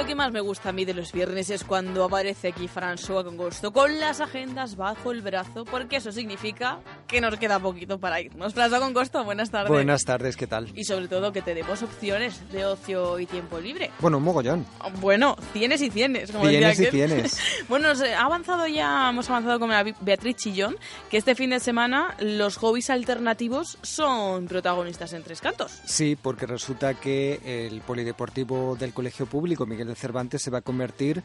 Que 0.08 0.16
más 0.16 0.32
me 0.32 0.40
gusta 0.40 0.70
a 0.70 0.72
mí 0.72 0.86
de 0.86 0.94
los 0.94 1.12
viernes 1.12 1.50
es 1.50 1.66
cuando 1.66 2.06
aparece 2.06 2.48
aquí 2.48 2.70
François 2.74 3.26
con 3.26 3.36
gusto, 3.36 3.74
con 3.74 4.00
las 4.00 4.22
agendas 4.22 4.78
bajo 4.78 5.12
el 5.12 5.22
brazo, 5.22 5.66
porque 5.66 5.98
eso 5.98 6.14
significa 6.14 6.80
que 7.08 7.20
nos 7.20 7.36
queda 7.36 7.60
poquito 7.60 8.00
para 8.00 8.22
irnos. 8.22 8.56
François 8.56 8.80
con 8.80 8.94
gusto, 8.94 9.26
buenas 9.26 9.52
tardes. 9.52 9.70
Buenas 9.70 10.06
tardes, 10.06 10.38
¿qué 10.38 10.48
tal? 10.48 10.72
Y 10.76 10.86
sobre 10.86 11.10
todo 11.10 11.34
que 11.34 11.42
te 11.42 11.54
demos 11.54 11.84
opciones 11.84 12.50
de 12.54 12.66
ocio 12.66 13.20
y 13.20 13.26
tiempo 13.26 13.60
libre. 13.60 13.92
Bueno, 14.00 14.20
un 14.20 14.24
mogollón. 14.24 14.66
Bueno, 15.02 15.36
tienes 15.52 15.82
y 15.82 15.90
tienes, 15.90 16.32
como 16.32 16.48
tienes 16.48 16.80
y 16.80 16.86
tienes. 16.86 17.38
bueno, 17.68 17.90
ha 17.90 18.22
avanzado 18.22 18.66
ya, 18.66 19.10
hemos 19.10 19.30
avanzado 19.30 19.60
con 19.60 19.72
Beatriz 20.00 20.38
Chillón, 20.38 20.78
que 21.10 21.18
este 21.18 21.36
fin 21.36 21.50
de 21.50 21.60
semana 21.60 22.16
los 22.20 22.56
hobbies 22.56 22.90
alternativos 22.92 23.78
son 23.82 24.48
protagonistas 24.48 25.12
en 25.12 25.24
Tres 25.24 25.42
Cantos. 25.42 25.82
Sí, 25.84 26.16
porque 26.16 26.46
resulta 26.46 26.94
que 26.94 27.68
el 27.68 27.82
polideportivo 27.82 28.78
del 28.78 28.94
Colegio 28.94 29.26
Público, 29.26 29.66
Miguel 29.66 29.88
de 29.88 29.97
Cervantes 29.98 30.42
se 30.42 30.52
va 30.52 30.60
a 30.60 30.62
convertir, 30.62 31.24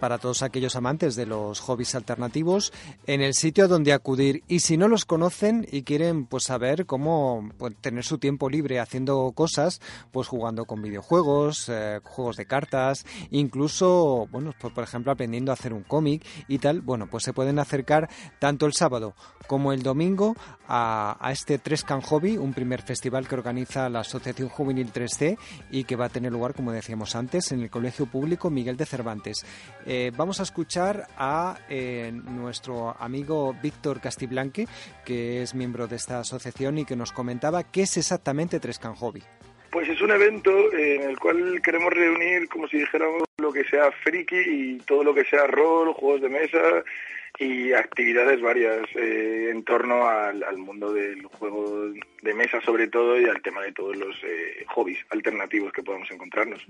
para 0.00 0.18
todos 0.18 0.42
aquellos 0.42 0.76
amantes 0.76 1.16
de 1.16 1.26
los 1.26 1.60
hobbies 1.60 1.94
alternativos, 1.94 2.72
en 3.06 3.20
el 3.20 3.34
sitio 3.34 3.68
donde 3.68 3.92
acudir. 3.92 4.42
Y 4.48 4.60
si 4.60 4.76
no 4.76 4.88
los 4.88 5.04
conocen 5.04 5.66
y 5.70 5.82
quieren 5.82 6.26
pues 6.26 6.44
saber 6.44 6.86
cómo 6.86 7.50
pues, 7.58 7.74
tener 7.80 8.04
su 8.04 8.18
tiempo 8.18 8.48
libre 8.48 8.80
haciendo 8.80 9.32
cosas, 9.32 9.80
pues 10.12 10.28
jugando 10.28 10.64
con 10.64 10.82
videojuegos, 10.82 11.68
eh, 11.68 12.00
juegos 12.02 12.36
de 12.36 12.46
cartas, 12.46 13.04
incluso, 13.30 14.28
bueno, 14.30 14.52
pues, 14.60 14.72
por 14.72 14.84
ejemplo, 14.84 15.12
aprendiendo 15.12 15.52
a 15.52 15.54
hacer 15.54 15.72
un 15.72 15.82
cómic 15.82 16.24
y 16.48 16.58
tal, 16.58 16.80
bueno, 16.80 17.08
pues 17.10 17.24
se 17.24 17.32
pueden 17.32 17.58
acercar 17.58 18.08
tanto 18.38 18.66
el 18.66 18.72
sábado 18.72 19.14
como 19.46 19.72
el 19.72 19.82
domingo 19.82 20.36
a, 20.66 21.16
a 21.20 21.32
este 21.32 21.58
Trescan 21.58 22.00
Hobby, 22.00 22.36
un 22.36 22.54
primer 22.54 22.82
festival 22.82 23.28
que 23.28 23.34
organiza 23.34 23.88
la 23.88 24.00
Asociación 24.00 24.48
Juvenil 24.48 24.92
3C 24.92 25.38
y 25.70 25.84
que 25.84 25.96
va 25.96 26.06
a 26.06 26.08
tener 26.08 26.32
lugar, 26.32 26.54
como 26.54 26.72
decíamos 26.72 27.14
antes, 27.14 27.52
en 27.52 27.60
el 27.60 27.70
Colegio 27.70 28.06
Público 28.14 28.48
Miguel 28.48 28.76
de 28.76 28.86
Cervantes. 28.86 29.44
Eh, 29.84 30.12
vamos 30.16 30.38
a 30.38 30.44
escuchar 30.44 31.08
a 31.18 31.58
eh, 31.68 32.12
nuestro 32.12 32.94
amigo 32.96 33.56
Víctor 33.60 34.00
Castiblanque, 34.00 34.68
que 35.04 35.42
es 35.42 35.52
miembro 35.52 35.88
de 35.88 35.96
esta 35.96 36.20
asociación 36.20 36.78
y 36.78 36.84
que 36.84 36.94
nos 36.94 37.10
comentaba 37.10 37.64
qué 37.64 37.82
es 37.82 37.96
exactamente 37.96 38.60
Trescan 38.60 38.94
Hobby. 38.94 39.20
Pues 39.72 39.88
es 39.88 40.00
un 40.00 40.12
evento 40.12 40.52
en 40.72 41.10
el 41.10 41.18
cual 41.18 41.60
queremos 41.60 41.92
reunir, 41.92 42.48
como 42.48 42.68
si 42.68 42.78
dijéramos, 42.78 43.24
lo 43.38 43.52
que 43.52 43.64
sea 43.64 43.90
friki 44.04 44.36
y 44.36 44.78
todo 44.86 45.02
lo 45.02 45.12
que 45.12 45.24
sea 45.24 45.48
rol, 45.48 45.92
juegos 45.94 46.20
de 46.20 46.28
mesa, 46.28 46.84
y 47.38 47.72
actividades 47.72 48.40
varias 48.40 48.84
eh, 48.94 49.50
en 49.50 49.64
torno 49.64 50.06
al, 50.06 50.56
mundo 50.58 50.92
del 50.92 51.24
juego 51.26 51.90
de 52.22 52.34
mesa 52.34 52.60
sobre 52.60 52.88
todo 52.88 53.20
y 53.20 53.24
al 53.24 53.42
tema 53.42 53.62
de 53.62 53.72
todos 53.72 53.96
los 53.96 54.16
eh, 54.22 54.64
hobbies 54.68 54.98
alternativos 55.10 55.72
que 55.72 55.82
podamos 55.82 56.10
encontrarnos. 56.10 56.64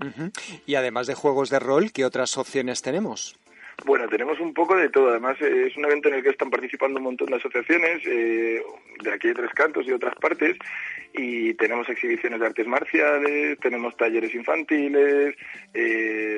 Y 0.65 0.75
además 0.75 1.07
de 1.07 1.13
juegos 1.13 1.49
de 1.49 1.59
rol, 1.59 1.91
¿qué 1.91 2.03
otras 2.03 2.37
opciones 2.37 2.81
tenemos? 2.81 3.37
Bueno, 3.83 4.07
tenemos 4.07 4.39
un 4.39 4.53
poco 4.53 4.75
de 4.75 4.89
todo. 4.89 5.09
Además, 5.09 5.35
eh, 5.41 5.67
es 5.67 5.75
un 5.75 5.85
evento 5.85 6.07
en 6.07 6.15
el 6.15 6.23
que 6.23 6.29
están 6.29 6.49
participando 6.49 6.97
un 6.97 7.03
montón 7.03 7.27
de 7.27 7.35
asociaciones 7.35 8.03
de 8.03 9.13
aquí 9.13 9.27
de 9.27 9.33
Tres 9.33 9.51
Cantos 9.53 9.85
y 9.85 9.91
otras 9.91 10.15
partes. 10.15 10.57
Y 11.13 11.53
tenemos 11.53 11.87
exhibiciones 11.89 12.39
de 12.39 12.45
artes 12.45 12.67
marciales, 12.67 13.57
tenemos 13.59 13.95
talleres 13.95 14.33
infantiles, 14.35 15.35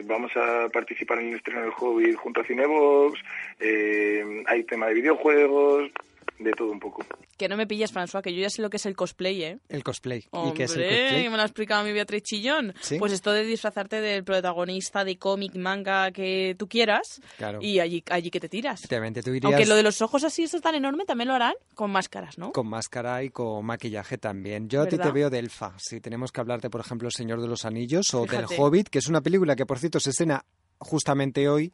vamos 0.05 0.31
a 0.35 0.69
participar 0.69 1.19
en 1.19 1.29
el 1.29 1.35
estreno 1.35 1.61
del 1.61 1.71
hobby 1.71 2.13
junto 2.13 2.41
a 2.41 2.43
Cinebox, 2.43 3.19
eh, 3.59 4.43
hay 4.45 4.63
tema 4.63 4.87
de 4.87 4.93
videojuegos, 4.95 5.91
de 6.39 6.51
todo 6.51 6.71
un 6.71 6.79
poco. 6.79 7.03
Que 7.37 7.47
no 7.47 7.57
me 7.57 7.67
pilles, 7.67 7.93
François, 7.93 8.21
que 8.21 8.33
yo 8.33 8.41
ya 8.41 8.49
sé 8.49 8.61
lo 8.61 8.69
que 8.69 8.77
es 8.77 8.85
el 8.85 8.95
cosplay, 8.95 9.43
¿eh? 9.43 9.59
El 9.69 9.83
cosplay. 9.83 10.25
¿Y 10.31 10.53
qué 10.53 10.63
es 10.63 10.75
el 10.75 10.83
cosplay? 10.83 11.29
me 11.29 11.35
lo 11.35 11.41
ha 11.41 11.45
explicado 11.45 11.83
mi 11.83 11.91
Beatriz 11.91 12.23
Chillón. 12.23 12.73
Pues 12.99 13.11
esto 13.11 13.31
de 13.31 13.43
disfrazarte 13.43 14.01
del 14.01 14.23
protagonista 14.23 15.03
de 15.03 15.17
cómic, 15.17 15.55
manga 15.55 16.11
que 16.11 16.55
tú 16.57 16.67
quieras 16.67 17.21
claro. 17.37 17.59
y 17.61 17.79
allí, 17.79 18.03
allí 18.09 18.29
que 18.29 18.39
te 18.39 18.49
tiras. 18.49 18.81
tú 18.81 18.95
irías... 18.95 19.45
Aunque 19.45 19.65
lo 19.65 19.75
de 19.75 19.83
los 19.83 20.01
ojos 20.01 20.23
así, 20.23 20.43
eso 20.43 20.57
es 20.57 20.63
tan 20.63 20.75
enorme, 20.75 21.05
también 21.05 21.27
lo 21.27 21.33
harán 21.33 21.53
con 21.75 21.91
máscaras, 21.91 22.37
¿no? 22.37 22.51
Con 22.51 22.67
máscara 22.67 23.23
y 23.23 23.29
con 23.29 23.65
maquillaje 23.65 24.17
también. 24.17 24.69
Yo 24.69 24.81
a 24.81 24.87
ti 24.87 24.97
te 24.97 25.11
veo 25.11 25.29
de 25.29 25.39
Elfa. 25.39 25.73
Si 25.77 25.99
tenemos 26.01 26.31
que 26.31 26.41
hablarte, 26.41 26.69
por 26.69 26.81
ejemplo, 26.81 27.07
El 27.07 27.13
Señor 27.13 27.41
de 27.41 27.47
los 27.47 27.65
Anillos 27.65 28.13
o 28.13 28.25
del 28.25 28.45
Hobbit, 28.57 28.89
que 28.89 28.99
es 28.99 29.07
una 29.07 29.21
película 29.21 29.55
que, 29.55 29.65
por 29.65 29.79
cierto, 29.79 29.99
se 29.99 30.11
escena 30.11 30.43
justamente 30.79 31.49
hoy 31.49 31.73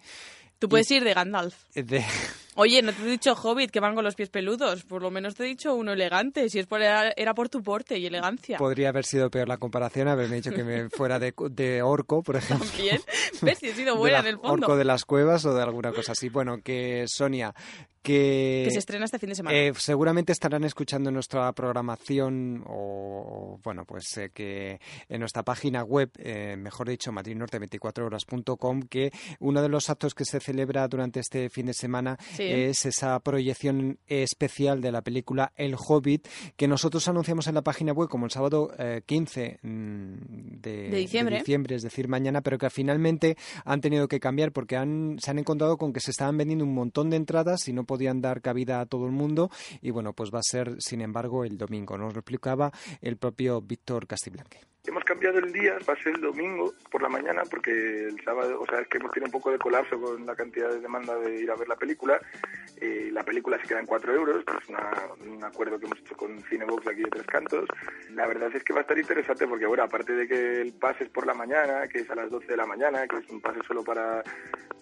Tú 0.63 0.69
puedes 0.69 0.89
ir 0.91 1.03
de 1.03 1.13
Gandalf. 1.13 1.55
De, 1.75 2.05
Oye, 2.55 2.81
no 2.81 2.93
te 2.93 3.01
he 3.01 3.05
dicho 3.05 3.33
hobbit 3.33 3.71
que 3.71 3.79
van 3.79 3.95
con 3.95 4.03
los 4.03 4.15
pies 4.15 4.29
peludos. 4.29 4.83
Por 4.83 5.01
lo 5.01 5.09
menos 5.09 5.35
te 5.35 5.43
he 5.43 5.47
dicho 5.47 5.73
uno 5.73 5.93
elegante. 5.93 6.49
Si 6.49 6.59
es 6.59 6.67
por 6.67 6.81
era 6.81 7.33
por 7.33 7.49
tu 7.49 7.63
porte 7.63 7.97
y 7.97 8.05
elegancia. 8.05 8.57
Podría 8.57 8.89
haber 8.89 9.05
sido 9.05 9.29
peor 9.31 9.47
la 9.47 9.57
comparación, 9.57 10.07
haberme 10.07 10.37
dicho 10.37 10.51
que 10.51 10.63
me 10.63 10.89
fuera 10.91 11.19
de, 11.19 11.33
de 11.49 11.81
orco, 11.81 12.21
por 12.21 12.35
ejemplo. 12.35 12.67
También. 12.67 13.01
¿Ves? 13.41 13.59
Si 13.59 13.67
he 13.67 13.73
sido 13.73 13.95
buena 13.95 14.19
en 14.19 14.27
el 14.27 14.37
fondo. 14.37 14.67
Orco 14.67 14.77
de 14.77 14.85
las 14.85 15.05
cuevas 15.05 15.45
o 15.45 15.53
de 15.53 15.63
alguna 15.63 15.91
cosa 15.91 16.11
así. 16.11 16.29
Bueno, 16.29 16.59
que 16.63 17.05
Sonia, 17.07 17.53
que, 18.03 18.67
se 18.69 18.79
estrena 18.79 19.05
este 19.05 19.17
fin 19.17 19.29
de 19.29 19.35
semana. 19.35 19.57
Eh, 19.57 19.71
seguramente 19.77 20.33
estarán 20.33 20.65
escuchando 20.65 21.09
nuestra 21.09 21.51
programación 21.53 22.63
o, 22.67 23.59
bueno, 23.63 23.85
pues 23.85 24.17
eh, 24.17 24.29
que 24.33 24.79
en 25.07 25.19
nuestra 25.21 25.43
página 25.43 25.83
web, 25.83 26.11
eh, 26.17 26.55
mejor 26.57 26.89
dicho, 26.89 27.11
madridnorte24horas.com, 27.11 28.81
que 28.83 29.11
uno 29.39 29.61
de 29.61 29.69
los 29.69 29.89
actos 29.89 30.13
que 30.13 30.25
se 30.25 30.41
celebra 30.41 30.87
durante 30.87 31.21
este 31.21 31.49
fin 31.49 31.67
de 31.67 31.73
semana 31.73 32.17
es 32.37 32.85
esa 32.85 33.17
proyección 33.21 33.97
especial 34.07 34.81
de 34.81 34.91
la 34.91 35.01
película 35.01 35.53
El 35.55 35.75
Hobbit, 35.75 36.27
que 36.57 36.67
nosotros 36.67 37.07
anunciamos 37.07 37.47
en 37.47 37.55
la 37.55 37.61
página 37.61 37.93
web 37.93 38.09
como 38.09 38.25
el 38.25 38.31
sábado 38.31 38.71
15 39.05 39.59
mm, 39.61 40.13
de, 40.61 40.89
diciembre. 40.89 41.75
es 41.75 41.83
decir, 41.83 42.09
mañana, 42.09 42.41
pero 42.41 42.57
que 42.57 42.69
finalmente 42.69 43.37
han 43.63 43.79
tenido 43.79 44.09
que 44.09 44.19
cambiar 44.19 44.51
porque 44.51 44.75
han, 44.75 45.17
se 45.19 45.31
han 45.31 45.39
encontrado 45.39 45.77
con 45.77 45.93
que 45.93 46.01
se 46.01 46.11
estaban 46.11 46.37
vendiendo 46.37 46.65
un 46.65 46.73
montón 46.73 47.09
de 47.09 47.15
entradas 47.15 47.67
y 47.69 47.73
no 47.73 47.85
podían 47.93 48.21
dar 48.21 48.41
cabida 48.41 48.81
a 48.81 48.87
todo 48.87 49.05
el 49.05 49.11
mundo 49.11 49.51
y 49.79 49.91
bueno, 49.91 50.13
pues 50.13 50.31
va 50.33 50.39
a 50.39 50.43
ser, 50.43 50.77
sin 50.79 51.01
embargo, 51.01 51.45
el 51.45 51.59
domingo. 51.59 51.95
Nos 51.95 52.13
lo 52.13 52.21
explicaba 52.21 52.71
el 53.01 53.17
propio 53.17 53.61
Víctor 53.61 54.07
Castiblanque. 54.07 54.72
Hemos 54.85 55.05
cambiado 55.05 55.39
el 55.39 55.53
día, 55.53 55.77
va 55.87 55.93
a 55.93 56.03
ser 56.03 56.13
el 56.13 56.19
domingo 56.19 56.73
por 56.91 57.01
la 57.01 57.07
mañana, 57.07 57.43
porque 57.49 57.71
el 57.71 58.21
sábado, 58.21 58.59
o 58.59 58.65
sea, 58.65 58.81
es 58.81 58.87
que 58.89 58.97
hemos 58.97 59.13
tenido 59.13 59.27
un 59.27 59.31
poco 59.31 59.49
de 59.49 59.57
colapso 59.57 59.97
con 59.97 60.25
la 60.25 60.35
cantidad 60.35 60.69
de 60.69 60.81
demanda 60.81 61.17
de 61.19 61.39
ir 61.39 61.49
a 61.49 61.55
ver 61.55 61.69
la 61.69 61.77
película. 61.77 62.19
Eh, 62.81 63.09
la 63.13 63.23
película 63.23 63.57
se 63.61 63.65
queda 63.65 63.79
en 63.79 63.85
4 63.85 64.13
euros, 64.13 64.43
es 64.43 64.69
un 65.25 65.41
acuerdo 65.41 65.79
que 65.79 65.85
hemos 65.85 65.99
hecho 65.99 66.17
con 66.17 66.37
Cinebox 66.49 66.85
aquí 66.85 67.01
de 67.01 67.11
Tres 67.11 67.27
Cantos. 67.27 67.65
La 68.09 68.27
verdad 68.27 68.53
es 68.53 68.61
que 68.61 68.73
va 68.73 68.79
a 68.79 68.81
estar 68.81 68.99
interesante 68.99 69.47
porque, 69.47 69.65
bueno, 69.65 69.83
aparte 69.83 70.11
de 70.11 70.27
que 70.27 70.61
el 70.61 70.73
pase 70.73 71.05
es 71.05 71.09
por 71.09 71.25
la 71.25 71.33
mañana, 71.33 71.87
que 71.87 71.99
es 71.99 72.09
a 72.09 72.15
las 72.15 72.29
12 72.29 72.47
de 72.47 72.57
la 72.57 72.65
mañana, 72.65 73.07
que 73.07 73.19
es 73.19 73.29
un 73.29 73.39
pase 73.39 73.61
solo 73.65 73.85
para, 73.85 74.21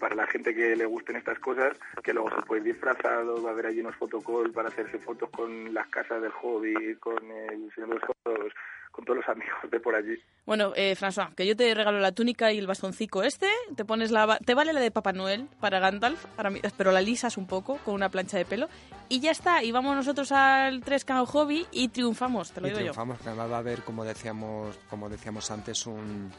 para 0.00 0.16
la 0.16 0.26
gente 0.26 0.52
que 0.52 0.74
le 0.74 0.84
gusten 0.84 1.14
estas 1.14 1.38
cosas, 1.38 1.78
que 2.02 2.12
luego 2.12 2.28
se 2.34 2.42
puede 2.42 2.62
ir 2.62 2.74
disfrazado, 2.74 3.40
va 3.40 3.50
a 3.50 3.52
haber 3.52 3.66
allí 3.66 3.78
unos 3.78 3.94
fotocall 3.94 4.50
para 4.50 4.68
hacerse 4.68 4.98
fotos 4.98 5.30
con 5.30 5.72
las 5.72 5.86
casas 5.90 6.20
del 6.20 6.32
hobby, 6.32 6.96
con 6.96 7.24
el 7.30 7.70
Señor 7.72 7.90
de 7.90 7.94
los 7.94 8.16
Juegos 8.24 8.52
con 8.92 9.04
todos 9.04 9.16
los 9.16 9.28
amigos 9.28 9.58
de 9.70 9.80
por 9.80 9.94
allí. 9.94 10.14
Bueno, 10.44 10.72
eh, 10.76 10.94
François, 10.94 11.34
que 11.34 11.46
yo 11.46 11.56
te 11.56 11.74
regalo 11.74 11.98
la 11.98 12.12
túnica 12.12 12.52
y 12.52 12.58
el 12.58 12.66
bastoncico 12.66 13.22
este, 13.22 13.48
te 13.74 13.84
pones 13.84 14.10
la... 14.10 14.38
Te 14.38 14.54
vale 14.54 14.72
la 14.72 14.80
de 14.80 14.90
Papá 14.90 15.12
Noel 15.12 15.48
para 15.60 15.80
Gandalf, 15.80 16.24
para 16.36 16.50
mí, 16.50 16.60
pero 16.76 16.92
la 16.92 17.00
lisas 17.00 17.36
un 17.36 17.46
poco 17.46 17.78
con 17.78 17.94
una 17.94 18.10
plancha 18.10 18.36
de 18.36 18.44
pelo 18.44 18.68
y 19.08 19.20
ya 19.20 19.30
está. 19.30 19.62
Y 19.64 19.72
vamos 19.72 19.96
nosotros 19.96 20.30
al 20.32 20.82
3K 20.82 21.26
Hobby 21.26 21.66
y 21.72 21.88
triunfamos, 21.88 22.52
te 22.52 22.60
lo 22.60 22.66
digo 22.66 22.78
triunfamos, 22.78 23.18
yo. 23.18 23.22
Triunfamos, 23.22 23.50
va 23.50 23.56
a 23.56 23.58
haber, 23.58 23.82
como 23.82 24.04
decíamos, 24.04 24.78
como 24.90 25.08
decíamos 25.08 25.50
antes, 25.50 25.86
un, 25.86 26.30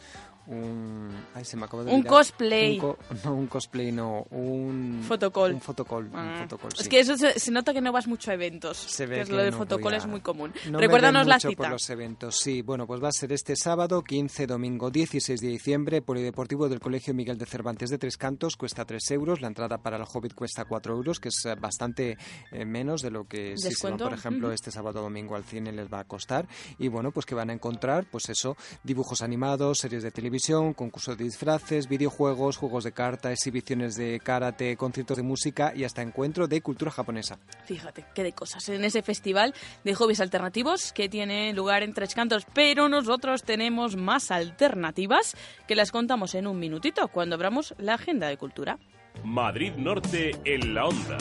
un 0.45 1.09
ay, 1.33 1.45
se 1.45 1.55
me 1.55 1.65
acaba 1.65 1.85
de 1.85 1.91
un 1.91 2.03
cosplay. 2.03 2.77
No 2.77 3.33
un 3.33 3.47
cosplay 3.47 3.91
no 3.93 4.25
un 4.31 5.01
fotocall 5.07 5.53
un 5.53 5.61
fotocall, 5.61 6.05
un 6.07 6.15
ah. 6.15 6.45
es 6.77 6.89
que 6.89 6.99
eso 6.99 7.15
se, 7.17 7.51
nota 7.51 7.73
que 7.73 7.79
no 7.79 7.93
vas 7.93 8.07
mucho 8.07 8.29
a 8.29 8.33
eventos 8.33 8.77
se 8.77 9.05
ve 9.05 9.15
que, 9.15 9.21
es 9.21 9.29
lo 9.29 9.37
de 9.37 9.53
fotocall 9.53 9.93
es 9.93 10.05
muy 10.05 10.19
común. 10.19 10.51
no 10.69 10.79
recuérdanos 10.79 11.25
la 11.27 11.39
cita 11.39 11.55
por 11.55 11.69
los 11.69 11.89
eventos. 11.89 12.39
Sí 12.39 12.61
bueno 12.61 12.85
pues 12.85 13.01
va 13.01 13.07
a 13.07 13.13
ser 13.13 13.31
este 13.31 13.55
sábado 13.55 14.03
15 14.03 14.47
domingo 14.47 14.91
16 14.91 15.39
de 15.39 15.47
diciembre 15.47 16.01
polideportivo 16.01 16.67
del 16.67 16.81
colegio 16.81 17.13
Miguel 17.13 17.37
de 17.37 17.45
Cervantes 17.45 17.89
de 17.89 17.97
Tres 17.97 18.17
Cantos. 18.17 18.57
Cuesta 18.57 18.83
3 18.83 19.11
euros 19.11 19.39
la 19.39 19.47
entrada 19.47 19.77
para 19.77 19.95
el 19.95 20.03
Hobbit 20.03 20.33
cuesta 20.33 20.65
4 20.65 20.93
euros 20.93 21.21
que 21.21 21.29
es 21.29 21.45
eh, 21.45 21.55
bastante 21.55 22.17
eh, 22.51 22.65
menos 22.65 23.01
de 23.01 23.11
lo 23.11 23.25
que 23.25 23.55
si 23.57 23.71
se 23.71 23.89
van, 23.89 23.97
por 23.97 24.13
ejemplo 24.13 24.51
este 24.51 24.71
sábado 24.71 25.01
domingo 25.01 25.35
al 25.37 25.45
cine 25.45 25.71
les 25.71 25.91
va 25.91 25.99
a 25.99 26.03
costar. 26.03 26.49
Y 26.79 26.89
bueno 26.89 27.11
pues 27.11 27.25
que 27.25 27.33
van 27.33 27.49
a 27.49 27.53
encontrar 27.53 28.05
pues 28.11 28.27
eso 28.27 28.57
dibujos 28.83 29.21
animados 29.21 29.79
series 29.79 30.03
de 30.03 30.11
televisión 30.11 30.32
concursos 30.73 31.17
de 31.17 31.25
disfraces, 31.25 31.87
videojuegos, 31.87 32.57
juegos 32.57 32.83
de 32.83 32.91
carta, 32.91 33.31
exhibiciones 33.31 33.95
de 33.95 34.19
karate, 34.19 34.75
conciertos 34.77 35.17
de 35.17 35.23
música 35.23 35.73
y 35.75 35.83
hasta 35.83 36.01
encuentro 36.01 36.47
de 36.47 36.61
cultura 36.61 36.91
japonesa. 36.91 37.37
Fíjate, 37.65 38.05
qué 38.15 38.23
de 38.23 38.33
cosas 38.33 38.67
en 38.69 38.83
ese 38.83 39.01
festival 39.01 39.53
de 39.83 39.95
hobbies 39.95 40.19
alternativos 40.19 40.93
que 40.93 41.09
tiene 41.09 41.53
lugar 41.53 41.83
en 41.83 41.93
Tres 41.93 42.15
Cantos, 42.15 42.45
pero 42.53 42.89
nosotros 42.89 43.43
tenemos 43.43 43.95
más 43.95 44.31
alternativas 44.31 45.35
que 45.67 45.75
las 45.75 45.91
contamos 45.91 46.35
en 46.35 46.47
un 46.47 46.59
minutito 46.59 47.07
cuando 47.09 47.35
abramos 47.35 47.75
la 47.77 47.95
agenda 47.95 48.27
de 48.27 48.37
cultura. 48.37 48.79
Madrid 49.23 49.73
Norte 49.77 50.31
en 50.45 50.73
la 50.73 50.85
onda. 50.85 51.17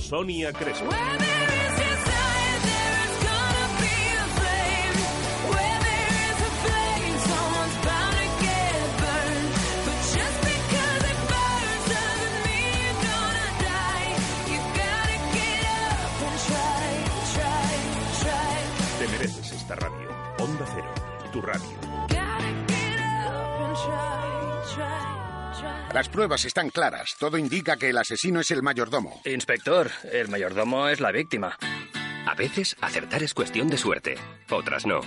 Sonia 0.00 0.52
Crespo. 0.52 0.88
Tu 21.36 21.42
radio. 21.42 21.66
Las 25.92 26.08
pruebas 26.08 26.44
están 26.44 26.70
claras. 26.70 27.16
Todo 27.18 27.38
indica 27.38 27.76
que 27.76 27.90
el 27.90 27.98
asesino 27.98 28.40
es 28.40 28.50
el 28.50 28.62
mayordomo. 28.62 29.20
Inspector, 29.24 29.90
el 30.12 30.28
mayordomo 30.28 30.88
es 30.88 31.00
la 31.00 31.12
víctima. 31.12 31.58
A 32.26 32.34
veces 32.34 32.76
acertar 32.80 33.22
es 33.22 33.34
cuestión 33.34 33.68
de 33.68 33.78
suerte, 33.78 34.16
otras 34.50 34.84
no. 34.86 35.00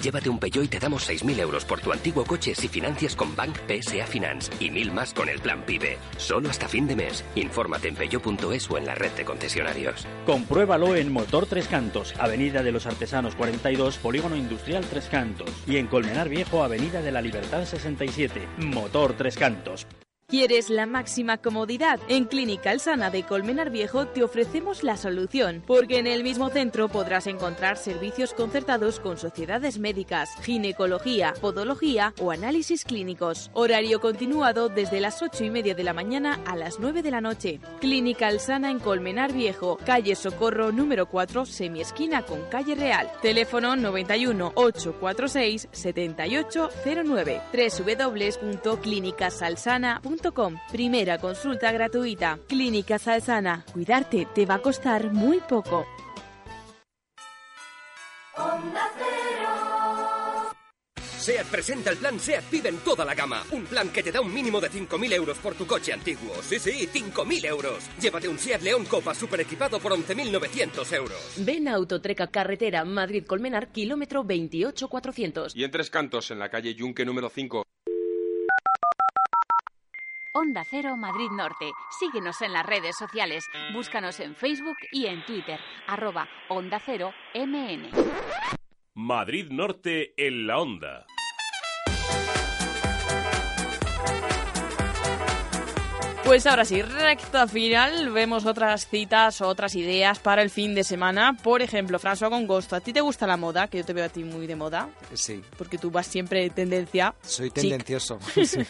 Llévate 0.00 0.28
un 0.28 0.38
Peugeot 0.38 0.64
y 0.64 0.68
te 0.68 0.78
damos 0.78 1.08
6.000 1.08 1.38
euros 1.40 1.64
por 1.64 1.80
tu 1.80 1.92
antiguo 1.92 2.24
coche 2.24 2.54
si 2.54 2.68
financias 2.68 3.16
con 3.16 3.34
Bank 3.34 3.56
PSA 3.66 4.06
Finance 4.06 4.52
y 4.60 4.70
mil 4.70 4.92
más 4.92 5.14
con 5.14 5.28
el 5.28 5.40
plan 5.40 5.62
PIBE. 5.62 5.98
Solo 6.16 6.50
hasta 6.50 6.68
fin 6.68 6.86
de 6.86 6.96
mes. 6.96 7.24
Infórmate 7.34 7.88
en 7.88 7.94
peugeot.es 7.94 8.70
o 8.70 8.78
en 8.78 8.86
la 8.86 8.94
red 8.94 9.12
de 9.12 9.24
concesionarios. 9.24 10.06
Compruébalo 10.26 10.96
en 10.96 11.12
Motor 11.12 11.46
Tres 11.46 11.68
Cantos, 11.68 12.14
Avenida 12.18 12.62
de 12.62 12.72
los 12.72 12.86
Artesanos 12.86 13.34
42, 13.34 13.98
Polígono 13.98 14.36
Industrial 14.36 14.84
Tres 14.88 15.06
Cantos. 15.06 15.50
Y 15.66 15.76
en 15.76 15.86
Colmenar 15.86 16.28
Viejo, 16.28 16.62
Avenida 16.62 17.02
de 17.02 17.12
la 17.12 17.22
Libertad 17.22 17.64
67. 17.64 18.48
Motor 18.58 19.14
Tres 19.16 19.36
Cantos. 19.36 19.86
¿Quieres 20.30 20.68
la 20.68 20.84
máxima 20.84 21.38
comodidad? 21.38 21.98
En 22.06 22.26
Clínica 22.26 22.70
Alsana 22.70 23.08
de 23.08 23.22
Colmenar 23.22 23.70
Viejo 23.70 24.08
te 24.08 24.22
ofrecemos 24.22 24.82
la 24.82 24.98
solución, 24.98 25.62
porque 25.66 25.96
en 25.96 26.06
el 26.06 26.22
mismo 26.22 26.50
centro 26.50 26.90
podrás 26.90 27.26
encontrar 27.26 27.78
servicios 27.78 28.34
concertados 28.34 29.00
con 29.00 29.16
sociedades 29.16 29.78
médicas, 29.78 30.28
ginecología, 30.42 31.32
podología 31.40 32.12
o 32.20 32.30
análisis 32.30 32.84
clínicos. 32.84 33.50
Horario 33.54 34.02
continuado 34.02 34.68
desde 34.68 35.00
las 35.00 35.22
8 35.22 35.44
y 35.44 35.50
media 35.50 35.74
de 35.74 35.84
la 35.84 35.94
mañana 35.94 36.40
a 36.44 36.56
las 36.56 36.78
9 36.78 37.00
de 37.00 37.10
la 37.10 37.22
noche. 37.22 37.60
Clínica 37.80 38.26
Alsana 38.26 38.70
en 38.70 38.80
Colmenar 38.80 39.32
Viejo, 39.32 39.78
calle 39.86 40.14
Socorro 40.14 40.72
número 40.72 41.06
4, 41.06 41.46
semiesquina 41.46 42.20
con 42.20 42.42
calle 42.50 42.74
Real. 42.74 43.10
Teléfono 43.22 43.76
91 43.76 44.52
846 44.56 45.68
7809 45.72 47.40
www.clinicasalsana.com 47.50 50.17
Primera 50.70 51.18
consulta 51.18 51.72
gratuita. 51.72 52.38
Clínica 52.46 52.98
Salsana. 52.98 53.64
Cuidarte 53.72 54.26
te 54.34 54.46
va 54.46 54.54
a 54.54 54.58
costar 54.62 55.12
muy 55.12 55.40
poco. 55.40 55.86
SEAT 61.18 61.46
presenta 61.48 61.90
el 61.90 61.98
plan 61.98 62.18
SEAT 62.18 62.44
PIB 62.44 62.66
en 62.68 62.78
toda 62.78 63.04
la 63.04 63.14
gama. 63.14 63.44
Un 63.50 63.66
plan 63.66 63.90
que 63.90 64.02
te 64.02 64.10
da 64.10 64.20
un 64.20 64.32
mínimo 64.32 64.60
de 64.60 64.70
5.000 64.70 65.12
euros 65.12 65.36
por 65.38 65.54
tu 65.54 65.66
coche 65.66 65.92
antiguo. 65.92 66.34
Sí, 66.42 66.58
sí, 66.58 66.88
5.000 66.90 67.44
euros. 67.44 67.84
Llévate 68.00 68.28
un 68.28 68.38
SEAT 68.38 68.62
León 68.62 68.86
Copa 68.86 69.14
super 69.14 69.40
equipado 69.40 69.78
por 69.78 69.92
11.900 69.92 70.92
euros. 70.94 71.34
Ven 71.38 71.68
a 71.68 71.74
Autotreca 71.74 72.28
Carretera 72.28 72.84
Madrid-Colmenar, 72.84 73.72
kilómetro 73.72 74.24
28400. 74.24 75.54
Y 75.54 75.64
en 75.64 75.70
Tres 75.70 75.90
Cantos, 75.90 76.30
en 76.30 76.38
la 76.38 76.48
calle 76.48 76.74
Yunque 76.74 77.04
número 77.04 77.28
5. 77.28 77.62
Onda 80.40 80.62
Cero 80.62 80.96
Madrid 80.96 81.30
Norte. 81.32 81.72
Síguenos 81.98 82.40
en 82.42 82.52
las 82.52 82.64
redes 82.64 82.96
sociales. 82.96 83.44
Búscanos 83.72 84.20
en 84.20 84.36
Facebook 84.36 84.76
y 84.92 85.06
en 85.06 85.26
Twitter. 85.26 85.58
Arroba 85.88 86.28
Onda 86.48 86.78
Cero 86.78 87.10
MN. 87.34 87.90
Madrid 88.94 89.48
Norte 89.50 90.14
en 90.16 90.46
la 90.46 90.60
Onda. 90.60 91.06
Pues 96.28 96.46
ahora 96.46 96.66
sí, 96.66 96.82
recta 96.82 97.48
final, 97.48 98.10
vemos 98.10 98.44
otras 98.44 98.86
citas, 98.86 99.40
otras 99.40 99.74
ideas 99.74 100.18
para 100.18 100.42
el 100.42 100.50
fin 100.50 100.74
de 100.74 100.84
semana. 100.84 101.34
Por 101.42 101.62
ejemplo, 101.62 101.98
François 101.98 102.28
Gongosto, 102.28 102.76
¿a 102.76 102.80
ti 102.80 102.92
te 102.92 103.00
gusta 103.00 103.26
la 103.26 103.38
moda? 103.38 103.68
Que 103.68 103.78
yo 103.78 103.84
te 103.86 103.94
veo 103.94 104.04
a 104.04 104.10
ti 104.10 104.24
muy 104.24 104.46
de 104.46 104.54
moda. 104.54 104.90
Sí. 105.14 105.42
Porque 105.56 105.78
tú 105.78 105.90
vas 105.90 106.06
siempre 106.06 106.42
de 106.42 106.50
tendencia. 106.50 107.14
Soy 107.22 107.48
chic. 107.50 107.62
tendencioso. 107.62 108.18
Sí. 108.44 108.60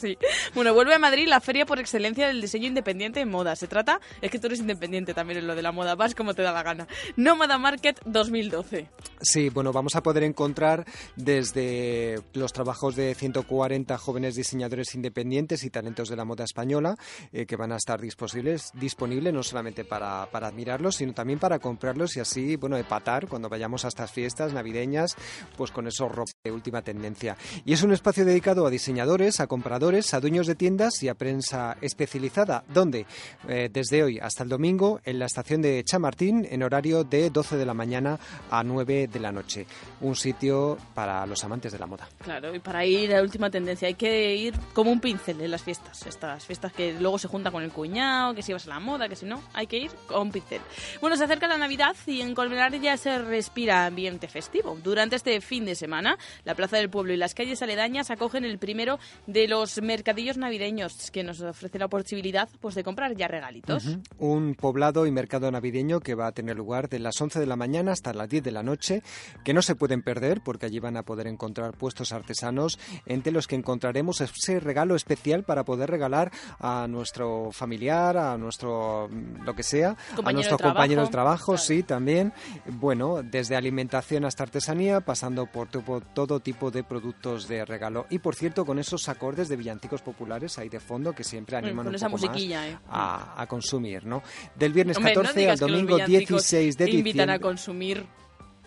Sí. 0.00 0.18
Bueno, 0.54 0.74
vuelve 0.74 0.94
a 0.94 0.98
Madrid 0.98 1.26
la 1.26 1.40
feria 1.40 1.64
por 1.64 1.78
excelencia 1.78 2.26
del 2.26 2.40
diseño 2.40 2.66
independiente 2.66 3.20
en 3.20 3.30
moda. 3.30 3.56
Se 3.56 3.66
trata, 3.66 4.00
es 4.20 4.30
que 4.30 4.38
tú 4.38 4.48
eres 4.48 4.58
independiente 4.58 5.14
también 5.14 5.38
en 5.38 5.46
lo 5.46 5.54
de 5.54 5.62
la 5.62 5.72
moda, 5.72 5.94
vas 5.94 6.14
como 6.14 6.34
te 6.34 6.42
da 6.42 6.52
la 6.52 6.62
gana. 6.62 6.86
Nómada 7.16 7.56
Market 7.56 8.00
2012. 8.04 8.90
Sí, 9.22 9.48
bueno, 9.48 9.72
vamos 9.72 9.94
a 9.96 10.02
poder 10.02 10.24
encontrar 10.24 10.84
desde 11.14 12.20
los 12.34 12.52
trabajos 12.52 12.94
de 12.94 13.14
140 13.14 13.96
jóvenes 13.96 14.34
diseñadores 14.34 14.94
independientes 14.94 15.62
y 15.64 15.70
talentos 15.70 16.08
de 16.08 16.16
la 16.16 16.24
moda 16.24 16.44
española 16.44 16.95
eh, 17.32 17.46
que 17.46 17.56
van 17.56 17.72
a 17.72 17.76
estar 17.76 18.00
disponibles, 18.00 18.70
disponibles 18.74 19.32
no 19.32 19.42
solamente 19.42 19.84
para, 19.84 20.26
para 20.30 20.48
admirarlos, 20.48 20.96
sino 20.96 21.12
también 21.12 21.38
para 21.38 21.58
comprarlos 21.58 22.16
y 22.16 22.20
así, 22.20 22.56
bueno, 22.56 22.76
empatar 22.76 23.28
cuando 23.28 23.48
vayamos 23.48 23.84
a 23.84 23.88
estas 23.88 24.10
fiestas 24.10 24.52
navideñas, 24.52 25.16
pues 25.56 25.70
con 25.70 25.86
esos 25.86 26.10
ropa 26.10 26.32
de 26.44 26.52
última 26.52 26.82
tendencia. 26.82 27.36
Y 27.64 27.72
es 27.72 27.82
un 27.82 27.92
espacio 27.92 28.24
dedicado 28.24 28.66
a 28.66 28.70
diseñadores, 28.70 29.40
a 29.40 29.46
compradores, 29.46 30.12
a 30.14 30.20
dueños 30.20 30.46
de 30.46 30.54
tiendas 30.54 31.02
y 31.02 31.08
a 31.08 31.14
prensa 31.14 31.76
especializada, 31.80 32.64
donde 32.72 33.06
eh, 33.48 33.68
desde 33.72 34.02
hoy 34.02 34.18
hasta 34.18 34.42
el 34.42 34.48
domingo 34.48 35.00
en 35.04 35.18
la 35.18 35.26
estación 35.26 35.62
de 35.62 35.82
Chamartín 35.84 36.46
en 36.50 36.62
horario 36.62 37.04
de 37.04 37.30
12 37.30 37.56
de 37.56 37.66
la 37.66 37.74
mañana 37.74 38.18
a 38.50 38.62
9 38.62 39.08
de 39.08 39.20
la 39.20 39.32
noche. 39.32 39.66
Un 40.00 40.16
sitio 40.16 40.78
para 40.94 41.26
los 41.26 41.42
amantes 41.44 41.72
de 41.72 41.78
la 41.78 41.86
moda. 41.86 42.08
Claro, 42.22 42.54
y 42.54 42.58
para 42.58 42.84
ir 42.84 43.14
a 43.14 43.22
última 43.22 43.50
tendencia 43.50 43.88
hay 43.88 43.94
que 43.94 44.34
ir 44.34 44.54
como 44.72 44.90
un 44.90 45.00
pincel 45.00 45.40
en 45.40 45.50
las 45.50 45.62
fiestas. 45.62 46.06
Estas 46.06 46.44
fiestas 46.44 46.72
que 46.72 46.85
luego 46.94 47.18
se 47.18 47.28
juntan 47.28 47.52
con 47.52 47.62
el 47.62 47.70
cuñado, 47.70 48.34
que 48.34 48.42
si 48.42 48.52
vas 48.52 48.66
a 48.66 48.70
la 48.70 48.80
moda, 48.80 49.08
que 49.08 49.16
si 49.16 49.26
no, 49.26 49.42
hay 49.52 49.66
que 49.66 49.78
ir 49.78 49.90
con 50.06 50.30
pincel. 50.30 50.60
Bueno, 51.00 51.16
se 51.16 51.24
acerca 51.24 51.48
la 51.48 51.58
Navidad 51.58 51.96
y 52.06 52.20
en 52.20 52.34
Colmenar 52.34 52.78
ya 52.80 52.96
se 52.96 53.18
respira 53.18 53.86
ambiente 53.86 54.28
festivo. 54.28 54.78
Durante 54.82 55.16
este 55.16 55.40
fin 55.40 55.64
de 55.64 55.74
semana, 55.74 56.18
la 56.44 56.54
Plaza 56.54 56.76
del 56.76 56.90
Pueblo 56.90 57.12
y 57.12 57.16
las 57.16 57.34
calles 57.34 57.62
aledañas 57.62 58.10
acogen 58.10 58.44
el 58.44 58.58
primero 58.58 58.98
de 59.26 59.48
los 59.48 59.80
mercadillos 59.82 60.36
navideños 60.36 61.10
que 61.10 61.22
nos 61.22 61.40
ofrece 61.40 61.78
la 61.78 61.88
posibilidad 61.88 62.48
pues, 62.60 62.74
de 62.74 62.84
comprar 62.84 63.14
ya 63.16 63.28
regalitos. 63.28 63.84
Un 64.18 64.54
poblado 64.54 65.06
y 65.06 65.10
mercado 65.10 65.50
navideño 65.50 66.00
que 66.00 66.14
va 66.14 66.26
a 66.28 66.32
tener 66.32 66.56
lugar 66.56 66.88
de 66.88 66.98
las 66.98 67.20
11 67.20 67.40
de 67.40 67.46
la 67.46 67.56
mañana 67.56 67.92
hasta 67.92 68.12
las 68.12 68.28
10 68.28 68.44
de 68.44 68.52
la 68.52 68.62
noche, 68.62 69.02
que 69.44 69.54
no 69.54 69.62
se 69.62 69.74
pueden 69.74 70.02
perder 70.02 70.40
porque 70.44 70.66
allí 70.66 70.78
van 70.78 70.96
a 70.96 71.02
poder 71.02 71.26
encontrar 71.26 71.76
puestos 71.76 72.12
artesanos 72.12 72.78
entre 73.06 73.32
los 73.32 73.46
que 73.46 73.56
encontraremos 73.56 74.20
ese 74.20 74.60
regalo 74.60 74.94
especial 74.94 75.44
para 75.44 75.64
poder 75.64 75.90
regalar 75.90 76.30
a 76.58 76.75
nuestro 76.88 77.50
familiar, 77.52 78.16
a 78.16 78.36
nuestro 78.36 79.08
mm, 79.10 79.44
lo 79.44 79.54
que 79.54 79.62
sea, 79.62 79.96
a 80.24 80.32
nuestros 80.32 80.60
compañeros 80.60 81.08
de 81.08 81.12
trabajo, 81.12 81.56
sí, 81.56 81.82
también. 81.82 82.32
Bueno, 82.66 83.22
desde 83.22 83.56
alimentación 83.56 84.24
hasta 84.24 84.42
artesanía, 84.42 85.00
pasando 85.00 85.46
por 85.46 85.68
todo, 85.68 86.00
todo 86.00 86.40
tipo 86.40 86.70
de 86.70 86.84
productos 86.84 87.48
de 87.48 87.64
regalo. 87.64 88.06
Y 88.10 88.18
por 88.18 88.34
cierto, 88.34 88.64
con 88.64 88.78
esos 88.78 89.08
acordes 89.08 89.48
de 89.48 89.56
villancicos 89.56 90.02
populares 90.02 90.58
ahí 90.58 90.68
de 90.68 90.80
fondo 90.80 91.12
que 91.12 91.24
siempre 91.24 91.56
Bueno, 91.56 91.68
animan 91.68 91.86
con 91.86 91.94
un 91.94 92.00
poco 92.00 92.26
más 92.26 92.40
¿eh? 92.40 92.78
a, 92.88 93.40
a 93.40 93.46
consumir, 93.46 94.04
¿no? 94.06 94.22
Del 94.54 94.72
viernes 94.72 94.96
Hombre, 94.96 95.14
no 95.14 95.22
14 95.22 95.40
digas 95.40 95.62
al 95.62 95.70
domingo 95.70 95.96
villancicos 95.96 96.50
16 96.50 96.78
de 96.78 96.84
invitan 96.90 97.04
diciembre. 97.04 97.34
a 97.34 97.38
consumir, 97.38 98.06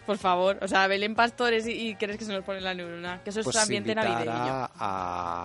por 0.09 0.17
favor. 0.17 0.57
O 0.63 0.67
sea, 0.67 0.87
Belén 0.87 1.13
Pastores 1.13 1.67
y, 1.67 1.71
y 1.89 1.93
crees 1.95 2.17
que 2.17 2.25
se 2.25 2.33
nos 2.33 2.43
pone 2.43 2.59
la 2.61 2.73
neurona. 2.73 3.21
Que 3.23 3.29
eso 3.29 3.41
es 3.41 3.43
pues 3.43 3.55
ambiente 3.57 3.91
invitar 3.91 4.09
navideño. 4.09 4.33
a, 4.33 4.71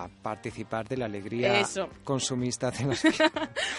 a 0.05 0.09
participar 0.23 0.87
de 0.87 0.97
la 0.97 1.05
alegría 1.05 1.59
Eso. 1.59 1.87
consumista 2.03 2.71
de 2.71 2.83
las 2.87 3.03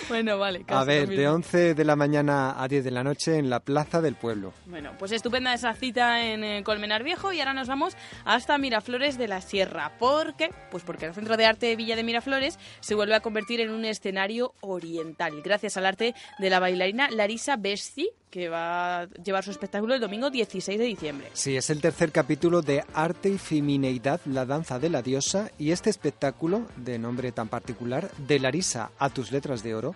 Bueno, 0.08 0.38
vale. 0.38 0.60
A 0.60 0.64
casi 0.64 0.86
ver, 0.86 1.08
lo 1.08 1.10
de 1.10 1.16
mismo. 1.16 1.32
11 1.34 1.74
de 1.74 1.84
la 1.84 1.96
mañana 1.96 2.62
a 2.62 2.68
10 2.68 2.84
de 2.84 2.90
la 2.92 3.02
noche 3.02 3.36
en 3.36 3.50
la 3.50 3.58
Plaza 3.58 4.00
del 4.00 4.14
Pueblo. 4.14 4.52
Bueno, 4.66 4.92
pues 4.96 5.10
estupenda 5.10 5.52
esa 5.54 5.74
cita 5.74 6.24
en 6.24 6.44
eh, 6.44 6.62
Colmenar 6.62 7.02
Viejo 7.02 7.32
y 7.32 7.40
ahora 7.40 7.52
nos 7.52 7.66
vamos 7.66 7.96
hasta 8.24 8.56
Miraflores 8.58 9.18
de 9.18 9.26
la 9.26 9.40
Sierra. 9.40 9.98
¿Por 9.98 10.36
qué? 10.36 10.50
Pues 10.70 10.84
porque 10.84 11.06
el 11.06 11.14
Centro 11.14 11.36
de 11.36 11.46
Arte 11.46 11.74
Villa 11.74 11.96
de 11.96 12.04
Miraflores 12.04 12.60
se 12.78 12.94
vuelve 12.94 13.16
a 13.16 13.20
convertir 13.20 13.60
en 13.60 13.70
un 13.70 13.84
escenario 13.84 14.54
oriental 14.60 15.42
gracias 15.42 15.76
al 15.76 15.86
arte 15.86 16.14
de 16.38 16.48
la 16.48 16.60
bailarina 16.60 17.10
Larisa 17.10 17.56
Besti, 17.56 18.08
que 18.30 18.48
va 18.48 19.00
a 19.00 19.06
llevar 19.08 19.42
su 19.42 19.50
espectáculo 19.50 19.94
el 19.94 20.00
domingo 20.00 20.30
16 20.30 20.75
de 20.76 20.84
diciembre. 20.84 21.28
Sí, 21.32 21.56
es 21.56 21.70
el 21.70 21.80
tercer 21.80 22.12
capítulo 22.12 22.62
de 22.62 22.84
Arte 22.94 23.28
y 23.28 23.38
Femineidad, 23.38 24.20
la 24.26 24.46
danza 24.46 24.78
de 24.78 24.90
la 24.90 25.02
diosa, 25.02 25.50
y 25.58 25.70
este 25.70 25.90
espectáculo, 25.90 26.66
de 26.76 26.98
nombre 26.98 27.32
tan 27.32 27.48
particular, 27.48 28.10
de 28.26 28.38
Larisa 28.38 28.90
a 28.98 29.10
tus 29.10 29.32
letras 29.32 29.62
de 29.62 29.74
oro, 29.74 29.94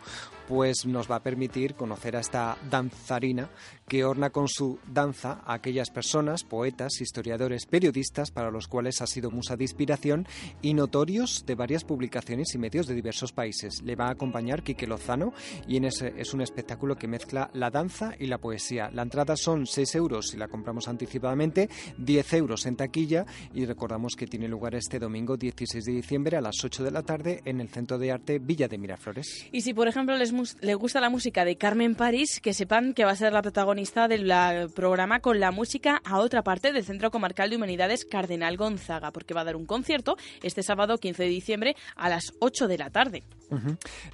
pues 0.51 0.85
nos 0.85 1.09
va 1.09 1.15
a 1.15 1.23
permitir 1.23 1.77
conocer 1.77 2.17
a 2.17 2.21
esta 2.21 2.59
danzarina 2.69 3.49
que 3.87 4.05
orna 4.05 4.31
con 4.31 4.49
su 4.49 4.81
danza 4.85 5.43
a 5.45 5.55
aquellas 5.55 5.91
personas, 5.91 6.43
poetas, 6.43 7.01
historiadores, 7.01 7.67
periodistas, 7.67 8.33
para 8.33 8.51
los 8.51 8.67
cuales 8.67 9.01
ha 9.01 9.07
sido 9.07 9.31
musa 9.31 9.57
de 9.57 9.63
inspiración 9.63 10.27
y 10.61 10.75
notorios 10.75 11.45
de 11.47 11.55
varias 11.55 11.85
publicaciones 11.85 12.53
y 12.53 12.59
medios 12.59 12.89
de 12.89 12.97
diversos 12.97 13.33
países. 13.33 13.81
Le 13.85 13.95
va 13.95 14.07
a 14.07 14.11
acompañar 14.11 14.65
Quique 14.65 14.89
Lozano 14.89 15.33
y 15.69 15.81
es 15.87 16.35
un 16.35 16.41
espectáculo 16.41 16.97
que 16.97 17.07
mezcla 17.07 17.51
la 17.53 17.71
danza 17.71 18.15
y 18.19 18.27
la 18.27 18.39
poesía. 18.39 18.91
La 18.93 19.03
entrada 19.03 19.37
son 19.37 19.67
6 19.67 19.95
euros 19.95 20.31
si 20.31 20.37
la 20.37 20.49
compramos 20.49 20.89
anticipadamente, 20.89 21.69
10 21.99 22.33
euros 22.35 22.67
en 22.67 22.75
taquilla 22.75 23.25
y 23.55 23.67
recordamos 23.67 24.17
que 24.17 24.27
tiene 24.27 24.49
lugar 24.49 24.75
este 24.75 24.99
domingo 24.99 25.37
16 25.37 25.85
de 25.85 25.93
diciembre 25.93 26.37
a 26.37 26.41
las 26.41 26.65
8 26.65 26.83
de 26.83 26.91
la 26.91 27.03
tarde 27.03 27.41
en 27.45 27.61
el 27.61 27.69
Centro 27.69 27.99
de 27.99 28.11
Arte 28.11 28.41
Villa 28.41 28.67
de 28.67 28.79
Miraflores. 28.79 29.49
Y 29.53 29.61
si, 29.61 29.75
por 29.75 29.87
ejemplo, 29.87 30.17
les, 30.17 30.33
les 30.61 30.77
gusta 30.77 31.01
la 31.01 31.11
música 31.11 31.45
de 31.45 31.57
Carmen 31.57 31.95
París, 31.95 32.41
que 32.43 32.55
sepan 32.55 32.95
que 32.95 33.05
va 33.05 33.13
a 33.13 33.17
ser 33.17 33.33
la 33.33 33.43
protagonista 33.43 34.09
del 34.09 34.33
programa 34.75 35.21
con 35.21 35.41
la 35.41 35.51
música 35.51 36.01
a 36.05 36.19
otra 36.19 36.43
parte 36.43 36.73
del 36.73 36.85
Centro 36.85 37.11
Comarcal 37.11 37.51
de 37.51 37.57
Humanidades 37.57 38.05
Cardenal 38.05 38.57
Gonzaga, 38.57 39.11
porque 39.11 39.35
va 39.35 39.43
a 39.43 39.45
dar 39.45 39.57
un 39.57 39.67
concierto 39.67 40.17
este 40.43 40.63
sábado 40.63 40.99
15 40.99 41.23
de 41.23 41.29
diciembre 41.29 41.77
a 41.97 42.09
las 42.09 42.33
8 42.41 42.69
de 42.69 42.79
la 42.79 42.91
tarde. 42.91 43.23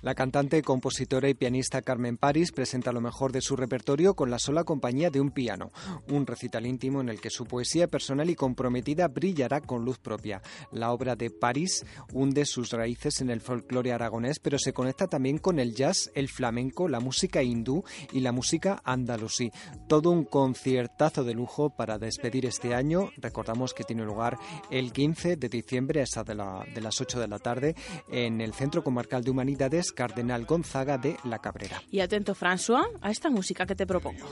La 0.01 0.15
cantante, 0.15 0.62
compositora 0.62 1.28
y 1.28 1.35
pianista 1.35 1.82
Carmen 1.82 2.16
París 2.16 2.53
presenta 2.53 2.93
lo 2.93 3.03
mejor 3.03 3.32
de 3.32 3.43
su 3.43 3.55
repertorio 3.55 4.15
con 4.15 4.31
la 4.31 4.39
sola 4.39 4.65
compañía 4.65 5.11
de 5.11 5.20
un 5.20 5.31
piano, 5.31 5.73
un 6.09 6.27
recital 6.27 6.66
íntimo 6.66 7.03
en 7.03 7.11
el 7.11 7.20
que 7.20 7.28
su 7.28 7.44
poesía 7.44 7.86
personal 7.86 8.31
y 8.31 8.35
comprometida 8.35 9.09
brillará 9.09 9.61
con 9.61 9.85
luz 9.85 9.98
propia. 9.98 10.40
La 10.73 10.90
obra 10.90 11.16
de 11.16 11.31
París 11.31 11.85
hunde 12.12 12.47
sus 12.47 12.70
raíces 12.70 13.20
en 13.20 13.28
el 13.28 13.43
folclore 13.43 13.93
aragonés, 13.93 14.39
pero 14.39 14.59
se 14.59 14.73
conecta 14.73 15.07
también 15.07 15.36
con 15.36 15.59
el 15.59 15.74
jazz, 15.74 16.11
el 16.16 16.28
flamenco, 16.28 16.88
la 16.88 16.98
música 16.98 17.43
hindú 17.44 17.84
y 18.12 18.20
la 18.20 18.32
música 18.32 18.80
andalusí. 18.84 19.52
Todo 19.88 20.10
un 20.10 20.24
conciertazo 20.24 21.22
de 21.22 21.34
lujo 21.34 21.70
para 21.70 21.98
despedir 21.98 22.47
este 22.47 22.74
año. 22.74 23.10
Recordamos 23.18 23.72
que 23.74 23.84
tiene 23.84 24.05
lugar 24.05 24.36
el 24.70 24.93
15 24.93 25.36
de 25.36 25.48
diciembre, 25.48 26.02
esa 26.02 26.24
de, 26.24 26.34
la- 26.34 26.64
de 26.74 26.80
las 26.80 27.01
8 27.01 27.20
de 27.20 27.28
la 27.28 27.38
tarde, 27.38 27.76
en 28.10 28.40
el 28.40 28.52
Centro 28.52 28.82
Comarcal 28.82 29.22
de 29.22 29.30
Humanidades 29.30 29.93
Cardenal 29.93 30.44
Gonzaga 30.47 30.98
de 30.98 31.16
La 31.24 31.38
Cabrera. 31.38 31.80
Y 31.90 32.01
atento, 32.01 32.34
François, 32.34 32.86
a 33.01 33.10
esta 33.10 33.30
música 33.30 33.66
que 33.66 33.74
te 33.76 33.86
propongo. 33.86 34.26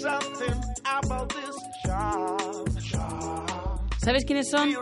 Something 0.00 0.60
about 0.84 1.28
this 1.30 1.56
job. 1.84 3.45
¿Sabes 4.06 4.24
quiénes 4.24 4.48
son? 4.48 4.72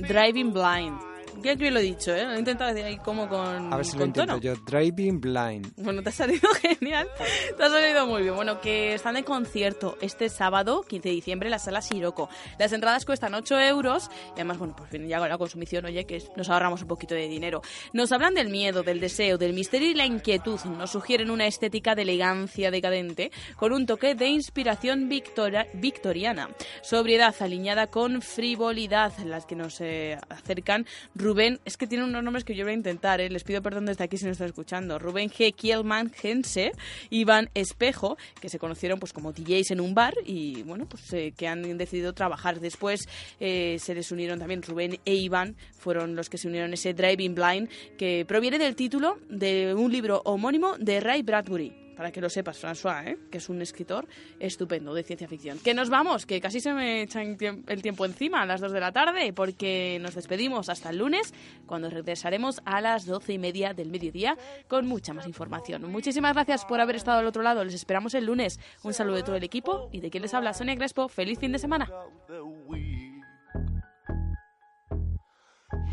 Driving 0.00 0.52
Blind. 0.52 1.07
Creo 1.42 1.56
que 1.56 1.70
lo 1.70 1.78
he 1.78 1.82
dicho, 1.82 2.14
¿eh? 2.14 2.24
Lo 2.24 2.32
he 2.34 2.38
intentado 2.38 2.70
decir 2.70 2.86
ahí 2.86 2.96
como 2.98 3.28
con, 3.28 3.72
A 3.72 3.76
ver 3.76 3.84
si 3.86 3.96
lo 3.96 4.04
intento 4.06 4.32
tono. 4.32 4.40
yo. 4.42 4.54
Driving 4.56 5.20
Blind. 5.20 5.72
Bueno, 5.76 6.02
te 6.02 6.08
ha 6.08 6.12
salido 6.12 6.48
genial. 6.60 7.08
Te 7.56 7.62
ha 7.62 7.68
salido 7.70 8.06
muy 8.06 8.22
bien. 8.22 8.34
Bueno, 8.34 8.60
que 8.60 8.94
están 8.94 9.14
de 9.14 9.24
concierto 9.24 9.96
este 10.00 10.28
sábado, 10.28 10.82
15 10.88 11.08
de 11.08 11.14
diciembre, 11.14 11.46
en 11.48 11.52
la 11.52 11.58
sala 11.58 11.80
Siroco. 11.82 12.28
Las 12.58 12.72
entradas 12.72 13.04
cuestan 13.04 13.34
8 13.34 13.60
euros 13.60 14.10
y 14.28 14.32
además, 14.34 14.58
bueno, 14.58 14.74
pues 14.76 14.90
ya 15.08 15.18
con 15.18 15.28
la 15.28 15.38
consumición, 15.38 15.84
oye, 15.86 16.04
que 16.04 16.22
nos 16.36 16.48
ahorramos 16.50 16.82
un 16.82 16.88
poquito 16.88 17.14
de 17.14 17.28
dinero. 17.28 17.62
Nos 17.92 18.12
hablan 18.12 18.34
del 18.34 18.48
miedo, 18.48 18.82
del 18.82 19.00
deseo, 19.00 19.38
del 19.38 19.52
misterio 19.52 19.88
y 19.90 19.94
la 19.94 20.06
inquietud. 20.06 20.58
Nos 20.64 20.90
sugieren 20.90 21.30
una 21.30 21.46
estética 21.46 21.94
de 21.94 22.02
elegancia 22.02 22.70
decadente 22.70 23.30
con 23.56 23.72
un 23.72 23.86
toque 23.86 24.14
de 24.14 24.26
inspiración 24.28 25.08
victoria- 25.08 25.66
victoriana. 25.74 26.48
Sobriedad 26.82 27.34
alineada 27.40 27.86
con 27.86 28.20
frivolidad, 28.22 29.12
las 29.24 29.46
que 29.46 29.54
nos 29.56 29.80
eh, 29.80 30.18
acercan 30.28 30.86
Rubén, 31.28 31.60
es 31.66 31.76
que 31.76 31.86
tiene 31.86 32.04
unos 32.04 32.24
nombres 32.24 32.42
que 32.42 32.54
yo 32.54 32.64
voy 32.64 32.72
a 32.72 32.74
intentar, 32.74 33.20
¿eh? 33.20 33.28
les 33.28 33.44
pido 33.44 33.60
perdón 33.60 33.84
desde 33.84 34.02
aquí 34.02 34.16
si 34.16 34.24
no 34.24 34.30
está 34.30 34.46
escuchando. 34.46 34.98
Rubén 34.98 35.28
G. 35.28 35.54
Kielman 35.54 36.10
Gense, 36.10 36.72
Iván 37.10 37.50
Espejo, 37.52 38.16
que 38.40 38.48
se 38.48 38.58
conocieron 38.58 38.98
pues 38.98 39.12
como 39.12 39.34
DJs 39.34 39.72
en 39.72 39.80
un 39.82 39.94
bar 39.94 40.14
y 40.24 40.62
bueno, 40.62 40.86
pues 40.86 41.12
eh, 41.12 41.34
que 41.36 41.46
han 41.46 41.76
decidido 41.76 42.14
trabajar. 42.14 42.60
Después 42.60 43.06
eh, 43.40 43.76
se 43.78 43.94
les 43.94 44.10
unieron 44.10 44.38
también 44.38 44.62
Rubén 44.62 45.00
e 45.04 45.16
Iván, 45.16 45.54
fueron 45.76 46.16
los 46.16 46.30
que 46.30 46.38
se 46.38 46.48
unieron 46.48 46.72
ese 46.72 46.94
Driving 46.94 47.34
Blind, 47.34 47.68
que 47.98 48.24
proviene 48.26 48.58
del 48.58 48.74
título 48.74 49.18
de 49.28 49.74
un 49.74 49.92
libro 49.92 50.22
homónimo 50.24 50.78
de 50.78 50.98
Ray 51.00 51.20
Bradbury. 51.20 51.87
Para 51.98 52.12
que 52.12 52.20
lo 52.20 52.30
sepas, 52.30 52.62
François, 52.62 53.04
¿eh? 53.08 53.18
que 53.28 53.38
es 53.38 53.48
un 53.48 53.60
escritor 53.60 54.06
estupendo 54.38 54.94
de 54.94 55.02
ciencia 55.02 55.26
ficción. 55.26 55.58
Que 55.58 55.74
nos 55.74 55.90
vamos, 55.90 56.26
que 56.26 56.40
casi 56.40 56.60
se 56.60 56.72
me 56.72 57.02
echa 57.02 57.20
el 57.22 57.82
tiempo 57.82 58.04
encima 58.04 58.40
a 58.42 58.46
las 58.46 58.60
2 58.60 58.70
de 58.70 58.78
la 58.78 58.92
tarde, 58.92 59.32
porque 59.32 59.98
nos 60.00 60.14
despedimos 60.14 60.68
hasta 60.68 60.90
el 60.90 60.98
lunes, 60.98 61.34
cuando 61.66 61.90
regresaremos 61.90 62.62
a 62.64 62.80
las 62.80 63.04
doce 63.04 63.32
y 63.32 63.38
media 63.38 63.74
del 63.74 63.90
mediodía 63.90 64.38
con 64.68 64.86
mucha 64.86 65.12
más 65.12 65.26
información. 65.26 65.90
Muchísimas 65.90 66.34
gracias 66.34 66.64
por 66.66 66.80
haber 66.80 66.94
estado 66.94 67.18
al 67.18 67.26
otro 67.26 67.42
lado. 67.42 67.64
Les 67.64 67.74
esperamos 67.74 68.14
el 68.14 68.26
lunes. 68.26 68.60
Un 68.84 68.94
saludo 68.94 69.16
de 69.16 69.24
todo 69.24 69.34
el 69.34 69.42
equipo 69.42 69.88
y 69.90 69.98
de 70.00 70.08
quien 70.08 70.22
les 70.22 70.34
habla, 70.34 70.52
Sonia 70.52 70.76
Crespo. 70.76 71.08
Feliz 71.08 71.40
fin 71.40 71.50
de 71.50 71.58
semana. 71.58 71.90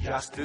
Let 0.05 0.35